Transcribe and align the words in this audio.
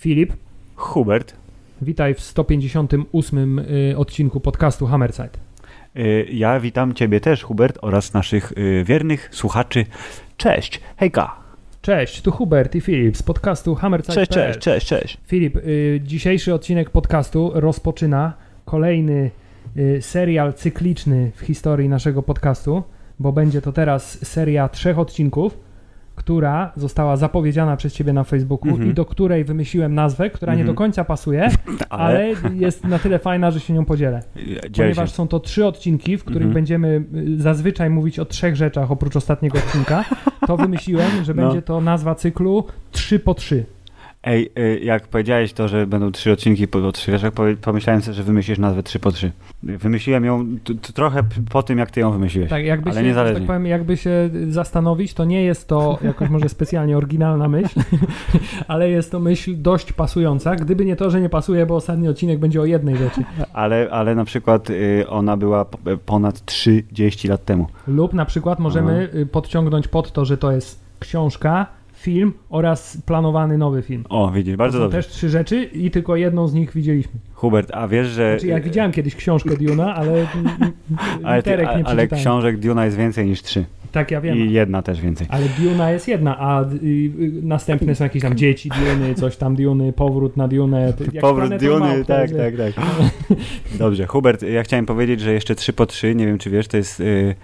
Filip, 0.00 0.32
Hubert, 0.76 1.34
witaj 1.82 2.14
w 2.14 2.20
158 2.20 3.58
y, 3.58 3.94
odcinku 3.96 4.40
podcastu 4.40 4.86
Hammerside. 4.86 5.30
y, 5.96 6.26
ja 6.32 6.60
witam 6.60 6.94
Ciebie 6.94 7.20
też, 7.20 7.42
Hubert, 7.42 7.78
oraz 7.82 8.14
naszych 8.14 8.52
y, 8.52 8.84
wiernych 8.84 9.28
słuchaczy. 9.32 9.86
Cześć, 10.36 10.80
hejka. 10.96 11.36
Cześć, 11.82 12.22
tu 12.22 12.30
Hubert 12.30 12.74
i 12.74 12.80
Filip 12.80 13.16
z 13.16 13.22
podcastu 13.22 13.74
Hammerside. 13.74 14.14
Cześć, 14.14 14.30
cześć, 14.30 14.58
cześć, 14.58 14.86
cześć. 14.86 15.18
Filip, 15.26 15.58
dzisiejszy 16.00 16.54
odcinek 16.54 16.90
podcastu 16.90 17.50
rozpoczyna 17.54 18.32
kolejny 18.64 19.30
serial 20.00 20.54
cykliczny 20.54 21.30
w 21.34 21.40
historii 21.40 21.88
naszego 21.88 22.22
podcastu, 22.22 22.82
bo 23.18 23.32
będzie 23.32 23.62
to 23.62 23.72
teraz 23.72 24.26
seria 24.26 24.68
trzech 24.68 24.98
odcinków, 24.98 25.58
która 26.14 26.72
została 26.76 27.16
zapowiedziana 27.16 27.76
przez 27.76 27.94
Ciebie 27.94 28.12
na 28.12 28.24
Facebooku 28.24 28.68
Mhm. 28.70 28.90
i 28.90 28.94
do 28.94 29.04
której 29.04 29.44
wymyśliłem 29.44 29.94
nazwę, 29.94 30.30
która 30.30 30.54
nie 30.54 30.60
Mhm. 30.60 30.74
do 30.74 30.78
końca 30.78 31.04
pasuje, 31.04 31.48
ale 31.88 32.28
jest 32.54 32.84
na 32.84 32.98
tyle 32.98 33.18
fajna, 33.18 33.50
że 33.50 33.60
się 33.60 33.74
nią 33.74 33.84
podzielę. 33.84 34.22
Dziel 34.36 34.60
się. 34.62 34.70
Ponieważ 34.76 35.10
są 35.10 35.28
to 35.28 35.40
trzy 35.40 35.66
odcinki, 35.66 36.16
w 36.16 36.20
których 36.24 36.36
Mhm. 36.46 36.54
będziemy 36.54 37.04
y, 37.14 37.40
zazwyczaj 37.42 37.90
mówić 37.90 38.18
o 38.18 38.24
trzech 38.24 38.56
rzeczach 38.56 38.90
oprócz 38.90 39.16
ostatniego 39.16 39.58
odcinka, 39.58 40.04
to 40.46 40.56
wymyśliłem, 40.56 41.24
że 41.24 41.34
No. 41.34 41.42
będzie 41.42 41.62
to 41.62 41.80
nazwa 41.80 42.14
cyklu 42.14 42.64
3 42.90 43.18
po 43.18 43.34
3. 43.34 43.64
Ej, 44.24 44.50
y, 44.58 44.80
jak 44.82 45.08
powiedziałeś 45.08 45.52
to, 45.52 45.68
że 45.68 45.86
będą 45.86 46.12
trzy 46.12 46.32
odcinki 46.32 46.68
po, 46.68 46.92
trzy 46.92 47.12
powie- 47.12 47.56
pomyślałem 47.56 48.02
sobie, 48.02 48.14
że 48.14 48.22
wymyślisz 48.22 48.58
nazwę 48.58 48.82
3 48.82 48.98
po 48.98 49.12
3. 49.12 49.32
Wymyśliłem 49.62 50.24
ją 50.24 50.46
trochę 50.94 51.22
po 51.50 51.62
tym, 51.62 51.78
jak 51.78 51.90
ty 51.90 52.00
ją 52.00 52.10
wymyśliłeś. 52.12 52.50
Tak, 52.50 52.64
jakby 52.64 52.90
Ale 52.90 52.94
się, 52.94 53.02
że 53.04 53.08
niezależnie. 53.08 53.38
tak 53.40 53.46
powiem, 53.46 53.66
jakby 53.66 53.96
się 53.96 54.30
zastanowić, 54.48 55.14
to 55.14 55.24
nie 55.24 55.42
jest 55.42 55.68
to 55.68 55.98
jakoś 56.04 56.28
może 56.30 56.48
specjalnie 56.48 56.96
oryginalna 56.96 57.48
myśl, 57.48 57.80
ale 58.68 58.90
jest 58.90 59.10
to 59.12 59.20
myśl 59.20 59.54
dość 59.56 59.92
pasująca. 59.92 60.56
Gdyby 60.56 60.84
nie 60.84 60.96
to, 60.96 61.10
że 61.10 61.20
nie 61.20 61.28
pasuje, 61.28 61.66
bo 61.66 61.76
ostatni 61.76 62.08
odcinek 62.08 62.38
będzie 62.38 62.60
o 62.60 62.64
jednej 62.64 62.96
rzeczy. 62.96 63.22
Ale, 63.52 63.88
ale 63.90 64.14
na 64.14 64.24
przykład 64.24 64.70
y, 64.70 65.04
ona 65.08 65.36
była 65.36 65.64
ponad 66.06 66.44
30 66.44 67.28
lat 67.28 67.44
temu. 67.44 67.66
Lub 67.86 68.14
na 68.14 68.24
przykład 68.24 68.58
możemy 68.58 69.08
y, 69.14 69.26
podciągnąć 69.26 69.88
pod 69.88 70.12
to, 70.12 70.24
że 70.24 70.36
to 70.38 70.52
jest 70.52 70.80
książka, 70.98 71.66
film 72.00 72.32
oraz 72.48 72.98
planowany 73.06 73.58
nowy 73.58 73.82
film. 73.82 74.04
O, 74.08 74.30
widzisz, 74.30 74.56
bardzo 74.56 74.78
to 74.78 74.84
są 74.84 74.90
dobrze. 74.90 75.08
też 75.08 75.12
trzy 75.12 75.28
rzeczy 75.28 75.64
i 75.64 75.90
tylko 75.90 76.16
jedną 76.16 76.48
z 76.48 76.54
nich 76.54 76.72
widzieliśmy. 76.74 77.12
Hubert, 77.34 77.70
a 77.74 77.88
wiesz, 77.88 78.08
że... 78.08 78.32
Znaczy, 78.32 78.46
ja 78.46 78.60
widziałem 78.60 78.92
kiedyś 78.92 79.14
książkę 79.16 79.56
Duna, 79.56 79.94
ale 79.94 80.12
ale, 81.24 81.42
ty, 81.42 81.68
a, 81.68 81.78
nie 81.78 81.86
ale 81.86 82.08
książek 82.08 82.58
Duna 82.58 82.84
jest 82.84 82.96
więcej 82.96 83.26
niż 83.26 83.42
trzy. 83.42 83.64
Tak, 83.92 84.10
ja 84.10 84.20
wiem. 84.20 84.36
I 84.36 84.52
jedna 84.52 84.82
też 84.82 85.00
więcej. 85.00 85.26
Ale 85.30 85.46
Duna 85.58 85.90
jest 85.90 86.08
jedna, 86.08 86.38
a 86.38 86.62
y, 86.62 86.66
y, 86.74 87.32
następne 87.42 87.94
są 87.94 88.04
jakieś 88.04 88.22
tam 88.22 88.36
dzieci 88.36 88.68
Duny, 88.68 89.14
coś 89.14 89.36
tam 89.36 89.56
Duny, 89.56 89.92
powrót 89.92 90.36
na 90.36 90.48
Dunę. 90.48 90.92
Powrót 91.20 91.56
Duny, 91.56 92.04
tak, 92.04 92.30
tak, 92.30 92.54
tak. 92.56 92.84
Dobrze, 93.78 94.06
Hubert, 94.06 94.42
ja 94.42 94.62
chciałem 94.62 94.86
powiedzieć, 94.86 95.20
że 95.20 95.32
jeszcze 95.32 95.54
3 95.54 95.72
po 95.72 95.86
3, 95.86 96.14
nie 96.14 96.26
wiem 96.26 96.38
czy 96.38 96.50
wiesz, 96.50 96.68
to 96.68 96.76
jest 96.76 97.00
y, 97.00 97.34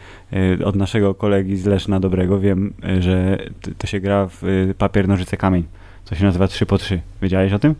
y, 0.60 0.64
od 0.64 0.76
naszego 0.76 1.14
kolegi 1.14 1.56
z 1.56 1.66
Leszna 1.66 2.00
Dobrego, 2.00 2.40
wiem, 2.40 2.72
y, 2.98 3.02
że 3.02 3.38
to 3.78 3.86
się 3.86 4.00
gra 4.00 4.26
w 4.26 4.44
y, 4.44 4.74
papier, 4.78 5.08
nożyce, 5.08 5.36
kamień. 5.36 5.64
To 6.04 6.14
się 6.14 6.24
nazywa 6.24 6.48
3 6.48 6.66
po 6.66 6.78
3. 6.78 7.00
Wiedziałeś 7.22 7.52
o 7.52 7.58
tym? 7.58 7.74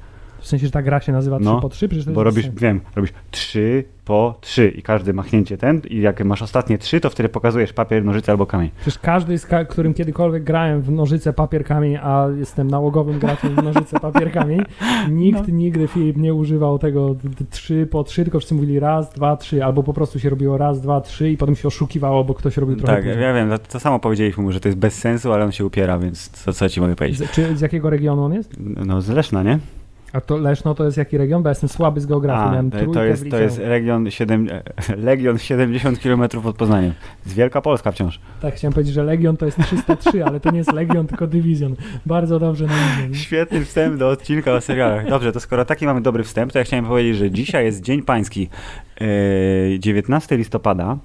W 0.47 0.49
sensie, 0.49 0.67
że 0.67 0.73
ta 0.73 0.83
gra 0.83 1.01
się 1.01 1.13
nazywa 1.13 1.37
3 1.39 1.45
No, 1.45 1.61
po 1.61 1.69
3? 1.69 1.89
Przecież 1.89 2.05
to 2.07 2.11
Bo 2.13 2.25
robisz, 2.25 2.51
wiem, 2.51 2.81
robisz 2.97 3.13
3 3.31 3.85
po 4.05 4.35
3 4.41 4.69
i 4.69 4.83
każde 4.83 5.13
machnięcie 5.13 5.57
ten 5.59 5.81
i 5.91 6.01
jak 6.01 6.25
masz 6.25 6.43
ostatnie 6.43 6.79
3, 6.79 7.01
to 7.01 7.11
wtedy 7.11 7.29
pokazujesz 7.29 7.73
papier, 7.73 8.05
nożyce 8.05 8.33
albo 8.33 8.47
kamień. 8.47 8.71
Przecież 8.81 8.99
każdy, 8.99 9.39
z 9.39 9.47
ka- 9.47 9.65
którym 9.65 9.95
kiedykolwiek 9.95 10.45
grałem 10.45 10.83
w 10.83 10.91
nożyce, 10.91 11.33
papier, 11.33 11.65
kamień, 11.65 11.97
a 11.97 12.27
jestem 12.39 12.69
nałogowym 12.71 13.19
graczem 13.19 13.55
w 13.57 13.63
nożyce, 13.63 14.01
papier, 14.01 14.33
kamień, 14.33 14.61
nikt 15.11 15.49
No. 15.49 15.55
nigdy, 15.55 15.89
Filip, 15.89 16.17
nie 16.17 16.35
używał 16.35 16.79
tego 16.79 17.15
d- 17.15 17.29
d- 17.29 17.45
trzy 17.51 17.89
po 17.91 18.05
trzy, 18.05 18.23
tylko 18.25 18.39
wszyscy 18.39 18.55
mówili 18.55 18.81
raz, 18.81 19.13
dwa, 19.13 19.37
trzy, 19.37 19.65
albo 19.65 19.83
po 19.83 19.93
prostu 19.95 20.19
się 20.19 20.31
robiło 20.31 20.59
raz, 20.59 20.81
dwa, 20.81 21.01
trzy 21.01 21.31
i 21.31 21.37
potem 21.37 21.57
się 21.57 21.69
oszukiwało, 21.69 22.25
bo 22.25 22.35
ktoś 22.35 22.57
robił 22.57 22.77
trochę 22.77 22.93
Tak, 22.95 23.05
później. 23.05 23.23
ja 23.23 23.35
wiem, 23.35 23.51
to, 23.51 23.59
to 23.59 23.81
samo 23.81 23.99
powiedzieliśmy 23.99 24.43
mu, 24.43 24.53
że 24.53 24.61
to 24.61 24.69
jest 24.69 24.79
bez 24.79 24.95
sensu, 24.99 25.33
ale 25.33 25.45
on 25.45 25.53
się 25.53 25.65
upiera, 25.65 25.99
więc 25.99 26.29
co, 26.29 26.53
co 26.53 26.69
ci 26.69 26.81
mogę 26.81 26.97
powiedzieć? 26.97 27.19
Z, 27.19 27.31
czy 27.31 27.57
z 27.57 27.61
jakiego 27.61 27.91
regionu 27.91 28.23
on 28.25 28.35
jest? 28.35 28.57
No 28.87 29.01
z 29.03 29.09
Leszna, 29.09 29.43
nie? 29.43 29.59
A 30.17 30.21
to 30.21 30.37
Leszno 30.37 30.75
to 30.75 30.85
jest 30.85 30.97
jaki 30.97 31.19
region? 31.19 31.43
Bo 31.43 31.49
ja 31.49 31.51
jestem 31.51 31.69
słaby 31.69 32.01
z 32.01 32.07
geografii, 32.07 32.49
A, 32.49 32.51
miałem 32.51 32.71
to, 32.71 33.05
jest, 33.05 33.31
to 33.31 33.39
jest 33.39 33.59
region, 33.59 34.11
7, 34.11 34.49
Legion 34.97 35.39
70 35.39 35.99
km 35.99 36.23
od 36.45 36.57
Poznania. 36.57 36.93
Z 37.27 37.35
Wielka 37.35 37.61
Polska 37.61 37.93
wciąż. 37.93 38.21
Tak, 38.41 38.55
chciałem 38.55 38.73
powiedzieć, 38.73 38.95
że 38.95 39.05
Legion 39.05 39.37
to 39.37 39.47
jest 39.47 39.59
303, 39.59 40.25
ale 40.25 40.41
to 40.41 40.51
nie 40.51 40.59
jest 40.59 40.73
Legion, 40.73 41.07
tylko 41.07 41.27
Dywizjon. 41.27 41.77
Bardzo 42.07 42.39
dobrze 42.39 42.67
na 42.67 42.75
imię. 43.05 43.15
Świetny 43.15 43.65
wstęp 43.65 43.97
do 43.97 44.09
odcinka 44.09 44.53
o 44.53 44.61
serialach. 44.61 45.09
Dobrze, 45.09 45.33
to 45.33 45.41
skoro 45.41 45.65
taki 45.65 45.87
mamy 45.87 46.01
dobry 46.01 46.25
wstęp, 46.25 46.53
to 46.53 46.59
ja 46.59 46.65
chciałem 46.65 46.85
powiedzieć, 46.85 47.17
że 47.17 47.31
dzisiaj 47.31 47.65
jest 47.65 47.83
Dzień 47.83 48.03
Pański, 48.03 48.49
e, 49.01 49.79
19 49.79 50.37
listopada, 50.37 50.99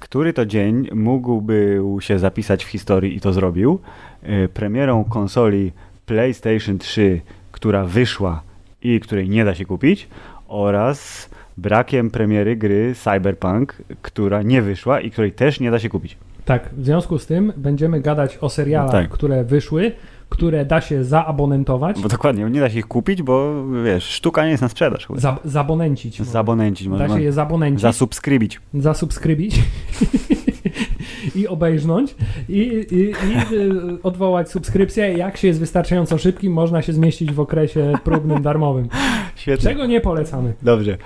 który 0.00 0.32
to 0.32 0.46
dzień 0.46 0.88
mógłby 0.94 1.80
się 2.00 2.18
zapisać 2.18 2.64
w 2.64 2.68
historii 2.68 3.16
i 3.16 3.20
to 3.20 3.32
zrobił. 3.32 3.80
E, 4.22 4.48
premierą 4.48 5.04
konsoli 5.04 5.72
PlayStation 6.06 6.78
3, 6.78 7.20
która 7.52 7.84
wyszła 7.84 8.45
i 8.94 9.00
której 9.00 9.28
nie 9.28 9.44
da 9.44 9.54
się 9.54 9.64
kupić, 9.64 10.08
oraz 10.48 11.28
brakiem 11.56 12.10
premiery 12.10 12.56
gry 12.56 12.94
Cyberpunk, 12.94 13.74
która 14.02 14.42
nie 14.42 14.62
wyszła 14.62 15.00
i 15.00 15.10
której 15.10 15.32
też 15.32 15.60
nie 15.60 15.70
da 15.70 15.78
się 15.78 15.88
kupić. 15.88 16.16
Tak, 16.44 16.70
w 16.76 16.84
związku 16.84 17.18
z 17.18 17.26
tym 17.26 17.52
będziemy 17.56 18.00
gadać 18.00 18.38
o 18.40 18.48
serialach, 18.48 18.90
Tak. 18.92 19.08
które 19.10 19.44
wyszły, 19.44 19.92
które 20.28 20.64
da 20.64 20.80
się 20.80 21.04
zaabonentować, 21.04 22.00
Bo 22.02 22.08
dokładnie, 22.08 22.44
nie 22.44 22.60
da 22.60 22.70
się 22.70 22.78
ich 22.78 22.86
kupić, 22.86 23.22
bo 23.22 23.64
wiesz, 23.84 24.04
sztuka 24.04 24.44
nie 24.44 24.50
jest 24.50 24.62
na 24.62 24.68
sprzedaż. 24.68 25.06
za, 25.16 25.38
zabonencić. 25.44 26.22
Zabonencić, 26.22 26.88
Da 26.88 27.08
się 27.08 27.22
je 27.22 27.32
zabonencić, 27.32 27.80
zasubskrybić. 27.82 28.60
zasubskrybić 28.74 29.60
i 31.36 31.48
obejrznąć 31.48 32.14
i, 32.48 32.86
i, 32.90 32.96
i 32.96 33.54
y, 33.56 34.02
odwołać 34.02 34.50
subskrypcję. 34.50 35.12
Jak 35.12 35.36
się 35.36 35.48
jest 35.48 35.60
wystarczająco 35.60 36.18
szybkim, 36.18 36.52
można 36.52 36.82
się 36.82 36.92
zmieścić 36.92 37.32
w 37.32 37.40
okresie 37.40 37.92
próbnym 38.04 38.42
darmowym. 38.42 38.88
Świetnie. 39.36 39.70
Czego 39.70 39.86
nie 39.86 40.00
polecamy. 40.00 40.54
Dobrze. 40.62 40.96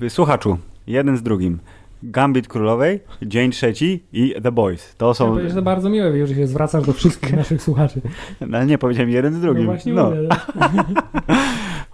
Yy, 0.00 0.10
słuchaczu, 0.10 0.58
jeden 0.86 1.16
z 1.16 1.22
drugim. 1.22 1.58
Gambit 2.02 2.48
Królowej, 2.48 3.00
Dzień 3.22 3.50
Trzeci 3.50 4.02
i 4.12 4.34
The 4.42 4.52
Boys. 4.52 4.94
To 4.96 5.14
są... 5.14 5.48
że 5.48 5.54
to 5.54 5.62
bardzo 5.62 5.90
miłe, 5.90 6.26
że 6.26 6.34
się 6.34 6.46
zwracasz 6.46 6.86
do 6.86 6.92
wszystkich 6.92 7.36
naszych 7.36 7.62
słuchaczy. 7.62 8.00
No, 8.40 8.64
nie, 8.64 8.78
powiedziałem 8.78 9.10
jeden 9.10 9.34
z 9.34 9.40
drugim. 9.40 9.64
No 9.64 9.70
właśnie 9.72 9.92
No. 9.92 10.12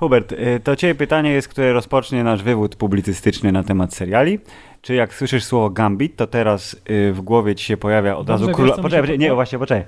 Mówię. 0.01 0.21
Hubert, 0.21 0.33
yy, 0.33 0.61
to 0.61 0.77
ciebie 0.77 0.95
pytanie 0.95 1.31
jest, 1.31 1.49
które 1.49 1.73
rozpocznie 1.73 2.25
nasz 2.25 2.43
wywód 2.43 2.77
publicystyczny 2.77 3.53
na 3.53 3.63
temat 3.63 3.95
seriali. 3.95 4.39
Czy 4.83 4.95
jak 4.95 5.15
słyszysz 5.15 5.45
słowo 5.45 5.71
Gambit, 5.71 6.17
to 6.17 6.27
teraz 6.27 6.77
yy, 6.89 7.13
w 7.13 7.21
głowie 7.21 7.55
ci 7.55 7.65
się 7.65 7.77
pojawia 7.77 8.17
od 8.17 8.29
razu 8.29 8.49
króla... 8.49 8.77
Poczekaj, 8.77 9.01
poczekaj, 9.01 9.19
nie, 9.19 9.35
właśnie, 9.35 9.59
poczekaj. 9.59 9.85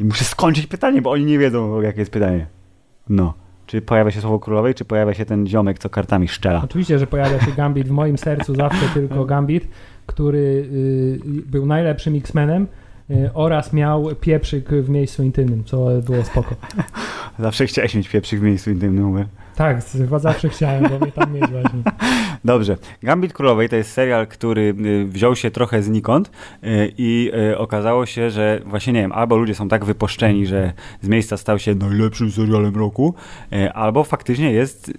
Muszę 0.00 0.24
skończyć 0.24 0.66
pytanie, 0.66 1.02
bo 1.02 1.10
oni 1.10 1.24
nie 1.24 1.38
wiedzą, 1.38 1.80
jakie 1.80 1.98
jest 1.98 2.12
pytanie. 2.12 2.46
No. 3.08 3.34
Czy 3.66 3.82
pojawia 3.82 4.10
się 4.10 4.20
słowo 4.20 4.38
królowej, 4.38 4.74
czy 4.74 4.84
pojawia 4.84 5.14
się 5.14 5.24
ten 5.24 5.46
ziomek, 5.46 5.78
co 5.78 5.90
kartami 5.90 6.28
szczela? 6.28 6.62
Oczywiście, 6.64 6.98
że 6.98 7.06
pojawia 7.06 7.40
się 7.40 7.52
Gambit 7.52 7.88
w 7.88 7.90
moim 7.90 8.18
sercu 8.18 8.54
zawsze 8.54 8.88
tylko 8.94 9.24
Gambit, 9.34 9.68
który 10.06 10.38
y, 10.38 11.20
był 11.46 11.66
najlepszym 11.66 12.16
X-Menem 12.16 12.66
y, 13.10 13.30
oraz 13.34 13.72
miał 13.72 14.08
pieprzyk 14.20 14.68
w 14.68 14.88
miejscu 14.88 15.22
intymnym, 15.22 15.64
co 15.64 15.88
było 16.06 16.24
spoko. 16.24 16.54
Zawsze 17.38 17.66
chciałeś 17.66 17.94
mieć 17.94 18.08
pieprzyk 18.08 18.40
w 18.40 18.42
miejscu 18.42 18.70
intymnym, 18.70 19.04
Hubert. 19.04 19.43
Tak, 19.56 19.84
chyba 19.84 20.18
zawsze 20.18 20.48
chciałem, 20.48 20.88
bo 20.88 20.98
mnie 20.98 21.12
tam 21.12 21.32
mieć 21.32 21.50
właśnie. 21.50 21.82
Dobrze. 22.44 22.76
Gambit 23.02 23.32
Królowej 23.32 23.68
to 23.68 23.76
jest 23.76 23.92
serial, 23.92 24.26
który 24.26 24.74
y, 24.86 25.04
wziął 25.04 25.36
się 25.36 25.50
trochę 25.50 25.82
znikąd 25.82 26.28
y, 26.28 26.92
i 26.98 27.30
y, 27.52 27.58
okazało 27.58 28.06
się, 28.06 28.30
że 28.30 28.60
właśnie 28.66 28.92
nie 28.92 29.00
wiem, 29.00 29.12
albo 29.12 29.36
ludzie 29.36 29.54
są 29.54 29.68
tak 29.68 29.84
wypuszczeni, 29.84 30.46
że 30.46 30.72
z 31.00 31.08
miejsca 31.08 31.36
stał 31.36 31.58
się 31.58 31.74
najlepszym 31.74 32.30
serialem 32.30 32.76
roku, 32.76 33.14
albo 33.74 34.04
faktycznie 34.04 34.52
jest, 34.52 34.92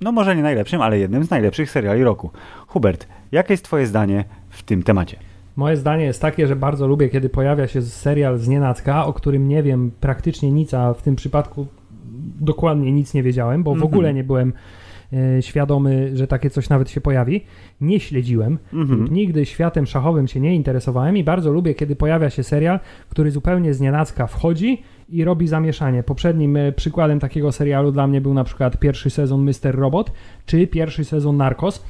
no 0.00 0.12
może 0.12 0.36
nie 0.36 0.42
najlepszym, 0.42 0.82
ale 0.82 0.98
jednym 0.98 1.24
z 1.24 1.30
najlepszych 1.30 1.70
seriali 1.70 2.04
roku. 2.04 2.30
Hubert, 2.66 3.06
jakie 3.32 3.52
jest 3.52 3.64
twoje 3.64 3.86
zdanie 3.86 4.24
w 4.48 4.62
tym 4.62 4.82
temacie? 4.82 5.16
Moje 5.56 5.76
zdanie 5.76 6.04
jest 6.04 6.22
takie, 6.22 6.46
że 6.46 6.56
bardzo 6.56 6.86
lubię, 6.86 7.08
kiedy 7.08 7.28
pojawia 7.28 7.66
się 7.66 7.82
serial 7.82 8.38
z 8.38 8.48
nienacka, 8.48 9.06
o 9.06 9.12
którym 9.12 9.48
nie 9.48 9.62
wiem 9.62 9.90
praktycznie 10.00 10.50
nic, 10.50 10.74
a 10.74 10.94
w 10.94 11.02
tym 11.02 11.16
przypadku 11.16 11.66
dokładnie 12.40 12.92
nic 12.92 13.14
nie 13.14 13.22
wiedziałem, 13.22 13.62
bo 13.62 13.70
w 13.70 13.74
Mhm. 13.74 13.92
ogóle 13.92 14.14
nie 14.14 14.24
byłem 14.24 14.52
e, 15.12 15.42
świadomy, 15.42 16.10
że 16.16 16.26
takie 16.26 16.50
coś 16.50 16.68
nawet 16.68 16.90
się 16.90 17.00
pojawi. 17.00 17.44
Nie 17.80 18.00
śledziłem. 18.00 18.58
Mhm. 18.72 19.08
Nigdy 19.10 19.46
światem 19.46 19.86
szachowym 19.86 20.28
się 20.28 20.40
nie 20.40 20.54
interesowałem 20.54 21.16
i 21.16 21.24
bardzo 21.24 21.52
lubię, 21.52 21.74
kiedy 21.74 21.96
pojawia 21.96 22.30
się 22.30 22.42
serial, 22.42 22.80
który 23.08 23.30
zupełnie 23.30 23.74
z 23.74 23.80
nienacka 23.80 24.26
wchodzi 24.26 24.82
i 25.08 25.24
robi 25.24 25.48
zamieszanie. 25.48 26.02
Poprzednim 26.02 26.56
e, 26.56 26.72
przykładem 26.72 27.20
takiego 27.20 27.52
serialu 27.52 27.92
dla 27.92 28.06
mnie 28.06 28.20
był 28.20 28.34
na 28.34 28.44
przykład 28.44 28.78
pierwszy 28.78 29.10
sezon 29.10 29.42
Mr. 29.42 29.74
Robot 29.74 30.12
czy 30.46 30.66
pierwszy 30.66 31.04
sezon 31.04 31.36
Narcos. 31.36 31.84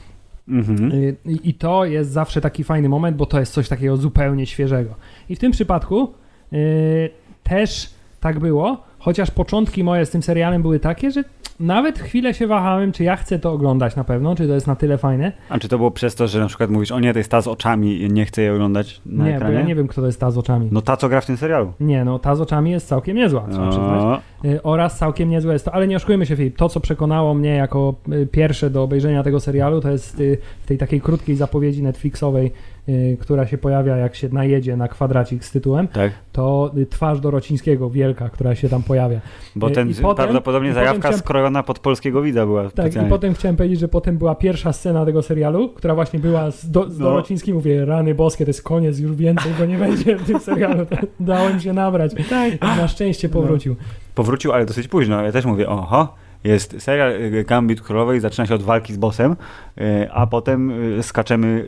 Mhm. 0.48 0.92
Y, 0.92 1.16
I 1.44 1.54
to 1.54 1.84
jest 1.84 2.10
zawsze 2.10 2.40
taki 2.40 2.64
fajny 2.64 2.88
moment, 2.88 3.16
bo 3.16 3.26
to 3.26 3.40
jest 3.40 3.52
coś 3.52 3.68
takiego 3.68 3.96
zupełnie 3.96 4.46
świeżego. 4.46 4.94
I 5.28 5.36
w 5.36 5.38
tym 5.38 5.52
przypadku 5.52 6.12
y, 6.52 7.10
też 7.42 7.94
tak 8.20 8.38
było, 8.38 8.84
chociaż 9.02 9.30
początki 9.30 9.84
moje 9.84 10.06
z 10.06 10.10
tym 10.10 10.22
serialem 10.22 10.62
były 10.62 10.80
takie, 10.80 11.10
że 11.10 11.24
nawet 11.60 11.98
chwilę 11.98 12.34
się 12.34 12.46
wahałem, 12.46 12.92
czy 12.92 13.04
ja 13.04 13.16
chcę 13.16 13.38
to 13.38 13.52
oglądać 13.52 13.96
na 13.96 14.04
pewno, 14.04 14.34
czy 14.34 14.46
to 14.46 14.54
jest 14.54 14.66
na 14.66 14.76
tyle 14.76 14.98
fajne. 14.98 15.32
A 15.48 15.58
czy 15.58 15.68
to 15.68 15.78
było 15.78 15.90
przez 15.90 16.14
to, 16.14 16.28
że 16.28 16.40
na 16.40 16.46
przykład 16.46 16.70
mówisz, 16.70 16.92
o 16.92 17.00
nie, 17.00 17.12
to 17.12 17.18
jest 17.18 17.30
ta 17.30 17.40
z 17.40 17.48
oczami 17.48 18.08
nie 18.10 18.24
chcę 18.24 18.42
jej 18.42 18.50
oglądać 18.50 19.00
na 19.06 19.24
nie, 19.24 19.36
ekranie? 19.36 19.54
bo 19.54 19.60
ja 19.60 19.66
nie 19.66 19.74
wiem, 19.74 19.88
kto 19.88 20.00
to 20.00 20.06
jest 20.06 20.20
ta 20.20 20.30
z 20.30 20.38
oczami. 20.38 20.68
No 20.72 20.82
ta, 20.82 20.96
co 20.96 21.08
gra 21.08 21.20
w 21.20 21.26
tym 21.26 21.36
serialu. 21.36 21.72
Nie, 21.80 22.04
no 22.04 22.18
ta 22.18 22.34
z 22.34 22.40
oczami 22.40 22.70
jest 22.70 22.88
całkiem 22.88 23.16
niezła, 23.16 23.46
trzeba 23.50 23.68
przyznać. 23.68 24.02
O, 24.02 24.20
Y, 24.44 24.62
oraz 24.62 24.98
całkiem 24.98 25.30
niezłe 25.30 25.52
jest 25.52 25.64
to, 25.64 25.74
ale 25.74 25.88
nie 25.88 25.96
oszukujmy 25.96 26.26
się 26.26 26.36
Filip, 26.36 26.56
to 26.56 26.68
co 26.68 26.80
przekonało 26.80 27.34
mnie 27.34 27.50
jako 27.50 27.94
y, 28.12 28.26
pierwsze 28.26 28.70
do 28.70 28.82
obejrzenia 28.82 29.22
tego 29.22 29.40
serialu 29.40 29.80
to 29.80 29.90
jest 29.90 30.20
y, 30.20 30.38
w 30.62 30.66
tej 30.66 30.78
takiej 30.78 31.00
krótkiej 31.00 31.36
zapowiedzi 31.36 31.82
Netflixowej, 31.82 32.52
która 33.20 33.46
się 33.46 33.58
pojawia 33.58 33.96
jak 33.96 34.14
się 34.14 34.28
najedzie 34.28 34.76
na 34.76 34.88
kwadracik 34.88 35.44
z 35.44 35.50
tytułem, 35.52 35.88
tak, 35.88 36.12
to 36.32 36.70
y, 36.76 36.86
twarz 36.86 37.20
Dorocińskiego 37.20 37.90
wielka, 37.90 38.28
która 38.28 38.54
się 38.54 38.68
tam 38.68 38.82
pojawia. 38.82 39.20
bo 39.56 39.68
Y, 39.68 39.70
ten 39.70 39.90
i 39.90 39.94
potem- 39.94 40.14
prawdopodobnie 40.24 40.70
i 40.70 40.72
zajawka 40.72 40.98
chciałem- 41.00 41.18
skrojona 41.18 41.62
pod 41.62 41.78
polskiego 41.78 42.22
widza 42.22 42.46
była 42.46 42.62
Tak, 42.62 42.68
i 42.70 42.72
specjalnie. 42.72 43.10
potem 43.10 43.34
chciałem 43.34 43.56
powiedzieć, 43.56 43.80
że 43.80 43.88
potem 43.88 44.18
była 44.18 44.34
pierwsza 44.34 44.72
scena 44.72 45.04
tego 45.04 45.22
serialu, 45.22 45.68
która 45.68 45.94
właśnie 45.94 46.18
była 46.18 46.50
z, 46.50 46.70
do, 46.70 46.90
z 46.90 46.98
No. 46.98 47.04
Dorocińskim, 47.04 47.54
mówię, 47.54 47.84
rany 47.84 48.14
boskie, 48.14 48.44
to 48.44 48.48
jest 48.50 48.62
koniec, 48.62 48.98
już 48.98 49.16
więcej 49.16 49.52
go 49.58 49.66
nie 49.66 49.78
będzie 49.78 50.16
w 50.16 50.26
tym 50.26 50.40
serialu, 50.40 50.86
dałem 51.20 51.60
się 51.60 51.72
nabrać. 51.72 52.12
Na 52.60 52.88
szczęście 52.88 53.28
No. 53.28 53.34
powrócił. 53.34 53.76
Powrócił, 54.14 54.52
ale 54.52 54.66
dosyć 54.66 54.88
późno. 54.88 55.22
Ja 55.24 55.32
też 55.32 55.44
mówię, 55.44 55.68
oho, 55.68 56.14
jest 56.44 56.82
serial 56.82 57.12
y, 57.12 57.44
Gambit 57.44 57.80
Królowej, 57.80 58.20
zaczyna 58.20 58.46
się 58.46 58.54
od 58.54 58.62
walki 58.62 58.92
z 58.92 58.96
bossem, 58.96 59.32
y, 59.32 60.08
a 60.12 60.26
potem 60.26 60.70
y, 60.98 61.02
skaczemy 61.02 61.66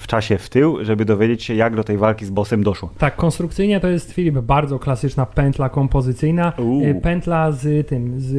w 0.00 0.06
czasie 0.06 0.38
w 0.38 0.48
tył, 0.48 0.84
żeby 0.84 1.04
dowiedzieć 1.04 1.44
się, 1.44 1.54
jak 1.54 1.76
do 1.76 1.84
tej 1.84 1.98
walki 1.98 2.26
z 2.26 2.30
bossem 2.30 2.62
doszło. 2.62 2.90
Tak, 2.98 3.16
konstrukcyjnie 3.16 3.80
to 3.80 3.88
jest, 3.88 4.12
Filip, 4.12 4.38
bardzo 4.38 4.78
klasyczna 4.78 5.26
pętla 5.26 5.68
kompozycyjna. 5.68 6.52
Uuu. 6.58 7.00
Pętla 7.00 7.52
z 7.52 7.88
tym, 7.88 8.20
z 8.20 8.34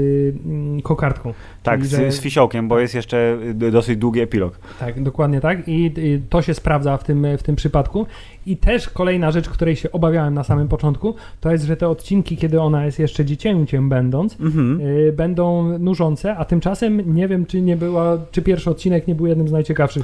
mm, 0.45 0.81
kokardką. 0.81 1.33
Tak, 1.63 1.85
z, 1.85 2.13
z 2.15 2.19
fisiołkiem, 2.21 2.67
bo 2.67 2.79
jest 2.79 2.95
jeszcze 2.95 3.37
y, 3.63 3.71
dosyć 3.71 3.97
długi 3.97 4.19
epilog. 4.21 4.59
Tak, 4.79 5.03
dokładnie 5.03 5.41
tak. 5.41 5.67
I 5.67 5.93
y, 5.97 6.21
to 6.29 6.41
się 6.41 6.53
sprawdza 6.53 6.97
w 6.97 7.03
tym, 7.03 7.27
w 7.37 7.43
tym 7.43 7.55
przypadku. 7.55 8.05
I 8.45 8.57
też 8.57 8.89
kolejna 8.89 9.31
rzecz, 9.31 9.49
której 9.49 9.75
się 9.75 9.91
obawiałem 9.91 10.33
na 10.33 10.43
samym 10.43 10.67
początku, 10.67 11.15
to 11.41 11.51
jest, 11.51 11.63
że 11.65 11.77
te 11.77 11.87
odcinki, 11.89 12.37
kiedy 12.37 12.61
ona 12.61 12.85
jest 12.85 12.99
jeszcze 12.99 13.25
dziecięciem 13.25 13.89
będąc, 13.89 14.37
Mhm. 14.39 14.81
y, 14.81 15.13
będą 15.17 15.77
nużące, 15.79 16.35
a 16.37 16.45
tymczasem 16.45 17.15
nie 17.15 17.27
wiem, 17.27 17.45
czy 17.45 17.61
nie 17.61 17.77
była, 17.77 18.17
czy 18.31 18.41
pierwszy 18.41 18.69
odcinek 18.69 19.07
nie 19.07 19.15
był 19.15 19.27
jednym 19.27 19.47
z 19.47 19.51
najciekawszych. 19.51 20.03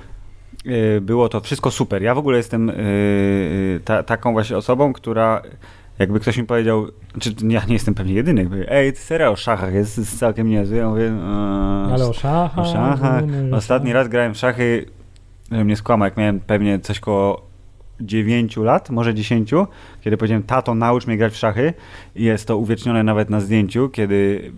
Y, 0.98 1.01
Było 1.01 1.30
to 1.30 1.39
wszystko 1.42 1.71
super. 1.71 2.01
Ja 2.03 2.15
w 2.15 2.18
ogóle 2.18 2.38
jestem 2.38 2.69
y, 2.69 2.74
y, 2.74 3.80
ta, 3.86 4.03
taką 4.03 4.31
właśnie 4.33 4.57
osobą, 4.57 4.94
która 4.94 5.42
jakby 5.99 6.19
ktoś 6.19 6.38
mi 6.38 6.44
powiedział, 6.44 6.88
czy 7.19 7.33
ja 7.47 7.65
nie 7.65 7.73
jestem 7.73 7.94
pewnie 7.94 8.13
jedyny, 8.13 8.41
jakby, 8.41 8.69
ej, 8.69 8.95
serial 8.95 9.33
o 9.33 9.35
szachach 9.35 9.73
jest, 9.73 9.97
jest 9.97 10.19
całkiem 10.19 10.49
niezły. 10.49 10.77
Ja 10.77 10.89
mówię, 10.89 11.03
eee, 11.03 11.94
Ale 11.94 12.07
o 12.07 12.13
szachach... 12.13 12.59
O 12.59 12.73
szachach. 12.73 13.23
no, 13.49 13.57
Ostatni 13.57 13.94
raz 13.94 14.07
grałem 14.07 14.33
w 14.33 14.38
szachy, 14.38 14.85
żebym 15.51 15.67
nie 15.67 15.75
skłamał, 15.75 16.05
jak 16.05 16.17
miałem 16.17 16.39
pewnie 16.39 16.79
coś 16.79 16.99
koło 16.99 17.47
9 18.01 18.57
lat, 18.57 18.89
może 18.89 19.13
10, 19.13 19.51
kiedy 20.01 20.17
powiedziałem, 20.17 20.44
tato, 20.44 20.75
naucz 20.75 21.07
mnie 21.07 21.17
grać 21.17 21.33
w 21.33 21.38
szachy. 21.38 21.73
I 22.15 22.23
jest 22.23 22.47
to 22.47 22.57
uwiecznione 22.57 23.03
nawet 23.03 23.29
na 23.29 23.39
zdjęciu, 23.39 23.89
kiedy 23.89 24.51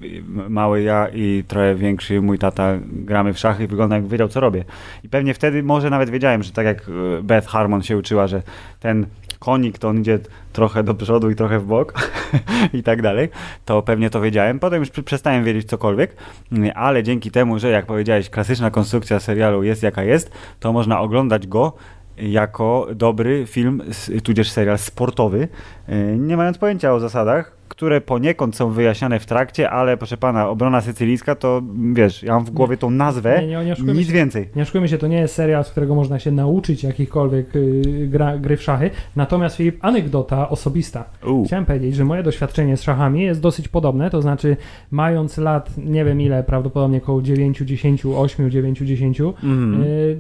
mały 0.50 0.82
ja 0.82 1.08
i 1.14 1.44
trochę 1.48 1.76
większy 1.76 2.22
mój 2.22 2.40
tata 2.40 2.74
gramy 2.86 3.34
w 3.34 3.40
szachy 3.40 3.64
i 3.64 3.68
wygląda 3.68 3.96
jak 3.96 4.08
wiedział, 4.08 4.28
co 4.28 4.40
robię. 4.40 4.66
I 5.04 5.10
pewnie 5.10 5.34
wtedy 5.34 5.64
może 5.64 5.90
nawet 5.90 6.10
wiedziałem, 6.10 6.44
że 6.44 6.52
tak 6.52 6.66
jak 6.66 6.90
e, 6.90 7.24
Beth 7.24 7.48
Harmon 7.48 7.82
się 7.82 7.98
uczyła, 7.98 8.28
że 8.28 8.42
ten 8.80 9.06
konik 9.40 9.78
to 9.78 9.90
on 9.90 10.00
idzie 10.00 10.20
trochę 10.54 10.84
do 10.84 10.94
przodu 10.94 11.30
i 11.30 11.36
trochę 11.36 11.60
w 11.60 11.66
bok 11.66 11.94
i 12.74 12.84
tak 12.84 13.02
dalej, 13.02 13.30
to 13.66 13.82
pewnie 13.82 14.10
to 14.10 14.22
wiedziałem. 14.22 14.60
Potem 14.60 14.80
już 14.80 14.90
pr- 14.90 15.04
przestałem 15.04 15.44
wiedzieć 15.44 15.70
cokolwiek, 15.70 16.16
ale 16.76 17.04
dzięki 17.04 17.32
temu, 17.32 17.60
że 17.60 17.70
jak 17.70 17.86
powiedziałeś, 17.86 18.30
klasyczna 18.30 18.72
konstrukcja 18.72 19.20
serialu 19.20 19.64
jest 19.64 19.84
jaka 19.84 20.04
jest, 20.04 20.32
to 20.60 20.74
można 20.74 21.00
oglądać 21.00 21.48
go 21.48 21.74
jako 22.18 22.88
dobry 22.96 23.46
film, 23.48 23.82
tudzież 24.24 24.52
serial 24.52 24.78
sportowy, 24.78 25.48
yy, 25.88 26.18
nie 26.18 26.38
mając 26.38 26.58
pojęcia 26.58 26.94
o 26.94 27.00
zasadach, 27.00 27.59
które 27.70 28.02
poniekąd 28.02 28.56
są 28.56 28.70
wyjaśniane 28.70 29.20
w 29.20 29.26
trakcie, 29.26 29.70
ale 29.70 29.98
proszę 29.98 30.18
pana, 30.18 30.50
obrona 30.50 30.82
sycylijska 30.82 31.36
to, 31.36 31.62
wiesz, 31.94 32.24
ja 32.24 32.34
mam 32.34 32.46
w 32.46 32.50
głowie 32.52 32.78
tą 32.78 32.90
nazwę, 32.90 33.42
Nie, 33.42 33.48
nie, 33.48 33.76
nie 33.86 33.94
nic 33.94 34.08
się. 34.08 34.14
więcej. 34.14 34.50
Nie 34.56 34.62
oszukujmy 34.62 34.88
się, 34.88 34.98
to 34.98 35.08
nie 35.08 35.18
jest 35.18 35.36
serial, 35.36 35.64
z 35.66 35.70
którego 35.72 35.96
można 35.96 36.20
się 36.20 36.32
nauczyć 36.32 36.84
jakichkolwiek 36.84 37.56
y, 37.56 38.08
gra, 38.12 38.38
gry 38.38 38.58
w 38.58 38.64
szachy. 38.64 38.90
Natomiast 39.16 39.56
Filip, 39.56 39.78
anegdota 39.86 40.50
osobista. 40.50 41.04
U. 41.28 41.46
Chciałem 41.46 41.66
powiedzieć, 41.66 41.96
że 41.96 42.06
moje 42.06 42.24
doświadczenie 42.24 42.78
z 42.78 42.82
szachami 42.84 43.22
jest 43.22 43.42
dosyć 43.42 43.68
podobne, 43.68 44.10
to 44.10 44.22
znaczy 44.22 44.58
mając 44.92 45.38
lat, 45.38 45.70
nie 45.78 46.06
wiem 46.06 46.22
ile, 46.22 46.44
prawdopodobnie 46.44 46.98
około 46.98 47.22
9, 47.22 47.58
10, 47.58 48.06
8, 48.06 48.52
9, 48.52 48.80
10, 48.80 49.22
Mhm. 49.44 49.84
y, 49.84 50.18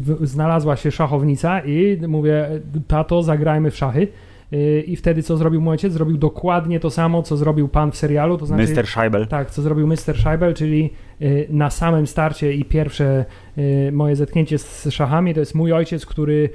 w- 0.00 0.26
znalazła 0.26 0.76
się 0.76 0.90
szachownica 0.90 1.60
i 1.60 1.98
mówię, 2.08 2.48
tato, 2.88 3.22
zagrajmy 3.22 3.70
w 3.70 3.76
szachy. 3.76 4.08
Y, 4.52 4.84
I 4.86 4.96
wtedy 4.96 5.22
co 5.22 5.36
zrobił 5.36 5.60
mój 5.60 5.72
ojciec? 5.72 5.92
Zrobił 5.92 6.18
dokładnie 6.18 6.80
to 6.80 6.90
samo, 6.90 7.22
co 7.22 7.36
zrobił 7.36 7.68
pan 7.68 7.92
w 7.92 7.96
serialu, 7.96 8.38
to 8.38 8.46
znaczy... 8.46 8.74
Mr. 8.74 8.86
Scheibel. 8.86 9.26
Tak, 9.26 9.50
co 9.50 9.62
zrobił 9.62 9.86
Mr. 9.86 10.18
Scheibel, 10.18 10.54
czyli 10.54 10.90
y, 11.22 11.46
na 11.50 11.70
samym 11.70 12.06
starcie 12.06 12.52
i 12.52 12.64
pierwsze 12.64 13.24
y, 13.58 13.90
moje 13.92 14.16
zetknięcie 14.16 14.58
z 14.58 14.88
szachami 14.90 15.34
to 15.34 15.40
jest 15.40 15.54
mój 15.54 15.72
ojciec, 15.72 16.06
który 16.06 16.50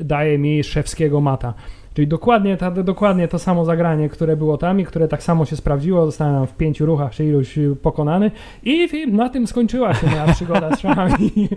daje 0.00 0.38
mi 0.38 0.64
szewskiego 0.64 1.20
mata. 1.20 1.54
Czyli 1.98 2.08
dokładnie, 2.08 2.56
ta, 2.56 2.70
dokładnie 2.70 3.28
to 3.28 3.38
samo 3.38 3.64
zagranie, 3.64 4.08
które 4.08 4.36
było 4.36 4.56
tam 4.56 4.80
i 4.80 4.84
które 4.84 5.08
tak 5.08 5.22
samo 5.22 5.44
się 5.44 5.56
sprawdziło. 5.56 6.06
Zostałem 6.06 6.46
w 6.46 6.56
pięciu 6.56 6.86
ruchach 6.86 7.12
czy 7.12 7.24
iluś 7.24 7.58
y, 7.58 7.76
pokonany 7.82 8.30
i 8.62 8.88
film, 8.88 9.16
na 9.16 9.28
tym 9.28 9.46
skończyła 9.46 9.94
się 9.94 10.06
moja 10.06 10.26
przygoda 10.32 10.76
z 10.76 10.80
szachami. 10.80 11.30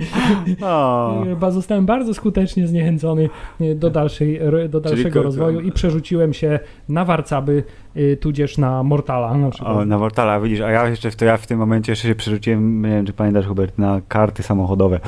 O. 0.61 1.21
Chyba 1.25 1.51
zostałem 1.51 1.85
bardzo 1.85 2.13
skutecznie 2.13 2.67
zniechęcony 2.67 3.29
y, 3.61 3.75
do, 3.75 3.89
dalszej, 3.89 4.39
do 4.69 4.81
dalszego 4.81 5.19
ko- 5.19 5.23
rozwoju 5.23 5.59
i 5.59 5.71
przerzuciłem 5.71 6.33
się 6.33 6.59
na 6.89 7.05
warcaby, 7.05 7.63
y, 7.97 8.17
tudzież 8.17 8.57
na 8.57 8.83
Mortala 8.83 9.37
na 9.37 9.49
przykład. 9.49 9.77
O, 9.77 9.85
na 9.85 9.97
Mortala, 9.97 10.39
widzisz, 10.39 10.61
a 10.61 10.71
ja 10.71 10.89
jeszcze 10.89 11.11
w, 11.11 11.15
to 11.15 11.25
ja 11.25 11.37
w 11.37 11.47
tym 11.47 11.59
momencie 11.59 11.91
jeszcze 11.91 12.07
się 12.07 12.15
przerzuciłem, 12.15 12.81
nie 12.81 12.89
wiem, 12.89 13.05
czy 13.05 13.13
pamiętasz 13.13 13.45
Hubert, 13.45 13.77
na 13.77 14.01
karty 14.07 14.43
samochodowe, 14.43 14.99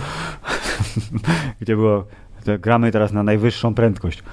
gdzie 1.62 1.76
było, 1.76 2.06
gramy 2.60 2.92
teraz 2.92 3.14
na 3.14 3.24
najwyższą 3.24 3.74
prędkość. 3.74 4.24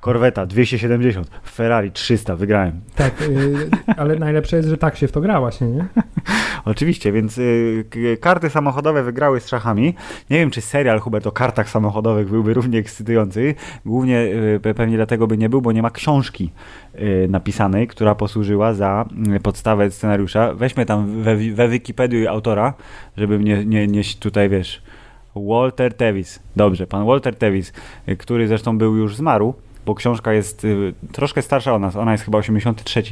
Korweta 0.00 0.46
270, 0.46 1.30
Ferrari 1.50 1.92
300, 1.92 2.36
wygrałem. 2.36 2.80
Tak, 2.96 3.22
y, 3.22 3.70
ale 3.96 4.16
najlepsze 4.16 4.56
jest, 4.56 4.68
że 4.68 4.78
tak 4.78 4.96
się 4.96 5.08
w 5.08 5.12
to 5.12 5.20
gra 5.20 5.40
właśnie, 5.40 5.66
nie? 5.66 5.86
Oczywiście, 6.64 7.12
więc 7.12 7.38
y, 7.38 7.84
karty 8.20 8.50
samochodowe 8.50 9.02
wygrały 9.02 9.40
z 9.40 9.48
szachami. 9.48 9.94
Nie 10.30 10.38
wiem, 10.38 10.50
czy 10.50 10.60
serial 10.60 10.98
Hubert 10.98 11.26
o 11.26 11.32
kartach 11.32 11.68
samochodowych 11.70 12.28
byłby 12.28 12.54
równie 12.54 12.78
ekscytujący. 12.78 13.54
Głównie 13.86 14.20
y, 14.20 14.60
pe- 14.62 14.74
pewnie 14.74 14.96
dlatego 14.96 15.26
by 15.26 15.38
nie 15.38 15.48
był, 15.48 15.62
bo 15.62 15.72
nie 15.72 15.82
ma 15.82 15.90
książki 15.90 16.52
napisanej, 17.28 17.86
która 17.86 18.14
posłużyła 18.14 18.74
za 18.74 19.04
podstawę 19.42 19.90
scenariusza. 19.90 20.54
Weźmy 20.54 20.86
tam 20.86 21.22
we, 21.22 21.36
we 21.36 21.68
Wikipedii 21.68 22.28
autora, 22.28 22.74
żeby 23.16 23.38
nie, 23.38 23.64
nie, 23.64 23.86
nie 23.86 24.02
tutaj, 24.20 24.48
wiesz, 24.48 24.82
Walter 25.36 25.94
Tevis. 25.94 26.40
Dobrze, 26.56 26.86
pan 26.86 27.06
Walter 27.06 27.36
Tevis, 27.36 27.72
y, 28.08 28.16
który 28.16 28.48
zresztą 28.48 28.78
był 28.78 28.96
już 28.96 29.16
zmarł, 29.16 29.54
bo 29.86 29.94
książka 29.94 30.32
jest 30.32 30.64
y, 30.64 30.94
troszkę 31.12 31.42
starsza 31.42 31.74
od 31.74 31.80
nas. 31.80 31.96
Ona 31.96 32.12
jest 32.12 32.24
chyba 32.24 32.38
83. 32.38 33.02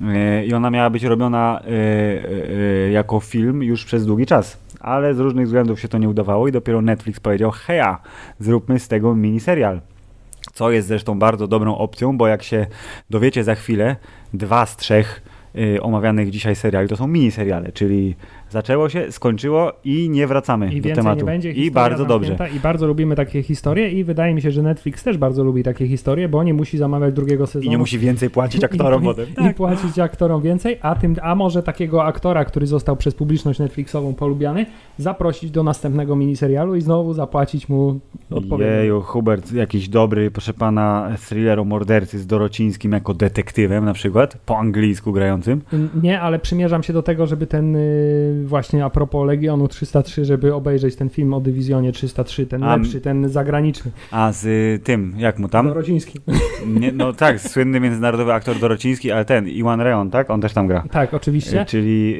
E, 0.00 0.46
I 0.46 0.54
ona 0.54 0.70
miała 0.70 0.90
być 0.90 1.04
robiona 1.04 1.62
jako 2.92 3.20
film 3.20 3.62
już 3.62 3.84
przez 3.84 4.06
długi 4.06 4.26
czas. 4.26 4.58
Ale 4.80 5.14
z 5.14 5.18
różnych 5.18 5.46
względów 5.46 5.80
się 5.80 5.88
to 5.88 5.98
nie 5.98 6.08
udawało 6.08 6.48
i 6.48 6.52
dopiero 6.52 6.82
Netflix 6.82 7.20
powiedział, 7.20 7.50
heja, 7.50 7.98
zróbmy 8.38 8.78
z 8.78 8.88
tego 8.88 9.14
miniserial. 9.14 9.80
Co 10.52 10.70
jest 10.70 10.88
zresztą 10.88 11.18
bardzo 11.18 11.46
dobrą 11.46 11.78
opcją, 11.78 12.16
bo 12.16 12.28
jak 12.28 12.42
się 12.42 12.66
dowiecie 13.10 13.44
za 13.44 13.54
chwilę, 13.54 13.96
dwa 14.32 14.66
z 14.66 14.76
trzech 14.76 15.22
omawianych 15.80 16.30
dzisiaj 16.30 16.56
seriali 16.56 16.88
to 16.88 16.96
są 16.96 17.06
miniseriale, 17.06 17.72
czyli 17.72 18.16
zaczęło 18.50 18.88
się, 18.88 19.12
skończyło 19.12 19.72
i 19.84 20.10
nie 20.10 20.26
wracamy 20.26 20.74
I 20.74 20.80
do 20.80 20.94
tematu. 20.94 21.18
nie 21.18 21.24
będzie. 21.24 21.52
I 21.52 21.70
bardzo 21.70 22.04
dobrze. 22.04 22.36
I 22.56 22.60
bardzo 22.60 22.86
lubimy 22.86 23.16
takie 23.16 23.42
historie 23.42 23.90
i 23.90 24.04
wydaje 24.04 24.34
mi 24.34 24.42
się, 24.42 24.50
że 24.50 24.62
Netflix 24.62 25.02
też 25.02 25.18
bardzo 25.18 25.44
lubi 25.44 25.62
takie 25.62 25.88
historie, 25.88 26.28
bo 26.28 26.42
nie 26.42 26.54
musi 26.54 26.78
zamawiać 26.78 27.14
drugiego 27.14 27.46
sezonu. 27.46 27.66
I 27.66 27.68
nie 27.68 27.78
musi 27.78 27.98
więcej 27.98 28.30
płacić 28.30 28.64
aktorom 28.70 29.02
I, 29.02 29.04
potem. 29.04 29.26
I 29.50 29.54
płacić 29.54 29.98
aktorom 29.98 30.42
więcej, 30.42 30.78
a, 30.82 30.94
tym, 30.94 31.16
a 31.22 31.34
może 31.34 31.62
takiego 31.62 32.04
aktora, 32.04 32.44
który 32.44 32.66
został 32.66 32.96
przez 32.96 33.14
publiczność 33.14 33.58
Netflixową 33.58 34.14
polubiany, 34.14 34.66
zaprosić 34.98 35.50
do 35.50 35.62
następnego 35.62 36.16
miniserialu 36.16 36.74
i 36.74 36.80
znowu 36.80 37.14
zapłacić 37.14 37.68
mu 37.68 38.00
odpowiednio. 38.30 38.72
Jeju, 38.72 39.00
Hubert, 39.00 39.52
jakiś 39.52 39.88
dobry, 39.88 40.30
proszę 40.30 40.54
pana, 40.54 41.10
thriller 41.28 41.60
o 41.60 41.64
mordercy 41.64 42.18
z 42.18 42.26
Dorocińskim 42.26 42.92
jako 42.92 43.14
detektywem 43.14 43.84
na 43.84 43.92
przykład, 43.92 44.38
po 44.46 44.58
angielsku 44.58 45.12
grającym. 45.12 45.60
Nie, 46.02 46.20
ale 46.20 46.38
przymierzam 46.38 46.82
się 46.82 46.92
do 46.92 47.02
tego, 47.02 47.26
żeby 47.26 47.46
ten 47.46 47.76
y, 47.76 47.78
y, 47.78 48.37
właśnie 48.46 48.84
a 48.84 48.90
propos 48.90 49.26
Legionu 49.26 49.68
303, 49.68 50.24
żeby 50.24 50.54
obejrzeć 50.54 50.96
ten 50.96 51.08
film 51.08 51.34
o 51.34 51.40
Dywizjonie 51.40 51.92
303, 51.92 52.46
ten 52.46 52.62
A, 52.62 52.76
lepszy, 52.76 53.00
ten 53.00 53.28
zagraniczny, 53.28 53.90
A 54.10 54.32
z 54.32 54.44
y, 54.44 54.80
tym, 54.84 55.14
jak 55.18 55.38
mu 55.38 55.48
tam? 55.48 55.66
Dorodziński. 55.66 56.18
Nie, 56.80 56.92
no 56.92 57.12
tak, 57.12 57.40
słynny 57.40 57.80
międzynarodowy 57.80 58.32
aktor 58.32 58.58
Dorociński, 58.58 59.12
ale 59.12 59.24
ten, 59.24 59.48
Iwan 59.48 59.80
Reon, 59.80 60.10
tak? 60.10 60.30
On 60.30 60.40
też 60.40 60.52
tam 60.52 60.66
gra. 60.66 60.84
Tak, 60.90 61.14
oczywiście. 61.14 61.62
Y, 61.62 61.64
Czyli 61.64 62.16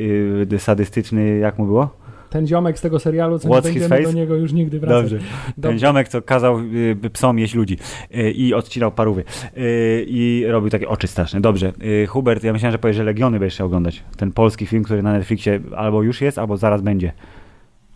y, 0.52 0.58
sadystyczny, 0.58 1.38
jak 1.38 1.58
mu 1.58 1.66
było? 1.66 2.07
Ten 2.30 2.46
ziomek 2.46 2.78
z 2.78 2.80
tego 2.80 2.98
serialu, 2.98 3.38
co 3.38 3.48
What's 3.48 3.74
nie 3.74 3.88
będziemy 3.88 4.02
do 4.02 4.12
niego 4.12 4.34
już 4.34 4.52
nigdy 4.52 4.80
wracać. 4.80 5.10
Dobrze. 5.10 5.26
Dobrze. 5.56 5.68
Ten 5.68 5.78
ziomek, 5.78 6.08
co 6.08 6.22
kazał 6.22 6.58
y, 7.04 7.10
psom 7.12 7.38
jeść 7.38 7.54
ludzi 7.54 7.78
y, 8.16 8.30
i 8.30 8.54
odcinał 8.54 8.92
parówy 8.92 9.24
y, 9.56 10.04
i 10.08 10.44
robił 10.48 10.70
takie 10.70 10.88
oczy 10.88 11.06
straszne. 11.06 11.40
Dobrze. 11.40 11.72
Hubert, 12.08 12.44
ja 12.44 12.52
myślałem, 12.52 12.72
że 12.72 12.78
powiesz, 12.78 12.96
że 12.96 13.04
Legiony 13.04 13.38
będziesz 13.38 13.54
chciał 13.54 13.66
oglądać. 13.66 14.02
Ten 14.16 14.32
polski 14.32 14.66
film, 14.66 14.84
który 14.84 15.02
na 15.02 15.12
Netflixie 15.12 15.60
albo 15.76 16.02
już 16.02 16.20
jest, 16.20 16.38
albo 16.38 16.56
zaraz 16.56 16.82
będzie. 16.82 17.12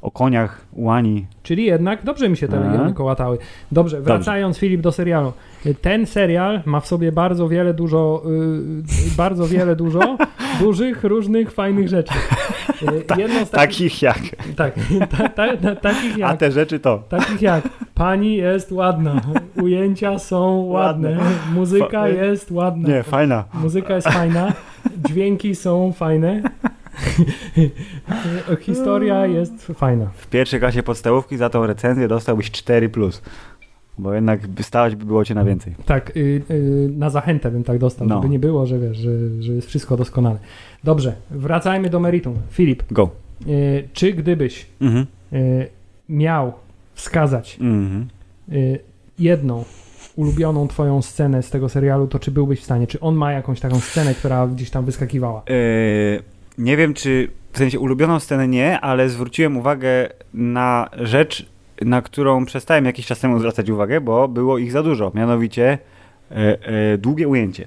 O 0.03 0.11
koniach, 0.11 0.67
łani. 0.73 1.27
Czyli 1.43 1.65
jednak 1.65 2.05
dobrze 2.05 2.29
mi 2.29 2.37
się 2.37 2.49
te 2.49 2.57
A. 2.57 2.61
legiony 2.61 2.95
kołatały. 2.95 3.39
Dobrze, 3.73 4.01
wracając 4.01 4.59
Filip 4.59 4.81
do 4.81 4.93
serialu. 4.93 5.33
Ten 5.81 6.07
serial 6.07 6.61
ma 6.65 6.81
w 6.81 6.87
sobie 6.87 7.13
bardzo 7.13 7.49
wiele 7.49 7.75
dużo, 7.75 8.23
y, 9.11 9.17
bardzo 9.17 9.47
wiele 9.47 9.77
dużo 9.77 10.17
dużych, 10.61 11.05
różnych, 11.05 11.51
fajnych 11.53 11.89
rzeczy. 11.89 12.15
Y, 12.83 13.03
takich, 13.07 13.51
Takich 13.51 14.03
jak. 14.03 14.19
tak, 14.57 14.75
ta, 15.19 15.29
ta, 15.29 15.57
ta, 15.57 15.77
takich 15.77 16.15
A 16.15 16.19
jak, 16.19 16.39
te 16.41 16.51
rzeczy 16.53 16.81
to. 16.81 17.03
takich 17.09 17.43
jak 17.43 17.69
pani 17.95 18.37
jest 18.37 18.73
ładna, 18.73 19.21
ujęcia 19.63 20.19
są 20.19 20.57
ładne, 20.65 21.11
Ładne. 21.11 21.25
muzyka 21.55 21.89
Fa- 22.01 22.09
jest 22.09 22.51
ładna, 22.51 22.89
Nie, 22.89 23.03
fajna. 23.03 23.45
muzyka 23.55 23.95
jest 23.95 24.09
fajna, 24.09 24.53
dźwięki 25.09 25.55
są 25.55 25.93
fajne, 25.93 26.43
historia 28.61 29.27
jest 29.27 29.67
fajna. 29.75 30.07
W 30.17 30.27
pierwszej 30.27 30.61
klasie 30.61 30.83
podstawówki 30.83 31.37
za 31.37 31.51
tą 31.51 31.67
recenzję 31.67 32.09
dostałbyś 32.09 32.51
4+. 32.51 32.89
Plus, 32.89 33.23
bo 33.99 34.15
jednak 34.15 34.41
stałeś 34.61 34.95
by 34.97 35.05
było 35.05 35.25
cię 35.25 35.35
na 35.35 35.45
więcej. 35.45 35.75
Tak, 35.87 36.17
y, 36.17 36.43
y, 36.51 36.91
na 36.97 37.11
zachętę 37.11 37.51
bym 37.51 37.65
tak 37.65 37.79
dostał, 37.79 38.09
No. 38.09 38.17
żeby 38.17 38.29
nie 38.29 38.39
było, 38.39 38.67
że 38.67 38.79
wiesz, 38.79 38.97
że, 38.99 39.11
że 39.43 39.53
jest 39.53 39.69
wszystko 39.69 39.97
doskonale. 39.97 40.39
Dobrze, 40.85 41.15
wracajmy 41.31 41.91
do 41.91 42.01
meritum. 42.01 42.35
Filip, 42.51 42.83
Go. 42.93 43.11
y, 43.47 43.89
czy 43.93 44.13
gdybyś 44.13 44.67
Mhm. 44.81 45.07
y, 45.33 45.67
miał 46.09 46.53
wskazać 46.95 47.59
Mhm. 47.61 48.09
y, 48.53 48.79
jedną 49.19 49.65
ulubioną 50.17 50.69
twoją 50.69 51.03
scenę 51.03 51.43
z 51.43 51.51
tego 51.51 51.69
serialu, 51.69 52.07
to 52.07 52.19
czy 52.19 52.31
byłbyś 52.31 52.61
w 52.61 52.65
stanie? 52.65 52.87
Czy 52.87 53.01
on 53.01 53.15
ma 53.15 53.33
jakąś 53.33 53.61
taką 53.61 53.81
scenę, 53.81 54.15
która 54.15 54.47
gdzieś 54.47 54.71
tam 54.71 54.85
wyskakiwała? 54.85 55.43
Yy, 55.49 56.23
nie 56.59 56.77
wiem, 56.77 56.95
czy 56.95 57.29
w 57.53 57.59
sensie 57.59 57.81
ulubioną 57.81 58.21
scenę 58.21 58.49
nie, 58.49 58.81
ale 58.81 59.09
zwróciłem 59.09 59.57
uwagę 59.57 60.09
na 60.35 60.91
rzecz, 61.01 61.47
na 61.83 62.03
którą 62.03 62.45
przestałem 62.45 62.85
jakiś 62.85 63.07
czas 63.07 63.21
temu 63.21 63.39
zwracać 63.39 63.71
uwagę, 63.71 64.01
bo 64.01 64.29
było 64.29 64.59
ich 64.59 64.73
za 64.73 64.83
dużo. 64.83 65.13
Mianowicie 65.15 65.79
e, 66.31 66.35
e, 66.35 66.99
długie 66.99 67.29
ujęcie. 67.29 67.67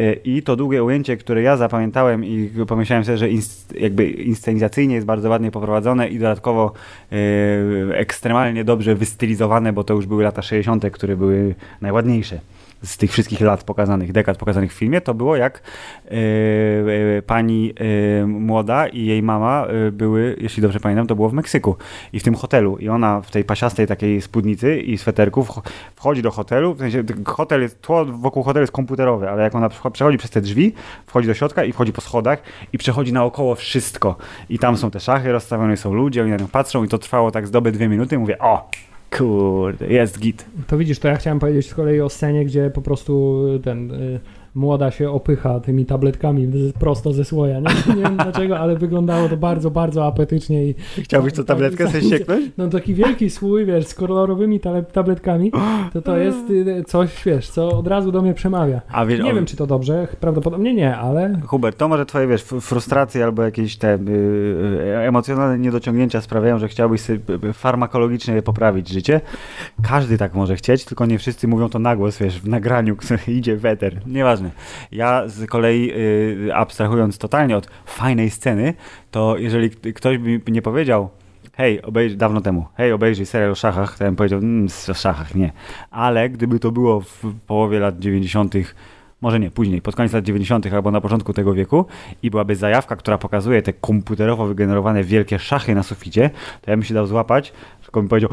E, 0.00 0.12
I 0.12 0.42
to 0.42 0.56
długie 0.56 0.84
ujęcie, 0.84 1.16
które 1.16 1.42
ja 1.42 1.56
zapamiętałem 1.56 2.24
i 2.24 2.50
pomyślałem 2.66 3.04
sobie, 3.04 3.18
że 3.18 3.28
inst, 3.28 3.74
jakby 3.80 4.10
inscenizacyjnie 4.10 4.94
jest 4.94 5.06
bardzo 5.06 5.28
ładnie 5.28 5.50
poprowadzone 5.50 6.08
i 6.08 6.18
dodatkowo 6.18 6.72
e, 7.12 7.16
ekstremalnie 7.98 8.64
dobrze 8.64 8.94
wystylizowane, 8.94 9.72
bo 9.72 9.84
to 9.84 9.94
już 9.94 10.06
były 10.06 10.24
lata 10.24 10.42
60., 10.42 10.90
które 10.90 11.16
były 11.16 11.54
najładniejsze 11.80 12.40
z 12.86 12.96
tych 12.96 13.12
wszystkich 13.12 13.40
lat 13.40 13.64
pokazanych, 13.64 14.12
dekad 14.12 14.36
pokazanych 14.36 14.72
w 14.72 14.76
filmie, 14.76 15.00
to 15.00 15.14
było 15.14 15.36
jak 15.36 15.62
e, 16.04 16.10
e, 16.10 17.22
pani 17.22 17.72
e, 18.22 18.26
młoda 18.26 18.86
i 18.86 19.04
jej 19.04 19.22
mama 19.22 19.66
były, 19.92 20.36
jeśli 20.40 20.62
dobrze 20.62 20.80
pamiętam, 20.80 21.06
to 21.06 21.16
było 21.16 21.28
w 21.28 21.32
Meksyku 21.32 21.76
i 22.12 22.20
w 22.20 22.22
tym 22.22 22.34
hotelu. 22.34 22.76
I 22.78 22.88
ona 22.88 23.20
w 23.20 23.30
tej 23.30 23.44
pasiastej 23.44 23.86
takiej 23.86 24.22
spódnicy 24.22 24.80
i 24.80 24.98
sweterku 24.98 25.42
wch- 25.42 25.62
wchodzi 25.96 26.22
do 26.22 26.30
hotelu, 26.30 26.74
w 26.74 26.78
sensie 26.78 27.04
hotel 27.24 27.62
jest, 27.62 27.82
tło 27.82 28.04
wokół 28.04 28.42
hotelu 28.42 28.62
jest 28.62 28.72
komputerowe, 28.72 29.30
ale 29.30 29.42
jak 29.42 29.54
ona 29.54 29.68
przecho- 29.68 29.90
przechodzi 29.90 30.18
przez 30.18 30.30
te 30.30 30.40
drzwi, 30.40 30.72
wchodzi 31.06 31.28
do 31.28 31.34
środka 31.34 31.64
i 31.64 31.72
wchodzi 31.72 31.92
po 31.92 32.00
schodach 32.00 32.42
i 32.72 32.78
przechodzi 32.78 33.12
naokoło 33.12 33.54
wszystko. 33.54 34.16
I 34.48 34.58
tam 34.58 34.76
są 34.76 34.90
te 34.90 35.00
szachy 35.00 35.32
rozstawione, 35.32 35.76
są 35.76 35.94
ludzie, 35.94 36.22
oni 36.22 36.30
na 36.30 36.36
nią 36.36 36.48
patrzą 36.48 36.84
i 36.84 36.88
to 36.88 36.98
trwało 36.98 37.30
tak 37.30 37.46
z 37.46 37.50
doby 37.50 37.72
dwie 37.72 37.88
minuty 37.88 38.14
i 38.14 38.18
mówię, 38.18 38.38
o, 38.38 38.70
kurde, 39.18 39.86
jest 39.86 40.18
git. 40.18 40.46
To 40.66 40.78
widzisz, 40.78 40.98
to 40.98 41.08
ja 41.08 41.16
chciałem 41.16 41.38
powiedzieć 41.38 41.70
z 41.70 41.74
kolei 41.74 42.00
o 42.00 42.08
scenie, 42.08 42.44
gdzie 42.44 42.70
po 42.70 42.82
prostu 42.82 43.42
ten 43.64 43.90
y, 43.90 44.20
młoda 44.56 44.90
się 44.90 45.10
opycha 45.10 45.60
tymi 45.60 45.86
tabletkami 45.86 46.48
prosto 46.78 47.12
ze 47.12 47.24
słoja. 47.24 47.60
Nie, 47.60 47.94
nie 47.96 48.02
wiem 48.02 48.16
dlaczego, 48.16 48.58
ale 48.58 48.76
wyglądało 48.76 49.28
to 49.28 49.36
bardzo, 49.36 49.70
bardzo 49.70 50.06
apetycznie 50.06 50.64
i 50.66 50.74
Chciałbyś 51.02 51.32
Tak, 51.32 51.44
tabletkę 51.46 51.84
tak, 51.84 51.92
sobie 51.92 52.10
tak. 52.10 52.18
sieknąć? 52.18 52.50
no 52.58 52.68
taki 52.68 52.94
wielki 52.94 53.30
słój, 53.30 53.66
wiesz, 53.66 53.86
z 53.86 53.94
kolorowymi 53.94 54.60
tabletkami, 54.92 55.52
to 55.92 56.02
to 56.02 56.16
jest 56.16 56.50
y, 56.50 56.84
coś, 56.86 57.24
wiesz, 57.24 57.48
co 57.50 57.68
od 57.78 57.86
razu 57.86 58.12
do 58.12 58.22
mnie 58.22 58.34
przemawia. 58.34 58.80
A 58.92 59.06
wiesz, 59.06 59.20
Nie 59.20 59.32
o- 59.32 59.34
wiem, 59.34 59.46
czy 59.46 59.56
to 59.56 59.66
dobrze, 59.66 60.08
prawdopodobnie 60.20 60.74
nie, 60.74 60.96
ale 60.96 61.40
Hubert, 61.46 61.78
to 61.78 61.88
może 61.88 62.06
twoje, 62.06 62.26
wiesz, 62.26 62.42
frustracje 62.42 63.24
albo 63.24 63.42
jakieś 63.42 63.76
te 63.76 63.94
y, 63.94 63.98
y, 63.98 64.98
emocjonalne 64.98 65.58
niedociągnięcia 65.58 66.20
sprawiają, 66.20 66.58
że 66.58 66.68
chciałbyś 66.68 67.00
sobie 67.00 67.18
y, 67.44 67.48
y, 67.48 67.52
farmakologicznie 67.52 68.42
poprawić 68.42 68.88
życie. 68.88 69.20
Każdy 69.82 70.18
tak 70.18 70.34
może 70.34 70.56
chcieć, 70.56 70.84
tylko 70.84 71.06
nie 71.06 71.18
wszyscy 71.18 71.48
mówią 71.48 71.68
to 71.68 71.78
na 71.78 71.96
głos, 71.96 72.18
wiesz, 72.18 72.40
w 72.40 72.48
nagraniu, 72.48 72.96
idzie 73.28 73.56
w 73.56 73.64
eter. 73.66 74.00
Nieważne. 74.46 74.76
Ja 74.92 75.28
z 75.28 75.46
kolei, 75.46 75.92
y, 76.48 76.54
abstrahując 76.54 77.18
totalnie 77.18 77.56
od 77.56 77.66
fajnej 77.86 78.30
sceny, 78.30 78.74
to 79.10 79.36
jeżeli 79.38 79.70
ktoś 79.70 80.18
by 80.18 80.52
nie 80.52 80.62
powiedział, 80.62 81.08
hej, 81.56 81.82
obejrzyj, 81.82 82.18
dawno 82.18 82.40
temu, 82.40 82.66
hej, 82.76 82.92
obejrzyj 82.92 83.26
serial 83.26 83.50
o 83.50 83.54
szachach, 83.54 83.98
to 83.98 84.04
ja 84.04 84.10
bym 84.10 84.16
powiedział, 84.16 84.38
mm, 84.38 84.68
o 84.90 84.94
szachach, 84.94 85.34
nie. 85.34 85.52
Ale 85.90 86.30
gdyby 86.30 86.58
to 86.58 86.72
było 86.72 87.00
w 87.00 87.22
połowie 87.46 87.78
lat 87.78 87.98
90., 87.98 88.54
może 89.20 89.40
nie, 89.40 89.50
później, 89.50 89.82
pod 89.82 89.96
koniec 89.96 90.12
lat 90.12 90.24
90. 90.24 90.72
albo 90.72 90.90
na 90.90 91.00
początku 91.00 91.32
tego 91.32 91.54
wieku 91.54 91.86
i 92.22 92.30
byłaby 92.30 92.56
zajawka, 92.56 92.96
która 92.96 93.18
pokazuje 93.18 93.62
te 93.62 93.72
komputerowo 93.72 94.46
wygenerowane 94.46 95.04
wielkie 95.04 95.38
szachy 95.38 95.74
na 95.74 95.82
suficie, 95.82 96.30
to 96.62 96.70
ja 96.70 96.76
bym 96.76 96.84
się 96.84 96.94
dał 96.94 97.06
złapać, 97.06 97.52
tylko 97.96 98.02
bym 98.02 98.08
powiedział, 98.08 98.30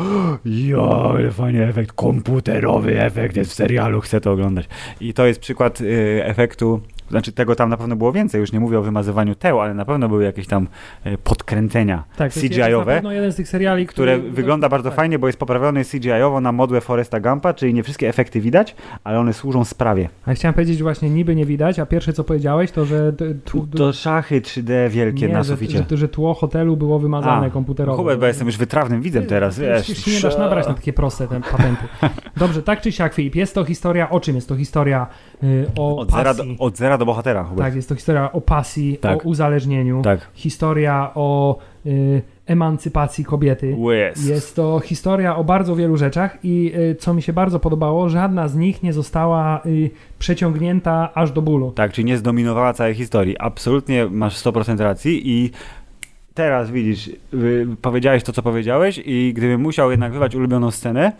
ale 1.15 1.31
fajny 1.31 1.67
efekt, 1.67 1.91
komputerowy 1.91 3.01
efekt 3.01 3.35
jest 3.35 3.51
w 3.51 3.53
serialu, 3.53 4.01
chcę 4.01 4.21
to 4.21 4.31
oglądać. 4.31 4.67
I 5.01 5.13
to 5.13 5.25
jest 5.25 5.39
przykład 5.39 5.81
y, 5.81 6.21
efektu, 6.25 6.81
znaczy 7.13 7.31
tego 7.31 7.55
tam 7.55 7.69
na 7.69 7.77
pewno 7.77 7.95
było 7.95 8.11
więcej, 8.11 8.41
już 8.41 8.51
nie 8.51 8.59
mówię 8.59 8.79
o 8.79 8.81
wymazywaniu 8.81 9.35
teł, 9.35 9.61
ale 9.61 9.73
na 9.73 9.85
pewno 9.85 10.09
były 10.09 10.23
jakieś 10.23 10.47
tam 10.47 10.67
y, 11.05 11.17
podkręcenia 11.17 12.03
tak, 12.17 12.31
CGI-owe, 12.33 12.85
pewno 12.95 13.11
jeden 13.11 13.31
z 13.31 13.35
tych 13.35 13.47
seriali, 13.47 13.87
które 13.87 14.17
który, 14.17 14.31
wygląda 14.31 14.69
bardzo 14.69 14.89
tak. 14.89 14.95
fajnie, 14.97 15.19
bo 15.19 15.27
jest 15.27 15.39
poprawiony 15.39 15.83
CGI-owo 15.85 16.41
na 16.41 16.51
modłę 16.51 16.81
Foresta 16.81 17.19
Gampa, 17.19 17.53
czyli 17.53 17.73
nie 17.73 17.83
wszystkie 17.83 18.09
efekty 18.09 18.41
widać, 18.41 18.75
ale 19.03 19.19
one 19.19 19.33
służą 19.33 19.65
sprawie. 19.65 20.09
A 20.25 20.33
chciałem 20.33 20.53
powiedzieć, 20.53 20.77
że 20.77 20.83
właśnie 20.83 21.09
niby 21.09 21.35
nie 21.35 21.45
widać, 21.45 21.79
a 21.79 21.85
pierwsze 21.85 22.13
co 22.13 22.23
powiedziałeś, 22.23 22.71
to 22.71 22.85
że, 22.85 23.13
tu, 23.45 23.67
To 23.67 23.93
szachy 23.93 24.41
3D 24.41 24.89
wielkie 24.89 25.27
nie, 25.27 25.33
na 25.33 25.43
że, 25.43 25.53
suficie. 25.53 25.85
że, 25.89 25.97
że 25.97 26.07
tło 26.07 26.33
hotelu 26.33 26.77
było 26.77 26.99
wymazane 26.99 27.47
A, 27.47 27.49
komputerowo. 27.49 27.97
Hubert, 27.97 28.19
bo 28.19 28.25
jestem 28.25 28.47
już 28.47 28.57
wytrawnym 28.57 29.01
widzem 29.01 29.25
teraz, 29.25 29.59
wiesz. 29.59 29.87
Się 29.87 30.11
nie 30.11 30.21
dasz 30.21 30.37
nabrać 30.37 30.67
na 30.67 30.73
takie 30.73 30.93
proste 30.93 31.27
te 31.27 31.41
patenty. 31.41 31.83
Dobrze, 32.37 32.63
tak 32.63 32.81
czy 32.81 32.91
siak, 32.91 33.13
Filip, 33.13 33.35
jest 33.35 33.55
to 33.55 33.65
historia, 33.65 34.09
o 34.09 34.19
czym 34.19 34.35
jest 34.35 34.49
to 34.49 34.55
historia 34.55 35.07
y, 35.43 35.65
o 35.77 35.97
Od 35.97 36.11
zera, 36.11 36.33
do, 36.33 36.43
pasji. 36.43 36.55
od 36.59 36.77
zera 36.77 36.97
do 36.97 37.02
bohatera, 37.05 37.43
Hubert. 37.43 37.67
Tak, 37.67 37.75
jest 37.75 37.89
to 37.89 37.95
historia 37.95 38.31
o 38.31 38.41
pasji, 38.41 38.97
Tak. 38.97 39.25
o 39.25 39.29
uzależnieniu, 39.29 40.01
Tak. 40.01 40.27
historia 40.33 41.11
o 41.15 41.57
y, 41.85 42.21
emancypacji 42.45 43.25
kobiety. 43.25 43.75
Yes. 44.11 44.27
Jest 44.27 44.55
to 44.55 44.79
historia 44.79 45.35
o 45.35 45.43
bardzo 45.43 45.75
wielu 45.75 45.97
rzeczach 45.97 46.37
i 46.43 46.73
y, 46.91 46.95
co 46.95 47.13
mi 47.13 47.21
się 47.21 47.33
bardzo 47.33 47.59
podobało, 47.59 48.09
żadna 48.09 48.47
z 48.47 48.55
nich 48.55 48.83
nie 48.83 48.93
została 48.93 49.61
y, 49.65 49.89
przeciągnięta 50.19 51.09
aż 51.13 51.31
do 51.31 51.41
bólu. 51.41 51.71
Tak, 51.71 51.93
czyli 51.93 52.05
nie 52.05 52.17
zdominowała 52.17 52.73
całej 52.73 52.93
historii. 52.93 53.37
Absolutnie 53.39 54.05
masz 54.05 54.37
100% 54.37 54.79
racji 54.79 55.29
i 55.29 55.51
teraz 56.33 56.71
widzisz, 56.71 57.11
powiedziałeś 57.81 58.23
to, 58.23 58.33
co 58.33 58.43
powiedziałeś 58.43 59.01
i 59.05 59.33
gdybym 59.35 59.61
musiał 59.61 59.91
jednak 59.91 60.11
wybrać 60.11 60.35
ulubioną 60.35 60.71
scenę, 60.71 61.11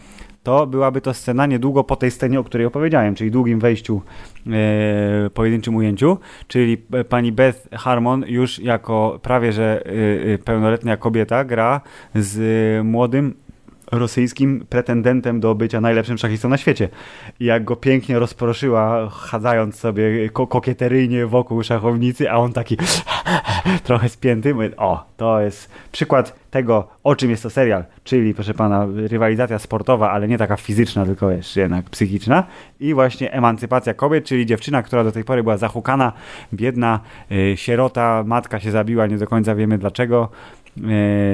to 0.43 0.67
byłaby 0.67 1.01
to 1.01 1.13
scena 1.13 1.46
niedługo 1.46 1.84
po 1.84 1.96
tej 1.96 2.12
scenie, 2.12 2.39
o 2.39 2.43
której 2.43 2.67
opowiedziałem, 2.67 3.15
czyli 3.15 3.32
długim 3.32 3.60
wejściu, 3.60 4.01
e, 4.48 5.29
pojedynczym 5.29 5.75
ujęciu, 5.75 6.17
czyli 6.48 6.77
e, 6.93 7.03
pani 7.03 7.32
Beth 7.32 7.70
Harmon 7.72 8.25
już 8.27 8.60
jako 8.60 9.20
prawie 9.22 9.51
że 9.51 9.84
e, 9.86 10.34
e, 10.34 10.38
pełnoletnia 10.38 10.98
kobieta 10.98 11.46
gra 11.46 11.82
z 12.15 12.39
e, 12.79 12.84
młodym 12.84 13.34
rosyjskim 13.97 14.65
pretendentem 14.69 15.39
do 15.39 15.55
bycia 15.55 15.81
najlepszym 15.81 16.17
szachistą 16.17 16.50
na 16.50 16.57
świecie. 16.57 16.89
I 17.39 17.45
jak 17.45 17.63
go 17.63 17.75
pięknie 17.75 18.19
rozproszyła, 18.19 19.09
chadzając 19.09 19.75
sobie 19.75 20.29
ko 20.29 20.47
kokieteryjnie 20.47 21.25
wokół 21.27 21.63
szachownicy, 21.63 22.31
a 22.31 22.35
on 22.35 22.53
taki 22.53 22.77
trochę 23.83 24.09
spięty, 24.09 24.55
o, 24.77 25.05
to 25.17 25.41
jest 25.41 25.71
przykład 25.91 26.43
tego, 26.51 26.88
o 27.03 27.15
czym 27.15 27.29
jest 27.29 27.43
to 27.43 27.50
serial, 27.50 27.83
czyli 28.03 28.33
proszę 28.33 28.53
pana, 28.53 28.88
rywalizacja 28.95 29.59
sportowa, 29.59 30.12
ale 30.12 30.27
nie 30.27 30.38
taka 30.38 30.57
fizyczna, 30.57 31.05
tylko 31.05 31.29
wiesz, 31.29 31.55
jednak 31.55 31.89
psychiczna. 31.89 32.43
I 32.79 32.93
właśnie 32.93 33.31
emancypacja 33.31 33.93
kobiet, 33.93 34.25
czyli 34.25 34.45
dziewczyna, 34.45 34.83
która 34.83 35.03
do 35.03 35.12
tej 35.12 35.23
pory 35.23 35.43
była 35.43 35.57
zahukana, 35.57 36.13
biedna, 36.53 37.00
yy, 37.29 37.57
sierota, 37.57 38.23
matka 38.27 38.59
się 38.59 38.71
zabiła, 38.71 39.07
nie 39.07 39.17
do 39.17 39.27
końca 39.27 39.55
wiemy 39.55 39.77
dlaczego, 39.77 40.29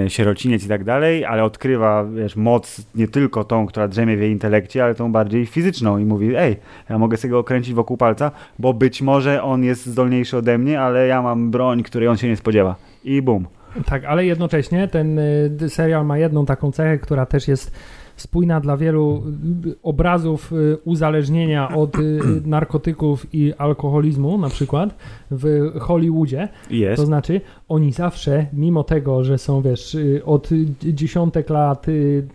sierociniec 0.08 0.66
i 0.66 0.68
tak 0.68 0.84
dalej, 0.84 1.26
ale 1.26 1.44
odkrywa 1.44 2.06
wiesz, 2.06 2.36
moc 2.36 2.82
nie 2.96 3.08
tylko 3.08 3.44
tą, 3.44 3.66
która 3.68 3.88
drzemie 3.88 4.18
w 4.18 4.22
jej 4.22 4.32
intelekcie, 4.32 4.84
ale 4.84 4.96
tą 4.96 5.12
bardziej 5.12 5.46
fizyczną 5.46 5.98
i 5.98 6.06
mówi, 6.06 6.36
ej, 6.36 6.56
ja 6.90 6.98
mogę 6.98 7.18
sobie 7.18 7.32
go 7.32 7.40
okręcić 7.40 7.74
wokół 7.74 7.98
palca, 7.98 8.32
bo 8.60 8.74
być 8.74 9.02
może 9.02 9.44
on 9.44 9.64
jest 9.64 9.86
zdolniejszy 9.86 10.38
ode 10.38 10.58
mnie, 10.58 10.82
ale 10.82 11.08
ja 11.08 11.22
mam 11.22 11.52
broń, 11.52 11.84
której 11.84 12.08
on 12.08 12.18
się 12.18 12.28
nie 12.28 12.36
spodziewa. 12.36 12.76
I 13.04 13.22
bum. 13.22 13.48
Tak, 13.86 14.06
ale 14.06 14.26
jednocześnie 14.26 14.88
ten 14.88 15.20
y, 15.20 15.70
serial 15.70 16.06
ma 16.06 16.18
jedną 16.18 16.46
taką 16.46 16.72
cechę, 16.72 16.98
która 16.98 17.26
też 17.26 17.48
jest 17.48 17.72
spójna 18.16 18.60
dla 18.60 18.78
wielu 18.78 19.24
y, 19.66 19.76
obrazów 19.84 20.54
y, 20.54 20.78
uzależnienia 20.86 21.76
od 21.76 21.98
narkotyków 22.46 23.34
i 23.34 23.54
alkoholizmu, 23.58 24.38
na 24.38 24.50
przykład 24.50 24.96
w 25.32 25.72
Hollywoodzie. 25.80 26.48
Jest. 26.70 27.02
To 27.02 27.06
znaczy, 27.06 27.42
oni 27.70 27.92
zawsze, 27.92 28.46
mimo 28.54 28.84
tego, 28.84 29.24
że 29.24 29.38
są, 29.38 29.62
wiesz, 29.62 29.98
od 30.26 30.50
dziesiątek 30.82 31.50
lat 31.50 31.86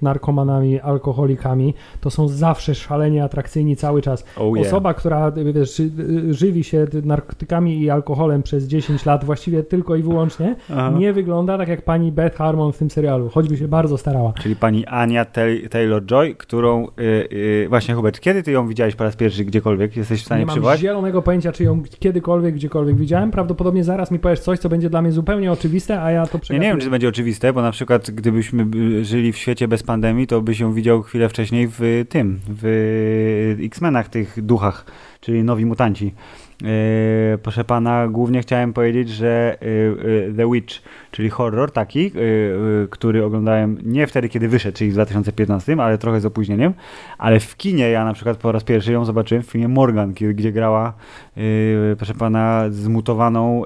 narkomanami, 0.02 0.80
alkoholikami, 0.80 1.74
to 2.00 2.10
są 2.10 2.28
zawsze 2.28 2.74
szalenie 2.74 3.24
atrakcyjni 3.24 3.76
cały 3.76 4.02
czas. 4.02 4.24
Oh 4.36 4.56
yeah. 4.56 4.68
Osoba, 4.68 4.94
która, 4.94 5.32
wiesz, 5.54 5.82
żywi 6.30 6.64
się 6.64 6.86
narkotykami 7.04 7.82
i 7.82 7.90
alkoholem 7.90 8.42
przez 8.42 8.64
10 8.64 9.06
lat, 9.06 9.24
właściwie 9.24 9.62
tylko 9.62 9.96
i 9.96 10.02
wyłącznie, 10.02 10.56
Aha. 10.70 10.92
nie 10.98 11.12
wygląda 11.12 11.58
tak 11.58 11.68
jak 11.68 11.82
pani 11.82 12.12
Beth 12.12 12.36
Harmon 12.36 12.72
w 12.72 12.78
tym 12.78 12.90
serialu, 12.90 13.28
choćby 13.28 13.56
się 13.56 13.68
bardzo 13.68 13.98
starała. 13.98 14.32
Czyli 14.32 14.56
pani 14.56 14.86
Ania 14.86 15.24
Taylor-Joy, 15.70 16.36
którą, 16.36 16.86
yy, 16.96 17.28
yy, 17.30 17.68
właśnie 17.68 17.94
Hubert, 17.94 18.20
kiedy 18.20 18.42
ty 18.42 18.52
ją 18.52 18.68
widziałeś 18.68 18.94
po 18.94 19.04
raz 19.04 19.16
pierwszy 19.16 19.44
gdziekolwiek? 19.44 19.96
Jesteś 19.96 20.22
w 20.22 20.24
stanie 20.24 20.40
nie 20.40 20.46
przywołać? 20.46 20.82
Nie 20.82 20.88
mam 20.88 20.94
zielonego 20.94 21.22
pojęcia, 21.22 21.52
czy 21.52 21.64
ją 21.64 21.82
kiedykolwiek, 21.98 22.54
gdziekolwiek 22.54 22.96
widziałem. 22.96 23.30
Prawdopodobnie 23.30 23.84
zaraz 23.84 24.10
mi 24.10 24.18
powiesz 24.18 24.40
coś, 24.40 24.58
co 24.58 24.68
będzie 24.68 24.90
dla 24.90 25.02
mnie 25.02 25.12
zupełnie 25.12 25.23
oczywiste, 25.52 26.02
a 26.02 26.10
ja 26.10 26.26
to 26.26 26.38
przegapię. 26.38 26.64
Ja 26.64 26.68
nie 26.68 26.72
wiem, 26.72 26.80
czy 26.80 26.86
to 26.86 26.90
będzie 26.90 27.08
oczywiste, 27.08 27.52
bo 27.52 27.62
na 27.62 27.70
przykład 27.72 28.10
gdybyśmy 28.10 28.66
żyli 29.04 29.32
w 29.32 29.36
świecie 29.36 29.68
bez 29.68 29.82
pandemii, 29.82 30.26
to 30.26 30.40
byś 30.40 30.60
ją 30.60 30.72
widział 30.72 31.02
chwilę 31.02 31.28
wcześniej 31.28 31.68
w 31.78 32.04
tym, 32.08 32.40
w 32.48 33.56
X-Menach, 33.60 34.08
tych 34.08 34.42
duchach, 34.42 34.84
czyli 35.20 35.42
nowi 35.42 35.66
mutanci. 35.66 36.14
Yy, 36.62 37.38
proszę 37.42 37.64
pana, 37.64 38.08
głównie 38.08 38.40
chciałem 38.40 38.72
powiedzieć, 38.72 39.08
że 39.08 39.58
yy, 39.60 39.68
yy, 40.10 40.34
The 40.36 40.52
Witch, 40.52 40.82
czyli 41.10 41.30
horror 41.30 41.72
taki, 41.72 42.10
który 42.90 43.24
oglądałem 43.24 43.78
nie 43.82 44.06
wtedy, 44.06 44.28
kiedy 44.28 44.48
wyszedł, 44.48 44.78
czyli 44.78 44.90
w 44.90 44.94
2015, 44.94 45.76
ale 45.78 45.98
trochę 45.98 46.20
z 46.20 46.26
opóźnieniem, 46.26 46.74
ale 47.18 47.40
w 47.40 47.56
kinie 47.56 47.88
ja 47.88 48.04
na 48.04 48.12
przykład 48.12 48.36
po 48.36 48.52
raz 48.52 48.64
pierwszy 48.64 48.92
ją 48.92 49.04
zobaczyłem 49.04 49.42
w 49.42 49.46
filmie 49.46 49.68
Morgan, 49.68 50.12
gdzie 50.12 50.52
grała, 50.52 50.92
proszę 51.96 52.14
pana, 52.14 52.64
zmutowaną 52.70 53.62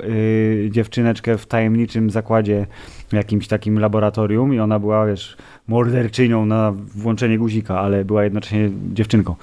dziewczyneczkę 0.71 1.39
w 1.39 1.47
tajemniczym 1.47 2.11
zakładzie, 2.11 2.67
jakimś 3.13 3.49
takim 3.49 3.79
laboratorium 3.79 4.55
i 4.55 4.61
ona 4.61 4.79
była, 4.79 5.07
wiesz, 5.07 5.37
morderczynią 5.69 6.47
na 6.47 6.73
włączenie 6.95 7.39
guzika, 7.39 7.81
ale 7.81 8.05
była 8.05 8.25
jednocześnie 8.25 8.71
dziewczynką. 8.93 9.35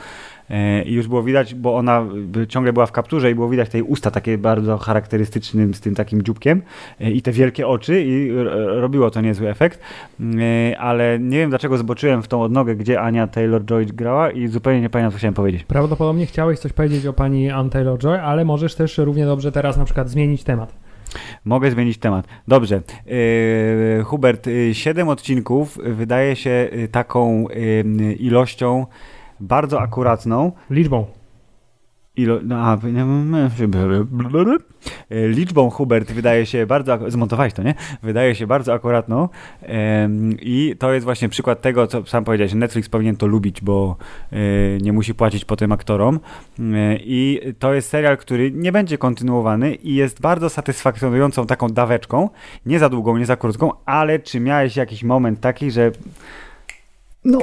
E, 0.50 0.84
I 0.84 0.94
już 0.94 1.08
było 1.08 1.24
widać, 1.24 1.56
bo 1.56 1.76
ona 1.76 2.06
ciągle 2.50 2.74
była 2.74 2.86
w 2.86 2.92
kapturze 2.92 3.32
i 3.32 3.36
było 3.36 3.50
widać 3.50 3.70
tej 3.70 3.82
usta 3.82 4.12
takie 4.12 4.38
bardzo 4.38 4.78
charakterystycznym 4.78 5.74
z 5.74 5.82
tym 5.82 5.96
takim 5.96 6.24
dzióbkiem 6.24 6.62
e, 7.02 7.12
i 7.12 7.22
te 7.22 7.32
wielkie 7.32 7.68
oczy 7.68 8.04
i 8.06 8.32
robiło 8.66 9.12
to 9.12 9.22
niezły 9.22 9.50
efekt, 9.50 9.80
e, 10.20 10.80
ale 10.80 11.20
nie 11.20 11.38
wiem 11.38 11.50
dlaczego 11.50 11.78
zboczyłem 11.78 12.24
w 12.24 12.28
tą 12.28 12.42
odnogę, 12.42 12.76
gdzie 12.76 13.02
Ania 13.02 13.28
Taylor-Joy 13.28 13.86
grała 13.86 14.32
i 14.32 14.48
zupełnie 14.48 14.82
nie 14.82 14.90
pamiętam, 14.90 15.12
co 15.12 15.18
chciałem 15.18 15.34
powiedzieć. 15.34 15.64
Prawdopodobnie 15.64 16.26
chciałeś 16.26 16.60
coś 16.60 16.74
powiedzieć 16.74 17.06
o 17.06 17.14
pani 17.14 17.50
Ann 17.52 17.70
Taylor-Joy, 17.70 18.20
ale 18.20 18.46
możesz 18.46 18.76
też 18.76 18.98
równie 18.98 19.26
dobrze 19.26 19.52
teraz 19.52 19.78
na 19.78 19.86
przykład 19.86 20.10
zmienić 20.10 20.44
temat. 20.44 20.74
Mogę 21.46 21.72
zmienić 21.72 21.98
temat. 21.98 22.28
Dobrze. 22.48 22.82
Hubert, 24.04 24.50
siedem 24.74 25.10
odcinków 25.10 25.78
wydaje 25.84 26.36
się 26.36 26.70
taką 26.92 27.48
ilością 28.20 28.86
bardzo 29.40 29.82
akuratną. 29.82 30.52
Liczbą. 30.70 31.06
Ilo, 32.18 32.40
no, 32.44 32.56
a, 32.56 32.78
liczbą 35.10 35.70
Hubert 35.70 36.12
wydaje 36.12 36.46
się 36.46 36.66
bardzo, 36.66 37.00
zmontowałeś 37.12 37.54
to, 37.54 37.64
nie? 37.64 37.76
Wydaje 38.04 38.36
się 38.36 38.48
bardzo 38.48 38.74
akuratną 38.74 39.30
i 40.42 40.76
to 40.80 40.94
jest 40.94 41.04
właśnie 41.04 41.30
przykład 41.30 41.62
tego, 41.62 41.88
co 41.88 42.06
sam 42.06 42.24
powiedziałeś, 42.24 42.54
Netflix 42.54 42.90
powinien 42.90 43.18
to 43.18 43.28
lubić, 43.28 43.62
bo 43.62 43.98
e, 44.32 44.38
nie 44.82 44.94
musi 44.94 45.16
płacić 45.16 45.46
potem 45.46 45.72
aktorom 45.72 46.20
e, 46.60 46.96
i 46.96 47.42
to 47.60 47.74
jest 47.74 47.90
serial, 47.90 48.18
który 48.18 48.52
nie 48.52 48.72
będzie 48.72 48.98
kontynuowany 48.98 49.76
i 49.76 49.96
jest 49.96 50.22
bardzo 50.22 50.50
satysfakcjonującą 50.50 51.46
taką 51.46 51.70
daweczką, 51.70 52.30
nie 52.66 52.80
za 52.80 52.90
długą, 52.90 53.18
nie 53.18 53.26
za 53.26 53.36
krótką, 53.36 53.72
ale 53.86 54.20
czy 54.20 54.40
miałeś 54.40 54.76
jakiś 54.76 55.04
moment 55.04 55.40
taki, 55.40 55.72
że 55.72 55.92
no, 57.26 57.40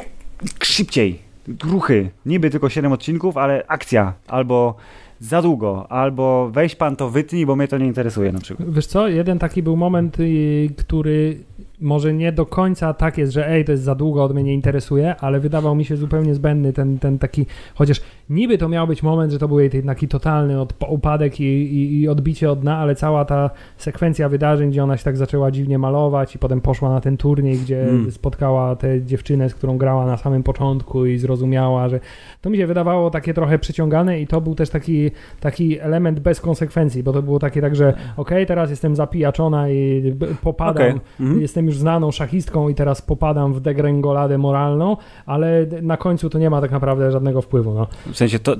szybciej, 0.63 1.32
ruchy, 1.65 2.11
niby 2.27 2.51
tylko 2.51 2.69
7 2.69 2.93
odcinków, 2.93 3.37
ale 3.37 3.65
akcja, 3.69 4.13
albo 4.29 4.75
za 5.21 5.43
długo, 5.43 5.93
albo 5.93 6.51
weź 6.53 6.75
pan 6.75 6.97
to 6.97 7.11
wytnij, 7.11 7.47
bo 7.47 7.57
mnie 7.57 7.69
to 7.69 7.79
nie 7.79 7.87
interesuje 7.87 8.33
na 8.33 8.41
przykład. 8.41 8.71
Wiesz 8.71 8.87
co, 8.87 9.09
jeden 9.09 9.39
taki 9.39 9.63
był 9.63 9.77
moment, 9.77 10.21
y, 10.21 10.71
który 10.77 11.39
może 11.81 12.15
nie 12.15 12.33
do 12.33 12.47
końca 12.47 12.95
tak 12.95 13.19
jest, 13.19 13.33
że 13.33 13.49
ej, 13.49 13.65
to 13.65 13.73
jest 13.73 13.85
za 13.85 13.95
długo, 13.95 14.25
od 14.25 14.35
mnie 14.35 14.43
nie 14.43 14.55
interesuje, 14.55 15.17
ale 15.17 15.41
wydawał 15.41 15.75
mi 15.75 15.85
się 15.85 15.97
zupełnie 15.97 16.35
zbędny 16.35 16.73
ten, 16.73 16.99
ten 16.99 17.19
taki, 17.19 17.47
chociaż 17.75 18.01
niby 18.31 18.59
to 18.59 18.69
miał 18.69 18.87
być 18.87 19.03
moment, 19.03 19.33
że 19.33 19.39
to 19.39 19.49
był 19.49 19.61
jej 19.61 19.71
taki 19.71 20.09
totalny 20.09 20.67
upadek 20.89 21.41
i, 21.41 21.45
i, 21.45 22.01
i, 22.01 22.09
odbicie 22.09 22.51
od 22.51 22.61
dna, 22.61 22.79
ale 22.79 22.95
cała 22.95 23.25
ta 23.25 23.51
sekwencja 23.77 24.29
wydarzeń, 24.29 24.71
gdzie 24.71 24.85
ona 24.85 24.97
się 24.97 25.05
tak 25.05 25.17
zaczęła 25.17 25.51
dziwnie 25.51 25.79
malować 25.79 26.35
i 26.35 26.39
potem 26.39 26.61
poszła 26.61 26.91
na 26.91 27.01
ten 27.01 27.17
turniej, 27.17 27.59
gdzie 27.59 27.85
hmm. 27.85 28.11
spotkała 28.11 28.77
tę 28.77 29.03
dziewczynę, 29.03 29.49
z 29.49 29.55
którą 29.55 29.79
grała 29.79 30.07
na 30.07 30.17
samym 30.17 30.43
początku 30.43 31.07
i 31.07 31.19
zrozumiała, 31.19 31.89
że 31.89 32.01
to 32.41 32.51
mi 32.51 32.59
się 32.59 32.67
wydawało 32.67 33.11
takie 33.11 33.35
trochę 33.35 33.59
przyciągane 33.59 34.21
i 34.21 34.27
to 34.27 34.41
był 34.41 34.55
też 34.55 34.71
taki, 34.71 35.11
taki 35.41 35.81
element 35.81 36.21
bez 36.21 36.41
konsekwencji, 36.41 37.03
bo 37.03 37.13
to 37.13 37.23
było 37.23 37.39
takie 37.39 37.61
tak, 37.61 37.77
że 37.77 37.89
okej, 37.89 38.03
okay, 38.17 38.47
teraz 38.47 38.71
jestem 38.71 38.97
zapijaczona 38.97 39.69
i 39.69 40.03
popadam, 40.43 40.89
okay. 40.89 41.01
hmm. 41.19 41.41
jestem 41.41 41.67
już 41.67 41.79
znaną 41.79 42.11
szachistką 42.11 42.69
i 42.69 42.75
teraz 42.75 43.03
popadam 43.03 43.55
w 43.55 43.61
degrengoladę 43.61 44.39
moralną, 44.39 44.97
ale 45.27 45.67
na 45.83 45.97
końcu 45.97 46.31
to 46.31 46.39
nie 46.39 46.51
ma 46.51 46.61
tak 46.61 46.71
naprawdę 46.71 47.11
żadnego 47.11 47.43
wpływu. 47.43 47.75
No. 47.75 47.87
W 48.23 48.25
sensie 48.25 48.39
to, 48.39 48.57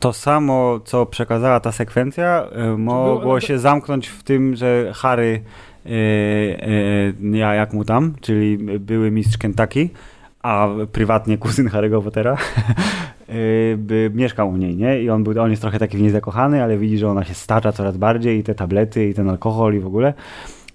to 0.00 0.12
samo, 0.12 0.80
co 0.84 1.06
przekazała 1.06 1.60
ta 1.60 1.72
sekwencja, 1.72 2.48
y, 2.74 2.78
mogło 2.78 3.40
się 3.40 3.58
zamknąć 3.58 4.08
w 4.08 4.22
tym, 4.22 4.56
że 4.56 4.92
Harry, 4.94 5.42
yy, 5.84 5.92
yy, 7.22 7.38
ja 7.38 7.54
jak 7.54 7.72
mu 7.72 7.84
tam, 7.84 8.14
czyli 8.20 8.58
były 8.78 9.10
mistrz 9.10 9.38
Kentucky, 9.38 9.88
a 10.42 10.68
prywatnie 10.92 11.38
kuzyn 11.38 11.68
Harry'ego 11.68 12.02
Pottera, 12.02 12.36
by 13.76 14.10
mieszkał 14.14 14.50
u 14.50 14.56
niej, 14.56 14.76
nie? 14.76 15.02
I 15.02 15.10
on, 15.10 15.24
był, 15.24 15.42
on 15.42 15.50
jest 15.50 15.62
trochę 15.62 15.78
taki 15.78 15.96
w 15.96 16.00
niej 16.00 16.10
zakochany, 16.10 16.62
ale 16.62 16.78
widzi, 16.78 16.98
że 16.98 17.08
ona 17.08 17.24
się 17.24 17.34
stacza 17.34 17.72
coraz 17.72 17.96
bardziej 17.96 18.38
i 18.38 18.42
te 18.42 18.54
tablety, 18.54 19.08
i 19.08 19.14
ten 19.14 19.28
alkohol 19.28 19.74
i 19.74 19.80
w 19.80 19.86
ogóle. 19.86 20.14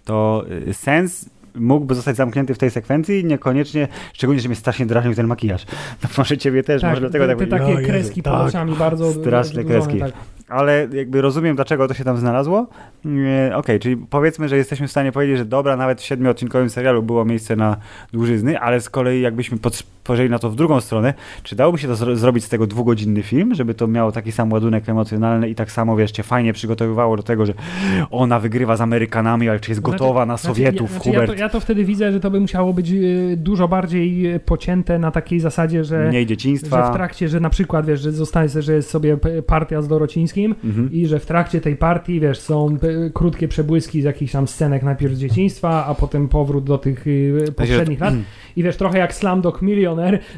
To 0.06 0.46
sens 0.72 1.30
mógłby 1.56 1.96
zostać 1.96 2.16
zamknięty 2.16 2.54
w 2.54 2.58
tej 2.58 2.72
sekwencji, 2.72 3.26
niekoniecznie, 3.26 3.88
szczególnie, 4.14 4.42
że 4.42 4.50
mnie 4.50 4.56
strasznie 4.56 4.86
drażnił 4.86 5.16
ten 5.16 5.28
makijaż. 5.28 5.66
No 6.04 6.10
może 6.18 6.38
ciebie 6.38 6.64
też, 6.64 6.82
tak, 6.82 6.90
może 6.90 7.02
dlatego 7.02 7.28
te, 7.28 7.48
tak... 7.48 7.62
Te 7.62 7.68
takie 7.68 7.86
kreski 7.86 8.24
pod 8.24 8.34
oczami 8.34 8.76
bardzo... 8.76 9.12
Straszne 9.22 9.64
kreski. 9.64 10.00
Tak. 10.00 10.12
Ale 10.48 10.88
jakby 10.94 11.22
rozumiem, 11.22 11.56
dlaczego 11.56 11.88
to 11.88 11.94
się 11.94 12.04
tam 12.04 12.18
znalazło. 12.18 12.60
Okej, 13.00 13.54
okay, 13.54 13.80
czyli 13.80 13.98
powiedzmy, 13.98 14.50
że 14.50 14.58
jesteśmy 14.58 14.88
w 14.88 14.92
stanie 14.92 15.12
powiedzieć, 15.12 15.38
że 15.38 15.46
dobra, 15.46 15.76
nawet 15.76 16.02
w 16.02 16.06
siedmioodcinkowym 16.06 16.70
serialu 16.70 17.04
było 17.04 17.26
miejsce 17.26 17.56
na 17.56 17.78
dłużyzny, 18.14 18.60
ale 18.60 18.82
z 18.82 18.90
kolei 18.90 19.22
jakbyśmy 19.22 19.58
spojrzeli 20.10 20.30
na 20.30 20.40
to 20.40 20.50
w 20.50 20.56
drugą 20.56 20.82
stronę, 20.82 21.14
czy 21.44 21.56
dałoby 21.56 21.78
się 21.78 21.88
to 21.88 21.96
zro 21.96 22.16
zrobić 22.16 22.44
z 22.44 22.50
tego 22.50 22.68
dwugodzinny 22.68 23.24
film, 23.24 23.56
żeby 23.56 23.74
to 23.74 23.88
miało 23.88 24.12
taki 24.12 24.32
sam 24.32 24.52
ładunek 24.52 24.90
emocjonalny 24.90 25.50
i 25.50 25.56
tak 25.56 25.72
samo, 25.72 25.96
wiesz, 25.96 26.12
cię 26.12 26.24
fajnie 26.24 26.54
przygotowywało 26.54 27.18
do 27.18 27.24
tego, 27.24 27.46
że 27.46 27.54
ona 28.12 28.40
wygrywa 28.40 28.76
z 28.78 28.82
Amerykanami, 28.82 29.50
ale 29.50 29.60
czy 29.60 29.72
jest 29.72 29.82
gotowa 29.82 30.26
Znaczy- 30.26 30.28
na 30.28 30.38
znaczy, 30.38 30.56
Sowietów, 30.56 30.90
ja, 30.92 30.96
znaczy, 30.96 31.10
Hubert? 31.10 31.30
Ja 31.30 31.36
to, 31.36 31.42
ja 31.42 31.50
to 31.50 31.60
wtedy 31.60 31.86
widzę, 31.86 32.12
że 32.12 32.20
to 32.20 32.32
by 32.32 32.40
musiało 32.40 32.74
być 32.74 32.92
y, 32.92 33.36
dużo 33.38 33.68
bardziej 33.68 34.36
y, 34.36 34.40
pocięte 34.40 35.00
na 35.00 35.12
takiej 35.12 35.40
zasadzie, 35.40 35.84
że, 35.84 36.08
Mniej 36.10 36.22
że 36.24 36.28
dzieciństwa. 36.28 36.92
w 36.92 36.96
trakcie, 36.96 37.30
że 37.30 37.40
na 37.40 37.50
przykład, 37.50 37.86
wiesz, 37.86 38.02
że 38.02 38.12
zostanie, 38.12 38.50
że 38.60 38.74
jest 38.74 38.90
sobie 38.90 39.18
partia 39.48 39.82
z 39.82 39.88
Dorocińskim 39.88 40.56
Mhm. 40.64 40.92
i 40.92 41.06
że 41.08 41.20
w 41.20 41.26
trakcie 41.26 41.62
tej 41.62 41.76
partii, 41.76 42.20
wiesz, 42.20 42.40
są 42.40 42.78
krótkie 43.14 43.48
przebłyski 43.48 44.02
z 44.02 44.06
jakichś 44.06 44.32
tam 44.32 44.48
scenek 44.48 44.84
najpierw 44.84 45.14
z 45.14 45.20
dzieciństwa, 45.20 45.86
a 45.86 45.96
potem 45.96 46.28
powrót 46.28 46.64
do 46.64 46.78
tych 46.78 47.08
y, 47.08 47.46
poprzednich 47.56 48.00
lat. 48.00 48.14
I 48.56 48.64
wiesz, 48.64 48.78
trochę 48.78 48.98
jak 48.98 49.14
Slumdog 49.14 49.62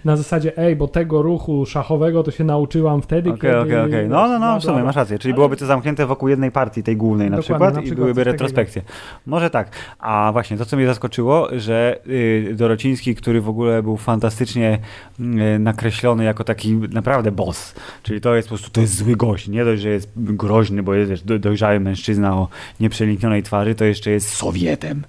Na 0.06 0.17
zasadzie, 0.17 0.58
ej, 0.58 0.76
bo 0.76 0.88
tego 0.88 1.21
ruchu 1.21 1.65
szachowego 1.65 2.24
to 2.24 2.32
się 2.32 2.43
nauczyłam 2.43 3.02
wtedy, 3.02 3.30
Okej, 3.30 3.41
kiedy... 3.41 3.60
okej, 3.62 3.80
okej. 3.82 4.10
No, 4.10 4.28
no, 4.28 4.38
bla, 4.39 4.54
no, 4.54 4.60
w 4.60 4.63
sumie 4.63 4.84
masz 4.84 4.95
rację. 4.95 5.19
Czyli 5.19 5.32
Ale- 5.32 5.36
byłoby 5.36 5.58
to 5.58 5.65
zamknięte 5.65 6.06
wokół 6.06 6.30
jednej 6.30 6.52
partii, 6.52 6.84
tej 6.84 6.97
głównej 6.97 7.30
na 7.30 7.38
Dokładnie, 7.38 7.56
przykład, 7.56 7.74
na 7.76 7.82
i 7.82 7.84
przykład 7.84 8.00
byłyby 8.04 8.21
coś 8.21 8.26
takiego. 8.26 8.32
retrospekcje. 8.32 8.82
Może 9.26 9.50
tak. 9.50 9.69
A 10.00 10.30
właśnie, 10.34 10.58
to 10.58 10.65
co 10.65 10.78
mnie 10.78 10.86
zaskoczyło, 10.88 11.47
że 11.52 12.00
y, 12.08 12.54
Dorociński, 12.56 13.15
który 13.15 13.41
w 13.41 13.50
ogóle 13.50 13.84
był 13.84 13.97
fantastycznie 13.97 14.80
y, 15.19 15.60
nakreślony 15.60 16.24
jako 16.24 16.43
taki 16.43 16.74
naprawdę 16.76 17.32
boss, 17.32 17.76
czyli 18.04 18.21
to 18.21 18.36
jest 18.36 18.47
po 18.47 18.56
prostu, 18.56 18.71
to 18.71 18.82
jest 18.82 18.95
zły 18.95 19.15
gość. 19.15 19.47
Nie 19.47 19.65
dość, 19.65 19.82
że 19.82 19.89
jest 19.89 20.12
groźny, 20.15 20.84
bo 20.84 20.93
jest 20.93 21.10
wiesz, 21.12 21.21
do, 21.24 21.39
dojrzały 21.39 21.80
mężczyzna 21.80 22.36
o 22.38 22.47
nieprzeniknionej 22.80 23.43
twarzy, 23.43 23.76
to 23.76 23.86
jeszcze 23.86 24.12
jest 24.12 24.30
Sowietem. 24.30 25.04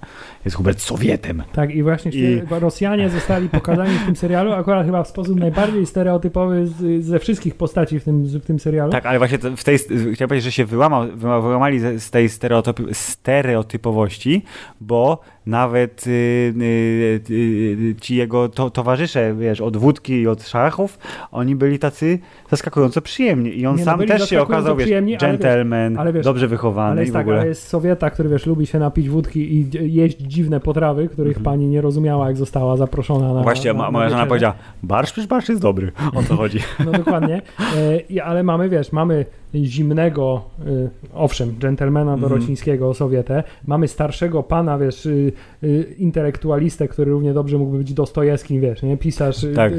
Jest 0.45 0.57
Hubert 0.57 0.79
Sowietem. 0.81 1.43
Tak, 1.53 1.71
i 1.75 1.83
właśnie 1.83 2.11
I- 2.11 2.41
Rosjanie 2.49 3.09
zostali 3.09 3.49
pokazani 3.49 3.97
w 3.97 4.05
tym 4.05 4.15
serialu, 4.15 4.51
akurat 4.51 4.85
chyba 4.85 5.03
w 5.03 5.07
sposób 5.07 5.39
najbardziej 5.39 5.85
stereotypowy 5.85 6.67
z, 6.67 7.05
ze 7.05 7.19
wszystkich 7.19 7.55
postaci 7.55 7.99
w 7.99 8.03
tym, 8.03 8.23
w 8.23 8.45
tym 8.45 8.59
serialu. 8.59 8.91
Tak, 8.91 9.05
ale 9.05 9.17
właśnie 9.17 9.37
to 9.37 9.55
w 9.57 9.63
tej, 9.63 9.77
chciałem 9.77 10.15
powiedzieć, 10.15 10.43
że 10.43 10.51
się 10.51 10.65
wyłamał, 10.65 11.03
wyła- 11.07 11.41
wyłamali 11.41 11.79
z 11.99 12.09
tej 12.09 12.29
stereotyp, 12.29 12.79
stereotypowości, 12.91 14.43
bo 14.81 15.19
nawet 15.45 16.07
y, 16.07 16.09
y, 16.09 17.21
y, 17.31 17.95
ci 18.01 18.15
jego 18.15 18.49
to, 18.49 18.69
towarzysze, 18.69 19.35
wiesz, 19.39 19.61
od 19.61 19.77
wódki 19.77 20.13
i 20.13 20.27
od 20.27 20.47
szachów, 20.47 20.99
oni 21.31 21.55
byli 21.55 21.79
tacy 21.79 22.19
zaskakująco 22.49 23.01
przyjemni 23.01 23.59
i 23.59 23.65
on 23.65 23.75
Nie, 23.75 23.85
no 23.85 23.91
sam 23.91 23.97
byli 23.97 24.09
też 24.09 24.29
się 24.29 24.41
okazał, 24.41 24.75
wiesz, 24.75 24.89
gentleman, 25.19 25.97
ale 25.97 26.13
wiesz, 26.13 26.25
dobrze 26.25 26.47
wychowany 26.47 26.91
Ale 26.91 27.01
i 27.01 27.05
jest 27.05 27.13
tak, 27.13 27.27
ale 27.27 27.47
jest 27.47 27.67
Sowieta, 27.67 28.09
który 28.09 28.29
wiesz, 28.29 28.45
lubi 28.45 28.67
się 28.67 28.79
napić 28.79 29.09
wódki 29.09 29.55
i 29.55 29.69
jeść 29.95 30.17
dziwne 30.17 30.59
potrawy, 30.59 31.09
których 31.09 31.37
Mhm. 31.37 31.43
pani 31.43 31.67
nie 31.67 31.81
rozumiała, 31.81 32.27
jak 32.27 32.37
została 32.37 32.77
zaproszona 32.77 33.33
na. 33.33 33.41
Właśnie, 33.43 33.73
na, 33.73 33.83
na 33.83 33.91
moja 33.91 34.09
żona 34.09 34.25
powiedziała, 34.25 34.53
barsz, 34.83 35.27
barsz 35.27 35.49
jest 35.49 35.61
dobry. 35.61 35.91
O 36.15 36.23
co 36.23 36.35
chodzi? 36.35 36.59
No 36.85 36.91
dokładnie. 36.91 37.41
E, 38.15 38.23
ale 38.23 38.43
mamy, 38.43 38.69
wiesz, 38.69 38.91
mamy 38.91 39.25
zimnego, 39.55 40.41
y, 40.67 40.89
owszem, 41.13 41.55
dżentelmena 41.59 42.13
Mhm. 42.13 42.29
dorocińskiego 42.29 42.93
Sowietę, 42.93 43.43
mamy 43.67 43.87
starszego 43.87 44.43
pana, 44.43 44.77
wiesz, 44.77 45.05
y, 45.05 45.31
y, 45.63 45.95
intelektualistę, 45.97 46.87
który 46.87 47.11
równie 47.11 47.33
dobrze 47.33 47.57
mógłby 47.57 47.77
być 47.77 47.93
Dostojewskim, 47.93 48.61
wiesz, 48.61 48.83
nie? 48.83 48.97
Pisarz, 48.97 49.45
Tak. 49.55 49.73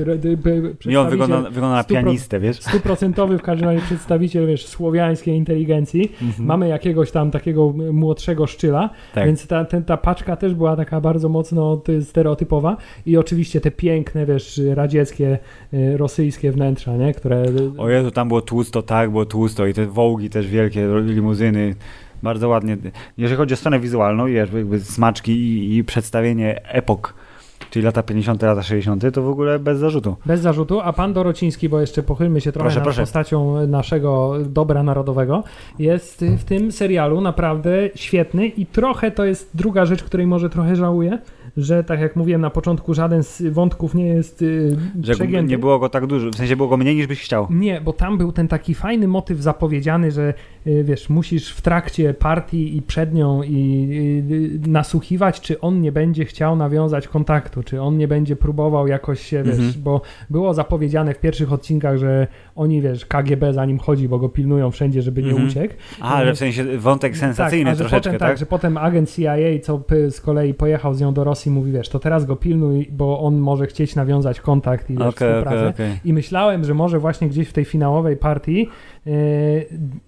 I 0.86 0.96
on 0.96 1.10
wygląda, 1.10 1.42
wygląda 1.50 1.76
na 1.76 1.84
pianistę, 1.84 2.40
wiesz? 2.40 2.60
stuprocentowy 2.60 3.38
w 3.38 3.42
każdym 3.42 3.68
razie 3.68 3.80
przedstawiciel, 3.82 4.46
wiesz, 4.46 4.66
słowiańskiej 4.66 5.36
inteligencji. 5.36 6.12
Mhm. 6.22 6.46
Mamy 6.46 6.68
jakiegoś 6.68 7.10
tam 7.10 7.30
takiego 7.30 7.72
młodszego 7.92 8.46
szczyla, 8.46 8.90
Tak. 9.14 9.26
więc 9.26 9.46
ta, 9.46 9.64
ten, 9.64 9.84
ta 9.84 9.96
paczka 9.96 10.36
też 10.36 10.54
była 10.54 10.76
taka 10.76 11.00
bardzo 11.00 11.28
mocno 11.28 11.76
ty, 11.76 12.04
stereotypowa 12.04 12.76
i 13.06 13.16
oczywiście 13.16 13.60
te 13.60 13.70
piękne, 13.70 14.26
wiesz, 14.26 14.60
radzieckie, 14.74 15.38
rosyjskie 15.96 16.52
wnętrza, 16.52 16.96
nie? 16.96 17.14
Które... 17.14 17.42
O 17.78 17.88
Jezu, 17.88 18.10
tam 18.10 18.28
było 18.28 18.40
tłusto, 18.42 18.82
tak, 18.82 19.10
było 19.10 19.24
tłusto 19.26 19.63
i 19.66 19.74
te 19.74 19.86
wołgi 19.86 20.30
też 20.30 20.46
wielkie, 20.46 20.88
limuzyny, 21.04 21.74
bardzo 22.22 22.48
ładnie. 22.48 22.76
Jeżeli 23.18 23.36
chodzi 23.36 23.54
o 23.54 23.56
stronę 23.56 23.80
wizualną, 23.80 24.26
wiesz, 24.26 24.52
jakby 24.52 24.80
smaczki 24.80 25.32
i, 25.32 25.76
i 25.76 25.84
przedstawienie 25.84 26.68
epok, 26.68 27.14
czyli 27.70 27.84
lata 27.84 28.02
50., 28.02 28.42
lata 28.42 28.62
60., 28.62 29.04
to 29.12 29.22
w 29.22 29.28
ogóle 29.28 29.58
bez 29.58 29.78
zarzutu. 29.78 30.16
Bez 30.26 30.40
zarzutu, 30.40 30.80
a 30.80 30.92
pan 30.92 31.12
Dorociński, 31.12 31.68
bo 31.68 31.80
jeszcze 31.80 32.02
pochylmy 32.02 32.40
się 32.40 32.52
trochę 32.52 32.64
Proszę, 32.64 32.76
nad 32.78 32.84
proszę. 32.84 33.02
postacią 33.02 33.66
naszego 33.66 34.34
dobra 34.46 34.82
narodowego, 34.82 35.44
jest 35.78 36.24
w 36.38 36.44
tym 36.44 36.72
serialu 36.72 37.20
naprawdę 37.20 37.90
świetny 37.94 38.46
i 38.46 38.66
trochę 38.66 39.10
to 39.10 39.24
jest 39.24 39.50
druga 39.54 39.84
rzecz, 39.86 40.02
której 40.02 40.26
może 40.26 40.50
trochę 40.50 40.76
żałuję, 40.76 41.18
że 41.56 41.84
tak 41.84 42.00
jak 42.00 42.16
mówiłem 42.16 42.40
na 42.40 42.50
początku, 42.50 42.94
żaden 42.94 43.22
z 43.22 43.42
wątków 43.42 43.94
nie 43.94 44.06
jest 44.06 44.42
y, 44.42 44.76
Że 45.02 45.12
przegięty. 45.14 45.50
nie 45.50 45.58
było 45.58 45.78
go 45.78 45.88
tak 45.88 46.06
dużo, 46.06 46.30
w 46.30 46.36
sensie 46.36 46.56
było 46.56 46.68
go 46.68 46.76
mniej 46.76 46.96
niż 46.96 47.06
byś 47.06 47.20
chciał. 47.22 47.46
Nie, 47.50 47.80
bo 47.80 47.92
tam 47.92 48.18
był 48.18 48.32
ten 48.32 48.48
taki 48.48 48.74
fajny 48.74 49.08
motyw 49.08 49.38
zapowiedziany, 49.40 50.10
że 50.10 50.34
y, 50.66 50.84
wiesz, 50.84 51.08
musisz 51.08 51.50
w 51.52 51.60
trakcie 51.62 52.14
partii 52.14 52.76
i 52.76 52.82
przed 52.82 53.14
nią 53.14 53.42
i 53.42 53.88
y, 54.64 54.68
nasłuchiwać, 54.68 55.40
czy 55.40 55.60
on 55.60 55.80
nie 55.80 55.92
będzie 55.92 56.24
chciał 56.24 56.56
nawiązać 56.56 57.08
kontaktu, 57.08 57.62
czy 57.62 57.80
on 57.82 57.98
nie 57.98 58.08
będzie 58.08 58.36
próbował 58.36 58.86
jakoś 58.88 59.20
się, 59.20 59.42
wiesz, 59.42 59.54
Mhm. 59.58 59.72
bo 59.84 60.00
było 60.30 60.54
zapowiedziane 60.54 61.14
w 61.14 61.20
pierwszych 61.20 61.52
odcinkach, 61.52 61.98
że 61.98 62.26
oni, 62.56 62.82
wiesz, 62.82 63.06
KGB 63.06 63.52
za 63.52 63.64
nim 63.64 63.78
chodzi, 63.78 64.08
bo 64.08 64.18
go 64.18 64.28
pilnują 64.28 64.70
wszędzie, 64.70 65.02
żeby 65.02 65.22
nie 65.22 65.30
Mhm. 65.30 65.48
uciekł. 65.48 65.74
A, 66.00 66.24
że 66.24 66.34
w 66.34 66.38
sensie 66.38 66.78
wątek 66.78 67.16
sensacyjny 67.16 67.64
tak, 67.64 67.72
a 67.72 67.74
że 67.76 67.80
troszeczkę, 67.84 68.10
potem, 68.10 68.18
tak? 68.18 68.28
tak? 68.28 68.38
że 68.38 68.46
potem 68.46 68.76
agent 68.76 69.10
CIA, 69.10 69.36
co 69.62 69.80
z 70.10 70.20
kolei 70.20 70.54
pojechał 70.54 70.94
z 70.94 71.00
nią 71.00 71.14
do 71.14 71.24
Rosji, 71.24 71.43
mówi, 71.50 71.72
wiesz, 71.72 71.88
to 71.88 71.98
teraz 71.98 72.24
go 72.24 72.36
pilnuj, 72.36 72.88
bo 72.92 73.20
on 73.20 73.38
może 73.38 73.66
chcieć 73.66 73.96
nawiązać 73.96 74.40
kontakt 74.40 74.90
i 74.90 74.94
wiesz, 74.94 75.02
Okej, 75.02 75.28
współpracę. 75.28 75.68
okej, 75.68 75.86
okej. 75.86 76.00
I 76.04 76.12
myślałem, 76.12 76.64
że 76.64 76.74
może 76.74 76.98
właśnie 76.98 77.28
gdzieś 77.28 77.48
w 77.48 77.52
tej 77.52 77.64
finałowej 77.64 78.16
partii, 78.16 78.68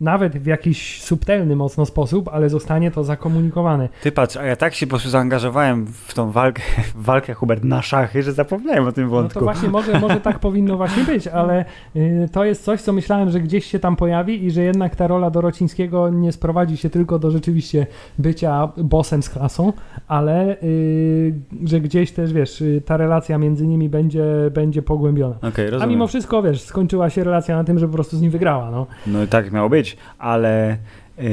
nawet 0.01 0.39
w 0.39 0.47
jakiś 0.47 1.03
subtelny 1.03 1.57
mocno 1.57 1.87
sposób, 1.87 2.29
ale 2.33 2.49
zostanie 2.49 2.91
to 2.91 3.05
zakomunikowane. 3.05 3.89
Ty 4.03 4.13
patrz, 4.13 4.37
a 4.37 4.45
ja 4.45 4.57
tak 4.57 4.75
się 4.75 4.87
po 4.87 4.91
prostu 4.91 5.11
zaangażowałem 5.11 5.87
w 5.87 6.15
tą 6.15 6.31
walkę, 6.31 6.63
w 6.95 7.03
walkę 7.11 7.35
Hubert 7.35 7.65
na 7.65 7.83
szachy, 7.83 8.23
że 8.23 8.33
zapomniałem 8.33 8.87
o 8.87 8.93
tym 8.93 9.05
No 9.05 9.11
wątku. 9.11 9.39
to 9.39 9.45
właśnie 9.45 9.69
może, 9.69 10.01
może 10.01 10.21
tak 10.21 10.39
powinno 10.47 10.77
właśnie 10.77 11.05
być, 11.05 11.27
ale 11.29 11.65
y, 11.97 12.29
to 12.33 12.45
jest 12.45 12.65
coś, 12.65 12.81
co 12.83 12.93
myślałem, 12.93 13.31
że 13.31 13.41
gdzieś 13.41 13.65
się 13.67 13.79
tam 13.79 13.97
pojawi 13.97 14.45
i 14.45 14.51
że 14.51 14.63
jednak 14.63 14.97
ta 14.97 15.07
rola 15.07 15.31
Dorocińskiego 15.31 16.11
nie 16.11 16.33
sprowadzi 16.33 16.77
się 16.77 16.91
tylko 16.91 17.19
do 17.19 17.31
rzeczywiście 17.31 17.87
bycia 18.19 18.69
bossem 18.77 19.23
z 19.23 19.31
klasą, 19.31 19.73
ale 20.09 20.57
y, 20.63 21.35
że 21.65 21.81
gdzieś 21.81 22.13
też, 22.13 22.33
wiesz, 22.33 22.61
y, 22.61 22.83
ta 22.87 22.97
relacja 22.97 23.39
między 23.39 23.67
nimi 23.67 23.89
będzie, 23.89 24.25
będzie 24.55 24.83
pogłębiona. 24.83 25.35
Okej, 25.43 25.69
A 25.81 25.87
mimo 25.87 26.07
wszystko, 26.07 26.43
wiesz, 26.43 26.63
skończyła 26.63 27.11
się 27.11 27.25
relacja 27.25 27.57
na 27.57 27.65
tym, 27.65 27.79
że 27.79 27.87
po 27.87 27.95
prostu 27.95 28.17
z 28.17 28.21
nim 28.21 28.31
wygrała, 28.31 28.71
no. 28.71 28.86
No 29.07 29.23
i 29.23 29.29
tak 29.29 29.53
miało 29.53 29.69
być, 29.69 29.97
ale 30.19 30.71
e, 30.71 31.25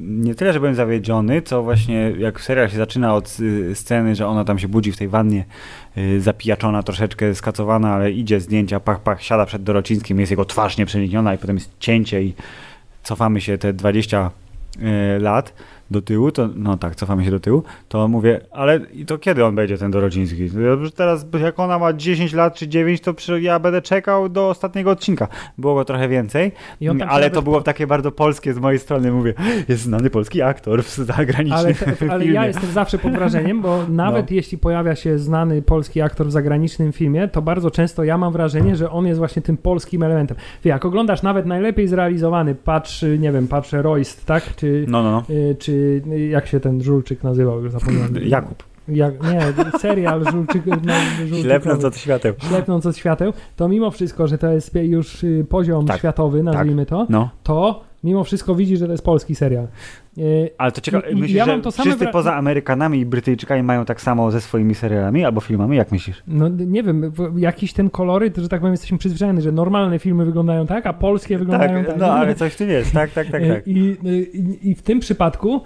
nie 0.00 0.34
tyle, 0.34 0.52
że 0.52 0.60
byłem 0.60 0.74
zawiedziony, 0.74 1.42
co 1.42 1.62
właśnie 1.62 2.12
jak 2.18 2.40
serial 2.40 2.68
się 2.68 2.76
zaczyna 2.76 3.14
od 3.14 3.36
y, 3.40 3.74
sceny, 3.74 4.14
że 4.14 4.26
ona 4.26 4.44
tam 4.44 4.58
się 4.58 4.68
budzi 4.68 4.92
w 4.92 4.96
tej 4.96 5.08
wannie, 5.08 5.44
y, 5.98 6.20
zapijaczona, 6.20 6.82
troszeczkę 6.82 7.34
skacowana, 7.34 7.94
ale 7.94 8.12
idzie 8.12 8.40
zdjęcia, 8.40 8.80
pach, 8.80 9.00
pach, 9.00 9.22
siada 9.22 9.46
przed 9.46 9.62
Dorocińskim, 9.62 10.20
jest 10.20 10.30
jego 10.30 10.44
twarz 10.44 10.76
nieprzenikniona 10.76 11.34
i 11.34 11.38
potem 11.38 11.56
jest 11.56 11.70
cięcie 11.78 12.22
i 12.22 12.34
cofamy 13.02 13.40
się 13.40 13.58
te 13.58 13.72
20 13.72 14.30
e, 14.80 15.18
lat 15.18 15.52
do 15.90 16.02
tyłu, 16.02 16.32
to 16.32 16.48
no 16.56 16.76
tak, 16.76 16.96
cofamy 16.96 17.24
się 17.24 17.30
do 17.30 17.40
tyłu, 17.40 17.62
to 17.88 18.08
mówię, 18.08 18.40
ale 18.52 18.80
i 18.92 19.06
to 19.06 19.18
kiedy 19.18 19.44
on 19.44 19.54
będzie 19.54 19.78
ten 19.78 19.90
Dorociński? 19.90 20.50
Teraz 20.96 21.26
jak 21.42 21.58
ona 21.60 21.78
ma 21.78 21.92
10 21.92 22.32
lat 22.32 22.54
czy 22.54 22.68
9, 22.68 23.00
to 23.00 23.14
przy- 23.14 23.40
ja 23.40 23.58
będę 23.58 23.82
czekał 23.82 24.28
do 24.28 24.48
ostatniego 24.48 24.90
odcinka. 24.90 25.28
Było 25.58 25.74
go 25.74 25.84
trochę 25.84 26.08
więcej, 26.08 26.52
ale 27.08 27.30
to 27.30 27.42
było 27.42 27.60
takie 27.60 27.86
bardzo 27.86 28.12
polskie 28.12 28.54
z 28.54 28.58
mojej 28.58 28.78
strony, 28.78 29.12
mówię, 29.12 29.34
jest 29.68 29.82
znany 29.82 30.10
polski 30.10 30.42
aktor 30.42 30.82
w 30.84 30.94
zagranicznym 30.96 31.74
Ale, 32.00 32.12
ale 32.12 32.26
ja 32.26 32.46
jestem 32.46 32.70
zawsze 32.70 32.98
pod 32.98 33.12
wrażeniem, 33.12 33.62
bo 33.62 33.78
nawet 33.88 34.30
No. 34.30 34.36
jeśli 34.36 34.58
pojawia 34.58 34.94
się 34.94 35.18
znany 35.18 35.62
polski 35.62 36.00
aktor 36.00 36.26
w 36.26 36.30
zagranicznym 36.32 36.92
filmie, 36.92 37.28
to 37.28 37.42
bardzo 37.42 37.70
często 37.70 38.04
ja 38.04 38.18
mam 38.18 38.32
wrażenie, 38.32 38.76
że 38.76 38.90
on 38.90 39.06
jest 39.06 39.18
właśnie 39.18 39.42
tym 39.42 39.56
polskim 39.56 40.02
elementem. 40.02 40.36
Wie, 40.64 40.68
jak 40.68 40.84
oglądasz 40.84 41.22
nawet 41.22 41.46
najlepiej 41.46 41.88
zrealizowany, 41.88 42.54
patrz, 42.54 43.04
nie 43.18 43.32
wiem, 43.32 43.48
patrz 43.48 43.72
Royst, 43.72 44.26
tak? 44.26 44.56
Czy, 44.56 44.84
No, 44.88 45.02
no, 45.02 45.10
no. 45.10 45.34
y, 45.34 45.56
czy 45.58 45.77
jak 46.30 46.46
się 46.46 46.60
ten 46.60 46.82
żulczyk 46.82 47.22
nazywał, 47.24 47.62
już 47.62 47.72
zapomniałem. 47.72 48.14
Jakub. 48.28 48.62
Jak, 48.88 49.22
nie, 49.22 49.40
serial 49.78 50.24
żulczyk, 50.32 50.66
no, 50.66 50.74
żulczykowy. 51.18 51.42
Ślepnąc 51.42 51.84
od 51.84 51.96
świateł. 51.96 52.34
Ślepnąc 52.48 52.86
od 52.86 52.96
świateł, 52.96 53.32
to 53.56 53.68
mimo 53.68 53.90
wszystko, 53.90 54.28
że 54.28 54.38
to 54.38 54.52
jest 54.52 54.74
już 54.74 55.24
y, 55.24 55.46
poziom 55.48 55.86
Tak, 55.86 55.98
światowy, 55.98 56.42
nazwijmy 56.42 56.86
to, 56.86 57.06
No. 57.08 57.30
to 57.42 57.84
mimo 58.04 58.24
wszystko 58.24 58.54
widzi, 58.54 58.76
że 58.76 58.86
to 58.86 58.92
jest 58.92 59.04
polski 59.04 59.34
serial. 59.34 59.66
Y, 60.18 60.50
Ale 60.58 60.72
to 60.72 60.80
ciekawe, 60.80 61.06
myślisz, 61.14 61.30
ja 61.36 61.44
że 61.44 61.60
wszyscy 61.72 62.04
wra- 62.04 62.12
poza 62.12 62.34
Amerykanami 62.34 63.00
i 63.00 63.06
Brytyjczykami 63.06 63.62
mają 63.62 63.84
tak 63.84 64.00
samo 64.00 64.30
ze 64.30 64.40
swoimi 64.40 64.74
serialami 64.74 65.24
albo 65.24 65.40
filmami? 65.40 65.76
Jak 65.76 65.92
myślisz? 65.92 66.22
No 66.26 66.48
nie 66.48 66.82
wiem, 66.82 67.12
jakiś 67.36 67.72
ten 67.72 67.90
koloryt, 67.90 68.36
że 68.36 68.48
tak 68.48 68.60
powiem, 68.60 68.72
jesteśmy 68.72 68.98
przyzwyczajeni, 68.98 69.42
że 69.42 69.52
normalne 69.52 69.98
filmy 69.98 70.24
wyglądają 70.24 70.66
tak, 70.66 70.86
a 70.86 70.92
polskie 70.92 71.38
wyglądają 71.38 71.84
tak. 71.84 71.98
no 71.98 72.06
ale 72.06 72.34
coś 72.34 72.52
w 72.52 72.56
tym 72.56 72.70
jest, 72.70 72.92
tak, 72.92 73.10
tak, 73.10 73.30
tak, 73.30 73.42
tak. 73.48 73.68
I, 73.68 73.96
i, 74.32 74.70
I 74.70 74.74
w 74.74 74.82
tym 74.82 75.00
przypadku 75.00 75.60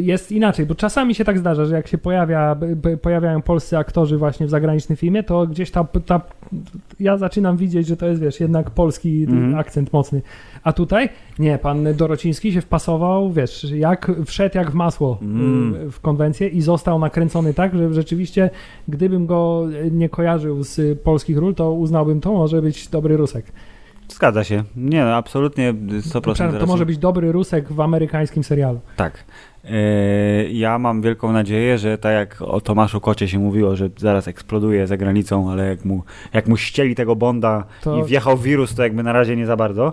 jest 0.00 0.32
inaczej, 0.32 0.66
bo 0.66 0.74
czasami 0.74 1.14
się 1.14 1.24
tak 1.24 1.38
zdarza, 1.38 1.64
że 1.64 1.74
jak 1.76 1.88
się 1.88 1.98
pojawia, 1.98 2.56
pojawiają 3.02 3.42
polscy 3.42 3.78
aktorzy 3.78 4.18
właśnie 4.18 4.46
w 4.46 4.50
zagranicznym 4.50 4.96
filmie, 4.96 5.22
to 5.22 5.46
gdzieś 5.46 5.70
ta, 5.70 5.84
ta 6.06 6.20
ja 7.00 7.16
zaczynam 7.16 7.56
widzieć, 7.56 7.86
że 7.86 7.96
to 7.96 8.06
jest, 8.06 8.20
wiesz, 8.20 8.40
jednak 8.40 8.70
polski 8.70 9.22
Mhm. 9.28 9.54
akcent 9.58 9.92
mocny. 9.92 10.22
A 10.64 10.72
tutaj 10.72 11.08
nie, 11.38 11.58
pan 11.58 11.86
Dorociński 11.94 12.52
się 12.52 12.60
wpasował, 12.60 13.32
wiesz, 13.32 13.66
jak 13.92 14.10
wszedł 14.26 14.58
jak 14.58 14.70
w 14.70 14.74
masło 14.74 15.18
y, 15.22 15.24
Mm. 15.24 15.90
w 15.90 16.00
konwencję 16.00 16.48
i 16.48 16.60
został 16.62 16.98
nakręcony 16.98 17.54
tak, 17.54 17.74
że 17.76 17.94
rzeczywiście 17.94 18.50
gdybym 18.88 19.26
go 19.26 19.66
nie 19.90 20.08
kojarzył 20.08 20.62
z 20.62 21.00
polskich 21.02 21.38
ról, 21.38 21.54
to 21.54 21.72
uznałbym 21.72 22.20
to 22.20 22.32
może 22.32 22.62
być 22.62 22.88
dobry 22.88 23.16
Rusek. 23.16 23.46
Zgadza 24.08 24.44
się. 24.44 24.64
Nie, 24.76 25.04
no 25.04 25.14
absolutnie 25.14 25.74
100% 25.74 26.00
Przepraszam, 26.10 26.46
to 26.48 26.52
racji. 26.52 26.68
może 26.68 26.86
być 26.86 26.98
dobry 26.98 27.32
Rusek 27.32 27.72
w 27.72 27.80
amerykańskim 27.80 28.44
serialu. 28.44 28.80
Tak. 28.96 29.24
E, 29.64 29.70
Ja 30.50 30.78
mam 30.78 31.02
wielką 31.02 31.32
nadzieję, 31.32 31.78
że 31.78 31.98
tak 31.98 32.12
jak 32.14 32.42
o 32.42 32.60
Tomaszu 32.60 33.00
Kocie 33.00 33.28
się 33.28 33.38
mówiło, 33.38 33.76
że 33.76 33.88
zaraz 33.96 34.28
eksploduje 34.28 34.86
za 34.86 34.96
granicą, 34.96 35.50
ale 35.50 35.66
jak 35.68 35.84
mu, 35.84 36.02
jak 36.32 36.46
mu 36.48 36.56
ścieli 36.56 36.94
tego 36.94 37.16
Bonda 37.16 37.64
To- 37.82 37.96
i 37.98 38.04
wjechał 38.04 38.38
wirus, 38.38 38.74
to 38.74 38.82
jakby 38.82 39.02
na 39.02 39.12
razie 39.12 39.36
nie 39.36 39.46
za 39.46 39.56
bardzo. 39.56 39.92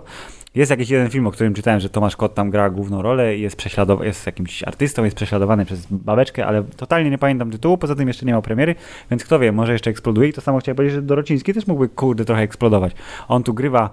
Jest 0.54 0.70
jakiś 0.70 0.90
jeden 0.90 1.10
film, 1.10 1.26
o 1.26 1.30
którym 1.30 1.54
czytałem, 1.54 1.80
że 1.80 1.88
Tomasz 1.88 2.16
Kot 2.16 2.34
tam 2.34 2.50
gra 2.50 2.70
główną 2.70 3.02
rolę 3.02 3.36
i 3.36 3.40
jest 3.40 3.56
prześladowany, 3.56 4.06
jest 4.06 4.26
jakimś 4.26 4.62
artystą, 4.62 5.04
jest 5.04 5.16
prześladowany 5.16 5.64
przez 5.64 5.86
babeczkę, 5.90 6.46
ale 6.46 6.62
totalnie 6.76 7.10
nie 7.10 7.18
pamiętam 7.18 7.50
tytułu, 7.50 7.78
poza 7.78 7.94
tym 7.94 8.08
jeszcze 8.08 8.26
nie 8.26 8.32
miał 8.32 8.42
premiery, 8.42 8.74
więc 9.10 9.24
kto 9.24 9.38
wie, 9.38 9.52
może 9.52 9.72
jeszcze 9.72 9.90
eksploduje 9.90 10.28
i 10.28 10.32
to 10.32 10.40
samo 10.40 10.58
chciałem 10.58 10.76
powiedzieć, 10.76 10.94
że 10.94 11.02
Dorociński 11.02 11.54
też 11.54 11.66
mógłby, 11.66 11.88
kurde, 11.88 12.24
trochę 12.24 12.42
eksplodować. 12.42 12.92
On 13.28 13.42
tu 13.42 13.54
grywa 13.54 13.90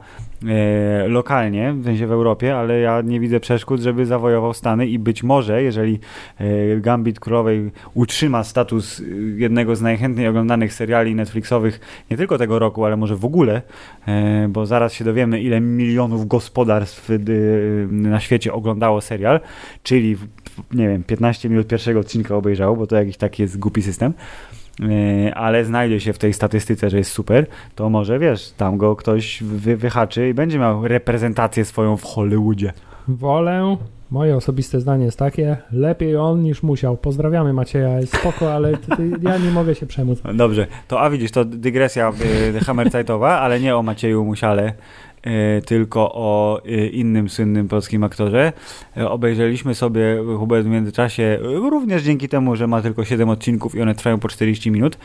e, 0.47 1.07
lokalnie, 1.07 1.73
w 1.73 1.83
sensie 1.83 2.07
w 2.07 2.11
Europie, 2.11 2.57
ale 2.57 2.79
ja 2.79 3.01
nie 3.01 3.19
widzę 3.19 3.39
przeszkód, 3.39 3.81
żeby 3.81 4.05
zawojował 4.05 4.53
Stany 4.53 4.87
i 4.87 4.99
być 4.99 5.23
może, 5.23 5.63
jeżeli 5.63 5.99
e, 6.37 6.79
Gambit 6.79 7.19
Królowej 7.19 7.71
utrzyma 7.93 8.43
status 8.43 8.99
e, 8.99 9.03
jednego 9.37 9.75
z 9.75 9.81
najchętniej 9.81 10.27
oglądanych 10.27 10.73
seriali 10.73 11.15
Netflixowych 11.15 11.79
nie 12.11 12.17
tylko 12.17 12.37
tego 12.37 12.59
roku, 12.59 12.85
ale 12.85 12.97
może 12.97 13.15
w 13.15 13.25
ogóle, 13.25 13.61
e, 14.07 14.47
bo 14.49 14.65
zaraz 14.65 14.93
się 14.93 15.05
dowiemy, 15.05 15.41
ile 15.41 15.61
milionów 15.61 16.27
gospodarstw 16.47 17.09
e, 17.09 17.13
na 17.91 18.19
świecie 18.19 18.53
oglądało 18.53 19.01
serial, 19.01 19.39
czyli 19.83 20.17
nie 20.73 20.87
wiem, 20.87 21.03
15 21.03 21.49
minut 21.49 21.67
pierwszego 21.67 21.99
odcinka 21.99 22.35
obejrzało, 22.35 22.75
bo 22.75 22.87
to 22.87 22.95
jakiś 22.95 23.17
taki 23.17 23.41
jest 23.41 23.59
głupi 23.59 23.81
system. 23.81 24.13
E, 24.81 25.35
Ale 25.35 25.65
znajdzie 25.65 25.99
się 25.99 26.13
w 26.13 26.17
tej 26.17 26.33
statystyce, 26.33 26.89
że 26.89 26.97
jest 26.97 27.11
super, 27.11 27.45
to 27.75 27.89
może 27.89 28.19
wiesz, 28.19 28.51
tam 28.51 28.77
go 28.77 28.95
ktoś 28.95 29.43
wy, 29.43 29.77
wyhaczy 29.77 30.29
i 30.29 30.33
będzie 30.33 30.59
miał 30.59 30.87
reprezentację 30.87 31.65
swoją 31.65 31.97
w 31.97 32.03
Hollywoodzie. 32.03 32.73
Wolę, 33.07 33.77
moje 34.11 34.35
osobiste 34.35 34.81
zdanie 34.81 35.05
jest 35.05 35.19
takie, 35.19 35.57
lepiej 35.71 36.17
on 36.17 36.41
niż 36.41 36.63
musiał. 36.63 36.97
Pozdrawiamy 36.97 37.53
Macieja, 37.53 37.99
jest 37.99 38.17
spoko, 38.17 38.53
ale 38.53 38.77
ty, 38.77 38.97
ty, 38.97 39.11
ja 39.21 39.37
nie 39.37 39.51
mogę 39.51 39.75
się 39.75 39.85
przemóc. 39.85 40.19
Dobrze, 40.33 40.67
to 40.87 41.01
a 41.01 41.09
widzisz, 41.09 41.31
to 41.31 41.45
dygresja 41.45 42.13
y, 42.55 42.59
hammerzeitowa, 42.59 43.39
ale 43.39 43.59
nie 43.59 43.75
o 43.75 43.83
Macieju 43.83 44.25
Musiale, 44.25 44.67
y, 44.67 44.73
tylko 45.65 46.11
o 46.13 46.61
y, 46.65 46.87
innym 46.87 47.29
słynnym 47.29 47.67
polskim 47.67 48.03
aktorze. 48.03 48.53
Y, 48.97 49.09
obejrzeliśmy 49.09 49.75
sobie 49.75 50.17
Hubert 50.37 50.65
w 50.65 50.69
międzyczasie, 50.69 51.39
również 51.41 52.03
dzięki 52.03 52.29
temu, 52.29 52.55
że 52.55 52.67
ma 52.67 52.81
tylko 52.81 53.05
7 53.05 53.29
odcinków 53.29 53.75
i 53.75 53.81
one 53.81 53.95
trwają 53.95 54.19
po 54.19 54.27
40 54.27 54.71
minut, 54.71 54.97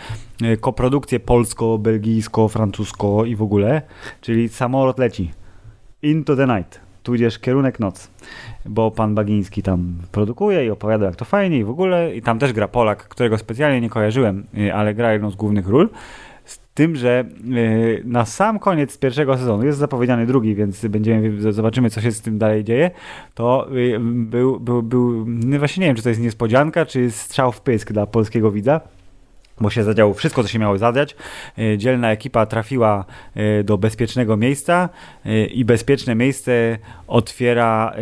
koprodukcję 0.61 1.21
polsko, 1.21 1.79
belgijsko, 1.79 2.49
francusko 2.49 3.25
i 3.25 3.37
w 3.37 3.43
ogóle, 3.43 3.83
czyli 4.21 4.49
samolot 4.49 4.99
leci. 4.99 5.31
Into 6.03 6.37
the 6.37 6.47
night, 6.47 6.81
tudzież 7.03 7.39
kierunek 7.39 7.81
noc. 7.81 8.11
Bo 8.67 8.91
pan 8.91 9.15
Bagiński 9.15 9.63
tam 9.63 9.95
produkuje 10.13 10.67
i 10.67 10.71
opowiada, 10.71 11.07
jak 11.07 11.17
to 11.17 11.25
fajnie 11.25 11.59
i 11.59 11.65
w 11.65 11.71
ogóle. 11.71 12.17
I 12.17 12.23
tam 12.23 12.39
też 12.39 12.53
gra 12.53 12.69
Polak, 12.69 13.09
którego 13.09 13.39
specjalnie 13.39 13.81
nie 13.81 13.91
kojarzyłem, 13.91 14.47
ale 14.75 14.95
gra 14.95 15.13
jedną 15.13 15.31
z 15.31 15.37
głównych 15.37 15.69
ról. 15.69 15.89
Z 16.45 16.63
tym, 16.75 16.97
że 16.97 17.25
y, 17.57 18.03
na 18.05 18.25
sam 18.25 18.59
koniec 18.59 18.99
pierwszego 18.99 19.39
sezonu, 19.39 19.67
jest 19.67 19.79
zapowiedziany 19.79 20.27
drugi, 20.27 20.55
więc 20.55 20.87
będziemy, 20.87 21.53
zobaczymy, 21.53 21.91
co 21.91 22.01
się 22.01 22.13
z 22.13 22.21
tym 22.21 22.39
dalej 22.39 22.65
dzieje, 22.65 22.91
to 23.35 23.69
y, 23.77 23.99
był, 24.01 24.61
był, 24.61 24.83
był, 24.83 25.25
no 25.27 25.59
właśnie 25.59 25.81
nie 25.81 25.87
wiem, 25.87 25.97
czy 25.97 26.03
to 26.03 26.09
jest 26.09 26.21
niespodzianka, 26.21 26.87
czy 26.87 27.11
strzał 27.11 27.53
w 27.53 27.61
pysk 27.61 27.93
dla 27.93 28.07
polskiego 28.07 28.51
widza, 28.51 28.81
bo 29.61 29.71
się 29.71 29.85
zadziało 29.85 30.15
wszystko, 30.15 30.43
co 30.43 30.49
się 30.49 30.59
miało 30.59 30.79
zadziać. 30.79 31.17
Y, 31.59 31.79
Dzielna 31.79 32.13
ekipa 32.13 32.47
trafiła 32.47 33.05
do 33.65 33.79
bezpiecznego 33.79 34.37
miejsca 34.37 34.89
i 35.55 35.65
bezpieczne 35.65 36.15
miejsce 36.15 36.79
otwiera, 37.07 37.95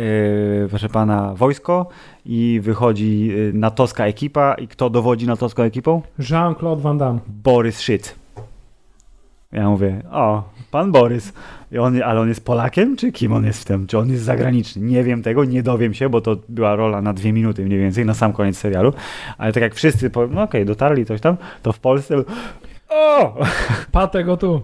proszę 0.69 0.89
pana, 0.89 1.33
wojsko 1.35 1.89
i 2.25 2.59
wychodzi 2.63 3.31
natowska 3.53 4.05
ekipa. 4.05 4.53
I 4.53 4.67
kto 4.67 4.89
dowodzi 4.89 5.27
natowską 5.27 5.63
ekipą? 5.63 6.01
Jean-Claude 6.19 6.81
Van 6.81 6.97
Damme. 6.97 7.19
Borys 7.43 7.81
Szyc. 7.81 8.20
Ja 9.51 9.69
mówię, 9.69 10.01
o, 10.11 10.43
pan 10.71 10.91
Borys. 10.91 11.33
On, 11.79 12.03
ale 12.03 12.19
on 12.19 12.29
jest 12.29 12.45
Polakiem, 12.45 12.95
czy 12.95 13.11
kim 13.11 13.33
on 13.33 13.45
jest 13.45 13.61
w 13.61 13.65
tym? 13.65 13.87
Czy 13.87 13.97
on 13.97 14.09
jest 14.09 14.23
zagraniczny? 14.23 14.81
Nie 14.81 15.03
wiem 15.03 15.23
tego, 15.23 15.45
nie 15.45 15.63
dowiem 15.63 15.93
się, 15.93 16.09
bo 16.09 16.21
to 16.21 16.37
była 16.49 16.75
rola 16.75 17.01
na 17.01 17.13
dwie 17.13 17.33
minuty 17.33 17.65
mniej 17.65 17.79
więcej, 17.79 18.05
na 18.05 18.13
sam 18.13 18.33
koniec 18.33 18.57
serialu. 18.57 18.93
Ale 19.37 19.53
tak 19.53 19.63
jak 19.63 19.75
wszyscy, 19.75 20.11
no 20.29 20.43
okej, 20.43 20.65
dotarli 20.65 21.05
coś 21.05 21.21
tam, 21.21 21.37
to 21.61 21.71
w 21.71 21.79
Polsce 21.79 22.15
o! 22.91 23.33
Patę 23.91 24.23
go 24.23 24.37
tu. 24.37 24.61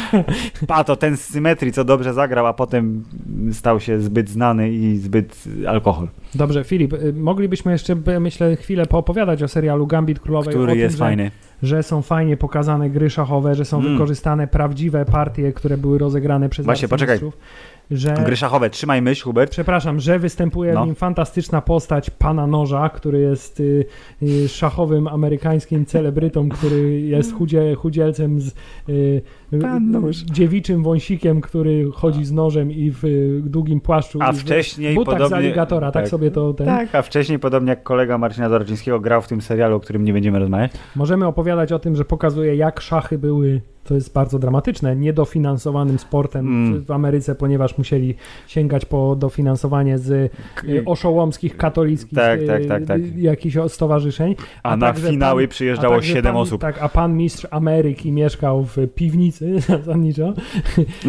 Pato, 0.66 0.96
ten 0.96 1.16
z 1.16 1.20
symetrii, 1.20 1.72
co 1.72 1.84
dobrze 1.84 2.14
zagrał, 2.14 2.46
a 2.46 2.52
potem 2.52 3.04
stał 3.52 3.80
się 3.80 4.00
zbyt 4.00 4.28
znany 4.30 4.70
i 4.70 4.96
zbyt 4.98 5.44
alkohol, 5.68 6.08
Dobrze, 6.34 6.64
Filip, 6.64 6.92
y, 6.92 7.12
moglibyśmy 7.12 7.72
jeszcze, 7.72 7.96
myślę, 8.20 8.56
chwilę 8.56 8.86
poopowiadać 8.86 9.42
o 9.42 9.48
serialu 9.48 9.86
Gambit 9.86 10.20
Królowej. 10.20 10.54
który 10.54 10.72
tym, 10.72 10.80
jest 10.80 10.96
że, 10.96 11.04
fajny. 11.04 11.30
Że 11.62 11.82
są 11.82 12.02
fajnie 12.02 12.36
pokazane 12.36 12.90
gry 12.90 13.10
szachowe, 13.10 13.54
że 13.54 13.64
są 13.64 13.78
Mm. 13.78 13.92
wykorzystane 13.92 14.46
prawdziwe 14.46 15.04
partie, 15.04 15.52
które 15.52 15.76
były 15.78 15.98
rozegrane 15.98 16.48
przez 16.48 16.64
Właśnie, 16.66 16.88
poczekaj. 16.88 17.14
arcymistrzów. 17.14 17.42
Że... 17.90 18.14
Gry 18.24 18.36
szachowe, 18.36 18.70
trzymaj 18.70 19.02
myśl, 19.02 19.24
Hubert. 19.24 19.50
Przepraszam, 19.50 20.00
że 20.00 20.18
występuje 20.18 20.72
No. 20.72 20.82
w 20.82 20.86
nim 20.86 20.94
fantastyczna 20.94 21.60
postać 21.60 22.10
pana 22.10 22.46
Noża, 22.46 22.88
który 22.88 23.20
jest 23.20 23.60
y, 23.60 23.84
y, 24.22 24.48
szachowym 24.48 25.08
amerykańskim 25.08 25.86
celebrytą, 25.86 26.48
który 26.48 27.00
jest 27.00 27.34
chudzie, 27.34 27.74
chudzielcem 27.74 28.40
z 28.40 28.54
y, 28.88 29.22
Pan 29.62 29.94
y, 29.94 30.00
Nóż. 30.00 30.16
dziewiczym 30.16 30.82
wąsikiem, 30.82 31.40
który 31.40 31.90
chodzi 31.92 32.24
z 32.24 32.32
nożem 32.32 32.72
i 32.72 32.90
w 32.90 33.04
y, 33.04 33.40
długim 33.44 33.80
płaszczu. 33.80 34.18
A 34.22 34.32
wcześniej 34.32 34.94
butach 34.94 35.14
z 35.14 35.16
podobnie... 35.16 35.36
aligatora, 35.36 35.92
tak, 35.92 36.02
tak. 36.02 36.10
sobie 36.10 36.30
to 36.30 36.54
ten. 36.54 36.66
Tak, 36.66 36.94
a 36.94 37.02
wcześniej, 37.02 37.38
podobnie 37.38 37.70
jak 37.70 37.82
kolega 37.82 38.18
Marcina 38.18 38.48
Dorocińskiego, 38.48 39.00
grał 39.00 39.22
w 39.22 39.28
tym 39.28 39.40
serialu, 39.40 39.76
o 39.76 39.80
którym 39.80 40.04
nie 40.04 40.12
będziemy 40.12 40.38
rozmawiać. 40.38 40.70
Możemy 40.96 41.26
opowiadać 41.26 41.72
o 41.72 41.78
tym, 41.78 41.96
że 41.96 42.04
pokazuje, 42.04 42.56
jak 42.56 42.80
szachy 42.80 43.18
były, 43.18 43.60
to 43.84 43.94
jest 43.94 44.12
bardzo 44.12 44.38
dramatyczne, 44.38 44.96
niedofinansowanym 44.96 45.98
sportem 45.98 46.46
Mm. 46.46 46.84
w, 46.84 46.90
Ameryce, 46.90 47.34
ponieważ 47.34 47.78
musieli 47.78 48.14
sięgać 48.46 48.84
po 48.84 49.16
dofinansowanie 49.16 49.98
z 49.98 50.10
y, 50.10 50.84
oszołomskich, 50.86 51.56
katolickich 51.56 52.18
Tak, 52.18 52.40
tak, 52.46 52.66
tak, 52.66 52.86
tak. 52.86 52.98
y, 53.00 53.12
jakichś 53.16 53.56
o- 53.56 53.68
stowarzyszeń. 53.68 54.34
A, 54.62 54.76
na 54.76 54.86
także 54.86 55.10
finały 55.10 55.42
pan- 55.42 55.48
przyjeżdżało 55.50 55.94
a 55.94 55.98
także 55.98 56.12
7 56.14 56.32
pan, 56.32 56.42
osób. 56.42 56.60
Tak, 56.60 56.78
a 56.82 56.88
pan 56.88 57.16
mistrz 57.16 57.46
Ameryki 57.50 58.12
mieszkał 58.12 58.64
w 58.64 58.76
piwnicy 58.94 59.37
zasadniczo. 59.68 60.32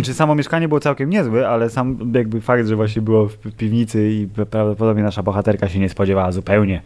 Czy 0.04 0.14
samo 0.14 0.36
mieszkanie 0.36 0.68
było 0.68 0.80
całkiem 0.80 1.10
niezłe, 1.10 1.50
ale 1.50 1.70
sam 1.70 2.12
jakby 2.16 2.42
fakt, 2.42 2.68
że 2.68 2.76
właśnie 2.76 3.02
było 3.02 3.28
w 3.28 3.38
piwnicy 3.38 4.10
i 4.12 4.28
prawdopodobnie 4.28 5.04
nasza 5.04 5.24
bohaterka 5.24 5.70
się 5.70 5.80
nie 5.80 5.90
spodziewała 5.90 6.32
zupełnie 6.32 6.74
Ja 6.74 6.82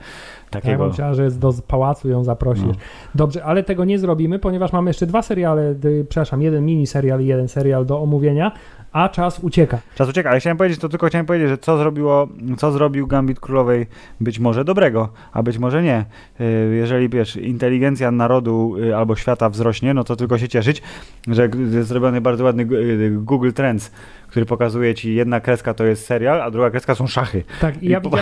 takiego. 0.50 0.88
myślałem, 0.88 1.16
że 1.16 1.32
do 1.32 1.54
pałacu 1.68 2.10
ją 2.10 2.24
zaprosisz. 2.24 2.66
No. 2.66 2.74
Dobrze, 3.16 3.44
ale 3.44 3.64
tego 3.64 3.86
nie 3.86 4.00
zrobimy, 4.00 4.40
ponieważ 4.40 4.74
mamy 4.74 4.90
jeszcze 4.90 5.06
dwa 5.08 5.22
seriale, 5.22 5.76
przepraszam, 6.10 6.42
jeden 6.42 6.66
mini 6.66 6.88
serial 6.88 7.22
i 7.22 7.26
jeden 7.26 7.48
serial 7.48 7.86
do 7.86 8.02
omówienia, 8.02 8.52
a 8.94 9.10
czas 9.10 9.40
ucieka. 9.40 9.80
Czas 9.96 10.10
ucieka, 10.10 10.30
ale 10.30 10.40
chciałem 10.40 10.58
powiedzieć, 10.58 10.80
to 10.80 10.90
tylko 10.90 11.08
chciałem 11.08 11.26
powiedzieć, 11.26 11.50
że 11.50 11.58
co 11.58 11.78
zrobiło, 11.78 12.28
co 12.58 12.72
zrobił 12.72 13.08
Gambit 13.08 13.40
Królowej 13.40 13.88
być 14.22 14.40
może 14.40 14.66
dobrego, 14.66 15.10
a 15.32 15.44
być 15.44 15.58
może 15.58 15.84
nie. 15.84 16.06
Y, 16.42 16.76
Jeżeli 16.76 17.10
wiesz, 17.10 17.36
inteligencja 17.36 18.12
narodu 18.12 18.76
y, 18.78 18.96
albo 18.96 19.16
świata 19.16 19.50
wzrośnie, 19.50 19.94
no 19.94 20.04
to 20.04 20.16
tylko 20.16 20.38
się 20.38 20.48
cieszyć, 20.48 20.82
że 21.28 21.50
jest 21.72 21.90
zrobiony 21.90 22.22
bardzo 22.22 22.44
ładny 22.44 22.64
y, 22.64 23.12
Google 23.12 23.52
Trends, 23.52 23.92
który 24.34 24.46
pokazuje 24.46 24.96
ci 24.96 25.16
jedna 25.16 25.40
kreska 25.40 25.74
to 25.74 25.84
jest 25.84 26.06
serial, 26.06 26.42
a 26.42 26.52
druga 26.52 26.70
kreska 26.70 26.96
są 26.96 27.08
szachy. 27.08 27.44
Tak, 27.62 27.84
i 27.84 27.90
ja 27.90 28.00
I 28.00 28.02
po- 28.02 28.18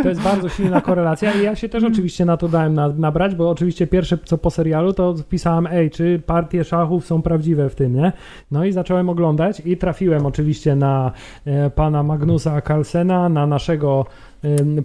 i 0.00 0.02
to 0.02 0.08
jest 0.08 0.20
bardzo 0.22 0.48
silna 0.48 0.80
korelacja 0.90 1.32
i 1.32 1.42
ja 1.42 1.56
się 1.56 1.68
też 1.68 1.84
oczywiście 1.84 2.24
na 2.24 2.36
to 2.36 2.48
dałem 2.48 2.74
na, 2.74 2.88
nabrać, 2.88 3.34
bo 3.34 3.50
oczywiście 3.50 3.86
pierwsze 3.86 4.18
co 4.24 4.38
po 4.38 4.50
serialu 4.50 4.92
to 4.92 5.14
wpisałem, 5.14 5.66
ej, 5.66 5.90
czy 5.90 6.22
partie 6.26 6.64
szachów 6.64 7.06
są 7.06 7.22
prawdziwe 7.22 7.70
w 7.70 7.74
tym, 7.74 7.94
nie? 7.94 8.12
No 8.50 8.64
i 8.64 8.72
zacząłem 8.72 9.08
oglądać 9.08 9.62
i 9.64 9.76
trafiłem 9.76 10.26
oczywiście 10.26 10.76
na 10.76 11.12
e, 11.44 11.70
pana 11.70 12.02
Magnusa 12.02 12.60
Carlsena, 12.60 13.28
na 13.28 13.46
naszego 13.46 14.06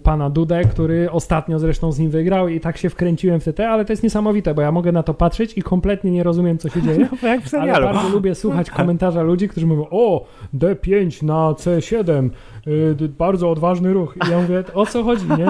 pana 0.02 0.30
Dudę, 0.30 0.64
który 0.64 1.10
ostatnio 1.10 1.58
zresztą 1.58 1.92
z 1.92 1.98
nim 1.98 2.10
wygrał 2.10 2.48
i 2.48 2.60
tak 2.60 2.76
się 2.76 2.90
wkręciłem 2.90 3.40
w 3.40 3.44
TT, 3.44 3.60
ale 3.60 3.84
to 3.84 3.92
jest 3.92 4.02
niesamowite, 4.02 4.54
bo 4.54 4.62
ja 4.62 4.72
mogę 4.72 4.92
na 4.92 5.02
to 5.02 5.14
patrzeć 5.14 5.58
i 5.58 5.62
kompletnie 5.62 6.10
nie 6.10 6.22
rozumiem, 6.22 6.58
co 6.58 6.68
się 6.68 6.82
dzieje. 6.82 7.08
No, 7.22 7.28
jak 7.28 7.40
w 7.40 7.54
Ale 7.54 7.80
bardzo 7.80 8.08
lubię 8.08 8.34
słuchać 8.34 8.70
komentarza 8.70 9.22
ludzi, 9.22 9.48
którzy 9.48 9.66
mówią, 9.66 9.86
o, 9.90 10.26
D5 10.54 11.22
na 11.22 11.34
C7, 11.34 12.30
y, 12.66 13.08
bardzo 13.08 13.50
odważny 13.50 13.92
ruch. 13.92 14.14
I 14.26 14.30
ja 14.30 14.40
mówię, 14.40 14.64
o 14.74 14.86
co 14.86 15.04
chodzi, 15.04 15.24
nie? 15.38 15.46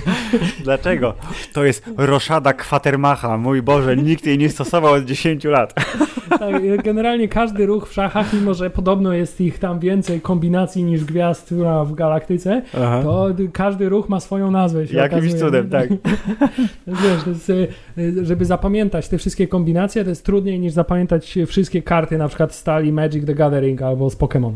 Dlaczego? 0.64 1.14
To 1.52 1.64
jest 1.64 1.90
roszada 1.96 2.52
Kwatermacha. 2.52 3.36
Mój 3.36 3.62
Boże, 3.62 3.96
nikt 3.96 4.26
jej 4.26 4.38
nie 4.38 4.50
stosował 4.50 4.92
od 4.92 5.04
10 5.04 5.44
lat. 5.44 5.74
Tak, 6.52 6.82
generalnie 6.82 7.28
każdy 7.28 7.66
ruch 7.66 7.88
w 7.88 7.92
szachach, 7.92 8.32
mimo 8.32 8.54
że 8.54 8.70
podobno 8.70 9.12
jest 9.12 9.40
ich 9.40 9.58
tam 9.58 9.78
więcej 9.80 10.20
kombinacji 10.20 10.84
niż 10.84 11.04
gwiazd 11.04 11.54
w 11.86 11.94
galaktyce, 11.94 12.62
Aha. 12.76 13.00
to 13.02 13.28
każdy 13.52 13.88
ruch 13.88 14.08
ma 14.08 14.20
swoją 14.20 14.50
nazwę. 14.50 14.86
Się 14.86 14.96
Jakimś 14.96 15.20
okazuje. 15.22 15.42
cudem, 15.42 15.70
tak. 15.70 15.88
Wiesz, 16.86 17.26
jest, 17.26 17.50
y, 17.50 18.24
żeby 18.26 18.44
zapamiętać 18.44 19.08
te 19.08 19.18
wszystkie 19.18 19.48
kombinacje, 19.48 20.04
to 20.04 20.10
jest 20.10 20.24
trudniej 20.24 20.60
niż 20.60 20.72
zapamiętać 20.72 21.38
wszystkie 21.46 21.82
karty, 21.82 22.18
na 22.18 22.28
przykład 22.28 22.54
stali 22.54 22.92
Magic 22.92 23.26
the 23.26 23.34
Gathering 23.34 23.82
albo 23.82 24.10
z 24.10 24.16
Pokémon. 24.16 24.52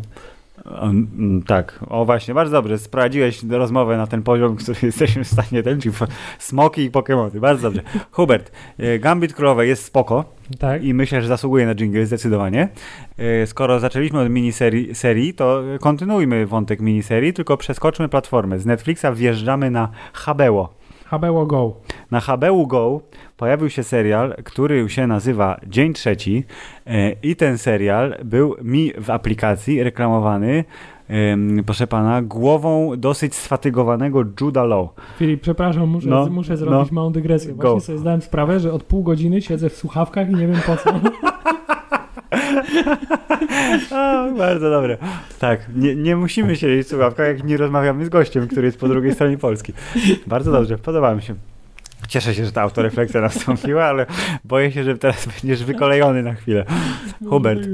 Tak, 1.47 1.81
o 1.89 2.05
właśnie, 2.05 2.35
bardzo 2.35 2.53
dobrze. 2.53 2.79
Sprowadziłeś 2.79 3.43
rozmowę 3.43 3.97
na 3.97 4.07
ten 4.07 4.23
poziom, 4.23 4.57
który 4.63 4.79
jesteśmy 4.83 5.25
w 5.25 5.29
stanie 5.29 5.63
ten, 5.63 5.81
czyli 5.81 5.95
smoki 6.39 6.83
i 6.83 6.91
Pokémony. 6.91 7.39
Bardzo 7.39 7.63
dobrze. 7.63 7.83
Hubert, 8.11 8.53
e, 8.79 8.99
Gambit 8.99 9.35
Królowej 9.35 9.69
jest 9.69 9.85
spoko 9.85 10.25
Tak? 10.59 10.85
i 10.85 10.95
myślę, 10.95 11.23
że 11.23 11.29
zasługuje 11.29 11.67
na 11.67 11.75
jingle 11.75 12.07
zdecydowanie. 12.07 12.69
E, 13.19 13.47
Skoro 13.47 13.81
zaczęliśmy 13.81 14.21
od 14.21 14.31
miniserii, 14.31 14.95
serii, 14.95 15.35
to 15.35 15.63
kontynuujmy 15.81 16.47
wątek 16.47 16.81
miniserii, 16.81 17.33
tylko 17.33 17.57
przeskoczmy 17.57 18.09
platformę. 18.09 18.59
Z 18.59 18.67
Netflixa 18.67 19.07
wjeżdżamy 19.15 19.71
na 19.71 19.89
HBO. 20.13 20.78
HBO 21.11 21.47
Go. 21.47 21.75
Na 22.11 22.21
HBO 22.21 22.67
Go 22.67 23.01
pojawił 23.37 23.71
się 23.71 23.83
serial, 23.83 24.35
który 24.45 24.89
się 24.89 25.07
nazywa 25.07 25.61
Dzień 25.67 25.93
Trzeci 25.93 26.45
e, 26.87 27.13
i 27.13 27.37
ten 27.37 27.59
serial 27.59 28.15
był 28.25 28.57
mi 28.63 28.93
w 28.99 29.11
aplikacji 29.11 29.83
reklamowany, 29.83 30.65
proszę 31.67 31.87
pana, 31.87 32.23
głową 32.23 32.93
dosyć 32.97 33.35
sfatygowanego 33.35 34.25
Juda 34.41 34.65
Law. 34.65 34.89
Filip, 35.19 35.41
przepraszam, 35.41 35.89
muszę, 35.89 36.09
No, 36.09 36.27
muszę 36.27 36.57
zrobić 36.57 36.91
no. 36.91 36.95
małą 36.95 37.13
dygresję. 37.13 37.55
Go. 37.55 37.71
Właśnie 37.71 37.81
sobie 37.81 37.99
zdałem 37.99 38.23
sprawę, 38.23 38.61
że 38.61 38.73
od 38.73 38.83
pół 38.83 39.03
godziny 39.03 39.43
siedzę 39.43 39.71
w 39.71 39.77
słuchawkach 39.77 40.31
i 40.31 40.35
nie 40.35 40.47
wiem 40.47 40.61
po 40.67 40.77
co. 40.77 40.91
A, 43.91 44.29
bardzo 44.39 44.71
dobre. 44.71 44.99
Tak, 45.39 45.61
nie, 45.77 45.97
nie 45.97 46.17
musimy 46.17 46.57
siedzieć 46.57 46.87
w 46.87 46.91
słuchawkach, 46.91 47.27
jak 47.27 47.45
nie 47.45 47.57
rozmawiamy 47.57 48.05
z 48.05 48.09
gościem, 48.09 48.49
który 48.49 48.67
jest 48.67 48.79
po 48.79 48.89
drugiej 48.89 49.15
stronie 49.15 49.39
Polski. 49.39 49.73
Bardzo 50.27 50.53
dobrze, 50.53 50.79
podoba 50.79 51.15
mi 51.15 51.23
się. 51.23 51.35
Cieszę 52.09 52.35
się, 52.35 52.45
że 52.45 52.53
ta 52.53 52.63
autorefleksja 52.63 53.21
nastąpiła, 53.21 53.85
ale 53.85 54.07
boję 54.45 54.73
się, 54.73 54.85
że 54.85 54.99
teraz 54.99 55.27
będziesz 55.27 55.65
wykolejony 55.65 56.23
na 56.23 56.35
chwilę. 56.35 56.65
Hubert, 57.29 57.69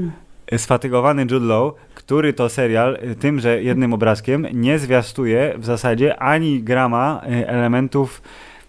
sfatygowany 0.57 1.21
Jude 1.21 1.45
Law, 1.45 1.73
który 1.95 2.33
to 2.33 2.49
serial 2.49 2.97
y, 3.03 3.15
tymże 3.15 3.63
jednym 3.63 3.93
obrazkiem 3.93 4.47
nie 4.53 4.79
zwiastuje 4.79 5.53
w 5.57 5.65
zasadzie 5.65 6.19
ani 6.19 6.63
grama 6.63 7.21
y, 7.23 7.47
elementów, 7.47 8.21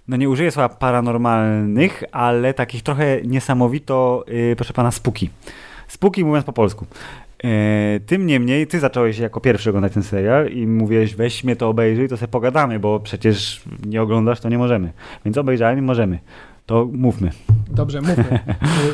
no 0.09 0.17
nie 0.17 0.29
użyję 0.29 0.51
słowa 0.51 0.69
paranormalnych, 0.69 2.05
ale 2.13 2.55
takich 2.55 2.83
trochę 2.83 3.23
niesamowito, 3.23 4.25
y, 4.29 4.57
proszę 4.57 4.73
pana, 4.73 4.91
spuki. 4.91 5.31
Spuki 5.89 6.25
mówiąc 6.25 6.47
po 6.47 6.53
polsku. 6.53 6.87
E, 7.45 8.01
tym 8.07 8.27
niemniej, 8.27 8.67
ty 8.67 8.81
zacząłeś 8.81 9.19
jako 9.19 9.41
pierwszy 9.41 9.71
oglądać 9.71 9.93
ten 9.93 10.03
serial 10.03 10.51
i 10.51 10.67
mówiłeś, 10.67 11.15
weź 11.15 11.45
mnie 11.45 11.57
to 11.57 11.69
obejrzyj, 11.69 12.09
to 12.09 12.17
sobie 12.17 12.29
pogadamy, 12.29 12.79
bo 12.79 13.01
przecież 13.01 13.63
nie 13.87 14.03
oglądasz, 14.03 14.41
to 14.41 14.49
nie 14.49 14.59
możemy. 14.59 14.93
Więc 15.25 15.39
obejrzałem 15.39 15.79
i 15.79 15.83
możemy. 15.83 16.19
To 16.67 16.89
mówmy. 16.93 17.31
Dobrze, 17.71 18.01
mówmy. 18.01 18.25
Y, 18.25 18.39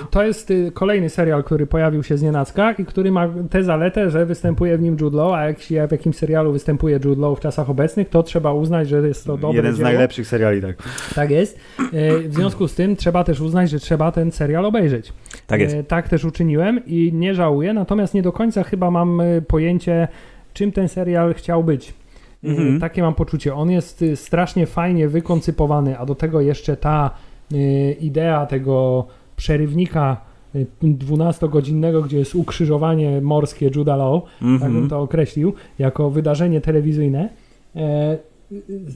To 0.10 0.22
jest 0.24 0.50
y, 0.50 0.70
kolejny 0.74 1.08
serial, 1.08 1.44
który 1.44 1.66
pojawił 1.66 2.02
się 2.02 2.16
z 2.18 2.22
nienacka 2.22 2.72
i 2.72 2.84
który 2.84 3.10
ma 3.12 3.28
tę 3.50 3.64
zaletę, 3.64 4.10
że 4.10 4.26
występuje 4.26 4.78
w 4.78 4.82
nim 4.82 4.96
Jude 5.00 5.16
Law, 5.16 5.32
a 5.32 5.44
jak 5.44 5.60
się 5.62 5.86
w 5.88 5.92
jakimś 5.92 6.16
serialu 6.16 6.52
występuje 6.52 7.00
Jude 7.04 7.20
Law 7.22 7.38
w 7.38 7.40
czasach 7.40 7.70
obecnych, 7.70 8.08
to 8.08 8.22
trzeba 8.22 8.52
uznać, 8.52 8.88
że 8.88 9.08
jest 9.08 9.26
to 9.26 9.36
dobre 9.36 9.56
Jeden 9.56 9.72
z 9.72 9.76
dzieło. 9.76 9.88
najlepszych 9.88 10.26
seriali, 10.26 10.62
tak. 10.62 10.76
Tak 11.14 11.30
jest. 11.30 11.58
Y, 12.24 12.28
W 12.28 12.34
związku 12.34 12.68
z 12.68 12.74
tym 12.74 12.96
trzeba 12.96 13.24
też 13.24 13.40
uznać, 13.40 13.70
że 13.70 13.78
trzeba 13.80 14.12
ten 14.12 14.32
serial 14.32 14.64
obejrzeć. 14.66 15.12
Tak 15.46 15.60
jest. 15.60 15.74
E, 15.76 15.84
Tak 15.84 16.08
też 16.08 16.24
uczyniłem 16.24 16.80
i 16.86 17.10
nie 17.14 17.34
żałuję, 17.34 17.72
natomiast 17.74 18.14
nie 18.14 18.22
do 18.22 18.32
końca 18.32 18.62
chyba 18.62 18.90
mam 18.90 19.22
pojęcie, 19.48 20.08
czym 20.54 20.72
ten 20.72 20.88
serial 20.88 21.34
chciał 21.34 21.64
być. 21.64 21.94
Mhm. 22.44 22.80
Takie 22.80 23.02
mam 23.02 23.14
poczucie. 23.14 23.54
On 23.54 23.70
jest 23.70 24.04
strasznie 24.14 24.66
fajnie 24.66 25.08
wykoncypowany, 25.08 25.98
a 25.98 26.06
do 26.06 26.14
tego 26.14 26.40
jeszcze 26.40 26.76
ta 26.76 27.10
idea 28.00 28.46
tego 28.46 29.06
przerywnika 29.36 30.16
e, 30.54 30.58
12-godzinnego, 30.82 32.02
gdzie 32.02 32.18
jest 32.18 32.34
ukrzyżowanie 32.34 33.20
morskie 33.20 33.70
Juda 33.76 33.96
Law, 33.96 34.22
tak 34.24 34.42
Mhm. 34.42 34.72
bym 34.72 34.88
to 34.88 35.00
określił, 35.00 35.52
jako 35.78 36.10
wydarzenie 36.10 36.60
telewizyjne. 36.60 37.28
E, 37.76 38.18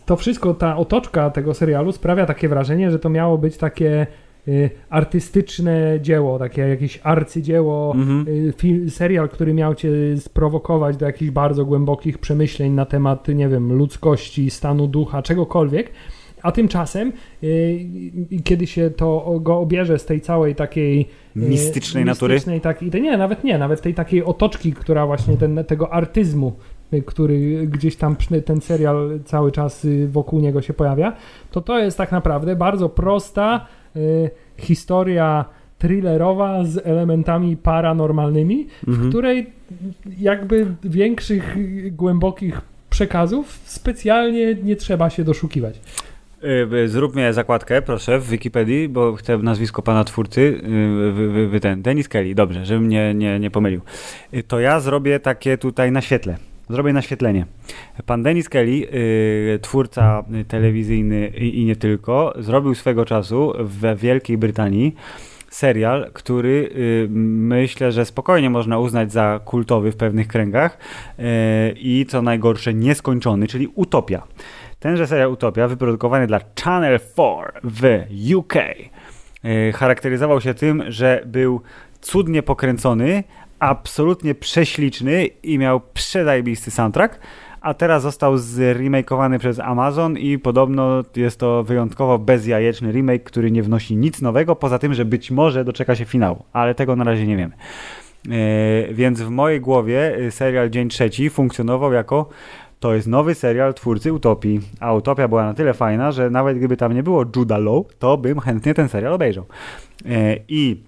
To 0.07 0.17
wszystko, 0.17 0.55
ta 0.55 0.77
otoczka 0.77 1.31
tego 1.31 1.55
serialu 1.55 1.93
sprawia 1.93 2.27
takie 2.27 2.49
wrażenie, 2.49 2.91
że 2.91 2.99
to 2.99 3.09
miało 3.11 3.39
być 3.39 3.57
takie 3.57 4.07
y, 4.49 4.71
artystyczne 4.91 5.99
dzieło, 6.03 6.39
takie 6.39 6.63
jakieś 6.63 7.01
arcydzieło, 7.03 7.93
Mhm. 7.95 8.27
y, 8.29 8.53
film, 8.57 8.91
serial, 8.91 9.29
który 9.29 9.55
miał 9.55 9.75
cię 9.75 9.91
sprowokować 10.17 10.97
do 10.97 11.07
jakichś 11.07 11.31
bardzo 11.31 11.65
głębokich 11.65 12.19
przemyśleń 12.19 12.73
na 12.73 12.85
temat, 12.85 13.29
nie 13.29 13.49
wiem, 13.49 13.73
ludzkości, 13.73 14.51
stanu 14.51 14.87
ducha, 14.87 15.23
czegokolwiek. 15.23 15.91
A 16.43 16.53
tymczasem, 16.53 17.13
y, 17.43 17.87
kiedy 18.45 18.67
się 18.67 18.91
to 18.91 19.39
go 19.41 19.59
obierze 19.59 19.99
z 19.99 20.05
tej 20.05 20.21
całej 20.21 20.55
takiej 20.55 21.01
y, 21.01 21.41
Mistycznej 21.41 22.05
natury? 22.05 22.35
mistycznej, 22.35 22.61
tak, 22.61 22.83
i 22.83 23.01
nie, 23.01 23.17
nawet 23.17 23.45
nie, 23.45 23.59
nawet 23.59 23.83
tej 23.83 23.95
takiej 23.95 24.25
otoczki, 24.25 24.73
która 24.73 25.07
właśnie 25.07 25.37
ten, 25.37 25.65
tego 25.65 25.93
artyzmu, 25.93 26.53
y, 26.93 27.03
który 27.03 27.67
gdzieś 27.67 27.97
tam 27.97 28.17
ten 28.45 28.61
serial 28.61 29.19
cały 29.25 29.53
czas 29.53 29.87
wokół 30.09 30.41
niego 30.41 30.63
się 30.63 30.75
pojawia, 30.75 31.13
to 31.51 31.61
to 31.61 31.79
jest 31.79 31.99
tak 31.99 32.13
naprawdę 32.13 32.57
bardzo 32.57 32.89
prosta 32.89 33.67
historia 34.57 35.45
thrillerowa 35.79 36.65
z 36.65 36.87
elementami 36.87 37.57
paranormalnymi, 37.57 38.67
w 38.83 38.89
Mhm. 38.89 39.09
której 39.09 39.51
jakby 40.19 40.67
większych, 40.85 41.57
głębokich 41.93 42.61
przekazów 42.91 43.59
specjalnie 43.65 44.55
nie 44.55 44.77
trzeba 44.77 45.11
się 45.11 45.25
doszukiwać. 45.25 45.81
Zróbmy 46.87 47.33
zakładkę, 47.33 47.83
proszę, 47.83 48.19
w 48.19 48.29
Wikipedii, 48.29 48.89
bo 48.89 49.13
chcę 49.13 49.39
nazwisko 49.39 49.83
pana 49.83 50.05
twórcy, 50.05 50.61
wy, 51.13 51.49
wy, 51.49 51.61
ten, 51.61 51.83
Denis 51.83 52.09
Kelly, 52.09 52.35
dobrze, 52.35 52.67
żebym 52.67 52.89
nie, 52.89 53.15
nie, 53.15 53.39
nie 53.41 53.51
pomylił. 53.51 53.81
Y, 54.35 54.43
To 54.43 54.61
ja 54.61 54.81
zrobię 54.81 55.21
takie 55.21 55.59
tutaj 55.59 55.93
naświetlę. 55.93 56.37
Zrobię 56.71 56.93
naświetlenie. 56.93 57.47
Pan 58.07 58.23
Denis 58.23 58.49
Kelly, 58.49 58.71
y, 58.73 59.59
twórca 59.63 60.25
telewizyjny 60.49 61.29
i, 61.29 61.65
nie 61.65 61.77
tylko, 61.77 62.35
zrobił 62.39 62.75
swego 62.75 63.05
czasu 63.05 63.53
w 63.59 63.97
Wielkiej 64.01 64.39
Brytanii 64.39 64.95
serial, 65.51 66.11
który 66.13 66.71
y, 66.77 67.09
myślę, 67.11 67.93
że 67.93 68.05
spokojnie 68.05 68.51
można 68.51 68.79
uznać 68.79 69.13
za 69.13 69.41
kultowy 69.45 69.93
w 69.93 69.97
pewnych 69.97 70.29
kręgach 70.29 70.79
i 71.77 72.07
co 72.09 72.23
najgorsze 72.23 72.75
nieskończony, 72.75 73.47
czyli 73.47 73.69
Utopia. 73.75 74.23
Tenże 74.81 75.07
serial 75.07 75.33
Utopia, 75.33 75.69
wyprodukowany 75.69 76.27
dla 76.27 76.41
Channel 76.65 77.01
4 77.01 77.27
w 77.65 78.05
UK, 78.37 78.55
y, 78.57 79.73
charakteryzował 79.73 80.41
się 80.41 80.55
tym, 80.55 80.83
że 80.89 81.23
był 81.27 81.61
cudnie 82.01 82.43
pokręcony, 82.43 83.25
absolutnie 83.59 84.35
prześliczny 84.35 85.27
i 85.27 85.59
miał 85.59 85.81
przedajbisty 85.95 86.71
soundtrack, 86.71 87.21
a 87.61 87.75
teraz 87.75 88.03
został 88.03 88.39
zremakeowany 88.39 89.39
przez 89.39 89.61
Amazon 89.61 90.19
i 90.19 90.39
podobno 90.39 91.05
jest 91.17 91.41
to 91.41 91.65
wyjątkowo 91.65 92.19
bezjajeczny 92.19 92.93
remake, 92.93 93.25
który 93.25 93.51
nie 93.51 93.63
wnosi 93.63 93.97
nic 93.97 94.23
nowego, 94.23 94.57
poza 94.57 94.79
tym, 94.79 94.95
że 94.95 95.05
być 95.05 95.31
może 95.31 95.65
doczeka 95.65 95.95
się 95.95 96.05
finału, 96.05 96.45
ale 96.53 96.75
tego 96.75 96.97
na 96.97 97.05
razie 97.05 97.27
nie 97.27 97.37
wiemy. 97.37 97.55
E, 98.31 98.95
więc 98.95 99.23
w 99.23 99.31
mojej 99.31 99.61
głowie 99.61 100.19
y, 100.19 100.31
serial 100.31 100.71
Dzień 100.71 100.89
Trzeci 100.89 101.31
funkcjonował 101.31 101.93
jako 101.93 102.29
to 102.81 102.95
jest 102.95 103.07
nowy 103.07 103.35
serial 103.35 103.75
twórcy 103.75 104.13
Utopii, 104.13 104.61
a 104.81 104.93
Utopia 104.95 105.29
była 105.29 105.45
na 105.45 105.55
tyle 105.55 105.75
fajna, 105.75 106.13
że 106.13 106.31
nawet 106.31 106.59
gdyby 106.59 106.77
tam 106.77 106.95
nie 106.95 107.03
było 107.03 107.25
Juda 107.37 107.59
Law, 107.59 107.85
to 107.99 108.17
bym 108.17 108.41
chętnie 108.41 108.75
ten 108.75 108.89
serial 108.89 109.13
obejrzał. 109.13 109.45
E, 110.07 110.37
I 110.49 110.81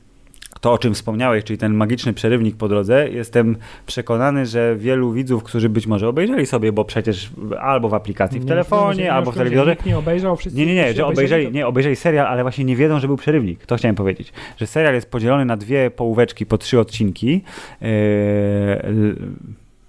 to 0.61 0.73
o 0.73 0.79
czym 0.79 0.95
wspomniałeś, 0.95 1.45
czyli 1.45 1.59
ten 1.59 1.75
magiczny 1.75 2.13
przerywnik 2.13 2.57
po 2.57 2.69
drodze, 2.69 3.09
jestem 3.09 3.57
przekonany, 3.87 4.47
że 4.47 4.77
wielu 4.77 5.13
widzów, 5.13 5.43
którzy 5.43 5.69
być 5.69 5.87
może 5.87 6.09
obejrzeli 6.09 6.47
sobie, 6.47 6.73
bo 6.73 6.85
przecież 6.85 7.31
albo 7.61 7.89
w 7.89 7.95
aplikacji 7.95 8.41
w 8.41 8.43
Nie, 8.43 8.49
telefonie, 8.49 9.03
nie, 9.03 9.13
albo 9.13 9.33
w 9.33 9.35
telewizorze, 9.37 9.71
Nikt 9.71 9.87
nie 9.87 9.99
obejrzał, 9.99 10.37
wszyscy 10.37 10.59
nie, 10.59 10.67
nie, 10.67 10.75
nie, 10.75 10.93
że 10.95 11.07
obejrzeli, 11.07 11.45
to- 11.47 11.53
nie, 11.53 11.67
obejrzeli 11.67 11.97
serial, 11.97 12.27
ale 12.27 12.43
właśnie 12.43 12.65
nie 12.65 12.77
wiedzą, 12.77 13.01
że 13.01 13.07
był 13.07 13.17
przerywnik. 13.17 13.67
To 13.67 13.77
chciałem 13.77 13.95
powiedzieć. 13.95 14.33
Że 14.57 14.67
serial 14.67 14.95
jest 14.95 15.11
podzielony 15.11 15.45
na 15.45 15.57
dwie 15.57 15.91
połóweczki 15.91 16.47
po 16.47 16.59
trzy 16.59 16.81
odcinki. 16.81 17.43
L- 17.81 19.17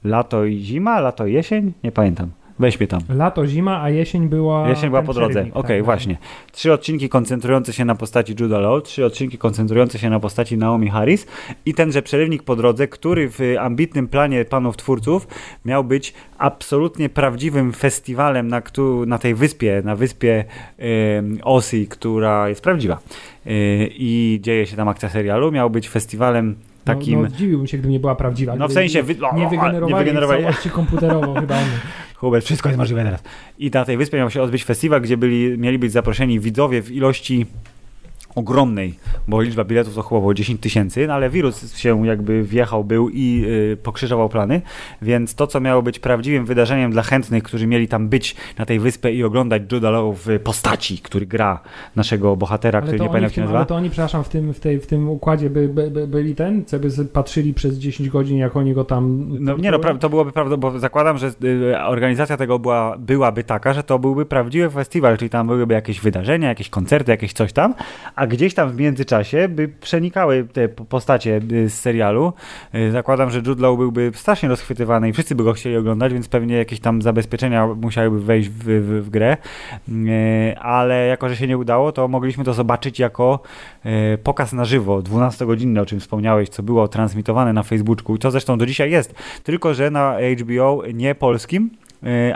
lato 0.03 0.45
i 0.45 0.59
zima, 0.59 0.99
lato 0.99 1.27
i 1.27 1.33
jesień? 1.33 1.73
Nie 1.83 1.91
pamiętam. 1.91 2.29
Weź 2.59 2.79
mnie 2.79 2.87
tam. 2.87 3.01
Lato, 3.09 3.47
zima, 3.47 3.81
a 3.81 3.89
jesień 3.89 4.27
była. 4.27 4.69
Jesień 4.69 4.89
była 4.89 5.01
po 5.01 5.13
drodze. 5.13 5.29
przerywnik, 5.29 5.55
Okej, 5.55 5.77
tak, 5.77 5.85
właśnie. 5.85 6.17
Trzy 6.51 6.73
odcinki 6.73 7.09
koncentrujące 7.09 7.73
się 7.73 7.85
na 7.85 7.95
postaci 7.95 8.35
Judah 8.39 8.61
Law, 8.61 8.83
trzy 8.83 9.05
odcinki 9.05 9.37
koncentrujące 9.37 9.99
się 9.99 10.09
na 10.09 10.19
postaci 10.19 10.57
Naomi 10.57 10.89
Harris 10.89 11.27
i 11.65 11.73
tenże 11.73 12.01
przerywnik 12.01 12.43
po 12.43 12.55
drodze, 12.55 12.87
który 12.87 13.29
w 13.29 13.39
ambitnym 13.59 14.07
planie 14.07 14.45
panów 14.45 14.77
twórców 14.77 15.27
miał 15.65 15.83
być 15.83 16.13
absolutnie 16.37 17.09
prawdziwym 17.09 17.73
festiwalem 17.73 18.47
na, 18.47 18.61
na 19.07 19.17
tej 19.17 19.35
wyspie, 19.35 19.81
na 19.85 19.95
wyspie 19.95 20.45
em, 20.77 21.37
Osji, 21.43 21.87
która 21.87 22.49
jest 22.49 22.61
prawdziwa. 22.61 22.99
Yy, 23.45 23.53
I 23.91 24.39
dzieje 24.41 24.65
się 24.65 24.75
tam 24.75 24.87
akcja 24.87 25.09
serialu. 25.09 25.51
Miał 25.51 25.69
być 25.69 25.89
festiwalem 25.89 26.55
takim... 26.95 27.15
No, 27.21 27.23
no, 27.23 27.29
zdziwiłbym 27.29 27.67
się, 27.67 27.77
gdyby 27.77 27.91
nie 27.91 27.99
była 27.99 28.15
prawdziwa. 28.15 28.55
No 28.55 28.67
w 28.67 28.73
sensie 28.73 29.03
wy- 29.03 29.15
Nie 29.35 29.47
wygenerowali, 29.49 29.93
nie 29.93 29.99
wygenerowali. 29.99 30.43
całości 30.43 30.69
komputerowo 30.69 31.33
chyba. 31.39 31.55
oni. 31.55 31.65
Hubert, 32.15 32.45
wszystko 32.45 32.69
jest 32.69 32.79
możliwe 32.79 33.03
teraz. 33.03 33.23
I 33.59 33.69
na 33.73 33.85
tej 33.85 33.97
wyspie 33.97 34.17
miał 34.17 34.29
się 34.29 34.41
odbyć 34.41 34.63
festiwal, 34.63 35.01
gdzie 35.01 35.17
byli, 35.17 35.57
mieli 35.57 35.79
być 35.79 35.91
zaproszeni 35.91 36.39
widzowie 36.39 36.81
w 36.81 36.91
ilości 36.91 37.45
ogromnej, 38.35 38.93
bo 39.27 39.41
liczba 39.41 39.63
biletów 39.63 39.95
to 39.95 40.01
chyba 40.01 40.21
było 40.21 40.33
10 40.33 40.61
tysięcy, 40.61 41.07
no 41.07 41.13
ale 41.13 41.29
wirus 41.29 41.77
się 41.77 42.07
jakby 42.07 42.43
wjechał, 42.43 42.83
był 42.83 43.09
i 43.09 43.45
y, 43.73 43.77
pokrzyżował 43.83 44.29
plany, 44.29 44.61
więc 45.01 45.35
to, 45.35 45.47
co 45.47 45.59
miało 45.59 45.81
być 45.81 45.99
prawdziwym 45.99 46.45
wydarzeniem 46.45 46.91
dla 46.91 47.03
chętnych, 47.03 47.43
którzy 47.43 47.67
mieli 47.67 47.87
tam 47.87 48.09
być 48.09 48.35
na 48.57 48.65
tej 48.65 48.79
wyspie 48.79 49.11
i 49.11 49.23
oglądać 49.23 49.61
Judah 49.71 49.91
Law 49.91 50.15
w 50.25 50.39
postaci, 50.39 50.97
który 50.97 51.25
gra 51.25 51.59
naszego 51.95 52.35
bohatera, 52.35 52.79
Ale 52.79 52.87
który 52.87 52.99
nie 52.99 53.07
pamiętam 53.07 53.31
się 53.31 53.41
nazywa. 53.41 53.59
ale 53.59 53.65
to 53.65 53.75
oni, 53.75 53.89
przepraszam, 53.89 54.23
w 54.23 54.29
tym, 54.29 54.53
w 54.53 54.59
tej, 54.59 54.79
w 54.79 54.87
tym 54.87 55.09
układzie 55.09 55.49
by, 55.49 55.67
by, 55.67 55.91
by, 55.91 56.07
byli 56.07 56.35
ten, 56.35 56.65
co 56.65 56.79
by 56.79 56.89
patrzyli 57.13 57.53
przez 57.53 57.77
10 57.77 58.09
godzin, 58.09 58.37
jak 58.37 58.55
oni 58.55 58.73
go 58.73 58.83
tam... 58.83 59.25
No, 59.39 59.57
nie 59.57 59.71
no, 59.71 59.79
to 59.99 60.09
byłoby 60.09 60.31
prawda, 60.31 60.57
bo 60.57 60.79
zakładam, 60.79 61.17
że 61.17 61.31
y, 61.43 61.79
organizacja 61.79 62.37
tego 62.37 62.59
była, 62.59 62.97
byłaby 62.97 63.43
taka, 63.43 63.73
że 63.73 63.83
to 63.83 63.99
byłby 63.99 64.25
prawdziwy 64.25 64.69
festiwal, 64.69 65.17
czyli 65.17 65.29
tam 65.29 65.47
byłyby 65.47 65.73
jakieś 65.73 65.99
wydarzenia, 65.99 66.49
jakieś 66.49 66.69
koncerty, 66.69 67.11
jakieś 67.11 67.33
coś 67.33 67.53
tam, 67.53 67.73
a 68.15 68.27
gdzieś 68.29 68.53
tam 68.53 68.71
w 68.71 68.75
międzyczasie 68.75 69.47
by 69.49 69.67
przenikały 69.67 70.47
te 70.53 70.69
po- 70.69 70.85
postacie 70.85 71.41
y, 71.51 71.69
z 71.69 71.73
serialu. 71.79 72.33
Y, 72.75 72.91
Zakładam, 72.91 73.29
że 73.29 73.41
Jude 73.45 73.75
byłby 73.77 74.11
strasznie 74.15 74.49
rozchwytywany 74.49 75.09
i 75.09 75.13
wszyscy 75.13 75.35
by 75.35 75.43
go 75.43 75.53
chcieli 75.53 75.77
oglądać, 75.77 76.13
więc 76.13 76.27
pewnie 76.27 76.55
jakieś 76.55 76.79
tam 76.79 77.01
zabezpieczenia 77.01 77.67
musiałyby 77.67 78.19
wejść 78.21 78.49
w, 78.49 78.63
w, 78.63 79.05
w 79.05 79.09
grę, 79.09 79.37
Y, 79.89 80.57
ale 80.59 81.07
jako, 81.07 81.29
że 81.29 81.35
się 81.35 81.47
nie 81.47 81.57
udało, 81.57 81.91
to 81.91 82.07
mogliśmy 82.07 82.43
to 82.43 82.53
zobaczyć 82.53 82.99
jako 82.99 83.39
pokaz 84.23 84.53
na 84.53 84.65
żywo, 84.65 84.99
12-godzinny, 84.99 85.81
o 85.81 85.85
czym 85.85 85.99
wspomniałeś, 85.99 86.49
co 86.49 86.63
było 86.63 86.87
transmitowane 86.87 87.53
na 87.53 87.63
Facebooku 87.63 88.15
i 88.15 88.19
to 88.19 88.31
zresztą 88.31 88.57
do 88.57 88.65
dzisiaj 88.65 88.91
jest, 88.91 89.15
tylko 89.43 89.73
że 89.73 89.91
na 89.91 90.17
HBO 90.39 90.83
nie 90.93 91.15
polskim, 91.15 91.69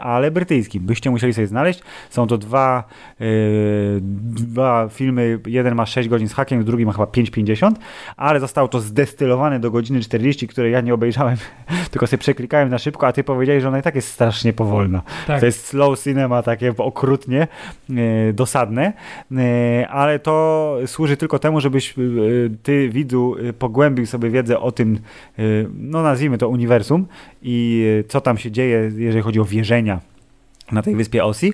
ale 0.02 0.32
brytyjskim. 0.32 0.84
Byście 0.84 1.12
musieli 1.12 1.34
sobie 1.34 1.48
znaleźć. 1.48 1.82
Są 2.10 2.28
to 2.28 2.38
dwa, 2.38 2.84
y, 3.22 4.00
dwa 4.02 4.90
filmy. 4.90 5.40
Jeden 5.48 5.76
ma 5.76 5.86
6 5.86 6.10
godzin 6.10 6.30
z 6.30 6.34
hakiem, 6.34 6.64
drugi 6.64 6.86
ma 6.86 6.92
chyba 6.92 7.06
5,50, 7.06 7.72
ale 8.18 8.40
zostało 8.40 8.68
to 8.68 8.80
zdestylowane 8.80 9.60
do 9.60 9.72
godziny 9.72 10.00
40, 10.00 10.48
której 10.48 10.72
ja 10.72 10.82
nie 10.82 10.94
obejrzałem, 10.94 11.38
tylko 11.92 12.08
sobie 12.08 12.18
przeklikałem 12.18 12.70
na 12.70 12.78
szybko, 12.78 13.08
a 13.08 13.14
ty 13.14 13.24
powiedziałeś, 13.24 13.62
że 13.62 13.68
ona 13.68 13.80
i 13.80 13.82
tak 13.82 13.96
jest 13.96 14.08
strasznie 14.08 14.54
powolna. 14.54 15.02
tak. 15.28 15.40
To 15.40 15.46
jest 15.46 15.66
slow 15.66 16.00
cinema, 16.04 16.44
takie 16.44 16.74
okrutnie 16.78 17.48
e, 17.90 18.34
dosadne, 18.34 18.94
e, 19.32 19.88
ale 19.90 20.20
to 20.20 20.78
służy 20.86 21.18
tylko 21.18 21.40
temu, 21.40 21.62
żebyś 21.62 21.92
e, 21.92 21.94
ty, 22.64 22.90
widzu, 22.90 23.36
e, 23.50 23.54
pogłębił 23.54 24.06
sobie 24.06 24.30
wiedzę 24.30 24.60
o 24.60 24.72
tym, 24.72 25.00
e, 25.40 25.42
no 25.78 26.04
nazwijmy 26.04 26.38
to 26.38 26.50
uniwersum 26.50 27.06
i 27.44 27.86
e, 28.00 28.04
co 28.04 28.22
tam 28.22 28.38
się 28.38 28.52
dzieje, 28.52 28.92
jeżeli 28.98 29.24
chodzi 29.24 29.40
o 29.40 29.46
wierzenia 29.46 30.00
na 30.72 30.82
tej 30.82 30.96
wyspie 30.96 31.26
Osi. 31.26 31.54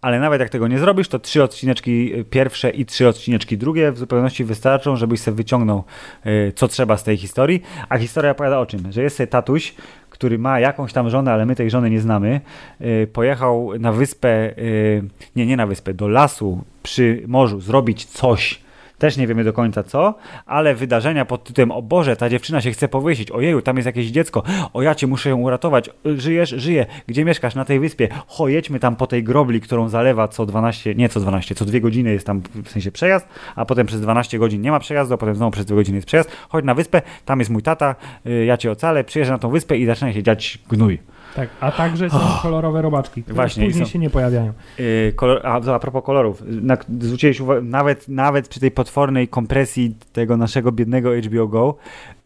Ale 0.00 0.20
nawet 0.20 0.40
jak 0.40 0.50
tego 0.50 0.68
nie 0.68 0.78
zrobisz, 0.78 1.08
to 1.08 1.18
trzy 1.18 1.42
odcineczki 1.42 2.12
e, 2.14 2.24
pierwsze 2.24 2.70
i 2.70 2.86
trzy 2.86 3.08
odcineczki 3.08 3.58
drugie 3.58 3.92
w 3.92 3.98
zupełności 3.98 4.44
wystarczą, 4.44 4.96
żebyś 4.96 5.20
sobie 5.20 5.36
wyciągnął 5.36 5.84
e, 6.24 6.52
co 6.52 6.68
trzeba 6.68 6.96
z 6.96 7.04
tej 7.04 7.16
historii. 7.16 7.62
A 7.88 7.98
historia 7.98 8.30
opowiada 8.30 8.58
o 8.58 8.66
czym? 8.66 8.92
Że 8.92 9.02
jest 9.02 9.16
sobie 9.16 9.26
tatuś, 9.26 9.74
który 10.16 10.38
ma 10.38 10.60
jakąś 10.60 10.92
tam 10.92 11.10
żonę, 11.10 11.32
ale 11.32 11.46
my 11.46 11.54
tej 11.54 11.70
żony 11.70 11.90
nie 11.90 12.00
znamy, 12.00 12.40
y, 12.80 13.08
pojechał 13.12 13.72
na 13.78 13.92
wyspę, 13.92 14.58
y, 14.58 15.02
nie, 15.36 15.46
nie 15.46 15.56
na 15.56 15.66
wyspę, 15.66 15.94
do 15.94 16.08
lasu 16.08 16.64
przy 16.82 17.22
morzu 17.26 17.60
zrobić 17.60 18.04
coś. 18.04 18.65
Też 18.98 19.16
nie 19.16 19.26
wiemy 19.26 19.44
do 19.44 19.52
końca 19.52 19.82
co, 19.82 20.14
ale 20.46 20.74
wydarzenia 20.74 21.24
pod 21.24 21.44
tytułem 21.44 21.70
O 21.70 21.82
Boże, 21.82 22.16
ta 22.16 22.28
dziewczyna 22.28 22.60
się 22.60 22.70
chce 22.70 22.88
powiesić, 22.88 23.30
ojeju, 23.30 23.62
tam 23.62 23.76
jest 23.76 23.86
jakieś 23.86 24.06
dziecko, 24.06 24.42
o 24.72 24.82
ja 24.82 24.94
cię 24.94 25.06
muszę 25.06 25.30
ją 25.30 25.36
uratować, 25.36 25.90
Y, 26.06 26.20
żyjesz, 26.20 26.50
żyję, 26.50 26.86
gdzie 27.06 27.24
mieszkasz 27.24 27.54
na 27.54 27.64
tej 27.64 27.80
wyspie, 27.80 28.08
ho, 28.26 28.48
jedźmy 28.48 28.80
tam 28.80 28.96
po 28.96 29.06
tej 29.06 29.24
grobli, 29.24 29.60
którą 29.60 29.88
zalewa 29.88 30.28
co 30.28 30.46
12, 30.46 30.94
nie 30.94 31.08
co 31.08 31.20
12, 31.20 31.54
co 31.54 31.64
dwie 31.64 31.80
godziny 31.80 32.12
jest 32.12 32.26
tam 32.26 32.42
w 32.64 32.70
sensie 32.70 32.92
przejazd, 32.92 33.28
a 33.56 33.64
potem 33.64 33.86
przez 33.86 34.00
12 34.00 34.38
godzin 34.38 34.62
nie 34.62 34.70
ma 34.70 34.78
przejazdu, 34.78 35.14
a 35.14 35.18
potem 35.18 35.34
znowu 35.34 35.50
przez 35.50 35.66
dwie 35.66 35.76
godziny 35.76 35.96
jest 35.96 36.06
przejazd, 36.06 36.30
chodź 36.48 36.64
na 36.64 36.74
wyspę, 36.74 37.02
tam 37.24 37.38
jest 37.38 37.50
mój 37.50 37.62
tata, 37.62 37.94
y, 38.26 38.44
ja 38.44 38.56
cię 38.56 38.70
ocalę, 38.70 39.04
przyjeżdżę 39.04 39.32
na 39.32 39.38
tą 39.38 39.50
wyspę 39.50 39.76
i 39.76 39.86
zaczyna 39.86 40.12
się 40.12 40.22
dziać 40.22 40.58
gnój. 40.68 40.98
Tak. 41.36 41.48
A 41.60 41.72
także 41.72 42.10
są 42.10 42.18
kolorowe 42.42 42.82
robaczki, 42.82 43.22
które 43.22 43.34
Właśnie, 43.34 43.66
później 43.66 43.84
są- 43.84 43.90
się 43.90 43.98
nie 43.98 44.10
pojawiają. 44.10 44.52
Yy, 44.78 45.12
kolor, 45.16 45.40
a, 45.46 45.74
a 45.74 45.78
propos 45.78 46.04
kolorów, 46.04 46.42
na, 46.46 46.76
zwróciłeś 47.00 47.40
uwagę, 47.40 47.62
nawet, 47.62 48.08
nawet 48.08 48.48
przy 48.48 48.60
tej 48.60 48.70
potwornej 48.70 49.28
kompresji 49.28 49.96
tego 50.12 50.36
naszego 50.36 50.72
biednego 50.72 51.10
HBO 51.16 51.48
Go, 51.48 51.76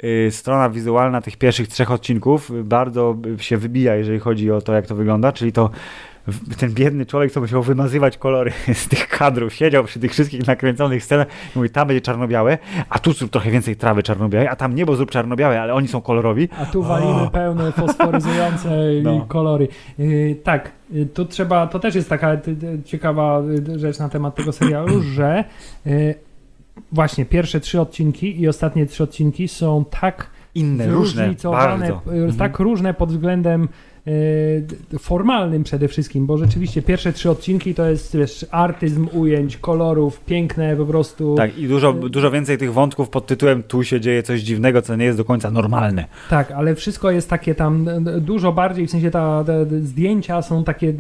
yy, 0.03 0.31
strona 0.31 0.71
wizualna 0.71 1.21
tych 1.21 1.37
pierwszych 1.37 1.69
trzech 1.69 1.91
odcinków 1.91 2.53
bardzo 2.65 3.17
się 3.39 3.57
wybija, 3.57 3.97
jeżeli 3.97 4.19
chodzi 4.19 4.51
o 4.51 4.61
to, 4.61 4.73
jak 4.73 4.87
to 4.87 4.95
wygląda, 4.95 5.33
czyli 5.33 5.53
to 5.53 5.71
ten 6.59 6.73
biedny 6.75 7.07
człowiek, 7.07 7.33
co 7.33 7.41
musiał 7.41 7.63
wymazywać 7.63 8.19
kolory 8.19 8.53
z 8.75 8.89
tych 8.89 9.09
kadrów, 9.09 9.55
siedział 9.55 9.85
przy 9.85 10.01
tych 10.01 10.13
wszystkich 10.13 10.47
nakręconych 10.47 11.05
scenach 11.05 11.27
i 11.57 11.59
mówi, 11.59 11.71
tam 11.71 11.89
będzie 11.89 12.01
czarno-białe, 12.01 12.59
a 12.89 12.99
tu 12.99 13.13
zrób 13.13 13.31
trochę 13.31 13.51
więcej 13.51 13.77
trawy 13.77 14.03
czarno-białej, 14.03 14.49
a 14.49 14.57
tam 14.57 14.75
niebo 14.75 14.97
zrób 14.97 15.11
czarno-białe, 15.11 15.61
ale 15.63 15.75
oni 15.75 15.89
są 15.89 16.01
kolorowi. 16.01 16.49
A 16.59 16.67
tu 16.67 16.83
walimy 16.83 17.21
O. 17.23 17.31
pełne 17.31 17.73
fosforyzujące 17.73 18.71
No. 19.03 19.25
kolory. 19.29 19.69
Yy, 19.99 20.37
tak, 20.45 20.71
yy, 20.91 21.07
to 21.07 21.25
trzeba, 21.25 21.67
to 21.67 21.79
też 21.79 21.95
jest 21.95 22.09
taka 22.09 22.37
ty- 22.37 22.57
ty- 22.57 22.79
ciekawa 22.85 23.43
y, 23.69 23.79
rzecz 23.79 23.99
na 23.99 24.09
temat 24.09 24.35
tego 24.35 24.53
serialu, 24.53 25.03
że 25.17 25.45
yy, 25.87 26.15
właśnie 26.93 27.25
pierwsze 27.25 27.61
trzy 27.61 27.81
odcinki 27.81 28.41
i 28.41 28.49
ostatnie 28.49 28.87
trzy 28.87 29.03
odcinki 29.03 29.49
są 29.49 29.85
tak 30.01 30.27
Inne, 30.55 30.87
różne, 30.87 31.35
bardzo. 31.45 31.87
y, 31.87 32.11
Mhm. 32.11 32.33
tak 32.37 32.59
różne 32.59 32.95
pod 32.95 33.11
względem 33.11 33.65
y, 33.65 33.69
formalnym 34.99 35.65
przede 35.65 35.89
wszystkim, 35.89 36.27
bo 36.27 36.39
rzeczywiście 36.39 36.83
pierwsze 36.83 37.13
trzy 37.13 37.31
odcinki 37.31 37.75
to 37.75 37.87
jest 37.91 38.17
wiesz, 38.17 38.47
artyzm 38.51 39.09
ujęć, 39.13 39.57
kolorów, 39.57 40.21
piękne 40.21 40.77
po 40.77 40.87
prostu. 40.87 41.35
Tak, 41.35 41.59
i 41.59 41.69
dużo, 41.69 41.93
dużo 41.93 42.31
więcej 42.31 42.59
tych 42.59 42.73
wątków 42.73 43.09
pod 43.09 43.27
tytułem 43.27 43.63
tu 43.63 43.85
się 43.85 44.01
dzieje 44.01 44.23
coś 44.23 44.41
dziwnego, 44.41 44.83
co 44.83 44.97
nie 44.97 45.05
jest 45.05 45.19
do 45.19 45.25
końca 45.25 45.51
normalne. 45.51 46.05
Tak, 46.31 46.51
ale 46.51 46.75
wszystko 46.75 47.11
jest 47.11 47.31
takie 47.31 47.55
tam 47.55 47.89
dużo 48.21 48.53
bardziej, 48.53 48.87
w 48.87 48.91
sensie 48.91 49.11
ta, 49.11 49.45
te 49.45 49.67
zdjęcia 49.81 50.43
są 50.43 50.65
takie 50.65 50.95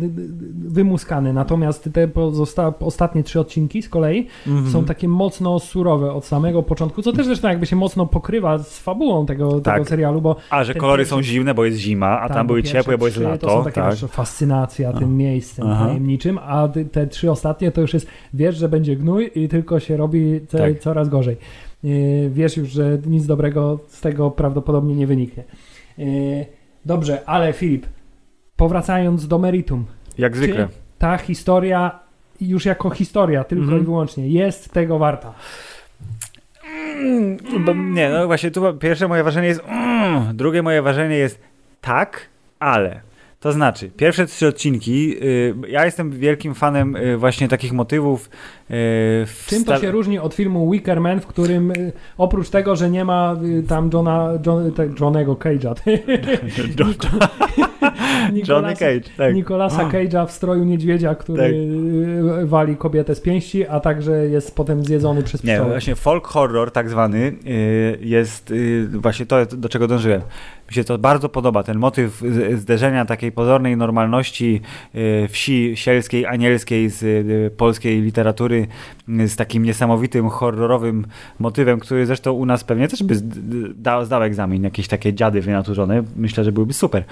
wymuskane, 0.64 1.32
natomiast 1.32 1.88
te 1.92 2.08
pozosta- 2.08 2.72
ostatnie 2.80 3.22
trzy 3.22 3.40
odcinki 3.40 3.82
z 3.82 3.88
kolei 3.88 4.26
Mhm. 4.46 4.70
są 4.72 4.84
takie 4.84 5.08
mocno 5.08 5.58
surowe 5.58 6.12
od 6.12 6.24
samego 6.24 6.62
początku, 6.62 7.02
co 7.02 7.12
też 7.12 7.26
zresztą 7.26 7.48
jakby 7.48 7.66
się 7.66 7.76
mocno 7.76 8.06
pokrywa 8.06 8.58
z 8.58 8.78
fabułą 8.78 9.26
tego, 9.26 9.60
Tak. 9.60 9.74
tego 9.74 9.84
serialu, 9.88 10.20
bo 10.20 10.36
A, 10.50 10.64
że 10.64 10.74
kolory 10.74 11.00
pierwszy- 11.00 11.14
są 11.14 11.22
zimne, 11.22 11.54
bo 11.54 11.64
jest 11.64 11.78
zima, 11.78 12.20
a 12.20 12.28
tam, 12.28 12.46
były 12.46 12.62
pierwsze 12.62 12.89
ciepłe, 12.90 12.98
bo 12.98 13.06
jest 13.06 13.16
trzy 13.16 13.24
lato. 13.24 13.46
To 13.46 13.52
są 13.58 13.64
takie 13.64 13.80
tak. 13.80 14.10
fascynacja 14.10 14.92
tym 14.92 15.16
miejscem 15.16 15.66
Aha. 15.68 15.86
tajemniczym, 15.86 16.38
a 16.42 16.68
te 16.92 17.06
trzy 17.06 17.30
ostatnie 17.30 17.70
to 17.70 17.80
już 17.80 17.94
jest, 17.94 18.06
wiesz, 18.34 18.56
że 18.56 18.68
będzie 18.68 18.96
gnój 18.96 19.30
i 19.34 19.48
tylko 19.48 19.80
się 19.80 19.96
robi 19.96 20.40
co, 20.48 20.58
Tak. 20.58 20.78
coraz 20.78 21.08
gorzej. 21.08 21.36
Yy, 21.82 22.30
wiesz 22.30 22.56
już, 22.56 22.68
że 22.68 22.98
nic 23.06 23.26
dobrego 23.26 23.78
z 23.88 24.00
tego 24.00 24.30
prawdopodobnie 24.30 24.94
nie 24.94 25.06
wyniknie. 25.06 25.44
Yy, 25.98 26.06
dobrze, 26.84 27.22
ale 27.26 27.52
Filip, 27.52 27.86
powracając 28.56 29.28
do 29.28 29.38
meritum, 29.38 29.84
Jak 30.18 30.36
zwykle. 30.36 30.68
ta 30.98 31.16
historia 31.18 31.98
już 32.40 32.64
jako 32.64 32.90
historia 32.90 33.44
tylko 33.44 33.62
Mhm. 33.64 33.82
i 33.82 33.84
wyłącznie 33.84 34.28
jest 34.28 34.72
tego 34.72 34.98
warta? 34.98 35.34
Mm, 37.00 37.94
nie, 37.94 38.10
no 38.10 38.26
właśnie 38.26 38.50
tu 38.50 38.74
pierwsze 38.74 39.08
moje 39.08 39.22
wrażenie 39.22 39.48
jest 39.48 39.60
mm, 39.68 40.36
drugie 40.36 40.62
moje 40.62 40.82
wrażenie 40.82 41.16
jest 41.16 41.38
tak, 41.80 42.20
ale. 42.60 43.00
To 43.40 43.52
znaczy, 43.52 43.90
pierwsze 43.96 44.26
trzy 44.26 44.46
odcinki, 44.48 45.16
y, 45.24 45.54
ja 45.68 45.84
jestem 45.84 46.10
wielkim 46.10 46.54
fanem 46.54 46.96
y, 46.96 47.16
właśnie 47.16 47.48
takich 47.48 47.72
motywów. 47.72 48.26
y, 48.26 48.30
w 49.26 49.44
Czym 49.46 49.64
to 49.64 49.78
się 49.78 49.90
różni 49.90 50.18
od 50.18 50.34
filmu 50.34 50.70
Wicker 50.70 51.00
Man, 51.00 51.20
w 51.20 51.26
którym 51.26 51.70
y, 51.70 51.92
oprócz 52.18 52.50
tego, 52.50 52.76
że 52.76 52.90
nie 52.90 53.04
ma 53.04 53.36
y, 53.44 53.62
tam 53.62 53.90
Johna, 53.92 54.28
John, 54.46 54.72
te, 54.72 54.88
Johnego 55.00 55.34
Cage'a, 55.34 55.74
John- 56.78 56.94
Johnny 58.48 58.76
Cage, 58.76 59.00
tak. 59.16 59.34
Nicolasa 59.34 59.88
Cage'a 59.88 60.26
w 60.26 60.30
stroju 60.30 60.64
niedźwiedzia, 60.64 61.14
który 61.14 61.42
Tak. 61.42 61.52
y, 62.42 62.46
wali 62.46 62.76
kobietę 62.76 63.14
z 63.14 63.20
pięści, 63.20 63.66
a 63.66 63.80
także 63.80 64.12
jest 64.28 64.54
potem 64.54 64.84
zjedzony 64.84 65.22
przez 65.22 65.44
Nie, 65.44 65.52
pszczoły. 65.52 65.70
właśnie 65.70 65.94
folk 65.96 66.26
horror 66.26 66.70
tak 66.70 66.90
zwany 66.90 67.32
jest 68.00 68.52
właśnie 68.92 69.26
to, 69.26 69.46
do 69.46 69.68
czego 69.68 69.88
dążyłem. 69.88 70.20
Mi 70.70 70.74
się 70.74 70.84
to 70.84 70.98
bardzo 70.98 71.28
podoba, 71.28 71.62
ten 71.62 71.78
motyw 71.78 72.22
zderzenia 72.54 73.04
takiej 73.04 73.32
pozornej 73.32 73.76
normalności 73.76 74.60
y, 74.94 75.28
wsi 75.28 75.72
sielskiej, 75.76 76.26
anielskiej 76.26 76.88
z 76.88 77.02
y, 77.02 77.50
polskiej 77.56 78.00
literatury 78.00 78.66
y, 79.08 79.28
z 79.28 79.36
takim 79.36 79.62
niesamowitym 79.62 80.28
horrorowym 80.28 81.06
motywem, 81.38 81.80
który 81.80 82.06
zresztą 82.06 82.32
u 82.32 82.46
nas 82.46 82.64
pewnie 82.64 82.88
też 82.88 83.02
by 83.02 83.14
zd- 83.14 83.72
dał, 83.74 84.04
zdał 84.04 84.22
egzamin, 84.22 84.64
jakieś 84.64 84.88
takie 84.88 85.14
dziady 85.14 85.40
wynaturzone. 85.40 86.02
Myślę, 86.16 86.44
że 86.44 86.52
byłyby 86.52 86.72
super. 86.72 87.04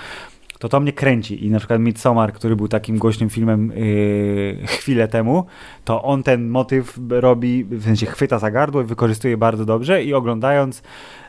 To 0.59 0.69
to 0.69 0.81
mnie 0.81 0.93
kręci 0.93 1.47
i 1.47 1.51
na 1.51 1.59
przykład 1.59 1.81
Midsommar, 1.81 2.33
który 2.33 2.57
był 2.57 2.69
takim 2.69 2.99
głośnym 2.99 3.31
filmem 3.31 3.73
yy, 3.75 4.67
chwilę 4.67 5.09
temu, 5.09 5.47
to 5.85 6.03
on 6.03 6.23
ten 6.23 6.49
motyw 6.49 6.99
robi, 7.11 7.65
w 7.65 7.85
sensie 7.85 8.07
chwyta 8.07 8.39
za 8.39 8.51
gardło 8.51 8.83
i 8.83 8.85
wykorzystuje 8.85 9.37
bardzo 9.37 9.65
dobrze 9.65 10.05
i 10.05 10.15
oglądając 10.15 10.83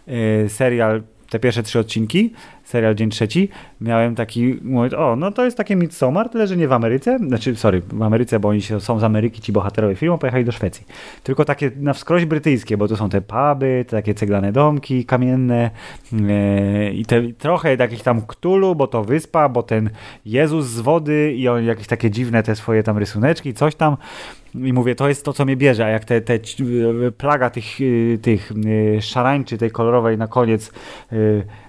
yy, 0.08 0.50
serial, 0.50 1.02
te 1.30 1.40
pierwsze 1.40 1.64
trzy 1.64 1.80
odcinki, 1.80 2.34
serial 2.64 2.96
Dzień 2.96 3.10
Trzeci, 3.10 3.50
miałem 3.82 4.16
taki 4.16 4.60
moment, 4.62 4.94
o, 4.94 5.16
no 5.16 5.32
to 5.32 5.46
jest 5.46 5.58
takie 5.58 5.76
Midsommar, 5.76 6.30
tyle, 6.30 6.48
że 6.48 6.58
nie 6.58 6.68
w 6.68 6.74
Ameryce, 6.74 7.18
znaczy, 7.28 7.56
sorry, 7.56 7.82
w 7.82 8.02
Ameryce, 8.02 8.40
bo 8.40 8.50
oni 8.50 8.62
są 8.62 9.00
z 9.00 9.04
Ameryki, 9.04 9.42
ci 9.42 9.52
bohaterowie 9.52 9.96
filmu, 9.96 10.18
pojechali 10.18 10.46
do 10.46 10.52
Szwecji. 10.52 10.86
Tylko 11.24 11.46
takie 11.46 11.72
na 11.76 11.94
wskroś 11.94 12.26
brytyjskie, 12.26 12.78
bo 12.78 12.88
tu 12.88 12.96
są 12.96 13.10
te 13.10 13.22
puby, 13.22 13.86
te 13.88 13.98
takie 13.98 14.14
ceglane 14.14 14.52
domki 14.52 15.06
kamienne 15.06 15.72
yy, 16.12 16.94
i 16.94 17.06
te 17.06 17.22
trochę 17.34 17.78
takich 17.78 18.04
tam 18.04 18.22
ktulu, 18.22 18.76
bo 18.76 18.88
to 18.88 19.04
wyspa, 19.04 19.50
bo 19.50 19.64
ten 19.64 19.90
Jezus 20.26 20.66
z 20.66 20.80
wody 20.80 21.34
i 21.34 21.48
on 21.48 21.66
jakieś 21.66 21.88
takie 21.88 22.12
dziwne 22.12 22.44
te 22.44 22.56
swoje 22.56 22.84
tam 22.84 22.98
rysuneczki, 22.98 23.54
coś 23.54 23.76
tam. 23.76 23.98
I 24.56 24.74
mówię, 24.74 24.96
to 24.96 25.10
jest 25.10 25.26
to, 25.26 25.34
co 25.34 25.46
mnie 25.46 25.58
bierze, 25.58 25.86
a 25.86 25.90
jak 25.90 26.06
te, 26.06 26.22
te 26.22 26.34
y, 26.36 27.12
plaga 27.18 27.50
tych, 27.50 27.82
y, 27.82 28.20
tych 28.22 28.52
y, 28.52 29.02
szarańczy, 29.02 29.58
tej 29.58 29.72
kolorowej 29.72 30.18
na 30.18 30.28
koniec, 30.28 30.72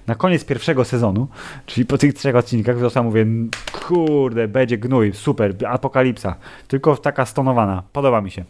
na 0.06 0.14
koniec 0.14 0.44
pierwszego 0.44 0.84
sezonu, 0.84 1.28
czyli 1.66 1.86
po 1.86 1.98
tych 1.98 2.14
trzech 2.14 2.36
odcinkach, 2.36 2.76
to 2.94 3.02
mówię, 3.02 3.26
kurde, 3.72 4.48
będzie 4.48 4.78
gnój, 4.78 5.12
super, 5.12 5.54
apokalipsa, 5.68 6.34
tylko 6.68 6.96
taka 6.96 7.26
stonowana, 7.26 7.82
podoba 7.92 8.20
mi 8.20 8.30
się. 8.30 8.44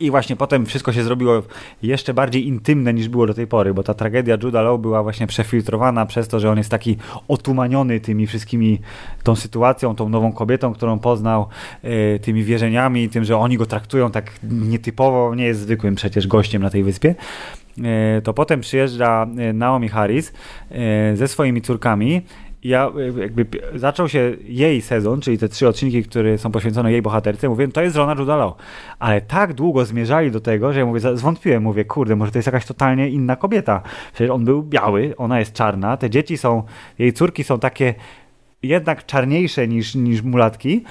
I 0.00 0.10
właśnie 0.10 0.36
potem 0.36 0.66
wszystko 0.66 0.92
się 0.92 1.02
zrobiło 1.02 1.42
jeszcze 1.82 2.14
bardziej 2.14 2.46
intymne 2.46 2.94
niż 2.94 3.08
było 3.08 3.26
do 3.26 3.34
tej 3.34 3.46
pory, 3.46 3.74
bo 3.74 3.82
ta 3.82 3.94
tragedia 3.94 4.36
Juda 4.42 4.62
Law 4.62 4.80
była 4.80 5.02
właśnie 5.02 5.26
przefiltrowana 5.26 6.06
przez 6.06 6.28
to, 6.28 6.40
że 6.40 6.50
on 6.50 6.58
jest 6.58 6.70
taki 6.70 6.96
otumaniony 7.28 8.00
tymi 8.00 8.26
wszystkimi, 8.26 8.80
tą 9.22 9.36
sytuacją, 9.36 9.94
tą 9.94 10.08
nową 10.08 10.32
kobietą, 10.32 10.74
którą 10.74 10.98
poznał, 10.98 11.48
e, 11.82 12.18
tymi 12.18 12.44
wierzeniami, 12.44 13.08
tym, 13.08 13.24
że 13.24 13.36
oni 13.36 13.56
go 13.56 13.66
traktują 13.66 14.10
tak 14.10 14.32
nietypowo, 14.42 15.34
nie 15.34 15.44
jest 15.44 15.60
zwykłym 15.60 15.94
przecież 15.94 16.26
gościem 16.26 16.62
na 16.62 16.70
tej 16.70 16.82
wyspie. 16.82 17.14
E, 17.84 18.22
to 18.22 18.34
potem 18.34 18.60
przyjeżdża 18.60 19.26
e, 19.38 19.52
Naomi 19.52 19.88
Harris 19.88 20.32
ze 21.14 21.28
swoimi 21.28 21.62
córkami 21.62 22.22
ja 22.64 22.90
jakby 23.20 23.46
zaczął 23.74 24.08
się 24.08 24.36
jej 24.44 24.82
sezon, 24.82 25.20
czyli 25.20 25.38
te 25.38 25.48
trzy 25.48 25.68
odcinki, 25.68 26.02
które 26.02 26.38
są 26.38 26.50
poświęcone 26.50 26.92
jej 26.92 27.02
bohaterce, 27.02 27.48
mówię, 27.48 27.68
to 27.68 27.82
jest 27.82 27.96
żona 27.96 28.14
Juda 28.18 28.36
Law. 28.36 28.54
Ale 28.98 29.20
tak 29.20 29.54
długo 29.54 29.84
zmierzali 29.84 30.30
do 30.30 30.40
tego, 30.40 30.72
że 30.72 30.80
ja 30.80 30.86
mówię, 30.86 31.00
zwątpiłem, 31.00 31.62
mówię, 31.62 31.84
kurde, 31.84 32.16
może 32.16 32.32
to 32.32 32.38
jest 32.38 32.46
jakaś 32.46 32.66
totalnie 32.66 33.08
inna 33.08 33.36
kobieta. 33.36 33.82
Przecież 34.12 34.30
on 34.30 34.44
był 34.44 34.62
biały, 34.62 35.14
ona 35.16 35.38
jest 35.38 35.52
czarna, 35.52 35.96
te 35.96 36.10
dzieci 36.10 36.36
są, 36.36 36.62
jej 36.98 37.12
córki 37.12 37.44
są 37.44 37.58
takie 37.58 37.94
jednak 38.62 39.06
czarniejsze 39.06 39.68
niż, 39.68 39.94
niż 39.94 40.22
mulatki. 40.22 40.84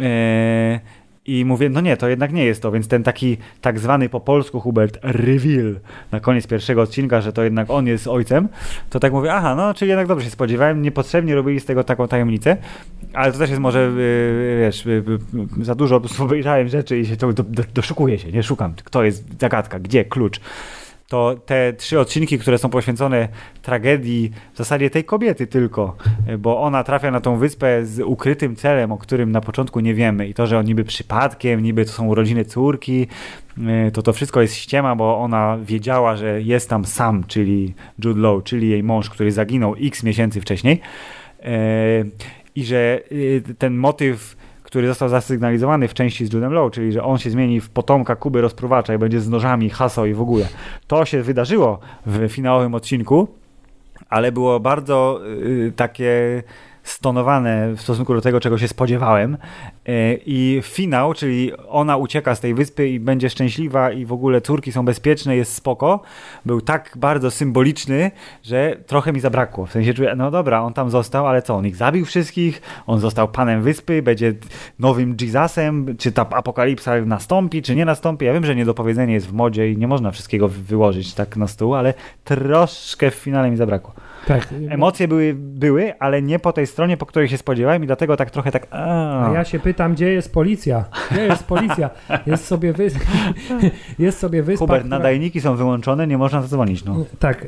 E, 0.00 0.80
I 1.26 1.44
mówię, 1.44 1.68
no 1.68 1.80
nie, 1.80 1.96
to 1.96 2.08
jednak 2.08 2.32
nie 2.32 2.44
jest 2.44 2.62
to, 2.62 2.72
więc 2.72 2.88
ten 2.88 3.02
taki 3.02 3.36
tak 3.60 3.78
zwany 3.78 4.08
po 4.08 4.20
polsku 4.20 4.60
Hubert 4.60 4.98
reveal 5.02 5.76
na 6.12 6.20
koniec 6.20 6.46
pierwszego 6.46 6.82
odcinka, 6.82 7.20
że 7.20 7.32
to 7.32 7.42
jednak 7.44 7.70
on 7.70 7.86
jest 7.86 8.08
ojcem, 8.08 8.48
to 8.90 9.00
tak 9.00 9.12
mówię, 9.12 9.34
aha, 9.34 9.54
no 9.54 9.74
czyli 9.74 9.88
jednak 9.88 10.06
dobrze 10.06 10.24
się 10.24 10.30
spodziewałem, 10.30 10.82
niepotrzebnie 10.82 11.34
robili 11.34 11.60
z 11.60 11.64
tego 11.64 11.84
taką 11.84 12.08
tajemnicę, 12.08 12.56
ale 13.12 13.32
to 13.32 13.38
też 13.38 13.50
jest 13.50 13.62
może, 13.62 13.80
y, 13.98 14.58
wiesz, 14.60 14.86
y, 14.86 15.04
y, 15.60 15.64
za 15.64 15.74
dużo 15.74 16.02
obejrzałem 16.18 16.68
rzeczy 16.68 16.98
i 16.98 17.06
się 17.06 17.16
to 17.16 17.32
do, 17.32 17.82
się, 18.16 18.32
nie 18.32 18.42
szukam, 18.42 18.74
kto 18.84 19.04
jest 19.04 19.40
zagadka, 19.40 19.78
gdzie, 19.78 20.04
klucz 20.04 20.40
to 21.08 21.34
te 21.46 21.72
trzy 21.72 22.00
odcinki, 22.00 22.38
które 22.38 22.58
są 22.58 22.68
poświęcone 22.68 23.28
tragedii 23.62 24.30
w 24.54 24.58
zasadzie 24.58 24.90
tej 24.90 25.04
kobiety 25.04 25.46
tylko, 25.46 25.96
bo 26.38 26.62
ona 26.62 26.84
trafia 26.84 27.10
na 27.10 27.20
tą 27.20 27.36
wyspę 27.36 27.86
z 27.86 28.00
ukrytym 28.00 28.56
celem, 28.56 28.92
o 28.92 28.98
którym 28.98 29.32
na 29.32 29.40
początku 29.40 29.80
nie 29.80 29.94
wiemy. 29.94 30.28
I 30.28 30.34
to, 30.34 30.46
że 30.46 30.58
on 30.58 30.64
niby 30.66 30.84
przypadkiem, 30.84 31.62
niby 31.62 31.84
to 31.84 31.92
są 31.92 32.06
urodziny 32.06 32.44
córki, 32.44 33.06
e, 33.66 33.90
to 33.90 34.02
to 34.02 34.12
wszystko 34.12 34.42
jest 34.42 34.54
ściema, 34.54 34.96
bo 34.96 35.18
ona 35.18 35.58
wiedziała, 35.62 36.16
że 36.16 36.42
jest 36.42 36.70
tam 36.70 36.84
sam, 36.84 37.24
czyli 37.24 37.74
Jude 38.04 38.20
Law, 38.20 38.44
czyli 38.44 38.68
jej 38.68 38.82
mąż, 38.82 39.10
który 39.10 39.32
zaginął 39.32 39.74
x 39.80 40.02
miesięcy 40.02 40.40
wcześniej. 40.40 40.80
E, 41.42 42.04
i 42.56 42.64
że 42.64 43.00
y, 43.12 43.42
ten 43.58 43.76
motyw 43.76 44.36
który 44.74 44.88
został 44.88 45.08
zasygnalizowany 45.08 45.88
w 45.88 45.94
części 45.94 46.26
z 46.26 46.32
Judem 46.32 46.52
Law, 46.52 46.70
czyli 46.70 46.92
że 46.92 47.02
on 47.02 47.18
się 47.18 47.30
zmieni 47.30 47.60
w 47.60 47.70
potomka 47.70 48.16
Kuby 48.16 48.40
rozpruwacza 48.40 48.94
i 48.94 48.98
będzie 48.98 49.20
z 49.20 49.28
nożami, 49.28 49.70
hasał 49.70 50.06
i 50.06 50.14
w 50.14 50.20
ogóle. 50.20 50.48
To 50.86 51.04
się 51.04 51.22
wydarzyło 51.22 51.78
w 52.06 52.28
finałowym 52.28 52.74
odcinku, 52.74 53.28
ale 54.08 54.32
było 54.32 54.60
bardzo 54.60 55.20
y, 55.26 55.72
takie 55.76 56.42
stonowane 56.84 57.74
w 57.76 57.80
stosunku 57.80 58.14
do 58.14 58.20
tego, 58.20 58.40
czego 58.40 58.58
się 58.58 58.68
spodziewałem. 58.68 59.34
Y, 59.88 60.20
I 60.26 60.60
finał, 60.62 61.14
czyli 61.14 61.52
ona 61.68 61.96
ucieka 61.96 62.34
z 62.34 62.40
tej 62.40 62.54
wyspy 62.54 62.88
i 62.88 63.00
będzie 63.00 63.30
szczęśliwa 63.30 63.90
i 63.92 64.04
w 64.06 64.12
ogóle 64.12 64.40
córki 64.40 64.72
są 64.72 64.84
bezpieczne, 64.84 65.36
jest 65.36 65.54
spoko, 65.54 66.02
był 66.46 66.60
tak 66.60 66.92
bardzo 66.96 67.30
symboliczny, 67.30 68.10
że 68.42 68.76
trochę 68.86 69.12
mi 69.12 69.20
zabrakło. 69.20 69.66
W 69.66 69.72
sensie 69.72 69.94
czuję, 69.94 70.14
no 70.16 70.30
dobra, 70.30 70.62
on 70.62 70.72
tam 70.72 70.90
został, 70.90 71.26
ale 71.26 71.42
co, 71.42 71.54
on 71.54 71.66
ich 71.66 71.76
zabił 71.76 72.04
wszystkich, 72.04 72.62
on 72.86 73.00
został 73.00 73.28
panem 73.28 73.62
wyspy, 73.62 74.02
będzie 74.02 74.34
nowym 74.78 75.16
Jesusem, 75.20 75.96
czy 75.98 76.12
ta 76.12 76.28
apokalipsa 76.30 77.00
nastąpi, 77.06 77.62
czy 77.62 77.76
nie 77.76 77.84
nastąpi. 77.84 78.24
Ja 78.24 78.32
wiem, 78.32 78.44
że 78.44 78.56
niedopowiedzenie 78.56 79.14
jest 79.14 79.26
w 79.26 79.32
modzie 79.32 79.72
i 79.72 79.76
nie 79.76 79.88
można 79.88 80.10
wszystkiego 80.10 80.48
wyłożyć 80.48 81.14
tak 81.14 81.36
na 81.36 81.46
stół, 81.46 81.74
ale 81.74 81.94
troszkę 82.24 83.10
w 83.10 83.14
finale 83.14 83.50
mi 83.50 83.56
zabrakło. 83.56 83.94
Tak. 84.26 84.48
Emocje 84.68 85.08
były, 85.08 85.34
były, 85.36 85.98
ale 85.98 86.22
nie 86.22 86.38
po 86.38 86.52
tej 86.52 86.66
stronie, 86.66 86.96
po 86.96 87.06
której 87.06 87.28
się 87.28 87.38
spodziewałem 87.38 87.84
i 87.84 87.86
dlatego 87.86 88.16
tak 88.16 88.30
trochę 88.30 88.50
tak... 88.50 88.66
A, 88.70 89.30
ja 89.34 89.44
się 89.44 89.58
pytam, 89.58 89.94
gdzie 89.94 90.12
jest 90.12 90.32
policja? 90.32 90.84
Gdzie 91.10 91.26
jest 91.26 91.44
policja? 91.44 91.90
Jest 92.26 92.46
sobie, 92.46 92.72
wys... 92.72 92.94
jest 93.98 94.18
sobie 94.18 94.42
wyspa, 94.42 94.58
Hubert, 94.66 94.84
która- 94.84 94.98
nadajniki 94.98 95.40
są 95.40 95.56
wyłączone, 95.56 96.06
nie 96.06 96.18
można 96.18 96.42
zadzwonić. 96.42 96.84
No. 96.84 97.04
Tak, 97.18 97.44
y, 97.44 97.46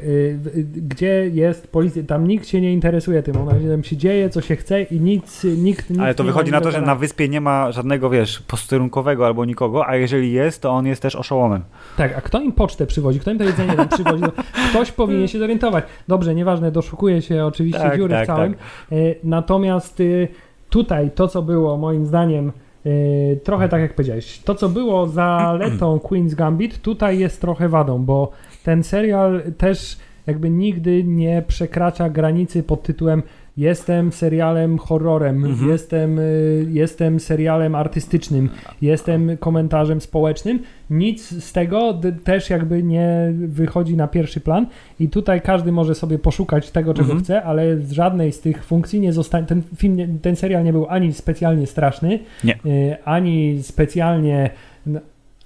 y, 0.56 0.66
gdzie 0.76 1.30
jest 1.32 1.68
policja? 1.68 2.02
Tam 2.02 2.28
nikt 2.28 2.48
się 2.48 2.60
nie 2.60 2.72
interesuje 2.72 3.22
tym, 3.22 3.36
ona 3.36 3.52
tam 3.70 3.84
się 3.84 3.96
dzieje, 3.96 4.30
co 4.30 4.40
się 4.40 4.56
chce 4.56 4.82
i 4.82 5.00
nic, 5.00 5.44
nikt, 5.44 5.90
nikt 5.90 6.02
Ale 6.02 6.14
to 6.14 6.24
wychodzi 6.24 6.52
na 6.52 6.60
to, 6.60 6.70
że 6.70 6.80
na 6.80 6.94
wyspie 6.94 7.28
nie 7.28 7.40
ma 7.40 7.72
żadnego, 7.72 8.10
wiesz, 8.10 8.40
posterunkowego 8.40 9.26
albo 9.26 9.44
nikogo, 9.44 9.86
a 9.88 9.96
jeżeli 9.96 10.32
jest, 10.32 10.62
to 10.62 10.70
on 10.70 10.86
jest 10.86 11.02
też 11.02 11.16
oszołomem. 11.16 11.62
Tak, 11.96 12.18
a 12.18 12.20
kto 12.20 12.40
im 12.40 12.52
pocztę 12.52 12.86
przywozi? 12.86 13.20
Kto 13.20 13.30
im 13.30 13.38
to 13.38 13.44
jedzenie 13.44 13.74
tam 13.74 13.88
przywozi? 13.88 14.22
No, 14.22 14.32
Ktoś 14.70 14.92
powinien 14.92 15.28
się 15.28 15.38
zorientować. 15.38 15.84
Dobrze, 16.08 16.34
nieważne, 16.34 16.65
doszukuje 16.70 17.22
się 17.22 17.44
oczywiście 17.44 17.80
Tak, 17.80 17.96
dziury 17.96 18.14
tak, 18.14 18.24
w 18.24 18.26
całym. 18.26 18.54
Y, 18.92 19.16
Natomiast 19.24 20.00
y, 20.00 20.28
tutaj 20.70 21.10
to, 21.10 21.28
co 21.28 21.42
było 21.42 21.76
moim 21.76 22.06
zdaniem 22.06 22.52
y, 22.86 23.40
trochę 23.44 23.68
tak 23.68 23.80
jak 23.80 23.94
powiedziałeś, 23.94 24.38
to, 24.38 24.54
co 24.54 24.68
było 24.68 25.06
zaletą 25.06 25.96
Queen's 26.08 26.34
Gambit, 26.34 26.82
tutaj 26.82 27.18
jest 27.18 27.40
trochę 27.40 27.68
wadą, 27.68 28.04
bo 28.04 28.30
ten 28.64 28.82
serial 28.82 29.42
też 29.58 29.96
jakby 30.26 30.50
nigdy 30.50 31.04
nie 31.04 31.42
przekracza 31.46 32.10
granicy 32.10 32.62
pod 32.62 32.82
tytułem 32.82 33.22
Jestem 33.56 34.12
serialem 34.12 34.78
horrorem, 34.78 35.44
Mhm. 35.44 35.70
jestem, 35.70 36.18
y, 36.18 36.66
jestem 36.70 37.20
serialem 37.20 37.74
artystycznym, 37.74 38.48
jestem 38.82 39.36
komentarzem 39.36 40.00
społecznym. 40.00 40.58
Nic 40.90 41.44
z 41.44 41.52
tego 41.52 42.00
też 42.24 42.50
jakby 42.50 42.82
nie 42.82 43.32
wychodzi 43.34 43.96
na 43.96 44.08
pierwszy 44.08 44.40
plan 44.40 44.66
i 45.00 45.08
tutaj 45.08 45.40
każdy 45.40 45.72
może 45.72 45.94
sobie 45.94 46.18
poszukać 46.18 46.70
tego, 46.70 46.94
czego 46.94 47.04
Mhm. 47.04 47.24
chce, 47.24 47.42
ale 47.42 47.76
z 47.78 47.92
żadnej 47.92 48.32
z 48.32 48.40
tych 48.40 48.64
funkcji 48.64 49.00
nie 49.00 49.12
zostanie, 49.12 49.46
ten 49.46 49.62
film, 49.76 50.18
ten 50.22 50.36
serial 50.36 50.64
nie 50.64 50.72
był 50.72 50.86
ani 50.88 51.12
specjalnie 51.12 51.66
straszny, 51.66 52.18
Nie. 52.44 52.54
y, 52.66 52.96
ani 53.04 53.58
specjalnie 53.62 54.50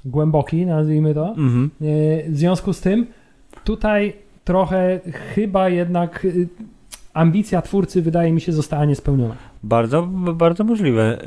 głęboki, 0.05 0.67
nazwijmy 0.67 1.15
to. 1.15 1.29
Mhm. 1.29 1.71
Y, 1.83 2.25
W 2.29 2.37
związku 2.37 2.73
z 2.73 2.81
tym 2.81 3.07
tutaj 3.65 4.13
trochę 4.45 5.01
chyba 5.35 5.69
jednak 5.69 6.27
ambicja 7.15 7.63
twórcy 7.63 8.03
wydaje 8.03 8.33
mi 8.33 8.41
się 8.41 8.53
została 8.53 8.85
niespełniona. 8.85 9.50
Bardzo, 9.63 10.03
bardzo 10.35 10.65
możliwe. 10.65 11.19
Yy, 11.21 11.27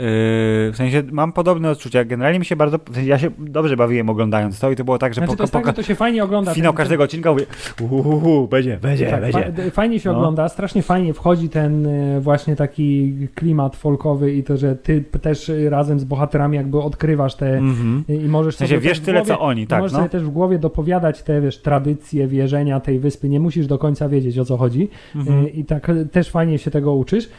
w 0.71 0.73
sensie 0.75 1.03
mam 1.11 1.31
podobne 1.33 1.69
odczucia. 1.69 2.05
Generalnie 2.05 2.39
mi 2.39 2.45
się 2.45 2.55
bardzo. 2.55 2.79
Ja 3.05 3.17
się 3.19 3.29
dobrze 3.39 3.77
bawiłem 3.77 4.09
oglądając 4.09 4.59
to 4.59 4.71
i 4.71 4.75
to 4.75 4.83
było 4.83 4.97
tak, 4.97 5.13
że 5.13 5.19
Znaczy, 5.21 5.31
po, 5.31 5.37
to 5.37 5.43
jest 5.43 5.53
po, 5.53 5.59
tak, 5.59 5.65
że 5.67 5.73
to 5.73 5.83
się 5.83 5.95
fajnie 5.95 6.23
ogląda. 6.23 6.53
finał 6.53 6.71
ten- 6.71 6.77
każdego 6.77 7.03
odcinka 7.03 7.31
mówię, 7.31 7.45
uhuhu, 7.81 8.47
będzie, 8.47 8.77
będzie, 8.81 9.09
Tak, 9.09 9.21
będzie. 9.21 9.39
fa- 9.65 9.71
fajnie 9.71 9.99
się 9.99 10.09
No. 10.11 10.17
ogląda, 10.17 10.49
strasznie 10.49 10.81
fajnie 10.81 11.13
wchodzi 11.13 11.49
ten 11.49 11.85
e, 11.87 12.19
właśnie 12.21 12.55
taki 12.55 13.13
klimat 13.35 13.75
folkowy 13.75 14.33
i 14.33 14.43
to, 14.43 14.57
że 14.57 14.75
ty 14.75 15.03
też 15.21 15.49
e, 15.49 15.69
razem 15.69 15.99
z 15.99 16.03
bohaterami 16.03 16.57
jakby 16.57 16.79
odkrywasz 16.81 17.35
te 17.35 17.57
Mhm. 17.57 18.03
i 18.07 18.27
możesz 18.27 18.55
W 18.55 18.57
sensie 18.57 18.75
sobie 18.75 18.81
wiesz 18.81 18.91
też 18.91 19.01
w 19.01 19.05
tyle, 19.05 19.17
głowie, 19.19 19.33
co 19.33 19.39
oni, 19.39 19.67
tak, 19.67 19.79
możesz 19.79 19.93
no. 19.93 19.97
sobie 19.99 20.09
też 20.09 20.23
w 20.23 20.29
głowie 20.29 20.59
dopowiadać 20.59 21.23
te, 21.23 21.41
wiesz, 21.41 21.61
tradycje, 21.61 22.27
wierzenia 22.27 22.79
tej 22.79 22.99
wyspy, 22.99 23.29
nie 23.29 23.39
musisz 23.39 23.67
do 23.67 23.77
końca 23.77 24.09
wiedzieć 24.09 24.39
o 24.39 24.45
co 24.45 24.57
chodzi 24.57 24.89
Mhm. 25.15 25.45
E, 25.45 25.49
i 25.49 25.65
tak 25.65 25.89
e, 25.89 26.05
też 26.05 26.29
fajnie 26.29 26.57
się 26.57 26.71
tego 26.71 26.93
uczysz. 26.95 27.29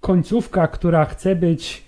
Końcówka, 0.00 0.68
która 0.68 1.04
chce 1.04 1.36
być 1.36 1.84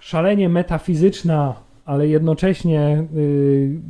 szalenie 0.00 0.48
metafizyczna, 0.48 1.54
ale 1.84 2.08
jednocześnie 2.08 3.06
y, 3.16 3.80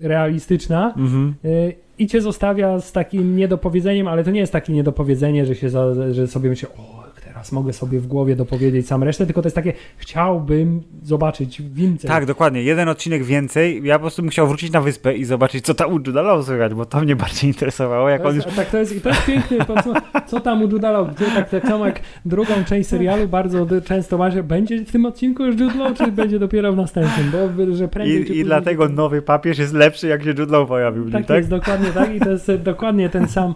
realistyczna, 0.00 0.94
Mhm. 0.96 1.34
Y, 1.44 1.74
I 1.98 2.06
cię 2.06 2.20
zostawia 2.20 2.80
z 2.80 2.92
takim 2.92 3.36
niedopowiedzeniem, 3.36 4.08
ale 4.08 4.24
to 4.24 4.30
nie 4.30 4.40
jest 4.40 4.52
takie 4.52 4.72
niedopowiedzenie, 4.72 5.46
że, 5.46 5.54
się 5.54 5.70
za, 5.70 6.12
że 6.12 6.26
sobie 6.26 6.50
myślę, 6.50 6.68
o, 6.68 7.05
teraz 7.36 7.52
mogę 7.52 7.72
sobie 7.72 8.00
w 8.00 8.06
głowie 8.06 8.36
dopowiedzieć 8.36 8.86
sam 8.86 9.02
resztę, 9.02 9.26
tylko 9.26 9.42
to 9.42 9.46
jest 9.46 9.56
takie, 9.56 9.72
chciałbym 9.96 10.82
zobaczyć 11.02 11.62
więcej. 11.62 12.08
Tak, 12.08 12.26
dokładnie. 12.26 12.62
Jeden 12.62 12.88
odcinek 12.88 13.24
więcej. 13.24 13.80
Ja 13.84 13.94
po 13.94 14.00
prostu 14.00 14.22
bym 14.22 14.30
chciał 14.30 14.46
wrócić 14.48 14.72
na 14.72 14.80
wyspę 14.80 15.14
i 15.14 15.24
zobaczyć, 15.24 15.64
co 15.64 15.74
tam 15.74 15.92
u 15.92 15.96
Juda 15.96 16.22
Law 16.22 16.44
słychać, 16.46 16.74
bo 16.74 16.84
to 16.84 17.00
mnie 17.00 17.16
bardziej 17.16 17.50
interesowało, 17.50 18.08
jak 18.08 18.22
To 18.22 18.28
on 18.28 18.34
jest, 18.34 18.46
już... 18.46 18.56
tak, 18.56 18.70
to 18.70 18.78
jest, 18.78 19.02
to 19.02 19.08
jest 19.08 19.88
co, 20.26 20.40
tam 20.40 20.62
u 20.62 20.68
Juda 20.68 20.90
Law, 20.90 21.14
gdzie 21.14 21.26
tak, 21.26 21.50
tak 21.50 21.66
samo 21.66 21.86
jak 21.86 22.00
drugą 22.24 22.54
część 22.66 22.88
serialu 22.88 23.28
bardzo 23.28 23.66
często 23.84 24.18
masz, 24.18 24.42
będzie 24.42 24.84
w 24.84 24.92
tym 24.92 25.06
odcinku 25.06 25.44
już 25.44 25.60
Jude 25.60 25.78
Law, 25.78 25.94
czy 25.98 26.12
będzie 26.12 26.38
dopiero 26.38 26.72
w 26.72 26.76
następnym, 26.76 27.30
bo 27.30 27.74
że 27.76 27.88
prędzej 27.88 28.36
I, 28.36 28.38
I 28.38 28.44
dlatego 28.44 28.88
nowy 28.88 29.22
papież 29.22 29.58
jest 29.58 29.74
lepszy, 29.74 30.08
jak 30.08 30.22
się 30.22 30.28
Jude 30.28 30.58
Law 30.58 30.68
pojawił. 30.68 31.04
w 31.04 31.14
nim, 31.14 31.24
Tak, 31.24 31.36
jest 31.36 31.50
dokładnie 31.50 31.88
tak 31.88 32.14
i 32.14 32.20
to 32.20 32.30
jest 32.30 32.52
dokładnie 32.62 33.08
ten 33.08 33.28
sam, 33.28 33.54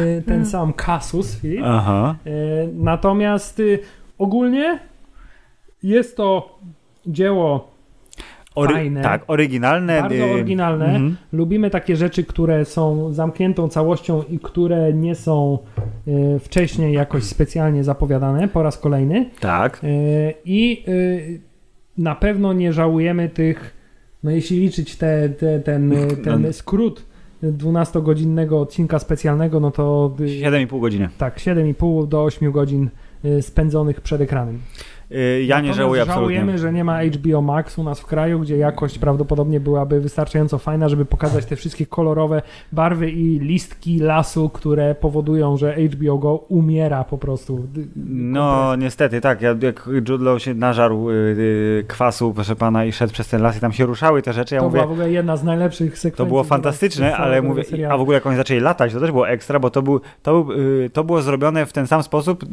e, 0.00 0.22
ten 0.22 0.46
sam 0.46 0.72
kasus. 0.72 1.40
Aha. 1.64 2.14
E, 2.26 2.30
Natomiast 3.22 3.60
y, 3.60 3.78
ogólnie 4.18 4.78
jest 5.82 6.16
to 6.16 6.58
dzieło 7.06 7.72
Ory- 8.54 8.74
Fajne. 8.74 9.02
Tak, 9.02 9.24
oryginalne. 9.26 10.00
bardzo 10.00 10.16
y, 10.16 10.32
oryginalne. 10.32 10.84
mhm. 10.84 11.16
Lubimy 11.32 11.70
takie 11.70 11.96
rzeczy, 11.96 12.24
które 12.24 12.64
są 12.64 13.12
zamkniętą 13.12 13.68
całością 13.68 14.22
i 14.30 14.38
które 14.38 14.92
nie 14.92 15.14
są 15.14 15.58
y, 16.08 16.38
wcześniej 16.38 16.94
jakoś 16.94 17.22
specjalnie 17.24 17.84
zapowiadane 17.84 18.48
po 18.48 18.62
raz 18.62 18.78
kolejny. 18.78 19.30
Tak. 19.40 19.80
Y, 19.84 20.34
I 20.44 20.84
y, 20.88 21.40
na 21.98 22.14
pewno 22.14 22.52
nie 22.52 22.72
żałujemy 22.72 23.28
tych, 23.28 23.76
no 24.22 24.30
jeśli 24.30 24.60
liczyć 24.60 24.96
te, 24.96 25.28
te, 25.28 25.60
ten, 25.60 25.92
y, 25.92 26.16
ten 26.16 26.52
skrót 26.52 27.04
12-godzinnego 27.42 28.60
odcinka 28.60 28.98
specjalnego, 28.98 29.60
no 29.60 29.70
to 29.70 30.14
y, 30.20 30.22
7,5 30.22 30.80
godziny. 30.80 31.08
tak, 31.18 31.38
7,5 31.38 32.08
do 32.08 32.22
8 32.24 32.52
godzin 32.52 32.84
y, 32.84 32.90
spędzonych 33.40 34.00
przed 34.00 34.20
ekranem. 34.20 34.60
Y, 35.14 35.44
Ja 35.44 35.56
nie 35.56 35.62
Natomiast 35.62 35.76
żałuję 35.76 36.02
absolutnie. 36.02 36.36
Żałujemy, 36.36 36.58
że 36.58 36.72
nie 36.72 36.84
ma 36.84 37.04
HBO 37.04 37.42
Max 37.42 37.78
u 37.78 37.82
nas 37.82 38.00
w 38.00 38.06
kraju, 38.06 38.40
gdzie 38.40 38.56
jakość 38.56 38.98
prawdopodobnie 38.98 39.60
byłaby 39.60 40.00
wystarczająco 40.00 40.58
fajna, 40.58 40.88
żeby 40.88 41.04
pokazać 41.04 41.46
te 41.46 41.56
wszystkie 41.56 41.86
kolorowe 41.86 42.42
barwy 42.72 43.10
i 43.10 43.38
listki 43.38 43.98
lasu, 43.98 44.48
które 44.48 44.94
powodują, 44.94 45.56
że 45.56 45.74
HBO 45.74 46.18
Go 46.18 46.34
umiera 46.34 47.04
po 47.04 47.18
prostu. 47.18 47.66
No, 48.06 48.76
niestety, 48.76 49.20
tak. 49.20 49.42
Ja, 49.42 49.54
jak 49.62 49.88
Jude 50.08 50.24
Law 50.24 50.42
się 50.42 50.54
nażarł 50.54 51.10
y, 51.10 51.12
y, 51.14 51.84
kwasu, 51.88 52.34
proszę 52.34 52.56
pana, 52.56 52.84
i 52.84 52.92
szedł 52.92 53.12
przez 53.12 53.28
ten 53.28 53.42
las 53.42 53.56
i 53.56 53.60
tam 53.60 53.72
się 53.72 53.86
ruszały 53.86 54.22
te 54.22 54.32
rzeczy, 54.32 54.54
ja 54.54 54.60
to 54.60 54.66
mówię, 54.66 54.80
była 54.80 54.86
w 54.86 54.92
ogóle 54.92 55.10
jedna 55.10 55.36
z 55.36 55.44
najlepszych 55.44 55.98
sekwencji. 55.98 56.18
to 56.18 56.26
było 56.26 56.44
fantastyczne, 56.44 57.16
ale 57.16 57.42
mówię, 57.42 57.64
serialu. 57.64 57.94
a 57.94 57.98
w 57.98 58.00
ogóle 58.00 58.14
jak 58.14 58.26
oni 58.26 58.36
zaczęli 58.36 58.60
latać, 58.60 58.92
to 58.92 59.00
też 59.00 59.10
było 59.10 59.28
ekstra, 59.28 59.58
bo 59.58 59.70
to, 59.70 59.82
był, 59.82 60.00
to, 60.22 60.46
to 60.92 61.04
było 61.04 61.22
zrobione 61.22 61.66
w 61.66 61.72
ten 61.72 61.86
sam 61.86 62.02
sposób, 62.02 62.44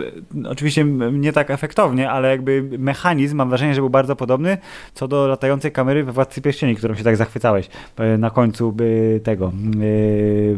oczywiście 0.45 0.83
nie 1.11 1.33
tak 1.33 1.51
efektownie, 1.51 2.11
ale 2.11 2.29
jakby 2.29 2.48
mechanizm, 2.79 3.37
mam 3.37 3.49
wrażenie, 3.49 3.75
że 3.75 3.81
był 3.81 3.89
bardzo 3.89 4.15
podobny 4.15 4.57
co 4.93 5.07
do 5.07 5.27
latającej 5.27 5.71
kamery 5.71 6.03
we 6.03 6.11
Władcy 6.11 6.41
Pierścieni, 6.41 6.75
którą 6.75 6.95
się 6.95 7.03
tak 7.03 7.15
zachwycałeś 7.15 7.69
y, 7.99 8.17
na 8.17 8.29
końcu 8.29 8.75
tego, 9.23 9.51
y, 9.81 10.57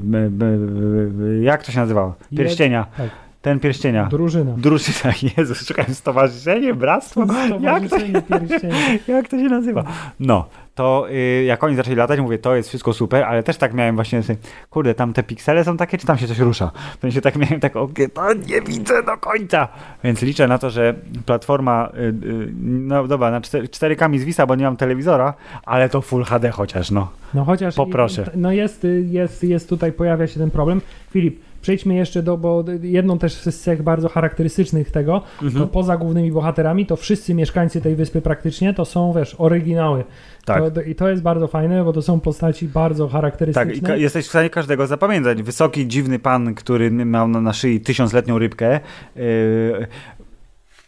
jak 1.41 1.63
to 1.63 1.71
się 1.71 1.79
nazywało? 1.79 2.15
Pierścienia. 2.37 2.85
Tak. 2.97 3.30
Ten 3.41 3.59
pierścienia. 3.59 4.05
Drużyna. 4.05 4.53
Drużyna, 4.57 5.13
Jezus, 5.37 5.67
szukałem 5.67 5.93
stowarzyszenie, 5.95 6.73
bractwo, 6.73 7.25
jak 7.59 7.89
to, 7.89 7.97
Stowarzyszenie 8.25 8.99
jak 9.07 9.27
to 9.27 9.37
się 9.37 9.43
nazywa? 9.43 9.83
No, 10.19 10.45
to 10.75 11.07
y, 11.11 11.43
jak 11.43 11.63
oni 11.63 11.75
zaczęli 11.75 11.95
latać, 11.95 12.19
mówię, 12.19 12.37
to 12.37 12.55
jest 12.55 12.69
wszystko 12.69 12.93
super, 12.93 13.23
ale 13.23 13.43
też 13.43 13.57
tak 13.57 13.73
miałem 13.73 13.95
właśnie, 13.95 14.23
sobie, 14.23 14.39
kurde, 14.69 14.93
tam 14.93 15.13
te 15.13 15.23
piksele 15.23 15.63
są 15.63 15.77
takie, 15.77 15.97
czy 15.97 16.07
tam 16.07 16.17
się 16.17 16.27
coś 16.27 16.39
rusza? 16.39 16.71
W 16.97 17.01
sensie 17.01 17.21
tak 17.21 17.35
miałem 17.35 17.59
tak, 17.59 17.75
okej, 17.75 18.09
to 18.09 18.33
nie 18.33 18.61
widzę 18.61 19.03
do 19.03 19.17
końca. 19.17 19.67
Więc 20.03 20.21
liczę 20.21 20.47
na 20.47 20.57
to, 20.57 20.69
że 20.69 20.95
platforma, 21.25 21.89
y, 21.93 21.99
y, 21.99 22.13
no 22.61 23.07
dobra, 23.07 23.31
na 23.31 23.41
4, 23.41 23.67
4K 23.67 24.09
mi 24.09 24.19
zwisa, 24.19 24.45
bo 24.45 24.55
nie 24.55 24.65
mam 24.65 24.77
telewizora, 24.77 25.33
ale 25.65 25.89
to 25.89 26.01
Full 26.01 26.23
HD 26.23 26.51
chociaż, 26.51 26.91
no. 26.91 27.11
No 27.33 27.45
chociaż 27.45 27.75
Poproszę. 27.75 28.31
No 28.35 28.51
jest, 28.51 28.87
jest, 29.03 29.43
jest 29.43 29.69
tutaj, 29.69 29.91
pojawia 29.91 30.27
się 30.27 30.39
ten 30.39 30.51
problem. 30.51 30.81
Filip, 31.11 31.39
przejdźmy 31.61 31.95
jeszcze 31.95 32.23
do, 32.23 32.37
bo 32.37 32.63
jedną 32.81 33.17
też 33.19 33.33
z 33.33 33.59
cech 33.59 33.83
bardzo 33.83 34.09
charakterystycznych 34.09 34.91
tego, 34.91 35.21
Mhm. 35.41 35.63
to 35.63 35.67
poza 35.67 35.97
głównymi 35.97 36.31
bohaterami, 36.31 36.85
to 36.85 36.95
wszyscy 36.95 37.33
mieszkańcy 37.33 37.81
tej 37.81 37.95
wyspy 37.95 38.21
praktycznie 38.21 38.73
to 38.73 38.85
są, 38.85 39.13
wiesz, 39.13 39.35
oryginały. 39.37 40.03
Tak. 40.45 40.73
To, 40.73 40.81
I 40.81 40.95
to 40.95 41.09
jest 41.09 41.21
bardzo 41.23 41.47
fajne, 41.47 41.83
bo 41.83 41.93
to 41.93 42.01
są 42.01 42.19
postaci 42.19 42.67
bardzo 42.67 43.03
Tak, 43.03 43.09
i 43.09 43.13
charakterystyczne. 43.13 43.99
jesteś 43.99 44.25
w 44.25 44.29
stanie 44.29 44.49
każdego 44.49 44.87
zapamiętać. 44.87 45.43
Wysoki, 45.43 45.87
dziwny 45.87 46.19
pan, 46.19 46.55
który 46.55 46.91
miał 46.91 47.27
na, 47.27 47.41
na 47.41 47.53
szyi 47.53 47.81
tysiącletnią 47.81 48.39
rybkę. 48.39 48.79
Yy, 49.15 49.21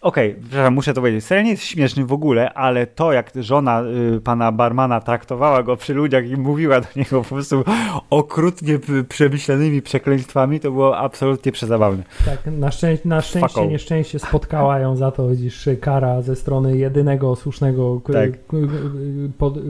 Okej, 0.04 0.36
przepraszam, 0.42 0.74
muszę 0.74 0.94
to 0.94 1.02
powiedzieć. 1.02 1.26
Serial 1.26 1.46
nie 1.46 1.52
jest 1.52 1.64
śmieszny 1.64 2.06
w 2.06 2.14
ogóle, 2.14 2.54
ale 2.54 2.88
to, 2.88 3.14
jak 3.14 3.32
żona 3.36 3.84
y, 4.16 4.22
pana 4.22 4.52
barmana 4.52 5.02
traktowała 5.02 5.64
go 5.64 5.78
przy 5.78 5.94
ludziach 5.94 6.30
i 6.30 6.38
mówiła 6.38 6.82
do 6.82 6.88
niego 6.96 7.22
po 7.22 7.36
prostu 7.36 7.64
okrutnie 8.10 8.80
przemyślanymi 9.10 9.82
przekleństwami, 9.82 10.60
to 10.60 10.72
było 10.72 10.98
absolutnie 10.98 11.52
przezabawne. 11.52 12.04
Tak, 12.26 12.40
na, 12.46 12.70
szczę- 12.70 13.06
na 13.06 13.22
szczęście, 13.22 13.48
Fuck 13.62 13.70
nieszczęście 13.70 14.20
spotkała 14.20 14.80
ją 14.80 14.96
za 14.96 15.12
to, 15.12 15.28
widzisz, 15.30 15.70
kara 15.82 16.22
ze 16.22 16.36
strony 16.36 16.78
jedynego 16.78 17.36
słusznego 17.36 18.02
Tak. 18.14 18.30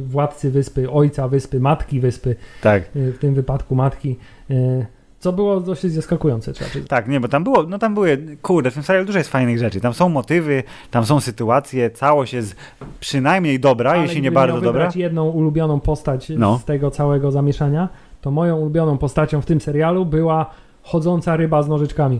władcy 0.07 0.51
wyspy, 0.51 0.91
ojca 0.91 1.27
wyspy, 1.27 1.59
matki 1.59 1.99
wyspy, 1.99 2.35
Tak. 2.61 2.83
y, 2.95 3.11
w 3.11 3.17
tym 3.19 3.33
wypadku 3.33 3.75
matki, 3.75 4.17
y, 4.51 4.85
co 5.23 5.33
było 5.33 5.59
dosyć 5.59 5.93
zaskakujące, 5.93 6.53
trzeba 6.53 6.69
przyznać. 6.69 6.89
Tak, 6.89 7.07
nie, 7.07 7.19
bo 7.19 7.27
tam 7.27 7.43
było, 7.43 7.63
no 7.63 7.79
tam 7.79 7.93
były, 7.93 8.37
kurde, 8.41 8.71
w 8.71 8.73
tym 8.73 8.83
serialu 8.83 9.05
dużo 9.05 9.17
jest 9.17 9.29
fajnych 9.29 9.57
rzeczy. 9.59 9.81
Tam 9.81 9.93
są 9.93 10.09
motywy, 10.09 10.63
tam 10.91 11.05
są 11.05 11.19
sytuacje, 11.19 11.89
całość 11.89 12.33
jest 12.33 12.55
przynajmniej 12.99 13.59
dobra, 13.59 13.91
Ale 13.91 14.01
jeśli 14.01 14.21
nie 14.21 14.31
bardzo 14.31 14.53
miał 14.53 14.61
dobra. 14.63 14.79
wybrać 14.81 14.95
jedną 14.95 15.29
ulubioną 15.29 15.79
postać 15.79 16.29
No. 16.37 16.57
z 16.57 16.65
tego 16.65 16.91
całego 16.91 17.31
zamieszania, 17.31 17.89
to 18.21 18.31
moją 18.31 18.57
ulubioną 18.57 18.97
postacią 18.97 19.41
w 19.41 19.45
tym 19.45 19.61
serialu 19.61 20.05
była 20.05 20.45
chodząca 20.83 21.35
ryba 21.35 21.63
z 21.63 21.69
nożyczkami. 21.69 22.19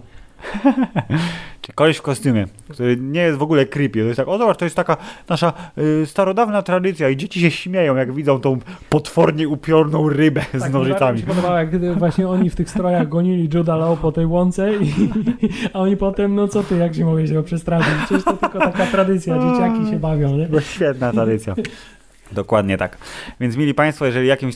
Koleś 1.76 1.98
w 1.98 2.02
kostiumie, 2.02 2.48
który 2.70 2.98
nie 2.98 3.22
jest 3.22 3.38
w 3.40 3.42
ogóle 3.44 3.66
creepy. 3.66 4.00
To 4.00 4.06
jest 4.06 4.18
tak, 4.18 4.28
o 4.28 4.38
zobacz, 4.38 4.58
to 4.58 4.66
jest 4.66 4.76
taka 4.76 4.98
nasza 5.30 5.54
y, 5.78 6.06
starodawna 6.06 6.62
tradycja 6.62 7.10
i 7.10 7.18
dzieci 7.18 7.40
się 7.42 7.52
śmieją, 7.52 7.96
jak 7.96 8.14
widzą 8.14 8.40
tą 8.40 8.60
potwornie 8.90 9.48
upiorną 9.48 10.10
rybę 10.10 10.42
z 10.54 10.60
Tak, 10.60 10.74
mi 10.74 10.80
nożycami. 10.80 11.20
się 11.20 11.26
podobało, 11.26 11.58
jak 11.58 11.70
gdy 11.78 11.96
właśnie 11.96 12.28
oni 12.28 12.50
w 12.50 12.56
tych 12.56 12.70
strojach 12.70 13.10
gonili 13.10 13.50
Juda 13.54 13.76
Law 13.76 14.00
po 14.00 14.12
tej 14.12 14.26
łące, 14.26 14.74
i, 14.76 14.92
a 15.74 15.80
oni 15.80 15.98
potem, 15.98 16.36
no 16.36 16.48
co 16.48 16.64
ty, 16.64 16.78
jak 16.78 16.96
się 16.96 17.06
mogę 17.06 17.28
się 17.28 17.44
przestraszyć? 17.44 17.94
Przecież 18.06 18.24
to 18.24 18.34
tylko 18.34 18.60
taka 18.60 18.86
tradycja, 18.86 19.36
dzieciaki 19.40 19.90
się 19.92 20.00
bawią, 20.00 20.38
nie? 20.38 20.48
To 20.48 20.62
świetna 20.62 21.12
tradycja. 21.12 21.56
Dokładnie 22.34 22.78
tak. 22.78 22.98
Więc 23.40 23.58
mili 23.58 23.74
Państwo, 23.74 24.06
jeżeli 24.06 24.28
jakimś. 24.28 24.56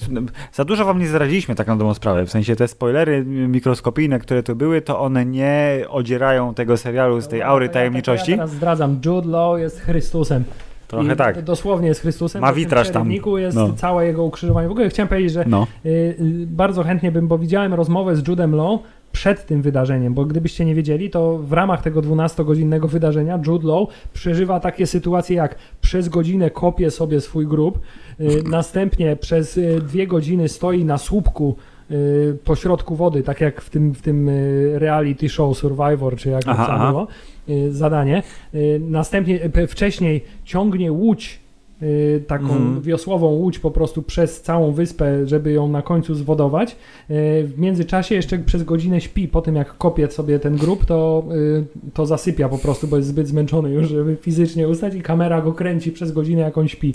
Za 0.53 0.65
dużo 0.65 0.85
Wam 0.85 0.99
nie 0.99 1.07
zdradziliśmy 1.07 1.55
tak 1.55 1.67
na 1.67 1.75
dobrą 1.75 1.93
sprawę. 1.93 2.25
W 2.25 2.31
sensie 2.31 2.55
te 2.55 2.67
spoilery 2.67 3.23
mikroskopijne, 3.25 4.19
które 4.19 4.43
tu 4.43 4.55
były, 4.55 4.81
to 4.81 4.99
one 4.99 5.25
nie 5.25 5.85
odzierają 5.89 6.53
tego 6.53 6.77
serialu 6.77 7.21
z 7.21 7.27
tej 7.27 7.41
aury 7.41 7.65
Ja- 7.65 7.71
tajemniczości. 7.71 8.31
Ja 8.31 8.37
teraz 8.37 8.51
zdradzam, 8.51 8.99
Jude 9.05 9.29
Law 9.29 9.59
jest 9.59 9.81
Chrystusem. 9.81 10.43
Trochę 10.87 11.13
I 11.13 11.15
tak. 11.15 11.41
Dosłownie 11.41 11.87
jest 11.87 12.01
Chrystusem. 12.01 12.41
Ma 12.41 12.53
witraż 12.53 12.89
tam. 12.89 13.11
jest 13.37 13.57
No. 13.57 13.73
całe 13.73 14.05
jego 14.05 14.23
ukrzyżowanie. 14.23 14.67
W 14.67 14.71
ogóle 14.71 14.89
chciałem 14.89 15.07
powiedzieć, 15.07 15.31
że 15.31 15.43
No. 15.47 15.67
y, 15.85 16.15
bardzo 16.47 16.83
chętnie 16.83 17.11
bym, 17.11 17.27
bo 17.27 17.37
widziałem 17.37 17.73
rozmowę 17.73 18.15
z 18.15 18.27
Judem 18.27 18.55
Law 18.55 18.79
przed 19.17 19.45
tym 19.45 19.61
wydarzeniem, 19.61 20.13
bo 20.13 20.25
gdybyście 20.25 20.65
nie 20.65 20.75
wiedzieli, 20.75 21.09
to 21.09 21.37
w 21.37 21.53
ramach 21.53 21.81
tego 21.81 22.01
12-godzinnego 22.01 22.87
wydarzenia 22.87 23.39
Jude 23.47 23.67
Law 23.67 23.87
przeżywa 24.13 24.59
takie 24.59 24.87
sytuacje 24.87 25.35
jak 25.35 25.55
przez 25.81 26.09
godzinę 26.09 26.49
kopie 26.49 26.91
sobie 26.91 27.21
swój 27.21 27.47
grób, 27.47 27.79
y, 28.19 28.43
następnie 28.49 29.15
przez 29.15 29.57
y, 29.57 29.81
dwie 29.81 30.07
godziny 30.07 30.49
stoi 30.49 30.85
na 30.85 30.97
słupku 30.97 31.55
y, 31.91 32.37
pośrodku 32.43 32.95
wody, 32.95 33.23
tak 33.23 33.41
jak 33.41 33.61
w 33.61 33.69
tym, 33.69 33.93
w 33.93 34.01
tym 34.01 34.29
reality 34.73 35.29
show 35.29 35.57
Survivor, 35.57 36.15
czy 36.15 36.29
jak 36.29 36.43
Aha, 36.47 36.65
to 36.67 36.87
było, 36.87 37.07
zadanie. 37.69 38.23
Następnie, 38.79 39.39
wcześniej 39.67 40.23
ciągnie 40.43 40.91
łódź, 40.91 41.39
taką 42.27 42.43
Mhm. 42.43 42.81
wiosłową 42.81 43.27
łódź 43.27 43.59
po 43.59 43.71
prostu 43.71 44.01
przez 44.03 44.41
całą 44.41 44.71
wyspę, 44.71 45.27
żeby 45.27 45.51
ją 45.51 45.67
na 45.67 45.81
końcu 45.81 46.15
zwodować. 46.15 46.71
Y, 46.71 46.75
W 47.47 47.53
międzyczasie 47.57 48.15
jeszcze 48.15 48.37
przez 48.39 48.63
godzinę 48.63 49.01
śpi, 49.01 49.27
po 49.27 49.41
tym 49.41 49.55
jak 49.55 49.77
kopie 49.77 50.11
sobie 50.11 50.39
ten 50.39 50.55
grób, 50.55 50.85
to, 50.85 51.23
y, 51.85 51.91
to 51.93 52.05
zasypia 52.05 52.49
po 52.49 52.57
prostu, 52.57 52.87
bo 52.87 52.95
jest 52.97 53.09
zbyt 53.09 53.27
zmęczony 53.27 53.69
już, 53.69 53.89
żeby 53.89 54.15
fizycznie 54.21 54.67
ustać 54.67 54.95
i 54.95 55.01
kamera 55.01 55.41
go 55.41 55.53
kręci 55.53 55.91
przez 55.91 56.11
godzinę 56.11 56.41
jak 56.41 56.57
on 56.57 56.67
śpi. 56.67 56.93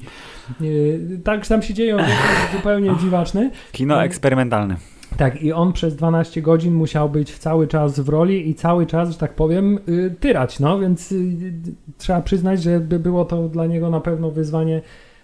Y, 0.62 1.20
Tak 1.24 1.46
tam 1.46 1.62
się 1.62 1.74
dzieją 1.74 1.98
rzeczy 1.98 2.10
zupełnie 2.56 2.90
dziwaczne. 3.00 3.50
Kino 3.72 3.94
No. 3.94 4.04
eksperymentalne. 4.04 4.76
Tak, 5.16 5.42
i 5.42 5.52
on 5.52 5.72
przez 5.72 5.96
12 5.96 6.42
godzin 6.42 6.74
musiał 6.74 7.10
być 7.10 7.38
cały 7.38 7.66
czas 7.66 8.00
w 8.00 8.08
roli 8.08 8.50
i 8.50 8.54
cały 8.54 8.86
czas, 8.86 9.10
że 9.10 9.18
tak 9.18 9.34
powiem, 9.34 9.78
y, 9.88 10.14
tyrać, 10.20 10.60
no 10.60 10.78
więc 10.78 11.12
y, 11.12 11.52
trzeba 11.98 12.20
przyznać, 12.20 12.62
że 12.62 12.80
by 12.80 12.98
było 12.98 13.24
to 13.24 13.48
dla 13.48 13.66
niego 13.66 13.90
na 13.90 14.00
pewno 14.00 14.30
wyzwanie, 14.30 14.82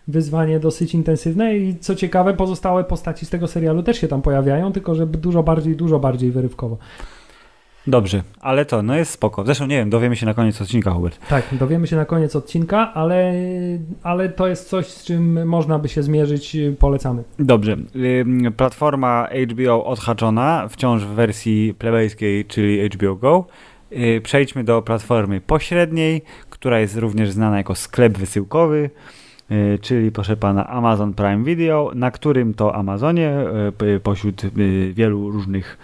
wyzwanie 0.09 0.61
dosyć 0.61 0.95
intensywne 0.95 1.57
i 1.57 1.77
co 1.79 1.95
ciekawe, 1.95 2.35
pozostałe 2.35 2.85
postaci 2.85 3.27
z 3.27 3.31
tego 3.31 3.47
serialu 3.47 3.83
też 3.83 4.01
się 4.01 4.09
tam 4.09 4.23
pojawiają, 4.23 4.73
tylko 4.73 4.95
że 4.95 5.07
dużo 5.07 5.43
bardziej, 5.43 5.77
dużo 5.77 5.99
bardziej 5.99 6.31
wyrywkowo. 6.31 6.79
Dobrze, 7.89 8.23
ale 8.41 8.65
to, 8.65 8.83
no 8.83 8.97
jest 8.97 9.11
spoko. 9.11 9.45
Zresztą 9.45 9.67
nie 9.67 9.77
wiem, 9.77 9.91
dowiemy 9.91 10.17
się 10.17 10.27
na 10.27 10.35
koniec 10.35 10.63
odcinka, 10.63 10.91
Hubert. 10.91 11.29
Tak, 11.29 11.45
dowiemy 11.53 11.87
się 11.87 11.97
na 11.97 12.05
koniec 12.05 12.37
odcinka, 12.37 12.95
ale, 12.95 13.33
ale 14.03 14.29
to 14.29 14.47
jest 14.47 14.69
coś, 14.69 14.87
z 14.87 15.05
czym 15.05 15.49
można 15.49 15.79
by 15.79 15.89
się 15.89 16.03
zmierzyć, 16.03 16.57
y, 16.57 16.77
polecamy. 16.79 17.23
Dobrze. 17.39 17.77
Platforma 18.57 19.29
HBO 19.53 19.85
odhaczona, 19.85 20.69
wciąż 20.69 21.05
w 21.05 21.09
wersji 21.09 21.75
plebejskiej, 21.79 22.45
czyli 22.45 22.89
HBO 22.89 23.15
Go. 23.15 23.45
Y, 23.93 24.21
Przejdźmy 24.25 24.65
do 24.65 24.83
platformy 24.83 25.41
pośredniej, 25.41 26.23
która 26.51 26.81
jest 26.81 26.97
również 26.97 27.31
znana 27.31 27.57
jako 27.57 27.75
sklep 27.75 28.19
wysyłkowy, 28.19 28.91
y, 29.51 29.79
czyli 29.83 30.13
proszę 30.13 30.37
pana 30.37 30.67
Amazon 30.67 31.15
Prime 31.15 31.45
Video, 31.45 31.93
na 31.95 32.11
którym 32.11 32.55
to 32.55 32.75
Amazonie 32.75 33.33
pośród 34.03 34.43
wielu 34.95 35.31
różnych 35.31 35.79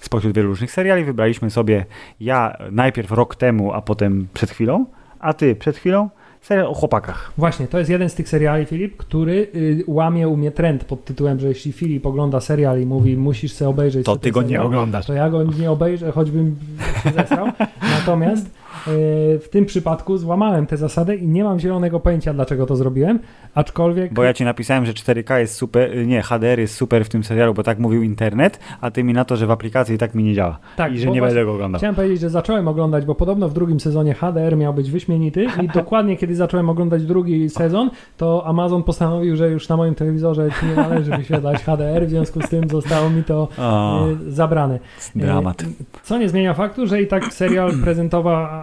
spośród 0.00 0.34
wielu 0.34 0.48
różnych 0.48 0.72
seriali 0.72 1.04
wybraliśmy 1.04 1.50
sobie 1.50 1.84
ja 2.20 2.56
najpierw 2.70 3.10
rok 3.12 3.36
temu, 3.36 3.72
a 3.72 3.82
potem 3.82 4.26
przed 4.34 4.50
chwilą, 4.50 4.86
a 5.20 5.32
ty 5.32 5.56
przed 5.56 5.76
chwilą 5.76 6.08
serial 6.40 6.66
o 6.66 6.74
chłopakach. 6.74 7.32
Właśnie, 7.38 7.66
to 7.66 7.78
jest 7.78 7.90
jeden 7.90 8.08
z 8.08 8.14
tych 8.14 8.28
seriali, 8.28 8.66
Filip, 8.66 8.96
który 8.96 9.32
y, 9.54 9.84
łamie 9.86 10.28
u 10.28 10.36
mnie 10.36 10.50
trend 10.50 10.84
pod 10.84 11.04
tytułem, 11.04 11.40
że 11.40 11.48
jeśli 11.48 11.72
Filip 11.72 12.06
ogląda 12.06 12.40
serial 12.40 12.80
i 12.80 12.86
mówi, 12.86 13.16
musisz 13.16 13.52
sobie 13.52 13.68
obejrzeć 13.68 14.06
To 14.06 14.16
ty 14.16 14.30
go 14.30 14.42
nie 14.42 14.48
serial, 14.48 14.66
oglądasz. 14.66 15.06
to 15.06 15.12
ja 15.12 15.30
go 15.30 15.42
nie 15.42 15.70
obejrzę, 15.70 16.12
choćbym 16.12 16.56
się 17.02 17.10
zesrał. 17.10 17.46
Natomiast 17.98 18.59
w 18.86 19.48
tym 19.50 19.66
przypadku 19.66 20.16
złamałem 20.18 20.66
tę 20.66 20.76
zasadę 20.76 21.16
i 21.16 21.28
nie 21.28 21.44
mam 21.44 21.60
zielonego 21.60 22.00
pojęcia, 22.00 22.34
dlaczego 22.34 22.66
to 22.66 22.76
zrobiłem, 22.76 23.18
aczkolwiek... 23.54 24.14
Bo 24.14 24.24
ja 24.24 24.34
ci 24.34 24.44
napisałem, 24.44 24.86
że 24.86 24.92
4K 24.92 25.36
jest 25.38 25.54
super, 25.54 25.98
y, 25.98 26.06
nie, 26.06 26.22
HDR 26.22 26.58
jest 26.58 26.74
super 26.74 27.04
w 27.04 27.08
tym 27.08 27.24
serialu, 27.24 27.54
bo 27.54 27.62
tak 27.62 27.78
mówił 27.78 28.02
internet, 28.02 28.58
a 28.80 28.90
ty 28.90 29.04
mi 29.04 29.12
na 29.12 29.24
to, 29.24 29.36
że 29.36 29.46
w 29.46 29.50
aplikacji 29.50 29.98
tak 29.98 30.14
mi 30.14 30.22
nie 30.24 30.34
działa. 30.34 30.58
tak, 30.76 30.92
I 30.92 30.98
że 30.98 31.10
nie 31.10 31.20
będę 31.20 31.44
go 31.44 31.52
oglądał. 31.54 31.78
Chciałem 31.78 31.94
powiedzieć, 31.94 32.20
że 32.20 32.30
zacząłem 32.30 32.68
oglądać, 32.68 33.04
bo 33.04 33.14
podobno 33.14 33.48
w 33.48 33.52
drugim 33.52 33.80
sezonie 33.80 34.14
HDR 34.14 34.56
miał 34.56 34.74
być 34.74 34.90
wyśmienity 34.90 35.46
i 35.62 35.68
dokładnie 35.80 36.16
kiedy 36.16 36.34
zacząłem 36.34 36.70
oglądać 36.70 37.02
drugi 37.04 37.50
sezon, 37.50 37.90
to 38.16 38.46
Amazon 38.46 38.82
postanowił, 38.82 39.36
że 39.36 39.50
już 39.50 39.68
na 39.68 39.76
moim 39.76 39.94
telewizorze 39.94 40.48
nie 40.68 40.74
należy 40.74 41.10
wyświetlać 41.16 41.62
HDR, 41.64 42.06
w 42.06 42.10
związku 42.10 42.42
z 42.42 42.48
tym 42.48 42.68
zostało 42.68 43.10
mi 43.10 43.24
to 43.24 43.48
O, 43.58 44.08
y, 44.08 44.32
zabrane. 44.32 44.78
dramat. 45.16 45.64
Co 46.02 46.18
nie 46.18 46.28
zmienia 46.28 46.54
faktu, 46.54 46.86
że 46.86 47.02
i 47.02 47.06
tak 47.06 47.34
serial 47.34 47.72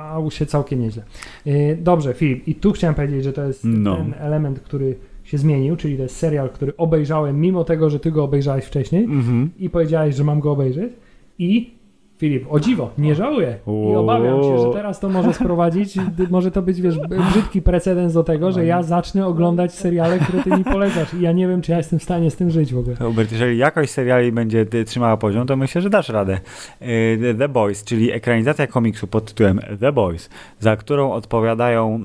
prezentował 0.07 0.31
się 0.31 0.45
całkiem 0.45 0.79
nieźle. 0.81 1.03
Y, 1.47 1.77
Dobrze, 1.81 2.13
Filip, 2.13 2.47
i 2.47 2.55
tu 2.55 2.71
chciałem 2.71 2.95
powiedzieć, 2.95 3.23
że 3.23 3.33
to 3.33 3.43
jest 3.43 3.61
No. 3.63 3.95
ten 3.95 4.13
element, 4.19 4.59
który 4.59 4.95
się 5.23 5.37
zmienił, 5.37 5.75
czyli 5.75 5.97
to 5.97 6.03
jest 6.03 6.15
serial, 6.15 6.49
który 6.49 6.77
obejrzałem 6.77 7.41
mimo 7.41 7.63
tego, 7.63 7.89
że 7.89 7.99
ty 7.99 8.11
go 8.11 8.23
obejrzałeś 8.23 8.65
wcześniej 8.65 9.03
Mhm. 9.03 9.49
i 9.59 9.69
powiedziałeś, 9.69 10.15
że 10.15 10.23
mam 10.23 10.39
go 10.39 10.51
obejrzeć 10.51 10.93
i 11.39 11.71
Filip, 12.17 12.45
o 12.49 12.59
dziwo, 12.59 12.89
nie 12.97 13.15
żałuję 13.15 13.57
i 13.91 13.95
obawiam 13.95 14.43
się, 14.43 14.57
że 14.57 14.69
teraz 14.73 14.99
to 14.99 15.09
może 15.09 15.33
sprowadzić, 15.33 15.95
może 16.29 16.51
to 16.51 16.61
być, 16.61 16.81
wiesz, 16.81 16.99
brzydki 17.29 17.61
precedens 17.61 18.13
do 18.13 18.23
tego, 18.23 18.51
że 18.51 18.65
ja 18.65 18.83
zacznę 18.83 19.25
oglądać 19.27 19.73
seriale, 19.73 20.19
które 20.19 20.43
ty 20.43 20.49
mi 20.49 20.63
polecasz 20.63 21.13
i 21.13 21.21
ja 21.21 21.31
nie 21.31 21.47
wiem, 21.47 21.61
czy 21.61 21.71
ja 21.71 21.77
jestem 21.77 21.99
w 21.99 22.03
stanie 22.03 22.31
z 22.31 22.35
tym 22.35 22.49
żyć 22.49 22.73
w 22.73 22.77
ogóle. 22.77 22.95
Hubert, 22.95 23.31
jeżeli 23.31 23.57
jakość 23.57 23.91
seriali 23.91 24.31
będzie 24.31 24.65
trzymała 24.85 25.17
poziom, 25.17 25.47
to 25.47 25.55
myślę, 25.55 25.81
że 25.81 25.89
dasz 25.89 26.09
radę. 26.09 26.39
Y, 26.81 27.17
The- 27.21 27.33
The 27.35 27.49
Boys, 27.49 27.83
czyli 27.83 28.11
ekranizacja 28.11 28.67
komiksu 28.67 29.07
pod 29.07 29.25
tytułem 29.25 29.59
The 29.79 29.91
Boys, 29.91 30.29
za 30.59 30.75
którą 30.75 31.11
odpowiadają 31.11 31.99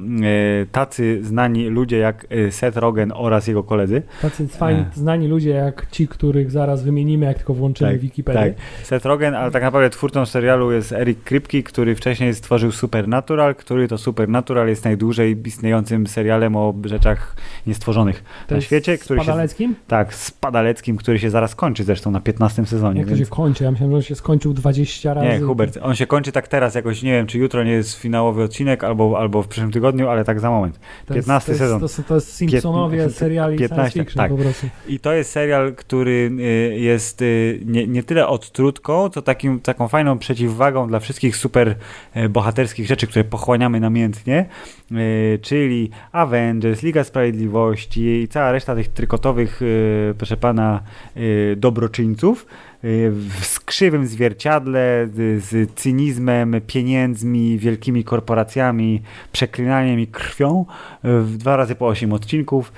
y, 0.63 0.67
tacy 0.73 1.19
znani 1.23 1.67
ludzie 1.69 1.99
jak 1.99 2.27
y, 2.33 2.53
Seth 2.53 2.77
Rogen 2.77 3.13
oraz 3.15 3.47
jego 3.47 3.63
koledzy. 3.65 4.03
Tacy 4.23 4.49
fajni, 4.49 4.81
E. 4.81 4.85
znani 4.95 5.29
ludzie 5.29 5.51
jak 5.51 5.87
ci, 5.91 6.09
których 6.09 6.51
zaraz 6.51 6.83
wymienimy, 6.85 7.27
jak 7.27 7.37
tylko 7.37 7.55
włączymy 7.55 7.91
Tak, 7.91 8.01
Wikipedię. 8.01 8.41
Tak, 8.41 8.53
Seth 8.87 9.07
Rogen, 9.07 9.35
ale 9.35 9.51
tak 9.51 9.63
naprawdę 9.63 9.91
twórcą 10.03 10.27
serialu 10.27 10.73
jest 10.73 10.93
Eric 10.93 11.19
Kripke, 11.25 11.63
który 11.63 11.95
wcześniej 11.95 12.35
stworzył 12.35 12.73
Supernatural, 12.73 13.55
który 13.55 13.89
to 13.89 13.99
Supernatural 13.99 14.69
jest 14.69 14.85
najdłużej 14.85 15.37
istniejącym 15.47 16.07
serialem 16.07 16.57
o 16.57 16.75
rzeczach 16.85 17.37
niestworzonych 17.67 18.25
To 18.47 18.55
na 18.55 18.57
jest 18.57 18.67
świecie, 18.67 18.99
z 18.99 19.09
się, 19.09 19.17
Padaleckim? 19.17 19.75
tak, 19.89 20.15
z 20.15 20.31
Padaleckim, 20.31 20.97
który 20.97 21.19
się 21.19 21.31
zaraz 21.31 21.55
kończy 21.55 21.85
zresztą 21.85 22.11
na 22.11 22.21
15 22.21 22.67
sezonie. 22.67 22.99
Jak 23.01 23.09
to 23.09 23.15
się 23.15 23.19
Więc... 23.19 23.29
kończy? 23.31 23.65
Ja 23.65 23.71
myślałem, 23.71 23.93
że 23.93 23.97
on 23.97 24.03
się 24.03 24.15
skończył 24.15 24.53
20 24.53 25.15
razy. 25.15 25.29
Nie, 25.29 25.41
Hubert, 25.41 25.79
on 25.83 25.95
się 25.95 26.07
kończy 26.07 26.33
tak 26.33 26.49
teraz, 26.49 26.75
jakoś 26.75 27.03
nie 27.03 27.13
wiem, 27.13 27.27
czy 27.27 27.39
jutro 27.39 27.65
nie 27.65 27.73
jest 27.73 27.95
finałowy 27.95 28.43
odcinek, 28.43 28.85
albo, 28.85 29.19
albo 29.19 29.43
w 29.43 29.49
przyszłym 29.49 29.73
tygodniu, 29.73 30.09
ale 30.09 30.25
tak 30.25 30.41
za 30.41 30.51
moment. 30.51 30.81
To 31.07 31.15
jest- 31.15 31.27
15 31.27 31.47
to 31.47 31.53
jest, 31.53 31.61
sezon. 31.61 31.81
To, 31.81 31.89
są- 31.89 32.03
to 32.03 32.15
jest 32.15 32.37
Simpsonowie 32.37 33.11
seriali 33.11 33.59
15, 33.59 33.91
science 33.93 33.99
fiction 34.11 34.23
tak. 34.23 34.31
po 34.31 34.43
prostu. 34.43 34.67
I 34.89 35.01
to 35.01 35.13
jest 35.13 35.31
serial, 35.31 35.75
który 35.75 36.31
y, 36.41 36.79
jest 36.79 37.23
y, 37.23 37.61
nie, 37.65 37.87
nie 37.87 38.03
tyle 38.03 38.27
odtrutką, 38.27 39.09
co 39.09 39.23
takim, 39.23 39.61
taką 39.61 39.89
fajną 39.93 40.19
przeciwwagą 40.19 40.89
dla 40.89 41.01
wszystkich 41.01 41.37
super 41.37 41.75
e, 42.15 42.29
bohaterskich 42.29 42.87
rzeczy, 42.87 43.07
które 43.07 43.25
pochłaniamy 43.25 43.81
namiętnie, 43.81 44.47
y, 44.93 45.39
czyli 45.43 45.91
Avengers, 46.13 46.83
Liga 46.83 47.05
Sprawiedliwości 47.05 48.01
i 48.23 48.29
cała 48.29 48.53
reszta 48.53 48.75
tych 48.75 48.89
trykotowych, 48.89 49.63
y, 49.63 50.15
proszę 50.19 50.37
pana, 50.37 50.81
dobroczyńców 51.57 52.47
w 52.83 53.41
skrzywym 53.43 54.07
zwierciadle 54.07 55.09
z, 55.39 55.73
cynizmem, 55.75 56.61
pieniędzmi, 56.67 57.59
wielkimi 57.59 58.05
korporacjami, 58.05 59.03
przeklinaniem 59.33 60.01
i 60.01 60.07
krwią 60.07 60.65
w 61.05 61.37
dwa 61.37 61.57
razy 61.57 61.75
po 61.75 61.87
osiem 61.87 62.13
odcinków. 62.13 62.73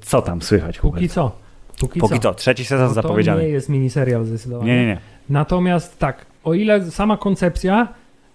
Co 0.00 0.22
tam 0.22 0.42
słychać? 0.42 0.78
Póki 0.78 0.94
Hubert? 0.94 1.12
co. 1.12 1.32
Póki, 1.80 2.00
Póki 2.00 2.14
co. 2.14 2.20
co, 2.20 2.34
trzeci 2.34 2.64
sezon 2.64 2.88
No 2.88 2.94
to 2.94 2.94
zapowiedziany. 2.94 3.42
nie 3.42 3.48
jest 3.48 3.68
miniserial 3.68 4.24
zdecydowanie. 4.24 4.70
Nie, 4.70 4.80
nie, 4.80 4.86
nie. 4.86 4.98
Natomiast 5.28 5.98
tak, 5.98 6.26
o 6.44 6.54
ile 6.54 6.90
sama 6.90 7.16
koncepcja 7.16 7.88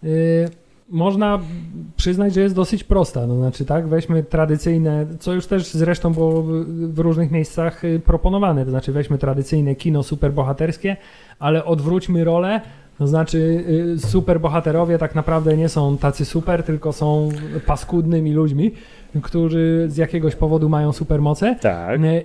y, 0.04 0.50
można 0.90 1.40
przyznać, 1.96 2.34
że 2.34 2.42
jest 2.42 2.56
dosyć 2.56 2.84
prosta. 2.84 3.28
No 3.28 3.36
znaczy 3.36 3.66
tak, 3.66 3.88
weźmy 3.88 4.24
tradycyjne, 4.24 5.06
co 5.20 5.34
już 5.34 5.48
też 5.48 5.68
zresztą 5.68 6.14
było 6.14 6.44
w, 6.68 7.00
różnych 7.00 7.32
miejscach 7.32 7.84
y, 7.84 8.02
proponowane, 8.06 8.66
to 8.66 8.72
znaczy 8.72 8.92
weźmy 8.92 9.18
tradycyjne 9.18 9.76
kino 9.76 10.04
superbohaterskie, 10.04 10.98
ale 11.40 11.66
odwróćmy 11.66 12.24
rolę, 12.24 12.62
to 12.98 13.08
znaczy 13.08 13.66
y, 13.96 14.00
superbohaterowie 14.00 14.98
tak 14.98 15.16
naprawdę 15.16 15.58
nie 15.58 15.70
są 15.70 15.98
tacy 15.98 16.26
super, 16.26 16.64
tylko 16.64 16.94
są 16.94 17.30
paskudnymi 17.66 18.34
ludźmi, 18.34 18.72
którzy 19.22 19.86
z 19.88 19.98
jakiegoś 19.98 20.36
powodu 20.36 20.70
mają 20.70 20.92
supermoce. 20.94 21.56
Tak. 21.62 22.00
Nie, 22.02 22.24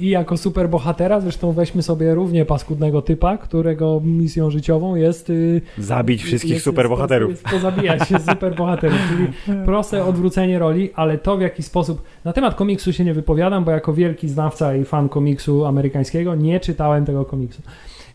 I 0.00 0.08
jako 0.08 0.36
superbohatera, 0.36 1.20
zresztą 1.20 1.52
weźmy 1.52 1.82
sobie 1.82 2.14
równie 2.14 2.44
paskudnego 2.44 3.02
typa, 3.02 3.38
którego 3.38 4.00
misją 4.04 4.50
życiową 4.50 4.94
jest... 4.94 5.30
y, 5.30 5.60
Zabić 5.78 6.22
wszystkich 6.22 6.52
jest- 6.52 6.64
superbohaterów. 6.64 7.30
Jest, 7.30 7.42
jest 7.42 7.54
pozabijać 7.54 8.08
się 8.08 8.18
superbohaterów, 8.18 8.98
czyli 9.10 9.26
proste 9.64 10.04
odwrócenie 10.04 10.58
roli, 10.58 10.90
ale 10.94 11.18
to 11.18 11.36
w 11.36 11.40
jaki 11.40 11.62
sposób... 11.62 12.02
Na 12.24 12.32
temat 12.32 12.54
komiksu 12.54 12.92
się 12.92 13.04
nie 13.04 13.14
wypowiadam, 13.14 13.64
bo 13.64 13.70
jako 13.70 13.92
wielki 13.94 14.28
znawca 14.28 14.76
i 14.76 14.84
fan 14.84 15.08
komiksu 15.08 15.64
amerykańskiego 15.64 16.34
nie 16.34 16.60
czytałem 16.60 17.04
tego 17.04 17.24
komiksu. 17.24 17.62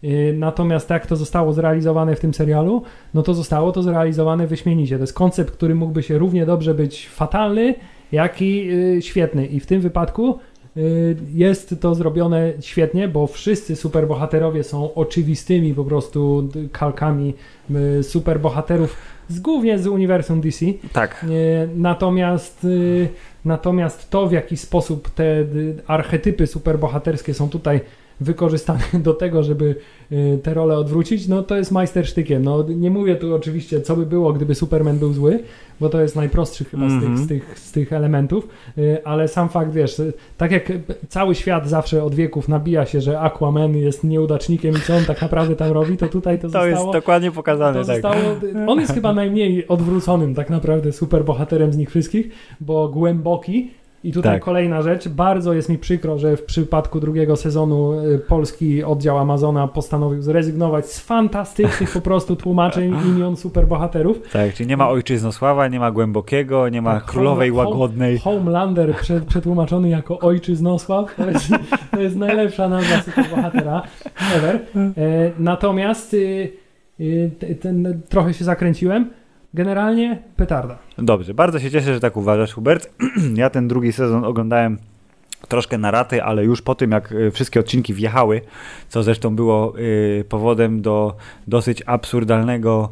Y, 0.03 0.35
Natomiast 0.37 0.89
jak 0.89 1.05
to 1.07 1.15
zostało 1.15 1.53
zrealizowane 1.53 2.15
w 2.15 2.19
tym 2.19 2.33
serialu, 2.33 2.83
no 3.13 3.23
to 3.23 3.33
zostało 3.33 3.71
to 3.71 3.83
zrealizowane 3.83 4.47
wyśmienicie. 4.47 4.95
To 4.97 5.03
jest 5.03 5.13
koncept, 5.13 5.51
który 5.51 5.75
mógłby 5.75 6.03
się 6.03 6.17
równie 6.17 6.45
dobrze 6.45 6.73
być 6.73 7.09
fatalny, 7.09 7.75
jak 8.11 8.41
i 8.41 8.69
y, 8.71 9.01
świetny. 9.01 9.45
I 9.45 9.59
w 9.59 9.65
tym 9.65 9.81
wypadku 9.81 10.39
y, 10.77 11.15
jest 11.33 11.75
to 11.81 11.95
zrobione 11.95 12.53
świetnie, 12.59 13.07
bo 13.07 13.27
wszyscy 13.27 13.75
superbohaterowie 13.75 14.63
są 14.63 14.93
oczywistymi 14.93 15.73
po 15.73 15.83
prostu 15.83 16.49
kalkami 16.71 17.33
y, 17.99 18.03
superbohaterów 18.03 18.95
z, 19.29 19.39
głównie 19.39 19.79
z 19.79 19.87
uniwersum 19.87 20.41
DC. 20.41 20.65
Tak. 20.93 21.25
Natomiast, 21.75 22.67
natomiast 23.45 24.09
to, 24.09 24.27
w 24.27 24.31
jaki 24.31 24.57
sposób 24.57 25.09
te 25.09 25.45
archetypy 25.87 26.47
superbohaterskie 26.47 27.33
są 27.33 27.49
tutaj 27.49 27.81
wykorzystany 28.19 28.83
do 29.03 29.13
tego, 29.13 29.43
żeby 29.43 29.75
y, 30.11 30.39
te 30.43 30.53
role 30.53 30.77
odwrócić, 30.77 31.27
no 31.27 31.43
to 31.43 31.55
jest 31.55 31.71
majstersztykiem. 31.71 32.43
No, 32.43 32.63
nie 32.63 32.91
mówię 32.91 33.15
tu 33.15 33.35
oczywiście, 33.35 33.81
co 33.81 33.95
by 33.95 34.05
było, 34.05 34.33
gdyby 34.33 34.55
Superman 34.55 34.97
był 34.97 35.13
zły, 35.13 35.39
bo 35.79 35.89
to 35.89 36.01
jest 36.01 36.15
najprostszy 36.15 36.65
chyba 36.65 36.85
mm 36.85 36.99
-hmm. 36.99 37.17
z, 37.17 37.27
tych, 37.27 37.39
z, 37.39 37.45
tych, 37.45 37.59
z 37.59 37.71
tych 37.71 37.93
elementów, 37.93 38.47
y, 38.77 39.05
ale 39.05 39.27
sam 39.27 39.49
fakt, 39.49 39.71
wiesz, 39.71 40.01
tak 40.37 40.51
jak 40.51 40.71
cały 41.09 41.35
świat 41.35 41.69
zawsze 41.69 42.03
od 42.03 42.15
wieków 42.15 42.47
nabija 42.47 42.85
się, 42.85 43.01
że 43.01 43.19
Aquaman 43.19 43.75
jest 43.75 44.03
nieudacznikiem 44.03 44.75
i 44.75 44.79
co 44.79 44.95
on 44.95 45.05
tak 45.05 45.21
naprawdę 45.21 45.55
tam 45.55 45.71
robi, 45.71 45.97
to 45.97 46.07
tutaj 46.07 46.39
to, 46.39 46.41
to 46.41 46.49
zostało... 46.49 46.65
To 46.65 46.69
jest 46.69 46.91
dokładnie 46.93 47.31
pokazane, 47.31 47.85
tak. 47.85 47.85
Zostało, 47.85 48.21
on 48.67 48.79
jest 48.79 48.93
chyba 48.93 49.13
najmniej 49.13 49.67
odwróconym 49.67 50.35
tak 50.35 50.49
naprawdę 50.49 50.91
superbohaterem 50.91 51.73
z 51.73 51.77
nich 51.77 51.89
wszystkich, 51.89 52.29
bo 52.61 52.89
głęboki, 52.89 53.71
i 54.07 54.11
tutaj 54.11 54.33
tak. 54.33 54.43
kolejna 54.43 54.81
rzecz. 54.81 55.07
Bardzo 55.07 55.53
jest 55.53 55.69
mi 55.69 55.77
przykro, 55.77 56.17
że 56.19 56.37
w 56.37 56.43
przypadku 56.43 56.99
drugiego 56.99 57.35
sezonu 57.35 57.93
y, 57.93 58.19
polski 58.19 58.83
oddział 58.83 59.17
Amazona 59.17 59.67
postanowił 59.67 60.21
zrezygnować 60.21 60.85
z 60.85 60.99
fantastycznych 60.99 61.93
po 61.93 62.01
prostu 62.01 62.35
tłumaczeń 62.35 62.95
imion 63.09 63.37
superbohaterów. 63.37 64.21
Tak, 64.31 64.53
czyli 64.53 64.69
nie 64.69 64.77
ma 64.77 64.89
ojczyznosława, 64.89 65.67
nie 65.67 65.79
ma 65.79 65.91
głębokiego, 65.91 66.69
nie 66.69 66.81
ma 66.81 66.93
tak, 66.93 67.05
królowej 67.05 67.49
home, 67.49 67.63
łagodnej. 67.63 68.19
Homelander 68.19 68.95
przetłumaczony 69.27 69.89
jako 69.89 70.19
ojczyznosław. 70.19 71.15
To 71.15 71.29
jest, 71.29 71.49
to 71.91 72.01
jest 72.01 72.15
najlepsza 72.15 72.69
nazwa 72.69 73.01
superbohatera 73.01 73.81
ever. 74.35 74.55
E, 74.75 74.91
natomiast 75.39 76.13
y, 76.13 76.51
y, 76.99 77.55
ten, 77.61 78.01
trochę 78.09 78.33
się 78.33 78.45
zakręciłem. 78.45 79.09
Generalnie 79.57 80.17
petarda. 80.35 80.77
Dobrze, 80.97 81.33
bardzo 81.33 81.59
się 81.59 81.71
cieszę, 81.71 81.93
że 81.93 81.99
tak 81.99 82.17
uważasz, 82.17 82.53
Hubert. 82.53 82.89
ja 83.35 83.49
ten 83.49 83.67
drugi 83.67 83.93
sezon 83.93 84.25
oglądałem 84.25 84.77
troszkę 85.47 85.77
na 85.77 85.91
raty, 85.91 86.23
ale 86.23 86.43
już 86.45 86.61
po 86.61 86.75
tym, 86.75 86.91
jak 86.91 87.11
y, 87.11 87.31
wszystkie 87.31 87.59
odcinki 87.59 87.93
wjechały, 87.93 88.41
co 88.89 89.03
zresztą 89.03 89.35
było 89.35 89.79
y, 89.79 90.25
powodem 90.29 90.81
do 90.81 91.15
dosyć 91.47 91.83
absurdalnego 91.85 92.89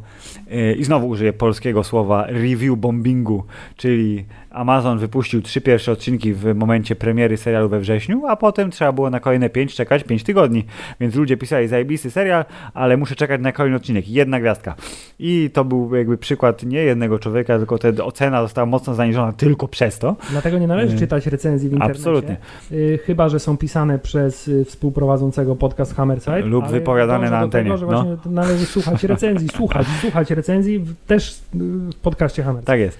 y, 0.52 0.74
i 0.78 0.84
znowu 0.84 1.08
użyję 1.08 1.32
polskiego 1.32 1.84
słowa 1.84 2.26
review 2.26 2.78
bombingu, 2.78 3.44
czyli 3.76 4.24
Amazon 4.56 4.98
wypuścił 4.98 5.42
trzy 5.42 5.60
pierwsze 5.60 5.92
odcinki 5.92 6.34
w 6.34 6.54
momencie 6.54 6.96
premiery 6.96 7.36
serialu 7.36 7.68
we 7.68 7.80
wrześniu, 7.80 8.26
a 8.26 8.36
potem 8.36 8.70
trzeba 8.70 8.92
było 8.92 9.10
na 9.10 9.20
kolejne 9.20 9.50
pięć 9.50 9.74
czekać 9.74 10.04
pięć 10.04 10.22
tygodni. 10.22 10.64
Więc 11.00 11.14
ludzie 11.14 11.36
pisali 11.36 11.68
zajebisty 11.68 12.10
serial, 12.10 12.44
ale 12.74 12.96
muszę 12.96 13.14
czekać 13.14 13.40
na 13.40 13.52
kolejny 13.52 13.76
odcinek. 13.76 14.08
Jedna 14.08 14.40
gwiazdka. 14.40 14.74
I 15.18 15.50
to 15.52 15.64
był 15.64 15.94
jakby 15.94 16.18
przykład 16.18 16.62
nie 16.62 16.78
jednego 16.78 17.18
człowieka, 17.18 17.58
tylko 17.58 17.78
ta 17.78 17.88
ocena 17.88 18.42
została 18.42 18.66
mocno 18.66 18.94
zaniżona 18.94 19.32
tylko 19.32 19.68
przez 19.68 19.98
to. 19.98 20.16
Dlatego 20.30 20.58
nie 20.58 20.66
należy 20.66 20.96
y, 20.96 20.98
czytać 20.98 21.26
recenzji 21.26 21.68
w 21.68 21.72
internecie. 21.72 22.00
Absolutnie. 22.00 22.36
Y, 22.72 22.98
chyba, 23.04 23.28
że 23.28 23.40
są 23.40 23.56
pisane 23.56 23.98
przez 23.98 24.48
y, 24.48 24.64
współprowadzącego 24.64 25.56
podcast 25.56 25.94
Hammerside. 25.94 26.40
Lub 26.40 26.68
wypowiadane 26.68 27.30
na 27.30 27.38
antenie. 27.38 27.64
Tego, 27.64 27.76
że 27.76 27.86
no. 27.86 28.16
należy 28.26 28.66
słuchać 28.66 29.04
recenzji, 29.04 29.48
słuchać, 29.48 29.86
słuchać 30.00 30.30
recenzji 30.30 30.84
też 31.06 31.38
w 31.54 32.00
podcaście 32.02 32.42
Hammerside. 32.42 32.66
Tak 32.66 32.80
jest. 32.80 32.98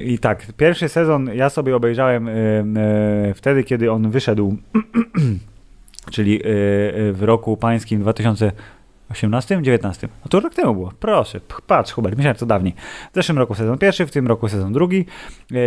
I 0.00 0.18
tak, 0.18 0.46
Pierwszy 0.60 0.88
sezon 0.88 1.30
ja 1.34 1.50
sobie 1.50 1.76
obejrzałem 1.76 2.28
e, 2.28 2.32
e, 2.32 3.34
wtedy, 3.34 3.64
kiedy 3.64 3.92
on 3.92 4.10
wyszedł, 4.10 4.56
czyli 6.14 6.36
e, 6.36 6.42
w 7.12 7.18
roku 7.20 7.56
pańskim 7.56 8.00
2018, 8.00 9.62
19. 9.62 10.08
No 10.24 10.28
to 10.28 10.40
rok 10.40 10.54
temu 10.54 10.74
było. 10.74 10.92
Proszę, 11.00 11.40
patrz 11.66 11.92
Hubert, 11.92 12.16
myślałem 12.16 12.36
to 12.36 12.46
dawniej. 12.46 12.74
W 13.12 13.14
zeszłym 13.14 13.38
roku 13.38 13.54
sezon 13.54 13.78
pierwszy, 13.78 14.06
w 14.06 14.10
tym 14.10 14.26
roku 14.26 14.48
sezon 14.48 14.72
drugi. 14.72 15.06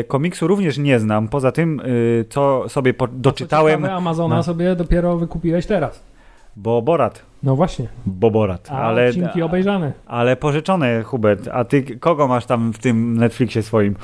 Komiksu 0.08 0.48
również 0.48 0.78
nie 0.78 1.00
znam, 1.00 1.28
poza 1.28 1.52
tym, 1.52 1.82
co 2.30 2.70
sobie 2.70 2.94
doczytałem. 3.12 3.82
Ciekawe, 3.82 3.96
Amazona 3.96 4.36
no. 4.36 4.44
sobie 4.44 4.76
dopiero 4.76 5.18
wykupiłeś 5.18 5.66
teraz. 5.66 6.04
Bo 6.56 6.82
Borat. 6.82 7.26
No 7.44 7.56
właśnie. 7.56 7.88
Bo 8.06 8.32
Borat. 8.32 8.68
A 8.72 8.78
ale, 8.78 9.08
odcinki 9.08 9.42
obejrzane. 9.42 9.94
Ale 10.06 10.36
pożyczone, 10.36 11.04
Hubert. 11.04 11.50
A 11.52 11.66
ty 11.66 12.00
kogo 12.00 12.28
masz 12.28 12.46
tam 12.46 12.74
w 12.74 12.78
tym 12.78 13.18
Netflixie 13.18 13.64
swoim? 13.64 13.96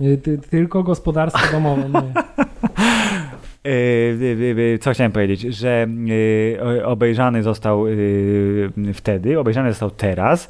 Y, 0.00 0.18
ty, 0.18 0.38
tylko 0.38 0.82
gospodarstwo 0.82 1.52
domowe. 1.52 1.88
Nie. 1.88 2.12
Y, 3.66 4.78
co 4.80 4.92
chciałem 4.92 5.12
powiedzieć, 5.12 5.40
że 5.40 5.86
y, 6.76 6.86
obejrzany 6.86 7.42
został 7.42 7.84
wtedy, 8.94 9.38
obejrzany 9.38 9.68
został 9.72 9.90
teraz 9.90 10.48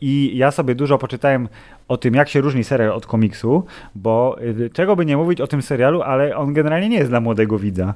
i 0.00 0.32
ja 0.34 0.50
sobie 0.50 0.74
dużo 0.74 0.98
poczytałem 0.98 1.48
o 1.88 1.96
tym, 1.96 2.14
jak 2.14 2.28
się 2.28 2.40
różni 2.40 2.64
serial 2.64 2.92
od 2.92 3.06
komiksu, 3.06 3.64
bo 3.94 4.36
czego 4.72 4.96
by 4.96 5.06
nie 5.06 5.16
mówić 5.16 5.40
o 5.40 5.46
tym 5.46 5.62
serialu, 5.62 6.02
ale 6.02 6.36
on 6.36 6.52
generalnie 6.52 6.88
nie 6.88 6.98
jest 6.98 7.10
dla 7.10 7.20
młodego 7.20 7.58
widza. 7.58 7.94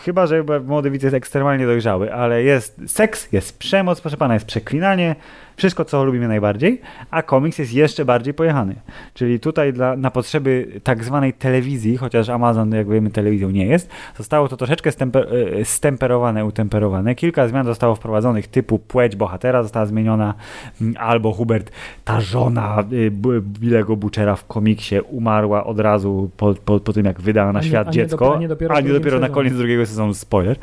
Chyba, 0.00 0.26
że 0.26 0.44
młody 0.66 0.90
widz 0.90 1.02
jest 1.02 1.14
ekstremalnie 1.14 1.66
dojrzały, 1.66 2.14
ale 2.14 2.42
jest 2.42 2.80
seks, 2.86 3.32
jest 3.32 3.58
przemoc, 3.58 4.00
proszę 4.00 4.16
pana, 4.16 4.34
jest 4.34 4.46
przeklinanie, 4.46 5.16
wszystko, 5.56 5.84
co 5.84 6.04
lubimy 6.04 6.28
najbardziej, 6.28 6.80
a 7.10 7.22
komiks 7.22 7.58
jest 7.58 7.72
jeszcze 7.72 8.04
bardziej 8.04 8.34
pojechany. 8.34 8.74
Czyli 9.14 9.40
tutaj 9.40 9.72
dla, 9.72 9.96
na 9.96 10.10
potrzeby 10.10 10.80
tak 10.84 11.04
zwanej 11.04 11.32
telewizji, 11.32 11.96
chociaż 11.96 12.28
Amazon, 12.28 12.72
jak 12.72 12.88
wiemy, 12.88 13.10
telewizją 13.10 13.50
nie 13.50 13.66
jest, 13.66 13.90
zostało 14.16 14.48
to 14.48 14.56
troszeczkę 14.56 14.92
stemper, 14.92 15.28
e, 15.60 15.64
stemperowane, 15.64 16.44
utemperowane. 16.44 17.14
Kilka 17.14 17.48
zmian 17.48 17.66
zostało 17.66 17.94
wprowadzonych, 17.94 18.48
typu 18.48 18.78
płeć 18.78 19.16
bohatera 19.16 19.62
została 19.62 19.86
zmieniona, 19.86 20.34
mm, 20.80 20.94
albo 20.98 21.32
Hubert, 21.32 21.70
ta 22.04 22.20
żona 22.20 22.84
y, 22.92 23.10
Bilego 23.40 23.96
Butchera 23.96 24.36
w 24.36 24.46
komiksie 24.46 25.00
umarła 25.00 25.64
od 25.64 25.80
razu 25.80 26.30
po, 26.36 26.54
po, 26.54 26.80
po 26.80 26.92
tym, 26.92 27.06
jak 27.06 27.20
wydała 27.20 27.52
na 27.52 27.62
świat 27.62 27.86
a 27.86 27.90
nie, 27.90 27.94
dziecko, 27.94 28.34
a 28.36 28.38
nie 28.38 28.48
dopiero, 28.48 28.74
a 28.74 28.80
nie 28.80 28.92
dopiero 28.92 29.20
na 29.20 29.28
koniec 29.28 29.54
drugiego 29.54 29.86
sezonu, 29.86 30.14
spoiler. 30.14 30.56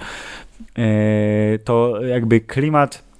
E, 0.77 1.59
to 1.63 2.01
jakby 2.01 2.39
klimat 2.39 3.12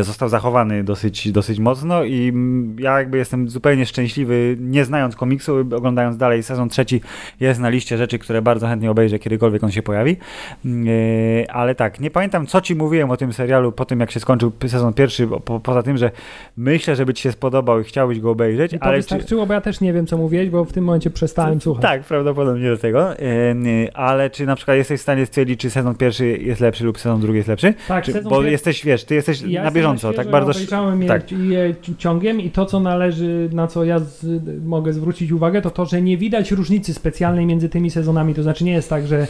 został 0.00 0.28
zachowany 0.28 0.84
dosyć, 0.84 1.32
dosyć 1.32 1.58
mocno 1.58 2.04
i 2.04 2.32
ja 2.78 2.98
jakby 2.98 3.18
jestem 3.18 3.48
zupełnie 3.48 3.86
szczęśliwy, 3.86 4.56
nie 4.60 4.84
znając 4.84 5.16
komiksu, 5.16 5.56
oglądając 5.58 6.16
dalej 6.16 6.42
sezon 6.42 6.68
trzeci 6.68 7.00
jest 7.40 7.60
na 7.60 7.68
liście 7.68 7.98
rzeczy, 7.98 8.18
które 8.18 8.42
bardzo 8.42 8.66
chętnie 8.66 8.90
obejrzę, 8.90 9.18
kiedykolwiek 9.18 9.64
on 9.64 9.70
się 9.70 9.82
pojawi. 9.82 10.16
Yy, 10.64 11.50
ale 11.50 11.74
tak, 11.74 12.00
nie 12.00 12.10
pamiętam, 12.10 12.46
co 12.46 12.60
ci 12.60 12.74
mówiłem 12.74 13.10
o 13.10 13.16
tym 13.16 13.32
serialu 13.32 13.72
po 13.72 13.84
tym, 13.84 14.00
jak 14.00 14.10
się 14.10 14.20
skończył 14.20 14.52
sezon 14.66 14.94
pierwszy, 14.94 15.26
po, 15.44 15.60
poza 15.60 15.82
tym, 15.82 15.96
że 15.96 16.10
myślę, 16.56 16.96
żeby 16.96 17.14
ci 17.14 17.22
się 17.22 17.32
spodobał 17.32 17.80
i 17.80 17.84
chciałbyś 17.84 18.20
go 18.20 18.30
obejrzeć. 18.30 18.72
I 18.72 18.78
to 18.78 18.84
ale 18.84 18.96
wystarczyło, 18.96 19.42
czy... 19.42 19.48
bo 19.48 19.54
ja 19.54 19.60
też 19.60 19.80
nie 19.80 19.92
wiem, 19.92 20.06
co 20.06 20.16
mówiłeś, 20.16 20.50
bo 20.50 20.64
w 20.64 20.72
tym 20.72 20.84
momencie 20.84 21.10
przestałem 21.10 21.60
słuchać. 21.60 21.82
Tak, 21.82 22.04
prawdopodobnie 22.04 22.70
do 22.70 22.76
tego. 22.76 23.10
Yy, 23.10 23.92
ale 23.94 24.30
czy 24.30 24.46
na 24.46 24.56
przykład 24.56 24.76
jesteś 24.76 25.00
w 25.00 25.02
stanie 25.02 25.26
stwierdzić, 25.26 25.60
czy 25.60 25.70
sezon 25.70 25.94
pierwszy 25.94 26.26
jest 26.26 26.60
lepszy 26.60 26.84
lub 26.84 26.98
sezon 26.98 27.20
drugi 27.20 27.36
jest 27.36 27.48
lepszy? 27.48 27.74
Tak, 27.88 28.04
czy, 28.04 28.22
bo 28.22 28.40
pier... 28.42 28.50
jesteś, 28.50 28.84
wiesz, 28.84 29.04
ty 29.04 29.14
jesteś 29.14 29.42
ja 29.42 29.70
bieżąco, 29.76 30.12
tak 30.12 30.30
bardzo... 30.30 30.50
Obejrzałem 30.50 31.02
je, 31.02 31.08
tak. 31.08 31.32
je 31.32 31.74
ciągiem 31.98 32.40
i 32.40 32.50
to, 32.50 32.66
co 32.66 32.80
należy, 32.80 33.48
na 33.52 33.66
co 33.66 33.84
ja 33.84 33.98
z, 33.98 34.42
mogę 34.64 34.92
zwrócić 34.92 35.32
uwagę, 35.32 35.62
to 35.62 35.70
to, 35.70 35.86
że 35.86 36.02
nie 36.02 36.18
widać 36.18 36.50
różnicy 36.50 36.94
specjalnej 36.94 37.46
między 37.46 37.68
tymi 37.68 37.90
sezonami. 37.90 38.34
To 38.34 38.42
znaczy 38.42 38.64
nie 38.64 38.72
jest 38.72 38.90
tak, 38.90 39.06
że 39.06 39.26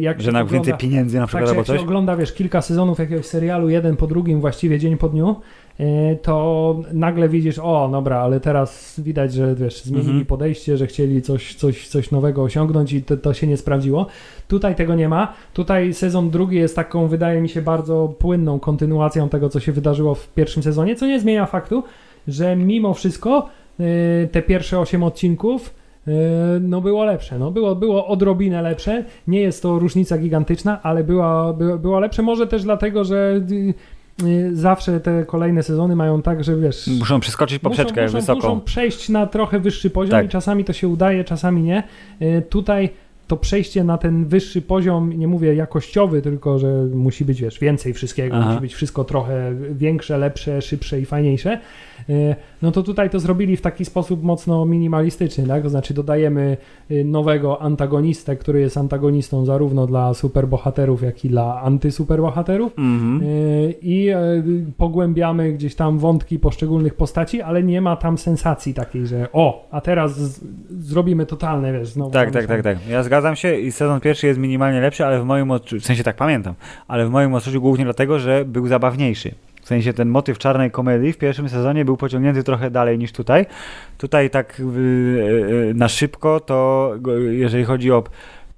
jak 0.00 0.22
że 0.22 0.32
na 0.32 0.44
więcej 0.44 0.74
pieniędzy 0.74 1.18
na 1.18 1.26
przykład 1.26 1.44
tak, 1.44 1.50
albo 1.50 1.64
coś? 1.64 1.74
Jak 1.74 1.78
się 1.78 1.84
ogląda, 1.84 2.16
wiesz, 2.16 2.32
kilka 2.32 2.62
sezonów 2.62 2.98
jakiegoś 2.98 3.26
serialu, 3.26 3.68
jeden 3.68 3.96
po 3.96 4.06
drugim, 4.06 4.40
właściwie 4.40 4.78
dzień 4.78 4.96
po 4.96 5.08
dniu, 5.08 5.36
E, 5.80 6.16
to 6.16 6.76
nagle 6.92 7.28
widzisz, 7.28 7.58
o 7.58 7.88
dobra, 7.92 8.20
ale 8.20 8.40
teraz 8.40 9.00
widać, 9.00 9.32
że 9.32 9.54
wiesz, 9.54 9.82
zmienili 9.82 10.10
mhm. 10.10 10.26
podejście, 10.26 10.76
że 10.76 10.86
chcieli 10.86 11.22
coś, 11.22 11.54
coś, 11.54 11.88
coś 11.88 12.10
nowego 12.10 12.42
osiągnąć 12.42 12.92
i 12.92 13.02
to, 13.02 13.16
to 13.16 13.34
się 13.34 13.46
nie 13.46 13.56
sprawdziło. 13.56 14.06
Tutaj 14.48 14.74
tego 14.74 14.94
nie 14.94 15.08
ma. 15.08 15.34
Tutaj 15.52 15.94
sezon 15.94 16.30
drugi 16.30 16.56
jest 16.56 16.76
taką, 16.76 17.08
wydaje 17.08 17.40
mi 17.40 17.48
się, 17.48 17.62
bardzo 17.62 18.14
płynną 18.18 18.60
kontynuacją 18.60 19.28
tego, 19.28 19.48
co 19.48 19.60
się 19.60 19.72
wydarzyło 19.72 20.14
w 20.14 20.28
pierwszym 20.28 20.62
sezonie, 20.62 20.96
co 20.96 21.06
nie 21.06 21.20
zmienia 21.20 21.46
faktu, 21.46 21.84
że 22.28 22.56
mimo 22.56 22.94
wszystko 22.94 23.48
e, 23.80 24.26
te 24.26 24.42
pierwsze 24.42 24.78
osiem 24.78 25.02
odcinków 25.02 25.74
no 26.60 26.80
było 26.80 27.04
lepsze, 27.04 27.38
no 27.38 27.50
było, 27.50 27.76
było 27.76 28.06
odrobinę 28.06 28.62
lepsze, 28.62 29.04
nie 29.26 29.40
jest 29.40 29.62
to 29.62 29.78
różnica 29.78 30.18
gigantyczna, 30.18 30.82
ale 30.82 31.04
była, 31.04 31.52
było, 31.52 31.78
było 31.78 32.00
lepsze, 32.00 32.22
może 32.22 32.46
też 32.46 32.62
dlatego, 32.62 33.04
że 33.04 33.40
Y, 34.22 34.56
zawsze 34.56 35.00
te 35.00 35.24
kolejne 35.24 35.62
sezony 35.62 35.96
mają 35.96 36.22
tak, 36.22 36.44
że 36.44 36.56
wiesz... 36.56 36.86
Muszą 36.86 37.20
przeskoczyć 37.20 37.58
poprzeczkę 37.58 38.02
muszą, 38.02 38.16
muszą, 38.16 38.18
wysoką. 38.18 38.36
Muszą 38.36 38.60
przejść 38.60 39.08
na 39.08 39.26
trochę 39.26 39.60
wyższy 39.60 39.90
poziom 39.90 40.10
tak. 40.10 40.26
i 40.26 40.28
czasami 40.28 40.64
to 40.64 40.72
się 40.72 40.88
udaje, 40.88 41.24
czasami 41.24 41.62
nie. 41.62 41.82
Y, 42.22 42.42
tutaj 42.48 42.90
to 43.28 43.36
przejście 43.36 43.84
na 43.84 43.98
ten 43.98 44.24
wyższy 44.24 44.62
poziom, 44.62 45.12
nie 45.12 45.28
mówię 45.28 45.54
jakościowy, 45.54 46.22
tylko 46.22 46.58
że 46.58 46.84
musi 46.94 47.24
być, 47.24 47.40
wiesz, 47.40 47.58
więcej 47.58 47.94
wszystkiego, 47.94 48.36
Aha. 48.36 48.48
musi 48.48 48.60
być 48.60 48.74
wszystko 48.74 49.04
trochę 49.04 49.54
większe, 49.72 50.18
lepsze, 50.18 50.62
szybsze 50.62 51.00
i 51.00 51.04
fajniejsze, 51.04 51.52
e, 51.52 51.60
no 52.62 52.72
to 52.72 52.82
tutaj 52.82 53.10
to 53.10 53.20
zrobili 53.20 53.56
w 53.56 53.60
taki 53.60 53.84
sposób 53.84 54.22
mocno 54.22 54.66
minimalistyczny, 54.66 55.46
tak? 55.46 55.62
To 55.62 55.68
znaczy 55.68 55.94
dodajemy 55.94 56.56
e, 56.90 57.04
nowego 57.04 57.62
antagonistę, 57.62 58.36
który 58.36 58.60
jest 58.60 58.76
antagonistą 58.76 59.44
zarówno 59.44 59.86
dla 59.86 60.14
superbohaterów, 60.14 61.02
jak 61.02 61.24
i 61.24 61.28
dla 61.28 61.60
antysuperbohaterów 61.60 62.72
mhm. 62.78 63.22
E, 63.22 63.24
i 63.82 64.08
pogłębiamy 64.76 65.52
gdzieś 65.52 65.74
tam 65.74 65.98
wątki 65.98 66.38
poszczególnych 66.38 66.94
postaci, 66.94 67.42
ale 67.42 67.62
nie 67.62 67.80
ma 67.80 67.96
tam 67.96 68.18
sensacji 68.18 68.74
takiej, 68.74 69.06
że 69.06 69.28
o, 69.32 69.68
a 69.70 69.80
teraz 69.80 70.40
zrobimy 70.70 71.26
totalne, 71.26 71.72
wiesz, 71.72 71.88
znowu. 71.88 72.10
Tak, 72.10 72.30
tak, 72.30 72.46
tak, 72.46 72.62
tak. 72.62 72.78
Ja 72.88 73.02
zgadzam 73.02 73.28
zgadzam 73.28 73.36
się 73.36 73.60
i 73.60 73.72
sezon 73.72 74.00
pierwszy 74.00 74.26
jest 74.26 74.40
minimalnie 74.40 74.80
lepszy, 74.80 75.04
ale 75.04 75.20
w 75.20 75.24
moim 75.24 75.50
odczuciu, 75.50 75.80
w 75.82 75.86
sensie 75.86 76.04
tak 76.04 76.16
pamiętam, 76.16 76.54
ale 76.88 77.06
w 77.06 77.10
moim 77.10 77.34
odczuciu 77.34 77.60
głównie 77.60 77.84
dlatego, 77.84 78.18
że 78.18 78.44
był 78.44 78.66
zabawniejszy. 78.66 79.34
W 79.68 79.74
sensie 79.76 79.92
ten 79.92 80.08
motyw 80.08 80.38
czarnej 80.38 80.70
komedii 80.70 81.12
w 81.12 81.18
pierwszym 81.18 81.48
sezonie 81.48 81.84
był 81.84 81.96
pociągnięty 81.96 82.44
trochę 82.44 82.70
dalej 82.70 82.98
niż 82.98 83.12
tutaj. 83.12 83.46
Tutaj 83.98 84.30
tak 84.30 84.62
yy, 84.76 85.72
na 85.74 85.88
szybko 85.88 86.40
to 86.40 86.90
jeżeli 87.30 87.64
chodzi 87.64 87.92
o 87.92 88.04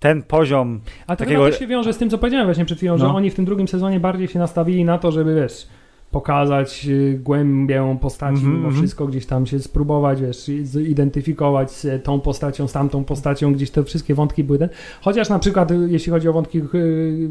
ten 0.00 0.22
poziom 0.22 0.80
A 1.06 1.16
to 1.16 1.24
takiego... 1.24 1.46
też 1.46 1.58
się 1.58 1.66
wiąże 1.66 1.92
z 1.92 1.98
tym, 1.98 2.10
co 2.10 2.18
powiedziałem 2.18 2.46
właśnie 2.46 2.64
przed 2.64 2.78
chwilą, 2.78 2.92
no. 2.92 2.98
że 2.98 3.06
oni 3.06 3.30
w 3.30 3.34
tym 3.34 3.44
drugim 3.44 3.68
sezonie 3.68 4.00
bardziej 4.00 4.28
się 4.28 4.38
nastawili 4.38 4.84
na 4.84 4.98
to, 4.98 5.12
żeby 5.12 5.34
wiesz, 5.34 5.66
pokazać 6.10 6.86
y, 6.88 7.20
głębię 7.22 7.98
postaci 8.00 8.42
mm 8.42 8.52
-hmm. 8.52 8.56
mimo 8.56 8.70
wszystko, 8.70 9.06
gdzieś 9.06 9.26
tam 9.26 9.46
się 9.46 9.58
spróbować, 9.58 10.20
wiesz, 10.20 10.44
zidentyfikować 10.62 11.70
z 11.70 12.04
tą 12.04 12.20
postacią, 12.20 12.68
z 12.68 12.72
tamtą 12.72 13.04
postacią, 13.04 13.52
gdzieś 13.52 13.70
te 13.70 13.84
wszystkie 13.84 14.14
wątki 14.14 14.44
były 14.44 14.58
ten. 14.58 14.68
Chociaż 15.00 15.28
na 15.28 15.38
przykład, 15.38 15.70
y, 15.70 15.88
jeśli 15.88 16.12
chodzi 16.12 16.28
o 16.28 16.32
wątki 16.32 16.58
y, 16.58 17.28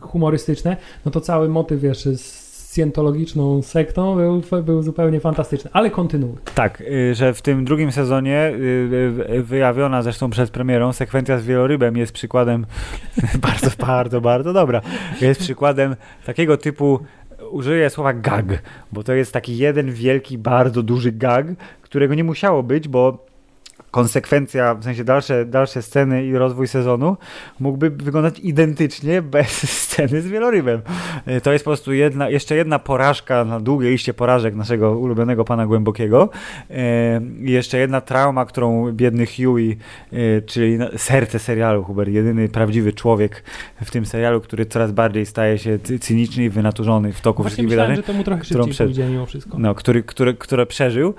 humorystyczne, 0.00 0.76
no 1.04 1.10
to 1.10 1.20
cały 1.20 1.48
motyw, 1.48 1.80
wiesz, 1.80 2.04
z 2.04 2.43
scjentologiczną 2.74 3.62
sektą 3.62 4.16
był, 4.16 4.62
był 4.62 4.82
zupełnie 4.82 5.20
fantastyczny, 5.20 5.70
ale 5.72 5.90
kontynuuj. 5.90 6.36
Tak, 6.54 6.82
że 7.12 7.34
w 7.34 7.42
tym 7.42 7.64
drugim 7.64 7.92
sezonie 7.92 8.52
wyjawiona 9.42 10.02
zresztą 10.02 10.30
przed 10.30 10.50
premierą 10.50 10.92
sekwencja 10.92 11.38
z 11.38 11.44
wielorybem 11.44 11.96
jest 11.96 12.12
przykładem 12.12 12.66
bardzo, 13.46 13.70
bardzo, 13.86 14.20
bardzo 14.20 14.52
dobra. 14.52 14.80
Jest 15.20 15.40
przykładem 15.40 15.96
takiego 16.26 16.56
typu 16.56 17.00
użyję 17.50 17.90
słowa 17.90 18.12
gag, 18.12 18.62
bo 18.92 19.04
to 19.04 19.12
jest 19.12 19.32
taki 19.32 19.58
jeden 19.58 19.92
wielki, 19.92 20.38
bardzo 20.38 20.82
duży 20.82 21.12
gag, 21.12 21.46
którego 21.82 22.14
nie 22.14 22.24
musiało 22.24 22.62
być, 22.62 22.88
bo 22.88 23.26
konsekwencja, 23.94 24.74
w 24.74 24.84
sensie 24.84 25.04
dalsze, 25.04 25.46
dalsze 25.46 25.82
sceny 25.82 26.26
i 26.26 26.36
rozwój 26.36 26.68
sezonu 26.68 27.16
mógłby 27.60 27.90
wyglądać 27.90 28.38
identycznie 28.38 29.22
bez 29.22 29.48
sceny 29.82 30.22
z 30.22 30.26
wielorybem. 30.26 30.80
E, 31.26 31.40
to 31.40 31.52
jest 31.52 31.64
po 31.64 31.70
prostu 31.70 31.92
jedna, 31.92 32.28
jeszcze 32.28 32.56
jedna 32.56 32.78
porażka 32.78 33.44
na 33.44 33.60
długiej 33.60 33.92
liście 33.92 34.14
porażek 34.14 34.54
naszego 34.54 34.98
ulubionego 34.98 35.44
pana 35.44 35.66
Głębokiego. 35.66 36.28
E, 36.70 37.20
jeszcze 37.40 37.78
jedna 37.78 38.00
trauma, 38.00 38.44
którą 38.44 38.92
biedny 38.92 39.26
Huey, 39.26 39.76
e, 40.12 40.42
czyli 40.42 40.78
serce 40.96 41.38
serialu, 41.38 41.84
Hubert, 41.84 42.10
jedyny 42.10 42.48
prawdziwy 42.48 42.92
człowiek 42.92 43.42
w 43.84 43.90
tym 43.90 44.06
serialu, 44.06 44.40
który 44.40 44.66
coraz 44.66 44.92
bardziej 44.92 45.26
staje 45.26 45.58
się 45.58 45.78
cyniczny 46.00 46.44
i 46.44 46.50
wynaturzony 46.50 47.12
w 47.12 47.20
toku 47.20 47.42
Właśnie 47.42 47.48
wszystkich 47.48 47.70
wydarzeń. 47.70 47.96
że 47.96 48.02
to 48.02 48.12
mu 48.12 48.24
trochę 48.24 48.44
szybciej 48.44 48.72
prze... 48.72 49.08
mimo 49.08 49.26
wszystko. 49.26 49.58
No, 49.58 49.74
który, 49.74 50.02
który, 50.02 50.34
które 50.34 50.66
przeżył. 50.66 51.14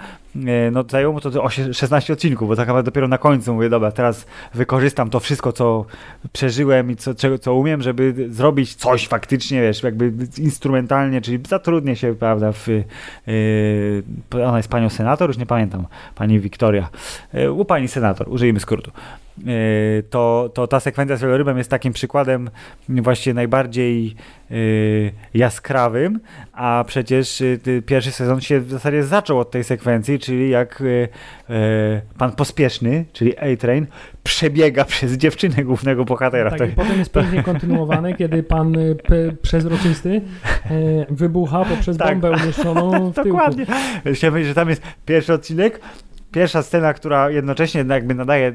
No, 0.71 0.83
zajęło 0.89 1.13
mu 1.13 1.21
to 1.21 1.49
16 1.49 2.13
odcinków, 2.13 2.47
bo 2.47 2.55
tak 2.55 2.67
naprawdę 2.67 2.91
dopiero 2.91 3.07
na 3.07 3.17
końcu 3.17 3.53
mówię, 3.53 3.69
dobra, 3.69 3.91
teraz 3.91 4.25
wykorzystam 4.53 5.09
to 5.09 5.19
wszystko, 5.19 5.51
co 5.51 5.85
przeżyłem 6.33 6.91
i 6.91 6.95
co, 6.95 7.13
co 7.41 7.55
umiem, 7.55 7.81
żeby 7.81 8.27
zrobić 8.29 8.75
coś 8.75 9.07
faktycznie, 9.07 9.61
wiesz, 9.61 9.83
jakby 9.83 10.13
instrumentalnie, 10.37 11.21
czyli 11.21 11.39
zatrudnię 11.47 11.95
się, 11.95 12.15
prawda, 12.15 12.51
w, 12.51 12.67
yy, 12.67 14.45
ona 14.45 14.57
jest 14.57 14.69
panią 14.69 14.89
senator, 14.89 15.29
już 15.29 15.37
nie 15.37 15.45
pamiętam, 15.45 15.85
pani 16.15 16.39
Wiktoria, 16.39 16.89
yy, 17.33 17.51
u 17.51 17.65
pani 17.65 17.87
senator, 17.87 18.29
użyjmy 18.29 18.59
skrótu. 18.59 18.91
Yy, 19.37 20.03
to, 20.09 20.49
to 20.53 20.67
ta 20.67 20.79
sekwencja 20.79 21.15
z 21.15 21.21
wielorybem 21.21 21.57
jest 21.57 21.69
takim 21.69 21.93
przykładem 21.93 22.49
właśnie 22.89 23.33
najbardziej 23.33 24.15
yy, 24.49 25.11
jaskrawym, 25.33 26.19
a 26.53 26.83
przecież 26.87 27.41
yy, 27.41 27.81
pierwszy 27.85 28.11
sezon 28.11 28.41
się 28.41 28.59
w 28.59 28.71
zasadzie 28.71 29.03
zaczął 29.03 29.39
od 29.39 29.51
tej 29.51 29.63
sekwencji, 29.63 30.19
czyli 30.19 30.49
jak 30.49 30.83
pan 32.17 32.31
pospieszny, 32.31 33.05
czyli 33.13 33.37
A-Train, 33.37 33.87
przebiega 34.23 34.85
przez 34.93 35.13
dziewczynę 35.13 35.63
głównego 35.63 36.05
bohatera. 36.05 36.49
Tak, 36.49 36.59
to... 36.59 36.65
i 36.65 36.71
potem 36.71 36.99
jest 36.99 37.11
pięknie 37.11 37.43
kontynuowane, 37.43 38.13
kiedy 38.13 38.43
pan 38.43 38.75
przezroczysty 39.41 40.21
wybucha 41.09 41.65
poprzez 41.65 41.97
tak. 41.97 42.19
bombę 42.19 42.43
umieszczoną 42.43 43.11
w 43.11 43.15
tyłku. 43.15 43.29
Dokładnie. 43.29 43.65
Chciałem 44.13 44.33
powiedzieć, 44.33 44.47
że 44.47 44.55
tam 44.55 44.69
jest 44.69 44.81
pierwszy 45.05 45.33
odcinek, 45.33 45.79
pierwsza 46.35 46.63
scena, 46.63 46.93
która 46.93 47.29
jednocześnie 47.29 47.85
jakby 47.89 48.15
nadaje 48.15 48.47
e, 48.47 48.53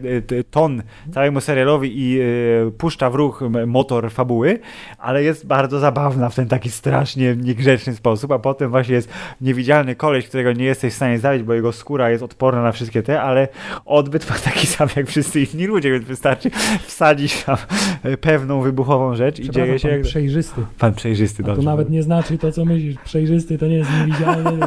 ton 0.51 0.83
całemu 1.14 1.41
serialowi 1.41 1.93
i 1.95 2.20
e, 2.20 2.24
puszcza 2.70 3.11
w 3.11 3.14
ruch 3.14 3.43
motor 3.66 4.11
fabuły, 4.11 4.59
ale 4.99 5.22
jest 5.22 5.47
bardzo 5.47 5.78
zabawna 5.78 6.28
w 6.28 6.35
ten 6.35 6.49
taki 6.49 6.70
strasznie 6.70 7.37
niegrzeczny 7.37 7.95
sposób, 7.95 8.33
a 8.33 8.39
potem 8.39 8.70
właśnie 8.70 8.95
jest 8.95 9.09
niewidzialny 9.41 9.95
koleś, 9.95 10.28
którego 10.28 10.53
nie 10.53 10.64
jesteś 10.64 10.93
w 10.93 10.97
stanie 10.97 11.18
zabić, 11.18 11.43
bo 11.43 11.55
jego 11.55 11.72
skóra 11.72 12.11
jest 12.11 12.22
odporna 12.22 12.62
na 12.62 12.72
wszystkie 12.72 13.03
te, 13.03 13.22
ale 13.22 13.49
odbyt 13.85 14.31
ma 14.31 14.37
taki 14.51 14.66
sam 14.66 14.89
jak 14.97 15.07
wszyscy 15.07 15.41
inni 15.41 15.66
ludzie, 15.66 15.93
więc 15.93 16.05
wystarczy 16.05 16.51
wsadzić 16.83 17.45
tam 17.45 17.57
e, 18.03 18.16
pewną 18.16 18.61
wybuchową 18.61 19.14
rzecz 19.14 19.39
i 19.39 19.51
dzieje 19.51 19.78
się... 19.78 19.89
Pan 19.89 20.03
przejrzysty. 20.03 20.61
Pan 20.78 20.95
przejrzysty, 20.95 21.43
dobrze. 21.43 21.62
to 21.62 21.70
nawet 21.70 21.91
nie 21.91 22.03
znaczy 22.03 22.39
to, 22.39 22.53
co 22.53 22.64
myślisz. 22.64 22.97
Przejrzysty 23.05 23.59
to 23.59 23.66
nie 23.66 23.76
jest 23.76 23.91
niewidzialny. 24.01 24.51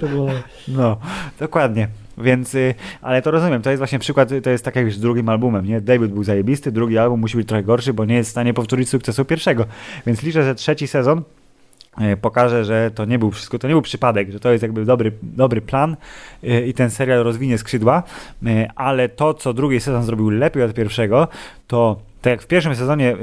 to 0.00 0.08
było... 0.08 0.28
No, 0.68 0.77
dokładnie. 1.40 1.88
Więc, 2.18 2.54
y, 2.54 2.74
ale 3.02 3.22
to 3.22 3.30
rozumiem, 3.30 3.62
to 3.62 3.70
jest 3.70 3.80
właśnie 3.80 3.98
przykład, 3.98 4.28
to 4.42 4.50
jest 4.50 4.64
tak 4.64 4.76
jak 4.76 4.84
już 4.84 4.94
z 4.94 5.00
drugim 5.00 5.28
albumem, 5.28 5.66
nie? 5.66 5.80
David 5.80 6.12
był 6.12 6.24
zajebisty, 6.24 6.72
drugi 6.72 6.98
album 6.98 7.20
musi 7.20 7.36
być 7.36 7.48
trochę 7.48 7.62
gorszy, 7.62 7.92
bo 7.92 8.04
nie 8.04 8.14
jest 8.14 8.28
w 8.28 8.30
stanie 8.30 8.54
powtórzyć 8.54 8.88
sukcesu 8.88 9.24
pierwszego. 9.24 9.64
Więc 10.06 10.22
liczę, 10.22 10.42
że 10.42 10.54
trzeci 10.54 10.86
sezon 10.86 11.22
y, 12.00 12.16
pokaże, 12.16 12.64
że 12.64 12.90
to 12.94 13.04
nie 13.04 13.18
był 13.18 13.30
wszystko, 13.30 13.58
to 13.58 13.68
nie 13.68 13.74
był 13.74 13.82
przypadek, 13.82 14.32
że 14.32 14.40
to 14.40 14.52
jest 14.52 14.62
jakby 14.62 14.84
dobry, 14.84 15.12
dobry 15.22 15.60
plan 15.60 15.96
y, 16.44 16.66
i 16.66 16.74
ten 16.74 16.90
serial 16.90 17.24
rozwinie 17.24 17.58
skrzydła, 17.58 18.02
ale 18.76 19.08
to, 19.08 19.34
co 19.34 19.54
drugi 19.54 19.80
sezon 19.80 20.02
zrobił 20.02 20.30
lepiej 20.30 20.62
od 20.62 20.74
pierwszego, 20.74 21.28
to 21.66 22.00
tak 22.22 22.30
jak 22.30 22.42
w 22.42 22.46
pierwszym 22.46 22.76
sezonie 22.76 23.16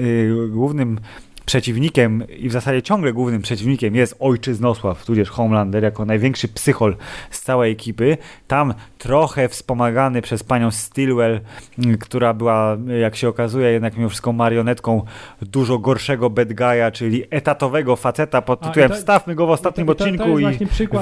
głównym 0.49 0.99
przeciwnikiem 1.45 2.23
i 2.37 2.49
w 2.49 2.51
zasadzie 2.51 2.81
ciągle 2.81 3.13
głównym 3.13 3.41
przeciwnikiem 3.41 3.95
jest 3.95 4.15
Ojczyznosław, 4.19 5.05
tudzież 5.05 5.29
Homelander, 5.29 5.83
jako 5.83 6.05
największy 6.05 6.47
psychol 6.47 6.95
z 7.29 7.41
całej 7.41 7.71
ekipy. 7.71 8.17
Tam 8.47 8.73
trochę 8.97 9.49
wspomagany 9.49 10.21
przez 10.21 10.43
panią 10.43 10.71
Stilwell, 10.71 11.39
mm, 11.79 11.97
która 11.97 12.33
była, 12.33 12.77
jak 13.01 13.15
się 13.15 13.29
okazuje, 13.29 13.71
jednak 13.71 13.97
mimo 13.97 14.09
wszystko 14.09 14.33
marionetką 14.33 15.01
dużo 15.41 15.79
gorszego 15.79 16.29
bad 16.29 16.47
guy'a, 16.47 16.91
czyli 16.91 17.23
etatowego 17.29 17.95
faceta 17.95 18.41
pod 18.41 18.61
tytułem 18.61 18.89
to, 18.89 18.95
Wstawmy 18.95 19.35
go 19.35 19.47
w 19.47 19.49
ostatnim 19.49 19.87
to, 19.87 19.95
to, 19.95 20.03
odcinku 20.03 20.39
i 20.39 20.45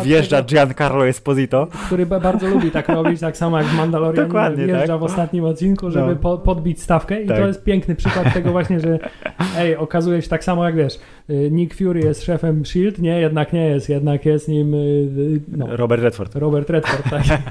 wjeżdża 0.03 0.37
tego, 0.37 0.47
Giancarlo 0.47 1.07
Esposito. 1.07 1.67
Który 1.85 2.05
bardzo 2.05 2.47
lubi 2.47 2.71
tak 2.71 2.89
robić, 2.89 3.19
tak 3.19 3.37
samo 3.37 3.57
jak 3.57 3.67
w 3.67 3.77
Mandalorian 3.77 4.25
Dokładnie, 4.27 4.65
wjeżdża 4.65 4.87
tak? 4.87 4.99
w 4.99 5.03
ostatnim 5.03 5.45
odcinku, 5.45 5.91
żeby 5.91 6.07
no. 6.07 6.15
po, 6.15 6.37
podbić 6.37 6.81
stawkę 6.81 7.21
i 7.21 7.27
tak. 7.27 7.37
to 7.37 7.47
jest 7.47 7.63
piękny 7.63 7.95
przykład 7.95 8.33
tego 8.33 8.51
właśnie, 8.51 8.79
że 8.79 8.99
ej, 9.57 9.77
okazuje 9.77 10.21
się 10.21 10.29
tak 10.34 10.43
samo 10.43 10.65
jak 10.65 10.75
wiesz, 10.75 10.99
y, 11.29 11.51
Nick 11.51 11.73
Fury 11.77 11.99
jest 11.99 12.23
szefem 12.23 12.61
S.H.I.E.L.D., 12.61 13.01
nie, 13.01 13.19
jednak 13.19 13.53
nie 13.53 13.65
jest, 13.67 13.89
jednak 13.89 14.25
jest 14.25 14.47
nim 14.47 14.73
y, 14.73 15.41
no, 15.47 15.77
Robert 15.77 16.03
Redford. 16.03 16.36
Robert 16.36 16.69
Redford, 16.69 17.09
tak. 17.09 17.23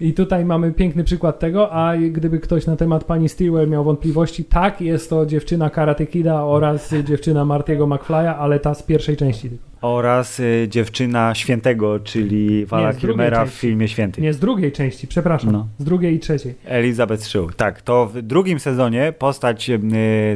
I 0.00 0.14
tutaj 0.14 0.44
mamy 0.44 0.72
piękny 0.72 1.04
przykład 1.04 1.38
tego, 1.38 1.72
a 1.72 1.96
gdyby 1.96 2.40
ktoś 2.40 2.66
na 2.66 2.76
temat 2.76 3.04
pani 3.04 3.28
Stilwell 3.28 3.68
miał 3.68 3.84
wątpliwości, 3.84 4.44
tak, 4.44 4.80
jest 4.80 5.10
to 5.10 5.26
dziewczyna 5.26 5.70
Karate 5.70 6.06
Kida 6.06 6.44
oraz 6.44 6.94
dziewczyna 7.04 7.44
Martiego 7.44 7.86
McFly'a, 7.86 8.34
ale 8.38 8.60
ta 8.60 8.74
z 8.74 8.82
pierwszej 8.82 9.16
części 9.16 9.50
tylko 9.50 9.73
oraz 9.84 10.40
y, 10.40 10.66
dziewczyna 10.70 11.34
świętego, 11.34 12.00
czyli 12.00 12.66
Vala 12.66 12.94
Kilmera 12.94 13.46
w 13.46 13.50
filmie 13.50 13.88
Święty. 13.88 14.20
Nie, 14.20 14.32
z 14.32 14.38
drugiej 14.38 14.72
części, 14.72 15.06
przepraszam. 15.06 15.52
No. 15.52 15.68
Z 15.78 15.84
drugiej 15.84 16.14
i 16.14 16.18
trzeciej. 16.18 16.54
Elizabeth 16.64 17.24
Shue. 17.24 17.48
Tak, 17.56 17.82
to 17.82 18.06
w 18.06 18.22
drugim 18.22 18.60
sezonie 18.60 19.12
postać 19.18 19.70
y, 19.70 19.80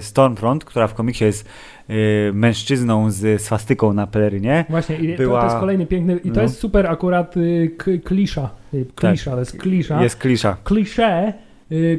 Stormfront, 0.00 0.64
która 0.64 0.86
w 0.86 0.94
komiksie 0.94 1.24
jest 1.24 1.48
y, 1.90 2.30
mężczyzną 2.34 3.10
z 3.10 3.42
swastyką 3.42 3.92
na 3.92 4.06
pelerynie. 4.06 4.64
Właśnie, 4.68 4.96
i 4.96 5.16
była... 5.16 5.40
to, 5.40 5.46
to 5.46 5.52
jest 5.52 5.60
kolejny 5.60 5.86
piękny, 5.86 6.16
i 6.24 6.30
to 6.30 6.36
no. 6.36 6.42
jest 6.42 6.58
super 6.58 6.86
akurat 6.86 7.36
y, 7.36 8.00
klisza. 8.04 8.50
Y, 8.74 8.86
klisza, 8.94 9.24
tak. 9.24 9.34
to 9.34 9.40
jest 9.40 9.58
klisza. 9.58 10.02
Jest 10.02 10.16
klisza. 10.16 10.56
Klisze 10.64 11.32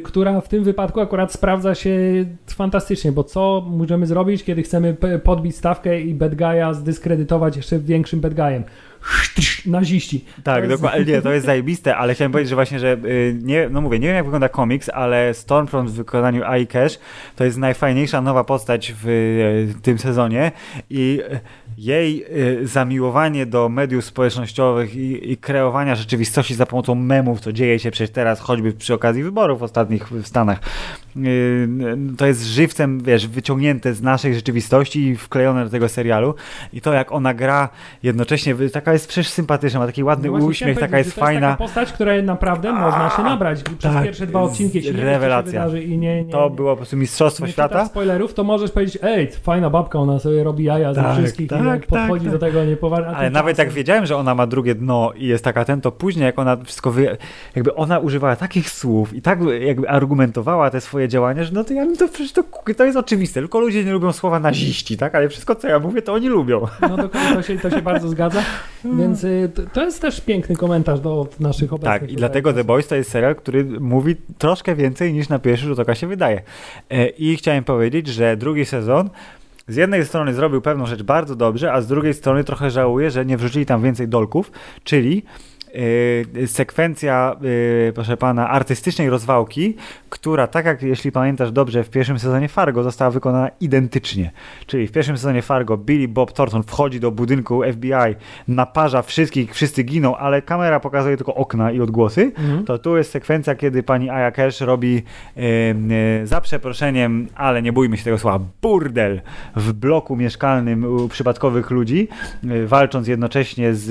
która 0.04 0.40
w 0.40 0.48
tym 0.48 0.64
wypadku 0.64 1.00
akurat 1.00 1.32
sprawdza 1.32 1.74
się 1.74 2.24
fantastycznie, 2.46 3.12
bo 3.12 3.24
co 3.24 3.66
możemy 3.70 4.06
zrobić, 4.06 4.44
kiedy 4.44 4.62
chcemy 4.62 4.96
podbić 5.24 5.56
stawkę 5.56 6.00
i 6.00 6.14
bad 6.14 6.34
guy'a 6.34 6.74
zdyskredytować 6.74 7.56
jeszcze 7.56 7.78
większym 7.78 8.20
bad 8.20 8.34
guy'em? 8.34 8.62
Naziści. 9.66 10.24
Tak, 10.44 10.64
jest... 10.64 10.82
dokładnie, 10.82 11.22
to 11.22 11.32
jest 11.32 11.46
zajebiste, 11.46 11.96
ale 11.96 12.14
chciałem 12.14 12.32
powiedzieć, 12.32 12.48
że 12.48 12.54
właśnie, 12.54 12.78
że 12.78 12.96
y, 13.04 13.38
nie, 13.42 13.68
no 13.68 13.80
mówię, 13.80 13.98
nie 13.98 14.06
wiem 14.06 14.16
jak 14.16 14.24
wygląda 14.24 14.48
komiks, 14.48 14.88
ale 14.88 15.34
Stormfront 15.34 15.90
w 15.90 15.94
wykonaniu 15.94 16.44
AI 16.44 16.66
Cash 16.66 16.98
to 17.36 17.44
jest 17.44 17.58
najfajniejsza 17.58 18.20
nowa 18.20 18.44
postać 18.44 18.94
w, 18.96 19.04
w 19.76 19.80
tym 19.82 19.98
sezonie 19.98 20.52
i 20.90 21.20
jej 21.78 22.24
y, 22.62 22.66
zamiłowanie 22.66 23.46
do 23.46 23.68
mediów 23.68 24.04
społecznościowych 24.04 24.96
i, 24.96 25.32
i, 25.32 25.36
kreowania 25.36 25.94
rzeczywistości 25.94 26.54
za 26.54 26.66
pomocą 26.66 26.94
memów, 26.94 27.40
co 27.40 27.52
dzieje 27.52 27.78
się 27.78 27.90
przecież 27.90 28.10
teraz 28.10 28.40
choćby 28.40 28.72
przy 28.72 28.94
okazji 28.94 29.22
wyborów 29.22 29.62
ostatnich 29.62 30.12
w 30.12 30.26
Stanach, 30.26 30.60
y, 31.16 31.68
to 32.16 32.26
jest 32.26 32.44
żywcem, 32.44 33.00
wiesz, 33.00 33.26
wyciągnięte 33.26 33.94
z 33.94 34.02
naszej 34.02 34.34
rzeczywistości 34.34 35.06
i 35.06 35.16
wklejone 35.16 35.64
do 35.64 35.70
tego 35.70 35.88
serialu 35.88 36.34
i 36.72 36.80
to 36.80 36.92
jak 36.92 37.12
ona 37.12 37.34
gra 37.34 37.68
jednocześnie, 38.02 38.54
taka 38.72 38.89
taka 38.90 38.94
jest 38.94 39.08
przecież 39.08 39.28
sympatyczna, 39.28 39.80
ma 39.80 39.86
taki 39.86 40.04
ładny 40.04 40.28
No 40.30 40.46
uśmiech, 40.46 40.78
taka 40.78 40.98
jest 40.98 41.12
fajna. 41.14 41.40
To 41.40 41.46
jest 41.46 41.58
taka 41.58 41.82
postać, 41.82 41.92
której 41.92 42.22
naprawdę 42.22 42.72
można 42.72 43.10
się 43.16 43.22
nabrać 43.22 43.62
przez 43.62 43.94
tak, 43.94 44.04
pierwsze 44.04 44.26
dwa 44.26 44.42
odcinki. 44.42 44.78
Jeśli 44.78 44.94
nie 44.94 45.04
rewelacja. 45.04 45.52
wydarzy 45.52 45.82
i 45.82 45.98
nie, 45.98 46.24
nie, 46.24 46.32
To 46.32 46.48
nie, 46.48 46.56
było 46.56 46.70
po 46.70 46.76
prostu 46.76 46.96
mistrzostwo 46.96 47.46
nie 47.46 47.52
świata. 47.52 47.86
spoilerów, 47.86 48.34
to 48.34 48.44
możesz 48.44 48.70
powiedzieć, 48.70 48.98
ej, 49.02 49.30
fajna 49.42 49.70
babka, 49.70 49.98
ona 49.98 50.18
sobie 50.18 50.44
robi 50.44 50.64
jaja 50.64 50.94
ze 50.94 51.02
Tak, 51.02 51.18
wszystkich 51.18 51.48
tak, 51.48 51.62
i 51.62 51.66
jak 51.66 51.86
podchodzi 51.86 52.24
tak, 52.24 52.32
do 52.32 52.38
tego 52.38 52.64
niepoważnie. 52.64 53.16
Ale 53.16 53.30
nawet 53.30 53.58
jak 53.58 53.70
wiedziałem, 53.70 54.06
że 54.06 54.16
ona 54.16 54.34
ma 54.34 54.46
drugie 54.46 54.74
dno 54.74 55.12
i 55.16 55.26
jest 55.26 55.44
taka 55.44 55.64
ten, 55.64 55.80
to 55.80 55.92
później 55.92 56.24
jak 56.24 56.38
ona 56.38 56.56
wszystko 56.56 56.90
wy... 56.90 57.16
jakby 57.54 57.74
ona 57.74 57.98
używała 57.98 58.36
takich 58.36 58.70
słów 58.70 59.14
i 59.14 59.22
tak 59.22 59.38
jakby 59.60 59.88
argumentowała 59.88 60.70
te 60.70 60.80
swoje 60.80 61.08
działania, 61.08 61.44
że 61.44 61.52
no 61.52 61.64
to 61.64 61.72
ja 61.72 61.84
mi 61.84 61.96
to 61.96 62.08
przecież 62.08 62.32
to, 62.32 62.42
to 62.76 62.84
jest 62.84 62.96
oczywiste, 62.96 63.40
tylko 63.40 63.60
ludzie 63.60 63.84
nie 63.84 63.92
lubią 63.92 64.12
słowa 64.12 64.40
naziści, 64.40 64.96
tak? 64.96 65.14
Ale 65.14 65.28
wszystko 65.28 65.54
co 65.54 65.68
ja 65.68 65.78
mówię, 65.78 66.02
to 66.02 66.12
oni 66.12 66.28
lubią. 66.28 66.66
No 66.80 66.96
dokładnie, 66.96 67.34
to 67.34 67.42
się, 67.42 67.58
to 67.58 67.70
się 67.70 67.82
bardzo 67.82 68.08
zgadza. 68.08 68.42
Więc 68.84 69.24
y, 69.24 69.50
to, 69.54 69.62
to 69.72 69.84
jest 69.84 70.00
też 70.00 70.20
piękny 70.20 70.56
komentarz 70.56 71.00
do 71.00 71.28
naszych 71.40 71.72
obecnych. 71.72 72.00
Tak, 72.00 72.10
i 72.10 72.16
dlatego 72.16 72.52
The. 72.52 72.64
Boys 72.64 72.86
to 72.86 72.96
jest 72.96 73.10
serial, 73.10 73.36
który 73.36 73.64
mówi 73.64 74.16
troszkę 74.38 74.74
więcej 74.74 75.12
niż 75.12 75.28
na 75.28 75.38
pierwszy 75.38 75.66
rzut 75.66 75.78
oka 75.78 75.94
się 75.94 76.06
wydaje. 76.06 76.42
E, 76.90 77.08
I 77.08 77.36
chciałem 77.36 77.64
powiedzieć, 77.64 78.06
że 78.08 78.36
drugi 78.36 78.64
sezon 78.64 79.10
z 79.68 79.76
jednej 79.76 80.04
strony 80.04 80.34
zrobił 80.34 80.60
pewną 80.60 80.86
rzecz 80.86 81.02
bardzo 81.02 81.36
dobrze, 81.36 81.72
a 81.72 81.80
z 81.80 81.86
drugiej 81.86 82.14
strony 82.14 82.44
trochę 82.44 82.70
żałuję, 82.70 83.10
że 83.10 83.26
nie 83.26 83.36
wrzucili 83.36 83.66
tam 83.66 83.82
więcej 83.82 84.08
dolków, 84.08 84.52
czyli 84.84 85.22
sekwencja, 86.46 87.36
e, 87.88 87.92
proszę 87.92 88.16
pana, 88.16 88.48
artystycznej 88.48 89.10
rozwałki, 89.10 89.76
która, 90.10 90.46
tak 90.46 90.66
jak 90.66 90.82
jeśli 90.82 91.12
pamiętasz 91.12 91.52
dobrze, 91.52 91.84
w 91.84 91.90
pierwszym 91.90 92.18
sezonie 92.18 92.48
Fargo 92.48 92.82
została 92.82 93.10
wykonana 93.10 93.50
identycznie. 93.60 94.30
Czyli 94.66 94.86
w 94.86 94.92
pierwszym 94.92 95.18
sezonie 95.18 95.42
Fargo 95.42 95.76
Billy 95.76 96.08
Bob 96.08 96.32
Thornton 96.32 96.62
wchodzi 96.62 97.00
do 97.00 97.10
budynku 97.10 97.62
FBI, 97.72 98.16
naparza 98.48 99.02
wszystkich, 99.02 99.54
wszyscy 99.54 99.82
giną, 99.82 100.16
ale 100.16 100.42
kamera 100.42 100.80
pokazuje 100.80 101.16
tylko 101.16 101.34
okna 101.34 101.72
i 101.72 101.80
odgłosy. 101.80 102.32
Mhm. 102.38 102.64
To 102.64 102.78
tu 102.78 102.96
jest 102.96 103.10
sekwencja, 103.10 103.54
kiedy 103.54 103.82
pani 103.82 104.10
Aya 104.10 104.30
Cash 104.30 104.60
robi 104.60 105.02
e, 105.36 105.40
e, 106.22 106.26
za 106.26 106.40
przeproszeniem, 106.40 107.28
ale 107.34 107.62
nie 107.62 107.72
bójmy 107.72 107.96
się 107.96 108.04
tego 108.04 108.18
słowa, 108.18 108.40
burdel 108.62 109.20
w 109.56 109.72
bloku 109.72 110.16
mieszkalnym 110.16 110.84
u 110.84 111.08
przypadkowych 111.08 111.70
ludzi, 111.70 112.08
e, 112.44 112.66
walcząc 112.66 113.08
jednocześnie 113.08 113.74
z 113.74 113.90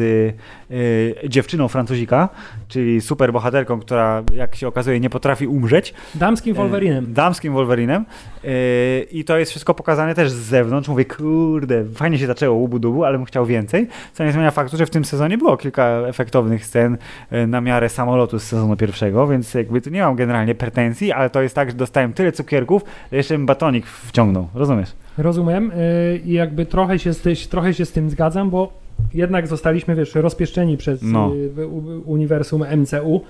e, 0.72 1.30
dziewczyną 1.30 1.69
Francuzika, 1.70 2.30
czyli 2.68 3.02
super 3.02 3.34
bohaterką, 3.34 3.80
która 3.80 4.24
jak 4.36 4.56
się 4.56 4.68
okazuje 4.68 5.00
nie 5.00 5.10
potrafi 5.10 5.48
umrzeć. 5.48 5.94
Damskim 6.16 6.56
E, 6.56 6.58
Wolverinem. 6.58 7.14
Damskim 7.14 7.54
Wolverinem. 7.54 8.06
E, 8.44 8.48
I 9.12 9.24
to 9.24 9.38
jest 9.38 9.52
wszystko 9.52 9.74
pokazane 9.74 10.16
też 10.16 10.32
z 10.32 10.36
zewnątrz. 10.36 10.90
Mówię, 10.90 11.06
kurde, 11.06 11.86
fajnie 11.86 12.18
się 12.18 12.28
zaczęło 12.28 12.58
łubu 12.58 12.80
dubu, 12.80 13.04
ale 13.04 13.18
bym 13.18 13.26
chciał 13.26 13.46
więcej. 13.46 13.88
Co 14.14 14.24
nie 14.24 14.32
zmienia 14.32 14.52
faktu, 14.52 14.78
że 14.78 14.86
w 14.86 14.90
tym 14.90 15.06
sezonie 15.06 15.38
było 15.38 15.58
kilka 15.58 15.86
efektownych 15.88 16.66
scen 16.66 16.98
e, 17.32 17.48
na 17.48 17.62
miarę 17.62 17.90
samolotu 17.90 18.40
z 18.40 18.44
sezonu 18.44 18.76
pierwszego, 18.78 19.28
więc 19.28 19.54
jakby 19.54 19.82
tu 19.82 19.90
nie 19.90 20.02
mam 20.02 20.16
generalnie 20.16 20.56
pretensji, 20.56 21.12
ale 21.12 21.30
to 21.30 21.42
jest 21.42 21.56
tak, 21.56 21.70
że 21.70 21.76
dostałem 21.76 22.14
tyle 22.14 22.32
cukierków, 22.32 22.84
że 23.12 23.18
jeszcze 23.18 23.34
bym 23.34 23.46
batonik 23.46 23.86
wciągnął. 23.88 24.48
Rozumiesz? 24.54 24.90
Rozumiem 25.18 25.72
i 26.26 26.34
jakby 26.34 26.66
trochę 26.66 27.00
się, 27.00 27.14
z, 27.14 27.48
trochę 27.50 27.74
się 27.74 27.86
z 27.86 27.92
tym 27.92 28.10
zgadzam, 28.10 28.50
bo 28.50 28.72
jednak 29.14 29.48
zostaliśmy, 29.48 29.96
wiesz, 29.96 30.16
rozpieszczeni 30.16 30.78
przez 30.78 31.02
No. 31.04 31.32
y, 31.58 31.68
uniwersum 32.06 32.64
MCU, 32.78 33.22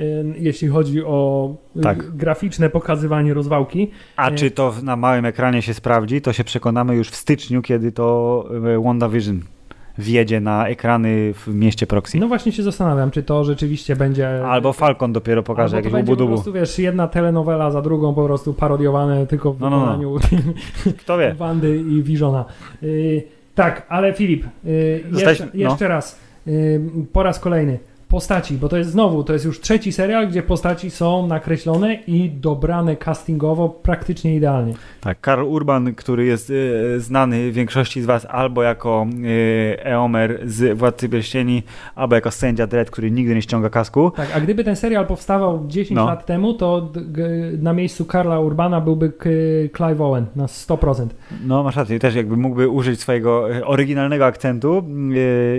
y, 0.00 0.24
jeśli 0.38 0.68
chodzi 0.68 1.04
o 1.04 1.50
y, 1.76 1.80
Tak. 1.80 2.16
graficzne 2.16 2.70
pokazywanie 2.70 3.34
rozwałki. 3.34 3.90
A 4.16 4.30
czy 4.30 4.50
to 4.50 4.74
na 4.82 4.96
małym 4.96 5.24
ekranie 5.24 5.62
się 5.62 5.74
sprawdzi, 5.74 6.20
to 6.20 6.32
się 6.32 6.44
przekonamy 6.44 6.94
już 6.96 7.10
w 7.10 7.16
styczniu, 7.16 7.62
kiedy 7.62 7.92
to 7.92 8.48
WandaVision 8.84 9.40
wjedzie 9.98 10.40
na 10.40 10.68
ekrany 10.68 11.34
w 11.34 11.54
mieście 11.54 11.86
Proxy. 11.86 12.18
No 12.18 12.28
właśnie 12.28 12.52
się 12.52 12.62
zastanawiam, 12.62 13.10
czy 13.10 13.22
to 13.22 13.44
rzeczywiście 13.44 13.96
będzie... 13.96 14.46
Albo 14.46 14.72
Falcon 14.72 15.12
dopiero 15.12 15.42
pokaże 15.42 15.76
jakieś 15.76 15.92
będzie 15.92 16.06
po 16.06 16.12
ubudubu. 16.12 16.32
prostu, 16.32 16.52
wiesz, 16.52 16.78
jedna 16.78 17.08
telenowela 17.08 17.70
za 17.70 17.82
drugą 17.82 18.14
po 18.14 18.24
prostu 18.24 18.54
parodiowane 18.54 19.26
tylko 19.26 19.52
w 19.52 19.60
No, 19.60 19.70
no, 19.70 19.76
no. 19.80 19.86
wykonaniu 19.86 20.16
Kto 20.98 21.18
wie? 21.18 21.34
Wandy 21.38 21.76
i 21.76 22.02
Visiona. 22.02 22.44
Y, 22.82 23.22
tak, 23.54 23.86
ale 23.88 24.12
Filip, 24.12 24.44
y, 24.64 25.04
jeszcze, 25.12 25.44
no. 25.44 25.50
jeszcze 25.54 25.88
raz, 25.88 26.18
y, 26.46 26.80
po 27.12 27.22
raz 27.22 27.40
kolejny. 27.40 27.78
Postaci, 28.18 28.54
bo 28.54 28.68
to 28.68 28.76
jest 28.76 28.90
znowu, 28.90 29.24
to 29.24 29.32
jest 29.32 29.44
już 29.44 29.60
trzeci 29.60 29.92
serial, 29.92 30.28
gdzie 30.28 30.42
postaci 30.42 30.90
są 30.90 31.26
nakreślone 31.26 31.94
i 31.94 32.30
dobrane 32.30 32.96
castingowo 32.96 33.68
praktycznie 33.68 34.36
idealnie. 34.36 34.74
Tak, 35.00 35.20
Karl 35.20 35.42
Urban, 35.42 35.94
który 35.94 36.24
jest 36.24 36.50
e, 36.96 37.00
znany 37.00 37.52
większości 37.52 38.02
z 38.02 38.06
Was 38.06 38.26
albo 38.30 38.62
jako 38.62 39.06
e, 39.76 39.86
Eomer 39.86 40.40
z 40.46 40.78
Władcy 40.78 41.08
Pierścieni, 41.08 41.62
albo 41.94 42.14
jako 42.14 42.30
sędzia 42.30 42.66
Dredd, 42.66 42.90
który 42.90 43.10
nigdy 43.10 43.34
nie 43.34 43.42
ściąga 43.42 43.70
kasku. 43.70 44.12
Tak, 44.16 44.28
a 44.36 44.40
gdyby 44.40 44.64
ten 44.64 44.76
serial 44.76 45.06
powstawał 45.06 45.64
10 45.66 45.96
No. 45.96 46.06
lat 46.06 46.26
temu, 46.26 46.54
to 46.54 46.92
na 47.62 47.72
miejscu 47.72 48.04
Karla 48.04 48.40
Urbana 48.40 48.80
byłby 48.80 49.12
Clive 49.76 50.00
Owen 50.00 50.26
na 50.36 50.46
100%. 50.46 51.06
No, 51.46 51.62
masz 51.62 51.76
rację, 51.76 51.98
też 51.98 52.14
jakby 52.14 52.36
mógłby 52.36 52.68
użyć 52.68 53.00
swojego 53.00 53.54
e, 53.56 53.66
oryginalnego 53.66 54.26
akcentu 54.26 54.84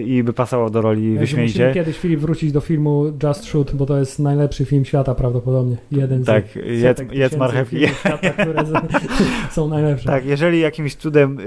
i 0.06 0.24
by 0.24 0.34
pasował 0.34 0.70
do 0.70 0.82
roli 0.82 1.02
Musimy 1.02 1.20
wyśmienicie. 1.20 1.72
kiedyś 1.74 1.98
Filip 1.98 2.20
wrócić 2.20 2.45
do 2.52 2.62
filmu 2.62 3.06
Just 3.24 3.44
Shoot, 3.46 3.76
bo 3.76 3.86
to 3.86 3.98
jest 3.98 4.20
najlepszy 4.20 4.66
film 4.66 4.86
świata 4.86 5.16
prawdopodobnie. 5.16 5.78
Jeden 5.92 6.24
z 6.24 6.26
Tak, 6.26 6.44
setek 6.82 7.12
jedz, 7.12 7.38
marchewki. 7.38 7.88
świata, 7.88 8.30
które 8.30 8.66
z- 8.66 8.74
są 9.56 9.68
najlepsze. 9.68 10.06
Tak, 10.10 10.26
jeżeli 10.26 10.60
jakimś 10.60 10.96
cudem 10.96 11.40
y, 11.40 11.44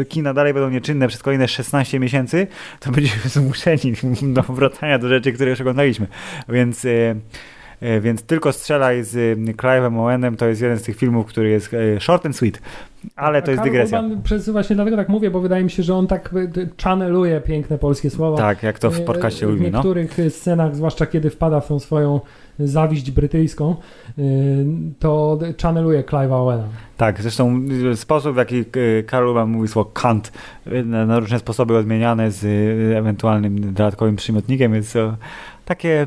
y, 0.00 0.04
kina 0.08 0.34
dalej 0.34 0.54
będą 0.54 0.70
nieczynne 0.70 1.08
przez 1.08 1.22
kolejne 1.22 1.48
16 1.48 2.00
miesięcy, 2.00 2.46
to 2.80 2.90
będziemy 2.90 3.22
zmuszeni 3.34 3.92
do 4.22 4.42
wracania 4.42 4.98
do 4.98 5.08
rzeczy, 5.08 5.32
które 5.32 5.50
już 5.50 5.60
oglądaliśmy. 5.60 6.06
Więc, 6.48 6.84
y, 6.84 7.16
y, 7.82 8.00
więc 8.00 8.22
tylko 8.22 8.52
strzelaj 8.52 9.04
z 9.04 9.16
y, 9.16 9.36
Clive'em 9.56 10.00
Owenem 10.00 10.36
to 10.36 10.46
jest 10.46 10.62
jeden 10.62 10.78
z 10.78 10.82
tych 10.82 10.96
filmów, 10.96 11.26
który 11.26 11.48
jest 11.50 11.70
short 12.00 12.26
and 12.26 12.36
sweet. 12.36 12.58
Ale 13.16 13.42
to 13.42 13.50
jest 13.50 13.62
Karl 13.62 13.72
dygresja. 13.72 14.00
Urban 14.00 14.22
przez, 14.22 14.48
właśnie 14.48 14.76
dlatego 14.76 14.96
tak 14.96 15.08
mówię, 15.08 15.30
bo 15.30 15.40
wydaje 15.40 15.64
mi 15.64 15.70
się, 15.70 15.82
że 15.82 15.94
on 15.94 16.06
tak 16.06 16.30
y, 16.56 16.68
channeluje 16.82 17.40
piękne 17.40 17.78
polskie 17.78 18.10
słowa. 18.10 18.36
Tak, 18.36 18.62
jak 18.62 18.78
to 18.78 18.90
w 18.90 18.98
Y, 19.00 19.04
podcaście 19.04 19.46
W 19.46 19.50
lubimy. 19.50 19.70
No. 19.70 19.78
niektórych 19.78 20.18
y, 20.18 20.30
scenach, 20.30 20.76
zwłaszcza 20.76 21.06
kiedy 21.06 21.30
wpada 21.30 21.60
w 21.60 21.68
tą 21.68 21.80
swoją 21.80 22.20
zawiść 22.58 23.10
brytyjską, 23.10 23.76
y, 24.18 24.66
to 24.98 25.38
channeluje 25.62 26.02
Clive'a 26.02 26.32
Owena. 26.32 26.64
Tak, 26.96 27.22
zresztą 27.22 27.60
sposób, 27.94 28.34
w 28.34 28.36
jaki 28.36 28.64
Karl 29.06 29.28
Urban 29.28 29.48
mówi 29.48 29.68
słowo 29.68 29.90
kant 29.90 30.32
na, 30.84 31.06
na 31.06 31.18
różne 31.18 31.38
sposoby 31.38 31.76
odmieniane 31.76 32.30
z 32.30 32.44
ewentualnym 32.96 33.60
dodatkowym 33.60 34.16
przymiotnikiem 34.16 34.74
jest 34.74 34.98
takie, 35.64 36.06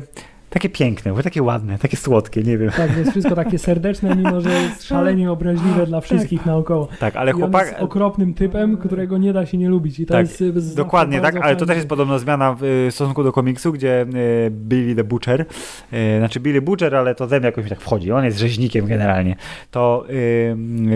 takie 0.50 0.68
piękne, 0.68 1.12
bo 1.12 1.22
takie 1.22 1.42
ładne, 1.42 1.78
takie 1.78 1.96
słodkie, 1.96 2.42
nie 2.42 2.58
wiem. 2.58 2.70
Tak, 2.70 2.90
więc 2.90 3.10
wszystko 3.10 3.34
takie 3.34 3.58
serdeczne, 3.58 4.16
mimo 4.16 4.40
że 4.40 4.50
jest 4.50 4.84
szalenie 4.84 5.32
obraźliwe 5.32 5.86
dla 5.86 6.00
wszystkich 6.00 6.46
naokoło. 6.46 6.88
Tak, 7.00 7.16
ale 7.16 7.30
I 7.30 7.34
on 7.34 7.40
chłopak... 7.40 7.66
jest 7.66 7.78
okropnym 7.80 8.34
typem, 8.34 8.76
którego 8.76 9.18
nie 9.18 9.32
da 9.32 9.46
się 9.46 9.58
nie 9.58 9.68
lubić. 9.68 10.00
I 10.00 10.06
to 10.06 10.14
Tak, 10.14 10.26
jest 10.26 10.38
zawsze 10.38 10.76
Dokładnie, 10.76 11.20
tak, 11.20 11.36
ale 11.36 11.56
to 11.56 11.66
też 11.66 11.76
jest 11.76 11.88
podobno 11.88 12.18
zmiana 12.18 12.54
w 12.54 12.64
y, 12.64 12.88
stosunku 12.90 13.24
do 13.24 13.32
komiksu, 13.32 13.72
gdzie 13.72 14.06
y, 14.46 14.50
Billy 14.50 14.94
the 14.94 15.04
Butcher, 15.04 15.46
znaczy 16.18 16.40
Billy 16.40 16.62
Butcher, 16.62 16.96
ale 16.96 17.14
to 17.14 17.26
ze 17.26 17.40
mną 17.40 17.46
jakoś 17.46 17.64
mi 17.64 17.70
tak 17.70 17.80
wchodzi, 17.80 18.12
on 18.12 18.24
jest 18.24 18.38
rzeźnikiem 18.38 18.86
generalnie, 18.86 19.36
to, 19.70 20.06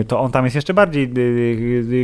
to 0.07 0.19
on 0.19 0.31
tam 0.31 0.43
jest 0.43 0.55
jeszcze 0.55 0.73
bardziej 0.73 1.09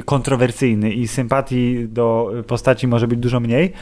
kontrowersyjny 0.06 0.93
i 0.93 1.08
sympatii 1.08 1.88
do 1.89 2.32
postaci 2.47 2.88
może 2.88 3.08
być 3.08 3.20
dużo 3.20 3.39
mniej, 3.39 3.74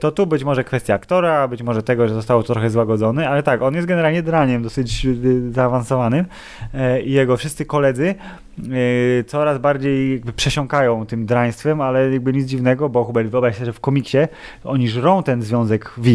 to 0.00 0.12
tu 0.12 0.26
być 0.26 0.44
może 0.44 0.64
kwestia 0.64 0.94
aktora, 0.94 1.48
być 1.48 1.62
może 1.62 1.82
tego, 1.82 2.08
że 2.08 2.14
zostało 2.14 2.42
to 2.42 2.52
trochę 2.52 2.70
złagodzony, 2.98 3.28
ale 3.28 3.42
tak, 3.42 3.62
on 3.62 3.74
jest 3.74 3.86
generalnie 3.86 4.22
draniem 4.22 4.62
dosyć 4.62 5.06
y, 5.06 5.52
zaawansowanym 5.52 6.26
y, 6.74 7.02
i 7.02 7.12
jego 7.12 7.36
wszyscy 7.36 7.64
koledzy 7.64 8.14
coraz 9.26 9.58
bardziej 9.58 10.12
jakby 10.12 10.32
przesiąkają 10.32 11.06
tym 11.06 11.26
draństwem, 11.26 11.80
ale 11.80 12.10
jakby 12.12 12.32
nic 12.32 12.46
dziwnego, 12.46 12.88
bo 12.88 13.04
Hubert, 13.04 13.28
wyobraź 13.28 13.54
sobie, 13.54 13.66
że 13.66 13.72
w 13.72 13.80
komiksie 13.80 14.18
oni 14.64 14.88
żrą 14.88 15.22
ten 15.22 15.42
związek 15.42 15.92
V, 15.96 16.10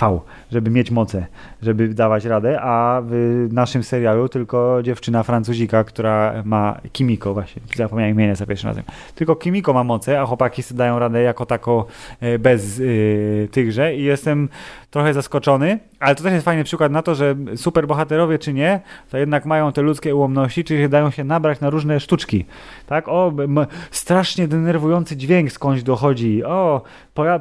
V, 0.00 0.20
żeby 0.52 0.70
mieć 0.70 0.90
moce, 0.90 1.26
żeby 1.62 1.88
dawać 1.88 2.24
radę, 2.24 2.60
a 2.60 3.02
w 3.04 3.48
naszym 3.52 3.82
serialu 3.82 4.28
tylko 4.28 4.78
dziewczyna 4.82 5.22
Francuzika, 5.22 5.84
która 5.84 6.42
ma 6.44 6.80
Kimiko 6.92 7.34
właśnie, 7.34 7.62
zapomniałem 7.76 8.14
imienia 8.14 8.34
za 8.34 8.46
pierwszym 8.46 8.68
razem, 8.68 8.84
tylko 9.14 9.36
Kimiko 9.36 9.72
ma 9.72 9.84
moce, 9.84 10.20
a 10.20 10.26
chłopaki 10.26 10.62
sobie 10.62 10.78
dają 10.78 10.98
radę 10.98 11.22
jako 11.22 11.46
tako 11.46 11.86
e, 12.20 12.38
bez 12.38 12.78
y, 12.78 13.48
tychże. 13.52 13.94
I 13.94 14.02
jestem 14.02 14.48
trochę 14.90 15.14
zaskoczony, 15.14 15.78
ale 16.00 16.14
to 16.14 16.22
też 16.22 16.32
jest 16.32 16.44
fajny 16.44 16.64
przykład 16.64 16.92
na 16.92 17.02
to, 17.02 17.14
że 17.14 17.34
superbohaterowie 17.56 18.38
czy 18.38 18.52
nie, 18.52 18.80
to 19.10 19.18
jednak 19.18 19.46
mają 19.46 19.72
te 19.72 19.82
ludzkie 19.82 20.14
ułomności, 20.14 20.64
czyli 20.64 20.88
dają 20.88 21.10
się 21.10 21.24
nabrać 21.24 21.60
na 21.60 21.70
różne 21.70 21.85
sztuczki. 22.00 22.44
Tak, 22.86 23.08
o, 23.08 23.32
m- 23.38 23.66
strasznie 23.90 24.48
denerwujący 24.48 25.16
dźwięk 25.16 25.52
skądś 25.52 25.82
dochodzi. 25.82 26.44
O, 26.44 26.82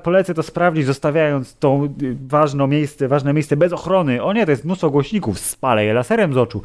polecę 0.03 0.33
to 0.33 0.43
sprawdzić, 0.43 0.85
zostawiając 0.85 1.55
to 1.55 1.81
y, 2.03 2.17
ważne 2.27 2.67
miejsce, 2.67 3.07
ważne 3.07 3.33
miejsce 3.33 3.57
bez 3.57 3.73
ochrony. 3.73 4.23
O 4.23 4.33
nie, 4.33 4.45
to 4.45 4.51
jest 4.51 4.65
mnóstwo 4.65 4.89
głośników, 4.89 5.39
spalę 5.39 5.85
je 5.85 5.93
laserem 5.93 6.33
z 6.33 6.37
oczu. 6.37 6.61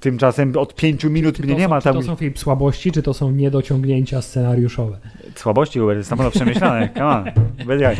Tymczasem 0.00 0.52
od 0.58 0.74
pięciu 0.74 1.10
minut 1.10 1.36
Czy 1.36 1.42
mnie 1.42 1.52
to 1.52 1.58
nie 1.58 1.64
są, 1.64 1.70
ma 1.70 1.78
czy 1.80 1.84
tam. 1.84 1.94
to 1.94 2.02
są 2.02 2.14
Filip 2.16 2.38
słabości, 2.38 2.92
czy 2.92 3.02
to 3.02 3.14
są 3.14 3.30
niedociągnięcia 3.30 4.22
scenariuszowe? 4.22 4.98
Słabości 5.34 5.78
Hubert, 5.78 5.98
jest 5.98 6.10
na 6.10 6.16
pewno 6.16 6.30
przemyślane. 6.30 6.88
Come 6.94 7.06
on. 7.06 7.24
Bez 7.66 7.80
jaj. 7.80 7.96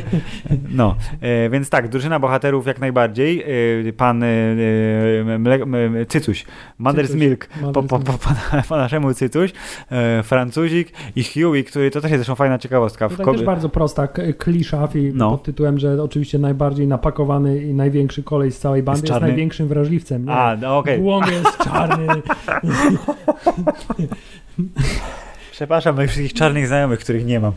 No, 0.70 0.96
e, 1.20 1.50
więc 1.50 1.70
tak, 1.70 1.88
drużyna 1.88 2.20
bohaterów 2.20 2.66
jak 2.66 2.80
najbardziej. 2.80 3.42
E, 3.88 3.92
pan 3.92 4.22
e, 4.22 4.26
e, 4.26 5.38
mle, 5.38 5.54
e, 6.00 6.06
Cycuś, 6.06 6.44
Mother's 6.80 7.14
Milk, 7.14 7.48
Mother's 7.62 7.72
po, 7.72 7.82
po, 7.82 7.98
po, 7.98 8.12
po, 8.12 8.28
po 8.68 8.76
naszemu 8.76 9.14
Cycuś, 9.14 9.52
e, 9.90 10.22
Francuzik 10.24 10.92
i 11.16 11.24
Huey, 11.24 11.64
który 11.64 11.90
to 11.90 12.00
też 12.00 12.10
jest 12.10 12.18
zresztą 12.20 12.34
fajna 12.34 12.58
ciekawostka. 12.58 13.08
W 13.08 13.16
ko- 13.16 13.32
też 13.32 13.42
bardzo 13.44 13.68
prosta 13.68 14.08
klisza 14.38 14.88
i 14.94 15.12
No. 15.14 15.30
pod 15.30 15.42
tytułem, 15.42 15.78
że 15.78 16.02
oczywiście 16.02 16.38
najbardziej 16.38 16.86
napakowany 16.86 17.62
i 17.62 17.74
największy 17.74 18.22
kolej 18.22 18.52
z 18.52 18.58
całej 18.58 18.82
bandy 18.82 19.00
Jest 19.00 19.08
jest, 19.08 19.20
największym 19.20 19.68
wrażliwcem. 19.68 20.24
Nie? 20.24 20.32
A, 20.32 20.56
no 20.56 20.78
okej. 20.78 21.00
Głąb 21.00 21.26
jest 21.30 21.58
czarny. 21.58 22.06
Przepraszam 25.54 25.96
moich 25.96 26.10
wszystkich 26.10 26.32
czarnych 26.32 26.66
znajomych, 26.66 27.00
których 27.00 27.26
nie 27.26 27.40
mam. 27.40 27.52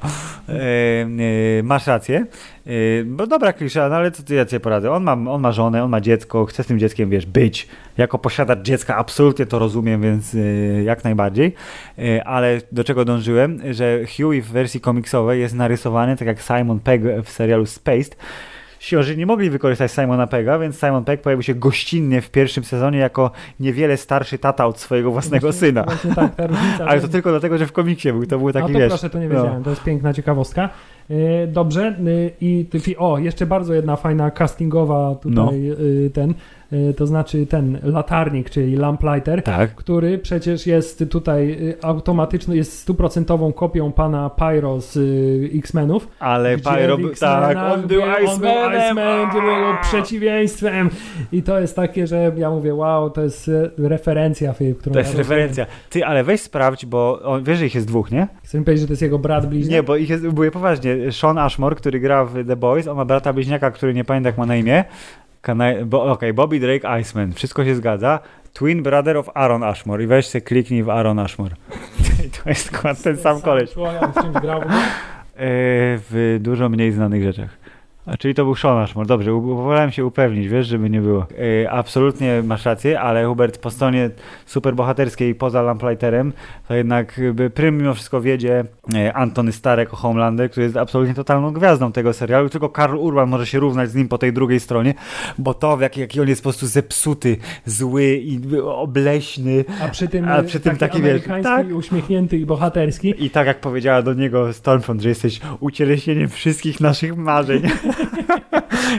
E, 0.50 1.64
masz 1.64 1.88
rację. 1.88 2.26
E, 2.66 2.70
bo 3.06 3.28
dobra 3.28 3.54
klisza, 3.54 3.90
no 3.90 3.96
ale 3.96 4.12
co 4.12 4.24
ty 4.24 4.36
ja 4.36 4.46
ci 4.46 4.60
poradzę? 4.60 4.92
On 4.92 5.04
ma, 5.04 5.12
on 5.12 5.42
ma 5.42 5.52
żonę, 5.52 5.84
on 5.84 5.90
ma 5.90 6.02
dziecko, 6.02 6.46
chce 6.46 6.64
z 6.64 6.68
tym 6.68 6.80
dzieckiem, 6.80 7.10
wiesz, 7.10 7.26
być. 7.26 7.68
Jako 7.98 8.20
posiadacz 8.20 8.60
dziecka 8.62 8.96
absolutnie 8.96 9.46
to 9.46 9.60
rozumiem, 9.60 10.02
więc 10.02 10.36
jak 10.86 11.04
najbardziej. 11.04 11.54
Ale 12.26 12.62
do 12.72 12.84
czego 12.84 13.06
dążyłem? 13.06 13.62
Że 13.72 14.00
Huey 14.18 14.42
w 14.42 14.48
wersji 14.48 14.82
komiksowej 14.82 15.42
jest 15.42 15.56
narysowany 15.56 16.18
tak 16.18 16.28
jak 16.28 16.42
Simon 16.42 16.80
Pegg 16.80 17.04
w 17.24 17.30
serialu 17.30 17.66
Spaced. 17.66 18.18
Siorzy 18.80 19.18
nie 19.18 19.26
mogli 19.26 19.50
wykorzystać 19.50 19.92
Simona 19.92 20.28
Pegga, 20.28 20.60
więc 20.60 20.80
Simon 20.80 21.04
Pegg 21.06 21.24
pojawił 21.24 21.44
się 21.44 21.56
gościnnie 21.56 22.22
w 22.22 22.30
pierwszym 22.32 22.64
sezonie 22.64 23.00
jako 23.00 23.32
niewiele 23.60 23.98
starszy 23.98 24.38
tata 24.38 24.66
od 24.66 24.80
swojego 24.80 25.12
własnego 25.12 25.48
Właśnie- 25.48 25.60
syna. 25.68 25.84
Właśnie 25.84 26.16
tak, 26.16 26.36
ta 26.36 26.48
różnica. 26.48 26.86
Ale 26.90 27.02
to 27.02 27.08
tylko 27.08 27.30
dlatego, 27.30 27.58
że 27.58 27.66
w 27.68 27.72
komiksie 27.72 28.12
był, 28.12 28.26
to 28.26 28.38
był 28.40 28.52
taki, 28.54 28.66
A 28.66 28.74
to 28.74 28.80
wiesz... 28.80 28.90
proszę, 28.90 29.10
to 29.10 29.20
nie 29.20 29.28
no. 29.28 29.36
wiedziałem, 29.36 29.64
to 29.64 29.70
jest 29.70 29.84
piękna 29.84 30.14
ciekawostka. 30.14 30.70
E, 31.10 31.48
Dobrze, 31.48 31.96
y, 32.08 32.32
i 32.42 32.66
ty- 32.66 32.98
o, 32.98 33.18
jeszcze 33.18 33.46
bardzo 33.46 33.74
jedna 33.74 33.96
fajna 33.96 34.32
castingowa 34.32 35.16
tutaj 35.16 35.70
y, 35.72 36.10
ten, 36.14 36.30
y, 36.32 36.34
to 36.98 37.08
znaczy 37.08 37.46
ten 37.46 37.80
latarnik, 37.84 38.50
czyli 38.50 38.76
lamplighter, 38.76 39.44
Tak. 39.44 39.76
który 39.76 40.18
przecież 40.18 40.68
jest 40.68 41.06
tutaj 41.10 41.52
y, 41.52 41.78
automatyczny, 41.82 42.56
jest 42.56 42.80
stuprocentową 42.80 43.54
kopią 43.54 43.92
pana 43.92 44.30
Pyro 44.30 44.82
z 44.82 44.98
y, 44.98 45.50
X-Menów. 45.56 46.08
Ale 46.20 46.58
Pyro 46.58 46.98
tak, 47.20 47.58
on 47.58 47.88
był 47.88 48.02
Icemanem. 48.24 48.82
Iceman, 48.82 49.32
był 49.32 49.44
przeciwieństwem. 49.82 50.90
I 51.32 51.44
to 51.44 51.60
jest 51.60 51.76
takie, 51.76 52.08
że 52.08 52.32
ja 52.38 52.50
mówię, 52.50 52.76
wow, 52.76 53.10
to 53.10 53.22
jest 53.24 53.52
referencja, 53.78 54.54
y, 54.62 54.76
którą 54.76 54.94
To 54.94 55.00
ja 55.00 55.06
jest 55.06 55.18
rozumiem. 55.18 55.18
referencja. 55.40 55.66
Ty, 55.90 56.06
ale 56.06 56.24
weź 56.24 56.42
sprawdź, 56.42 56.86
bo 56.86 57.22
on, 57.24 57.44
wiesz, 57.44 57.58
że 57.60 57.66
ich 57.66 57.76
jest 57.76 57.88
dwóch, 57.88 58.12
nie? 58.12 58.28
Chcę 58.44 58.60
mi 58.60 58.66
powiedzieć, 58.66 58.82
że 58.82 58.88
to 58.88 58.94
jest 58.94 59.02
jego 59.02 59.20
brat 59.20 59.46
bliźniak? 59.46 59.72
Nie, 59.72 59.84
bo 59.84 59.96
ich 59.96 60.10
jest, 60.10 60.24
mówię 60.24 60.52
poważnie. 60.52 61.12
Sean 61.12 61.38
Ashmore, 61.38 61.76
który 61.76 62.00
gra 62.00 62.26
w 62.26 62.46
The 62.48 62.56
Boys, 62.56 62.88
on 62.88 62.98
ma 62.98 63.06
brata 63.06 63.34
bliźniaka, 63.34 63.72
który 63.72 63.94
nie 63.94 64.04
pamiętam 64.04 64.30
jak 64.30 64.38
ma 64.38 64.46
na 64.46 64.56
imię. 64.56 64.84
Bo, 65.86 66.04
Okej, 66.04 66.34
Bobby 66.34 66.60
Drake 66.60 67.00
Iceman. 67.02 67.34
Wszystko 67.34 67.66
się 67.66 67.76
zgadza. 67.76 68.20
Twin 68.54 68.84
brother 68.84 69.18
of 69.18 69.30
Aaron 69.34 69.64
Ashmore. 69.64 70.04
I 70.04 70.08
weź 70.08 70.28
sobie 70.28 70.42
kliknij 70.42 70.84
w 70.84 70.90
Aaron 70.90 71.20
Ashmore. 71.20 71.56
to 72.44 72.50
jest 72.50 72.72
ten 73.04 73.18
sam 73.18 73.42
koleś. 73.42 73.70
W? 73.74 74.66
E, 74.66 75.50
w 76.10 76.38
dużo 76.40 76.70
mniej 76.70 76.92
znanych 76.92 77.24
rzeczach. 77.24 77.67
A 78.08 78.18
czyli 78.18 78.34
to 78.34 78.44
był 78.44 78.56
Sean 78.56 78.78
Ashmore. 78.78 79.08
Dobrze, 79.08 79.32
wolałem 79.32 79.92
się 79.92 80.06
upewnić, 80.06 80.48
wiesz, 80.48 80.68
żeby 80.68 80.90
nie 80.90 81.02
było. 81.02 81.28
E, 81.64 81.72
absolutnie 81.72 82.42
masz 82.44 82.66
rację, 82.66 83.00
ale 83.02 83.26
Hubert 83.26 83.58
po 83.58 83.70
stronie 83.72 84.10
superbohaterskiej 84.46 85.36
poza 85.36 85.62
Lamplighterem, 85.62 86.34
to 86.68 86.76
jednak 86.76 87.22
by 87.34 87.50
prym 87.50 87.78
mimo 87.78 87.94
wszystko 87.94 88.22
wiedzie 88.22 88.66
e, 88.96 89.14
Antony 89.14 89.52
Starek 89.52 89.94
o 89.94 89.96
Homelander, 89.96 90.52
który 90.52 90.64
jest 90.64 90.78
absolutnie 90.78 91.14
totalną 91.14 91.52
gwiazdą 91.52 91.92
tego 91.92 92.14
serialu. 92.14 92.50
Tylko 92.50 92.70
Karl 92.70 92.96
Urban 92.96 93.30
może 93.30 93.46
się 93.46 93.60
równać 93.60 93.90
z 93.90 93.96
nim 93.96 94.08
po 94.08 94.18
tej 94.18 94.34
drugiej 94.34 94.60
stronie, 94.60 94.94
bo 95.38 95.54
to 95.54 95.78
w 95.78 95.82
jaki, 95.82 96.00
jaki 96.00 96.22
on 96.22 96.28
jest 96.28 96.42
po 96.42 96.50
prostu 96.50 96.68
zepsuty, 96.68 97.38
zły 97.66 98.06
i 98.06 98.42
obleśny. 98.64 99.66
A 99.82 99.88
przy 99.88 100.08
tym, 100.08 100.28
A 100.28 100.44
przy 100.44 100.60
tym 100.60 100.78
taki, 100.78 101.02
wiesz, 101.02 101.10
amerykański, 101.10 101.44
tak. 101.44 101.78
uśmiechnięty 101.78 102.38
i 102.38 102.46
bohaterski. 102.46 103.14
I 103.26 103.30
tak 103.30 103.48
jak 103.48 103.60
powiedziała 103.60 104.02
do 104.02 104.14
niego 104.14 104.54
Stormfront, 104.54 105.02
że 105.02 105.10
jesteś 105.10 105.40
ucieleśnieniem 105.60 106.30
wszystkich 106.30 106.80
naszych 106.80 107.18
marzeń. 107.18 107.62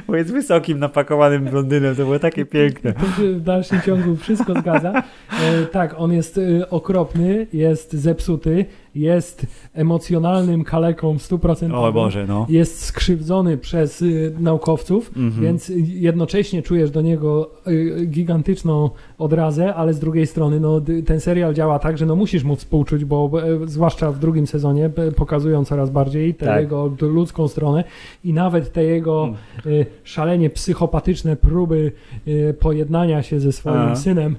Bo 0.07 0.17
jest 0.17 0.33
wysokim, 0.33 0.79
napakowanym 0.79 1.45
blondynem, 1.45 1.97
to 1.97 2.03
było 2.03 2.19
takie 2.19 2.45
piękne. 2.45 2.93
W 3.19 3.41
dalszym 3.41 3.81
ciągu 3.81 4.17
wszystko 4.17 4.55
zgadza. 4.61 5.03
E, 5.43 5.67
tak, 5.67 5.95
on 5.97 6.13
jest 6.13 6.39
e, 6.39 6.71
okropny, 6.71 7.47
jest 7.53 7.93
zepsuty, 7.93 8.65
jest 8.95 9.47
emocjonalnym 9.75 10.65
kaleką 10.65 11.19
w 11.19 11.23
100%. 11.23 11.75
O 11.75 11.93
Boże, 11.93 12.25
no. 12.29 12.47
Jest 12.49 12.85
skrzywdzony 12.85 13.59
przez 13.59 14.03
y, 14.03 14.35
naukowców, 14.41 15.11
Mhm. 15.17 15.43
więc 15.43 15.73
jednocześnie 15.85 16.63
czujesz 16.63 16.91
do 16.91 17.01
niego 17.03 17.51
y, 17.69 18.07
gigantyczną 18.07 18.91
odrazę, 19.19 19.75
ale 19.75 19.95
z 19.95 19.99
drugiej 19.99 20.27
strony 20.27 20.61
no, 20.61 20.81
ten 21.07 21.21
serial 21.21 21.55
działa 21.55 21.79
tak, 21.79 21.99
że 21.99 22.07
no 22.07 22.17
musisz 22.17 22.45
mu 22.45 22.57
współczuć, 22.57 23.05
bo 23.05 23.31
e, 23.43 23.69
zwłaszcza 23.69 24.13
w 24.13 24.19
drugim 24.19 24.47
sezonie 24.47 24.91
pokazują 25.17 25.65
coraz 25.65 25.91
bardziej 25.91 26.35
tę 26.35 26.47
Tak. 26.47 26.61
jego 26.61 26.91
ludzką 27.01 27.49
stronę 27.49 27.85
i 28.25 28.33
nawet 28.33 28.73
te 28.73 28.85
jego 28.85 29.25
Mm. 29.25 29.37
y, 29.67 29.87
szalenie 30.05 30.51
psychopatyczne 30.51 31.37
próby 31.37 31.93
y, 32.29 32.55
pojednania 32.61 33.23
się 33.23 33.41
ze 33.41 33.53
swoim 33.53 33.77
Aha. 33.79 33.97
synem 33.97 34.37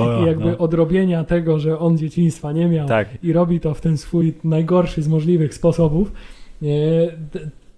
O, 0.00 0.22
i 0.22 0.26
jakby 0.30 0.50
no. 0.50 0.58
odrobienia 0.58 1.24
tego, 1.24 1.58
że 1.58 1.78
on 1.78 1.98
dzieciństwa 1.98 2.52
nie 2.52 2.68
miał 2.68 2.88
Tak. 2.88 3.08
i 3.22 3.32
robi 3.32 3.60
to 3.64 3.74
w 3.74 3.80
ten 3.80 3.96
swój 3.96 4.34
najgorszy 4.44 5.02
z 5.02 5.08
możliwych 5.08 5.54
sposobów, 5.54 6.12
e, 6.62 6.66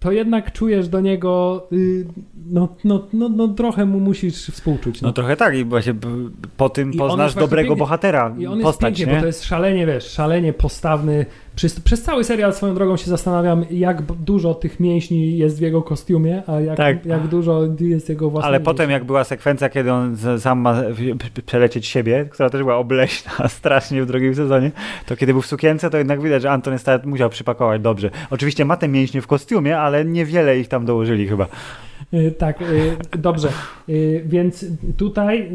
to 0.01 0.13
jednak 0.13 0.53
czujesz 0.53 0.89
do 0.89 1.01
niego, 1.01 1.67
y, 1.73 2.07
no, 2.51 2.69
no, 2.85 3.07
no, 3.13 3.29
no 3.29 3.49
trochę 3.49 3.85
mu 3.87 4.01
musisz 4.01 4.47
współczuć. 4.47 5.03
No. 5.03 5.09
No 5.09 5.13
trochę 5.13 5.37
tak 5.37 5.57
i 5.57 5.65
właśnie 5.65 5.95
po 6.57 6.69
tym 6.69 6.93
I 6.93 6.97
poznasz 6.97 7.27
jest 7.27 7.39
dobrego 7.39 7.69
pięknie- 7.69 7.79
bohatera, 7.79 8.35
I 8.39 8.47
on 8.47 8.53
jest 8.59 8.65
postać, 8.67 8.97
pięknie, 8.97 9.07
nie? 9.07 9.19
bo 9.19 9.21
to 9.21 9.27
jest 9.27 9.45
szalenie, 9.45 9.87
wiesz, 9.87 10.05
szalenie 10.05 10.53
postawny. 10.53 11.27
Przez, 11.57 11.81
przez 11.81 12.03
cały 12.03 12.25
serial 12.25 12.55
swoją 12.55 12.75
drogą 12.75 12.97
się 12.97 13.11
zastanawiam, 13.11 13.65
jak 13.71 14.03
dużo 14.03 14.55
tych 14.55 14.81
mięśni 14.81 15.39
jest 15.39 15.59
w 15.59 15.61
jego 15.61 15.83
kostiumie, 15.83 16.43
a 16.47 16.61
jak, 16.61 16.77
Tak. 16.77 17.07
jak 17.07 17.27
dużo 17.29 17.63
jest 17.81 18.09
jego 18.09 18.31
własnej 18.31 18.49
Ale 18.49 18.61
potem 18.61 18.91
jak 18.91 19.05
była 19.05 19.25
sekwencja, 19.25 19.69
kiedy 19.69 19.93
on 19.93 20.17
sam 20.39 20.59
ma 20.59 20.83
przelecieć 21.47 21.87
siebie, 21.87 22.29
która 22.31 22.51
też 22.51 22.63
była 22.63 22.77
obleśna 22.77 23.49
strasznie 23.59 24.03
w 24.03 24.07
drugim 24.07 24.35
sezonie, 24.35 24.71
to 25.07 25.17
kiedy 25.17 25.33
był 25.33 25.43
w 25.43 25.47
sukience, 25.47 25.91
to 25.91 25.99
jednak 25.99 26.23
widać, 26.23 26.43
że 26.43 26.51
Antony 26.51 26.79
Stark 26.79 27.05
musiał 27.05 27.31
przypakować 27.31 27.83
dobrze. 27.83 28.11
Oczywiście 28.31 28.65
ma 28.65 28.77
te 28.77 28.89
mięśnie 28.89 29.21
w 29.21 29.27
kostiumie, 29.27 29.79
ale 29.79 30.05
niewiele 30.05 30.59
ich 30.59 30.69
tam 30.69 30.85
dołożyli 30.87 31.29
chyba. 31.29 31.47
Y, 32.15 32.35
Tak, 32.39 32.63
y, 32.63 32.97
dobrze. 33.19 33.49
Y, 33.89 34.23
Więc 34.27 34.65
tutaj, 34.97 35.51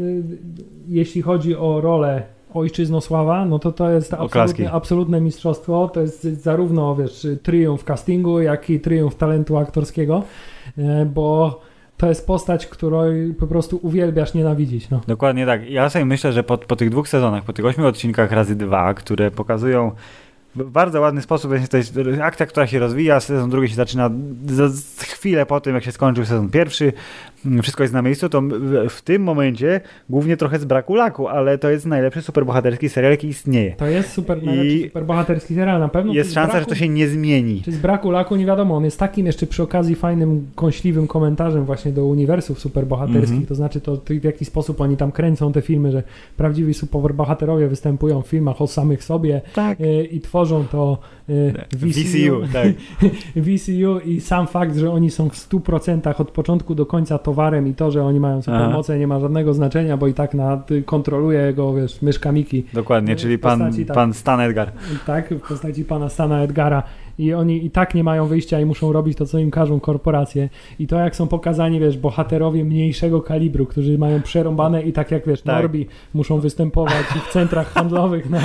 jeśli 0.88 1.22
chodzi 1.22 1.56
o 1.56 1.80
rolę 1.80 2.22
Ojczyznosława, 2.54 3.44
no 3.44 3.58
to 3.58 3.72
to 3.72 3.90
jest 3.90 4.14
absolutne, 4.14 4.72
absolutne 4.72 5.20
mistrzostwo. 5.20 5.90
To 5.94 6.00
jest 6.00 6.22
zarówno, 6.22 6.96
wiesz, 6.96 7.26
triumf 7.42 7.84
castingu, 7.84 8.40
jak 8.40 8.70
i 8.70 8.80
triumf 8.80 9.14
talentu 9.14 9.56
aktorskiego, 9.56 10.22
y, 10.78 10.82
bo 11.06 11.60
to 11.96 12.08
jest 12.08 12.26
postać, 12.26 12.66
której 12.66 13.34
po 13.34 13.46
prostu 13.46 13.80
uwielbiasz 13.82 14.34
nienawidzić. 14.34 14.90
No. 14.90 15.00
Dokładnie 15.06 15.46
tak. 15.46 15.70
Ja 15.70 15.90
sobie 15.90 16.04
myślę, 16.04 16.32
że 16.32 16.42
po, 16.42 16.58
po 16.58 16.76
tych 16.76 16.90
dwóch 16.90 17.08
sezonach, 17.08 17.44
po 17.44 17.52
tych 17.52 17.64
ośmiu 17.64 17.86
odcinkach 17.86 18.32
razy 18.32 18.56
dwa, 18.56 18.94
które 18.94 19.30
pokazują 19.30 19.92
w 20.54 20.70
bardzo 20.70 21.00
ładny 21.00 21.22
sposób, 21.22 21.52
to 21.70 21.76
jest 21.76 21.98
akcja, 22.22 22.46
która 22.46 22.66
się 22.66 22.78
rozwija, 22.78 23.20
sezon 23.20 23.50
drugi 23.50 23.68
się 23.68 23.74
zaczyna 23.74 24.10
za 24.46 24.68
chwilę 25.04 25.46
po 25.46 25.60
tym, 25.60 25.74
jak 25.74 25.84
się 25.84 25.92
skończył 25.92 26.24
sezon 26.24 26.50
pierwszy, 26.50 26.92
wszystko 27.62 27.82
jest 27.84 27.94
na 27.94 28.02
miejscu, 28.02 28.28
to 28.28 28.42
w, 28.88 29.02
tym 29.02 29.22
momencie 29.22 29.80
głównie 30.10 30.36
trochę 30.36 30.58
z 30.58 30.64
braku 30.64 30.94
laku, 30.94 31.28
ale 31.28 31.58
to 31.58 31.70
jest 31.70 31.86
najlepszy 31.86 32.22
superbohaterski 32.22 32.88
serial, 32.88 33.10
jaki 33.12 33.26
istnieje. 33.28 33.74
To 33.76 33.86
jest 33.86 34.12
super, 34.12 34.42
najlepszy, 34.42 34.82
super 34.86 35.04
bohaterski 35.04 35.54
serial 35.54 35.80
na 35.80 35.88
pewno. 35.88 36.12
Jest 36.12 36.34
szansa, 36.34 36.52
że 36.58 36.64
braku- 36.64 36.68
to 36.68 36.74
się 36.74 36.88
nie 36.88 37.08
zmieni. 37.08 37.62
Czy 37.62 37.72
z 37.72 37.78
braku 37.78 38.10
laku 38.10 38.36
nie 38.36 38.46
wiadomo, 38.46 38.76
on 38.76 38.84
jest 38.84 38.98
takim 38.98 39.26
jeszcze 39.26 39.46
przy 39.46 39.62
okazji 39.62 39.94
fajnym, 39.94 40.46
kąśliwym 40.54 41.06
komentarzem 41.06 41.64
właśnie 41.64 41.92
do 41.92 42.06
uniwersów 42.06 42.58
superbohaterskich, 42.60 43.22
Mhm. 43.30 43.46
to 43.46 43.54
znaczy 43.54 43.80
to, 43.80 43.96
to 43.96 44.14
w 44.20 44.24
jaki 44.24 44.44
sposób 44.44 44.80
oni 44.80 44.96
tam 44.96 45.12
kręcą 45.12 45.52
te 45.52 45.62
filmy, 45.62 45.92
że 45.92 46.02
prawdziwi 46.36 46.74
superbohaterowie 46.74 47.68
występują 47.68 48.22
w 48.22 48.26
filmach 48.26 48.62
o 48.62 48.66
samych 48.66 49.04
sobie 49.04 49.40
Tak. 49.54 49.80
e, 49.80 50.04
i 50.04 50.20
tworzą 50.20 50.64
to 50.72 50.98
e, 51.28 51.32
VCU, 51.76 52.52
tak. 52.52 52.68
VCU 53.46 53.98
i 54.04 54.20
sam 54.20 54.46
fakt, 54.46 54.76
że 54.76 54.90
oni 54.92 55.10
są 55.10 55.28
w 55.28 55.36
100% 55.36 56.20
od 56.20 56.30
początku 56.30 56.74
do 56.74 56.86
końca 56.86 57.18
towarem 57.32 57.66
i 57.68 57.74
to, 57.74 57.90
że 57.90 58.04
oni 58.04 58.20
mają 58.20 58.42
supermoce 58.42 58.98
nie 58.98 59.06
ma 59.06 59.20
żadnego 59.20 59.54
znaczenia, 59.54 59.96
bo 59.96 60.06
i 60.06 60.14
tak 60.14 60.34
na, 60.34 60.62
y, 60.70 60.82
kontroluje 60.82 61.54
go, 61.54 61.74
wiesz, 61.74 62.02
myszka 62.02 62.32
Miki 62.32 62.64
Dokładnie, 62.72 63.16
W 63.16 63.18
czyli 63.18 63.38
pan, 63.38 63.72
tak. 63.86 63.94
pan 63.96 64.14
Stan 64.14 64.40
Edgar. 64.40 64.72
tak, 65.06 65.34
w 65.34 65.48
postaci 65.48 65.84
pana 65.84 66.08
Stana 66.08 66.42
Edgara 66.42 66.82
i 67.18 67.34
oni 67.34 67.66
i 67.66 67.70
tak 67.70 67.94
nie 67.94 68.04
mają 68.04 68.26
wyjścia 68.26 68.60
i 68.60 68.64
muszą 68.64 68.92
robić 68.92 69.18
to, 69.18 69.26
co 69.26 69.38
im 69.38 69.50
każą 69.50 69.80
korporacje. 69.80 70.48
I 70.78 70.86
to, 70.86 70.96
jak 70.98 71.16
są 71.16 71.28
pokazani, 71.28 71.80
wiesz, 71.80 71.98
bohaterowie 71.98 72.64
mniejszego 72.64 73.20
kalibru, 73.20 73.66
którzy 73.66 73.98
mają 73.98 74.22
przerąbane 74.22 74.82
i 74.82 74.92
tak 74.92 75.10
jak, 75.10 75.26
wiesz, 75.26 75.42
Tak. 75.42 75.56
Norbi 75.56 75.86
muszą 76.14 76.38
występować 76.38 77.04
w 77.28 77.32
centrach 77.32 77.72
handlowych 77.74 78.30
na, 78.30 78.40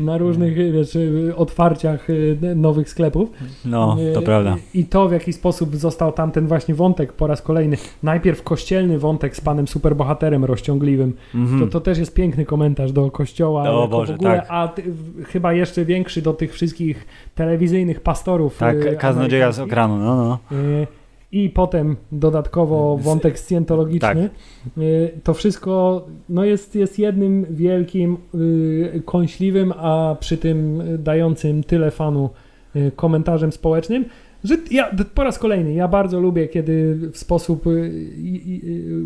na 0.00 0.18
różnych, 0.18 0.72
wiesz, 0.72 0.98
otwarciach 1.36 2.10
y, 2.10 2.38
nowych 2.56 2.88
sklepów. 2.88 3.30
No, 3.64 3.96
to 4.14 4.20
Y, 4.20 4.24
prawda. 4.24 4.56
I, 4.74 4.84
to, 4.84 5.08
w 5.08 5.12
jaki 5.12 5.32
sposób 5.32 5.76
został 5.76 6.12
tam 6.12 6.30
ten 6.30 6.46
właśnie 6.46 6.74
wątek 6.74 7.12
po 7.12 7.26
raz 7.26 7.42
kolejny. 7.42 7.76
Najpierw 8.02 8.42
kościelny 8.42 8.98
wątek 8.98 9.36
z 9.36 9.40
panem 9.40 9.68
superbohaterem 9.68 10.44
rozciągliwym. 10.44 11.12
Mhm. 11.34 11.60
To, 11.60 11.66
to 11.66 11.80
też 11.80 11.98
jest 11.98 12.14
piękny 12.14 12.44
komentarz 12.44 12.92
do 12.92 13.10
kościoła. 13.10 13.70
O 13.70 13.88
Boże, 13.88 14.12
w 14.12 14.16
ogóle, 14.16 14.36
tak. 14.36 14.46
A 14.48 14.68
ty, 14.68 14.82
chyba 15.24 15.52
jeszcze 15.52 15.84
większy 15.84 16.22
do 16.22 16.32
tych 16.32 16.52
wszystkich 16.52 17.06
telewizyjnych 17.34 18.00
pastorów. 18.00 18.56
y, 18.56 18.58
Tak, 18.60 18.98
kaznodzieja 18.98 19.52
z 19.52 19.58
okranu, 19.58 19.96
no, 19.98 20.16
no. 20.50 20.56
Y, 20.58 20.86
I 21.32 21.50
potem 21.50 21.96
dodatkowo 22.12 22.98
Z- 23.00 23.04
wątek 23.04 23.38
scjentologiczny. 23.38 24.30
Y, 24.78 25.10
To 25.24 25.34
wszystko 25.34 26.06
no 26.28 26.44
jest, 26.44 26.74
jest 26.74 26.98
jednym 26.98 27.46
wielkim, 27.50 28.16
y, 28.34 29.02
kąśliwym, 29.04 29.72
a 29.76 30.16
przy 30.20 30.36
tym 30.38 30.80
y, 30.80 30.98
dającym 30.98 31.64
tyle 31.64 31.90
fanu 31.90 32.30
y, 32.76 32.92
komentarzem 32.96 33.52
społecznym, 33.52 34.04
że 34.44 34.56
ja 34.70 34.90
po 35.14 35.24
raz 35.24 35.38
kolejny, 35.38 35.72
ja 35.74 35.88
bardzo 35.88 36.20
lubię, 36.20 36.48
kiedy 36.48 36.94
w 37.12 37.18
sposób 37.18 37.66
y, 37.66 37.90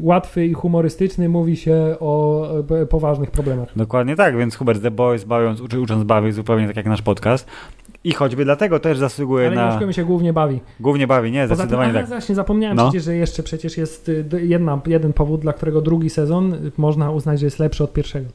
łatwy 0.00 0.46
i 0.46 0.52
humorystyczny 0.52 1.28
mówi 1.28 1.56
się 1.56 1.96
o 2.00 2.46
poważnych 2.90 3.30
problemach. 3.30 3.68
Dokładnie 3.76 4.16
tak, 4.16 4.36
więc 4.36 4.56
Hubert 4.56 4.82
The 4.82 4.90
Boys 4.90 5.24
bawiąc, 5.24 5.60
uczy, 5.60 5.80
ucząc 5.80 6.04
bawić 6.04 6.34
zupełnie 6.34 6.66
tak 6.66 6.76
jak 6.76 6.86
nasz 6.86 7.02
podcast. 7.02 7.46
I 8.04 8.12
choćby 8.12 8.44
dlatego 8.44 8.80
też 8.80 8.98
zasługuje 8.98 9.46
Ale 9.46 9.56
na... 9.56 9.70
Mieszko 9.70 9.86
mi 9.86 9.94
się 9.94 10.04
głównie 10.04 10.32
bawi. 10.32 10.60
Głównie 10.80 11.06
bawi, 11.06 11.32
nie? 11.32 11.42
Poza 11.42 11.48
tym, 11.48 11.56
Zdecydowanie 11.56 11.90
aha, 11.90 11.98
tak. 12.00 12.08
właśnie 12.08 12.34
zapomniałem 12.34 12.76
No. 12.76 12.84
przecież, 12.88 13.04
że 13.04 13.14
jeszcze 13.16 13.42
przecież 13.42 13.76
jest 13.76 14.08
y, 14.08 14.24
jedna, 14.42 14.80
jeden 14.86 15.12
powód, 15.12 15.40
dla 15.40 15.52
którego 15.52 15.80
drugi 15.80 16.10
sezon 16.10 16.54
y, 16.54 16.72
można 16.76 17.10
uznać, 17.10 17.40
że 17.40 17.46
jest 17.46 17.58
lepszy 17.58 17.84
od 17.84 17.92
pierwszego. 17.92 18.28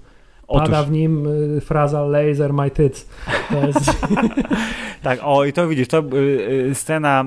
Otóż, 0.47 0.69
Pada 0.69 0.83
w 0.83 0.91
nim 0.91 1.27
y, 1.57 1.61
fraza 1.61 2.01
laser 2.01 2.53
my 2.53 2.71
tits. 2.71 3.09
Jest, 3.67 3.91
tak, 5.03 5.19
o 5.23 5.45
i 5.45 5.53
to 5.53 5.67
widzisz, 5.67 5.87
to 5.87 5.99
y, 6.13 6.15
y, 6.69 6.75
scena 6.75 7.25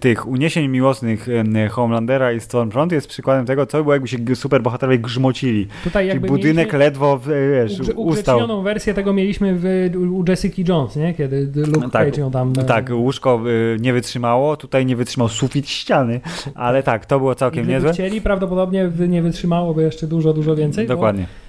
tych 0.00 0.26
uniesień 0.26 0.68
miłosnych 0.68 1.26
Homelandera 1.70 2.32
i 2.32 2.40
Stormfront 2.40 2.92
jest 2.92 3.08
przykładem 3.08 3.46
tego, 3.46 3.66
co 3.66 3.82
było 3.82 3.92
jakby 3.94 4.08
się 4.08 4.18
superbohaterowie 4.34 4.98
grzmocili. 4.98 5.66
tutaj 5.84 6.02
Czyli 6.04 6.08
jakby 6.08 6.28
budynek 6.28 6.56
mieliśmy 6.56 6.78
ledwo, 6.78 7.18
wiesz, 7.52 7.80
ugrze- 7.80 7.92
ustał. 7.94 8.62
wersję 8.62 8.94
tego 8.94 9.12
mieliśmy 9.12 9.54
w, 9.58 9.64
u 10.12 10.24
Jessica 10.28 10.62
Jones, 10.72 10.96
nie? 10.96 11.14
Kiedy 11.14 11.48
Luke 11.66 11.88
Tak, 11.90 12.06
Cage 12.06 12.20
ją 12.20 12.30
tam... 12.30 12.52
Tak, 12.52 12.90
łóżko 12.92 13.40
nie 13.80 13.92
wytrzymało, 13.92 14.56
tutaj 14.56 14.86
nie 14.86 14.96
wytrzymał 14.96 15.28
sufit 15.28 15.68
ściany, 15.68 16.20
ale 16.54 16.82
tak, 16.82 17.06
to 17.06 17.18
było 17.18 17.34
całkiem 17.34 17.62
Gdyby 17.62 17.72
niezłe. 17.74 17.92
chcieli, 17.92 18.20
prawdopodobnie 18.20 18.90
nie 19.08 19.22
wytrzymałoby 19.22 19.82
jeszcze 19.82 20.06
dużo, 20.06 20.32
dużo 20.32 20.56
więcej, 20.56 20.86
Dokładnie. 20.86 21.22
bo 21.22 21.43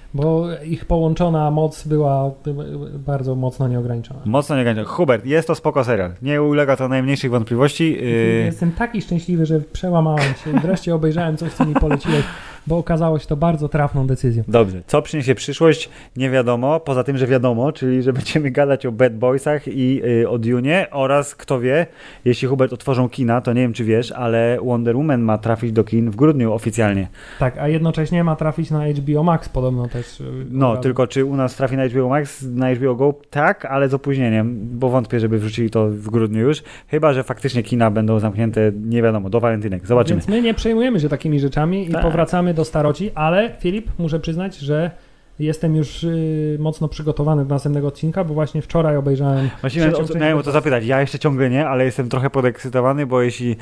ich 0.64 0.84
połączona 0.84 1.50
moc 1.50 1.86
była 1.86 2.26
y, 2.46 2.50
y, 2.50 2.98
bardzo 2.98 3.34
mocno 3.34 3.68
nieograniczona. 3.68 4.20
Mocno 4.24 4.56
nie 4.56 4.64
gańczę. 4.64 4.84
Hubert, 4.84 5.26
jest 5.26 5.48
to 5.48 5.54
spoko 5.54 5.84
serial. 5.84 6.14
Nie 6.22 6.42
ulega 6.42 6.76
to 6.76 6.88
najmniejszych 6.88 7.30
wątpliwości. 7.30 7.98
Y, 8.02 8.44
Jestem 8.44 8.72
taki 8.72 9.02
szczęśliwy, 9.02 9.46
że 9.46 9.60
przełamałem 9.60 10.34
się 10.44 10.50
i 10.56 10.60
wreszcie 10.60 10.94
obejrzałem 10.94 11.36
coś, 11.36 11.52
co 11.52 11.64
mi 11.64 11.74
poleciłeś, 11.74 12.24
bo 12.66 12.78
okazało 12.78 13.18
się 13.18 13.26
to 13.26 13.36
bardzo 13.36 13.68
trafną 13.68 14.06
decyzją. 14.06 14.42
Dobrze, 14.48 14.82
co 14.86 15.02
przyniesie 15.02 15.34
przyszłość? 15.34 15.90
Nie 16.16 16.30
wiadomo, 16.30 16.80
poza 16.80 17.04
tym, 17.04 17.18
że 17.18 17.26
wiadomo, 17.26 17.72
czyli 17.72 18.02
że 18.02 18.12
będziemy 18.18 18.50
gadać 18.50 18.86
o 18.86 18.92
Bad 18.92 19.16
Boysach 19.18 19.68
i 19.68 20.02
y, 20.22 20.28
o 20.28 20.38
Dune 20.38 20.86
oraz 20.90 21.34
kto 21.34 21.60
wie, 21.60 21.86
jeśli 22.24 22.48
Hubert 22.48 22.72
otworzą 22.72 23.08
kina, 23.08 23.40
to 23.40 23.52
nie 23.52 23.60
wiem 23.62 23.72
czy 23.72 23.84
wiesz, 23.84 24.12
ale 24.12 24.58
Wonder 24.62 24.96
Woman 24.96 25.20
ma 25.22 25.38
trafić 25.38 25.72
do 25.72 25.84
kin 25.84 26.10
w 26.10 26.16
grudniu 26.16 26.52
oficjalnie. 26.52 27.08
Tak, 27.38 27.58
a 27.58 27.68
jednocześnie 27.68 28.24
ma 28.24 28.36
trafić 28.36 28.70
na 28.70 28.88
HBO 28.88 29.22
Max 29.22 29.48
podobno 29.48 29.88
też. 29.88 30.20
y, 30.20 30.24
No, 30.50 30.70
razu. 30.70 30.82
tylko 30.82 31.06
czy 31.06 31.24
u 31.24 31.36
nas 31.36 31.56
trafi 31.56 31.76
na 31.76 31.88
HBO 31.88 32.08
Max, 32.08 32.42
na 32.42 32.74
HBO 32.74 32.94
Go? 32.94 33.14
Tak, 33.30 33.64
ale 33.64 33.88
z 33.88 33.94
opóźnieniem, 33.94 34.58
bo 34.78 34.88
wątpię, 34.88 35.20
żeby 35.20 35.38
wrzucili 35.38 35.70
to 35.70 35.88
w 35.88 36.10
grudniu 36.10 36.40
już, 36.40 36.62
chyba, 36.88 37.12
że 37.12 37.22
faktycznie 37.24 37.62
kina 37.62 37.90
będą 37.90 38.18
zamknięte, 38.20 38.72
nie 38.86 39.02
wiadomo, 39.02 39.30
do 39.30 39.40
walentynek. 39.40 39.86
Zobaczymy. 39.86 40.20
Więc 40.20 40.28
my 40.28 40.42
nie 40.42 40.54
przejmujemy 40.54 41.00
się 41.00 41.08
takimi 41.08 41.40
rzeczami 41.40 41.88
i 41.88 41.92
Tak. 41.92 42.02
powracamy 42.02 42.54
do 42.56 42.64
staroci, 42.64 43.10
ale 43.14 43.56
Filip, 43.60 43.86
muszę 43.98 44.20
przyznać, 44.20 44.56
że 44.58 44.90
jestem 45.38 45.76
już 45.76 46.04
y, 46.04 46.56
mocno 46.60 46.88
przygotowany 46.88 47.44
do 47.44 47.54
następnego 47.54 47.88
odcinka, 47.88 48.24
bo 48.24 48.34
właśnie 48.34 48.62
wczoraj 48.62 48.96
obejrzałem 48.96 49.48
Właściwie 49.60 49.92
trzecią 49.92 50.14
o- 50.14 50.18
miałem 50.18 50.38
o 50.38 50.42
to 50.42 50.52
zapytać. 50.52 50.86
Ja 50.86 51.00
jeszcze 51.00 51.18
ciągle 51.18 51.50
nie, 51.50 51.68
ale 51.68 51.84
jestem 51.84 52.08
trochę 52.08 52.30
podekscytowany, 52.30 53.06
bo 53.06 53.22
jeśli 53.22 53.56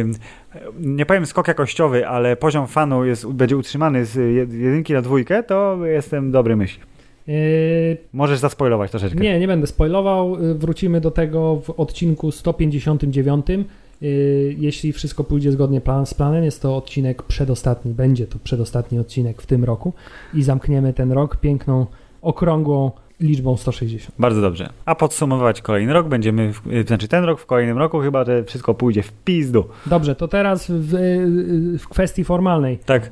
ym, 0.00 0.14
nie 0.80 1.06
powiem 1.06 1.26
skok 1.26 1.48
jakościowy, 1.48 2.08
ale 2.08 2.36
poziom 2.36 2.66
fanu 2.66 3.04
jest, 3.04 3.26
będzie 3.26 3.56
utrzymany 3.56 4.04
z 4.04 4.14
jed- 4.16 4.54
jedynki 4.54 4.92
na 4.92 5.02
dwójkę, 5.02 5.42
to 5.42 5.78
jestem 5.86 6.32
dobry 6.32 6.56
myśl. 6.56 6.80
Y, 7.28 7.96
Możesz 8.12 8.38
zaspoilować 8.38 8.90
troszeczkę. 8.90 9.20
Nie, 9.20 9.40
nie 9.40 9.46
będę 9.46 9.66
spoilował. 9.66 10.44
Y, 10.44 10.54
Wrócimy 10.54 11.00
do 11.00 11.10
tego 11.10 11.56
w 11.56 11.70
odcinku 11.70 12.30
159. 12.32 13.46
Y, 14.04 14.56
Jeśli 14.58 14.92
wszystko 14.92 15.24
pójdzie 15.24 15.52
zgodnie 15.52 15.80
plan, 15.80 16.06
z 16.06 16.14
planem, 16.14 16.44
jest 16.44 16.62
to 16.62 16.76
odcinek 16.76 17.22
przedostatni. 17.22 17.92
Będzie 17.92 18.26
to 18.26 18.38
przedostatni 18.38 18.98
odcinek 18.98 19.42
w 19.42 19.46
tym 19.46 19.64
roku 19.64 19.92
i 20.34 20.42
zamkniemy 20.42 20.92
ten 20.92 21.12
rok 21.12 21.36
piękną, 21.36 21.86
okrągłą 22.22 22.90
liczbą 23.20 23.56
160. 23.56 24.14
Bardzo 24.18 24.40
dobrze. 24.40 24.68
A 24.84 24.94
podsumowywać 24.94 25.62
kolejny 25.62 25.92
rok 25.92 26.08
będziemy, 26.08 26.52
w, 26.52 26.66
y, 26.66 26.82
znaczy 26.82 27.08
ten 27.08 27.24
rok 27.24 27.40
w 27.40 27.46
kolejnym 27.46 27.78
roku, 27.78 28.00
chyba 28.00 28.24
że 28.24 28.44
wszystko 28.44 28.74
pójdzie 28.74 29.02
w 29.02 29.12
pizdu. 29.12 29.64
Dobrze, 29.86 30.14
to 30.14 30.28
teraz 30.28 30.66
w, 30.70 30.94
y, 30.94 31.78
w 31.78 31.88
kwestii 31.88 32.24
formalnej. 32.24 32.78
Tak, 32.78 33.10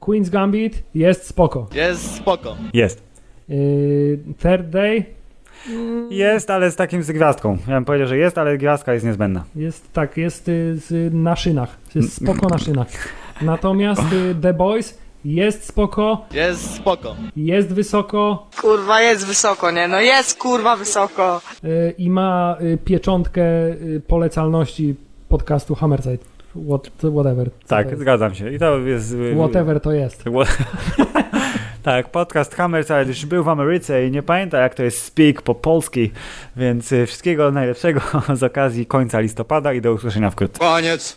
Queen's 0.00 0.30
Gambit 0.30 0.82
jest 0.94 1.26
spoko. 1.26 1.68
Jest 1.74 2.14
spoko. 2.14 2.56
jest. 2.74 3.12
Third 4.42 4.70
Day 4.70 5.04
Jest, 6.10 6.50
ale 6.50 6.70
z 6.70 6.76
takim 6.76 7.02
z 7.02 7.10
gwiazdką. 7.10 7.58
Ja 7.68 7.74
bym 7.74 7.84
powiedział, 7.84 8.08
że 8.08 8.16
jest, 8.18 8.38
ale 8.38 8.58
gwiazdka 8.58 8.92
jest 8.92 9.06
niezbędna. 9.06 9.44
jest 9.56 9.92
tak, 9.92 10.16
jest 10.16 10.48
y, 10.48 10.76
z, 10.76 11.14
na 11.14 11.36
szynach. 11.36 11.76
Jest 11.94 12.14
spoko 12.22 12.48
na 12.48 12.58
szynach. 12.58 12.88
Natomiast 13.42 14.02
y, 14.12 14.34
The 14.42 14.54
Boys 14.54 14.98
jest 15.24 15.64
spoko, 15.64 16.24
Jest 16.32 16.74
spoko. 16.74 17.16
jest 17.36 17.72
wysoko 17.72 18.46
Kurwa, 18.60 19.00
jest 19.00 19.26
wysoko, 19.26 19.70
nie? 19.70 19.88
No 19.88 20.00
jest 20.00 20.38
kurwa 20.38 20.76
wysoko. 20.76 21.40
y, 21.64 21.94
i 21.98 22.10
ma 22.10 22.56
pieczątkę 22.84 23.42
polecalności 24.06 24.94
podcastu 25.28 25.74
Hammerside. 25.74 26.18
What, 26.68 26.90
whatever. 27.14 27.50
Co 27.64 27.68
Tak, 27.68 27.98
zgadzam 27.98 28.34
się. 28.34 28.52
I 28.52 28.58
to 28.58 28.78
jest... 28.78 29.16
Whatever 29.36 29.80
to 29.80 29.92
jest. 29.92 30.24
tak, 31.82 32.10
podcast 32.10 32.54
Hammerside 32.54 33.04
już 33.04 33.26
był 33.26 33.44
w 33.44 33.48
Ameryce 33.48 34.06
i 34.06 34.10
nie 34.10 34.22
pamięta 34.22 34.58
jak 34.58 34.74
to 34.74 34.82
jest 34.82 35.04
speak 35.04 35.42
po 35.42 35.54
polski, 35.54 36.10
więc 36.56 36.92
y, 36.92 37.06
wszystkiego 37.06 37.50
najlepszego 37.50 38.00
z 38.34 38.42
okazji 38.42 38.86
końca 38.86 39.20
listopada 39.20 39.72
i 39.72 39.80
do 39.80 39.92
usłyszenia 39.92 40.30
wkrótce. 40.30 40.58
Koniec. 40.58 41.16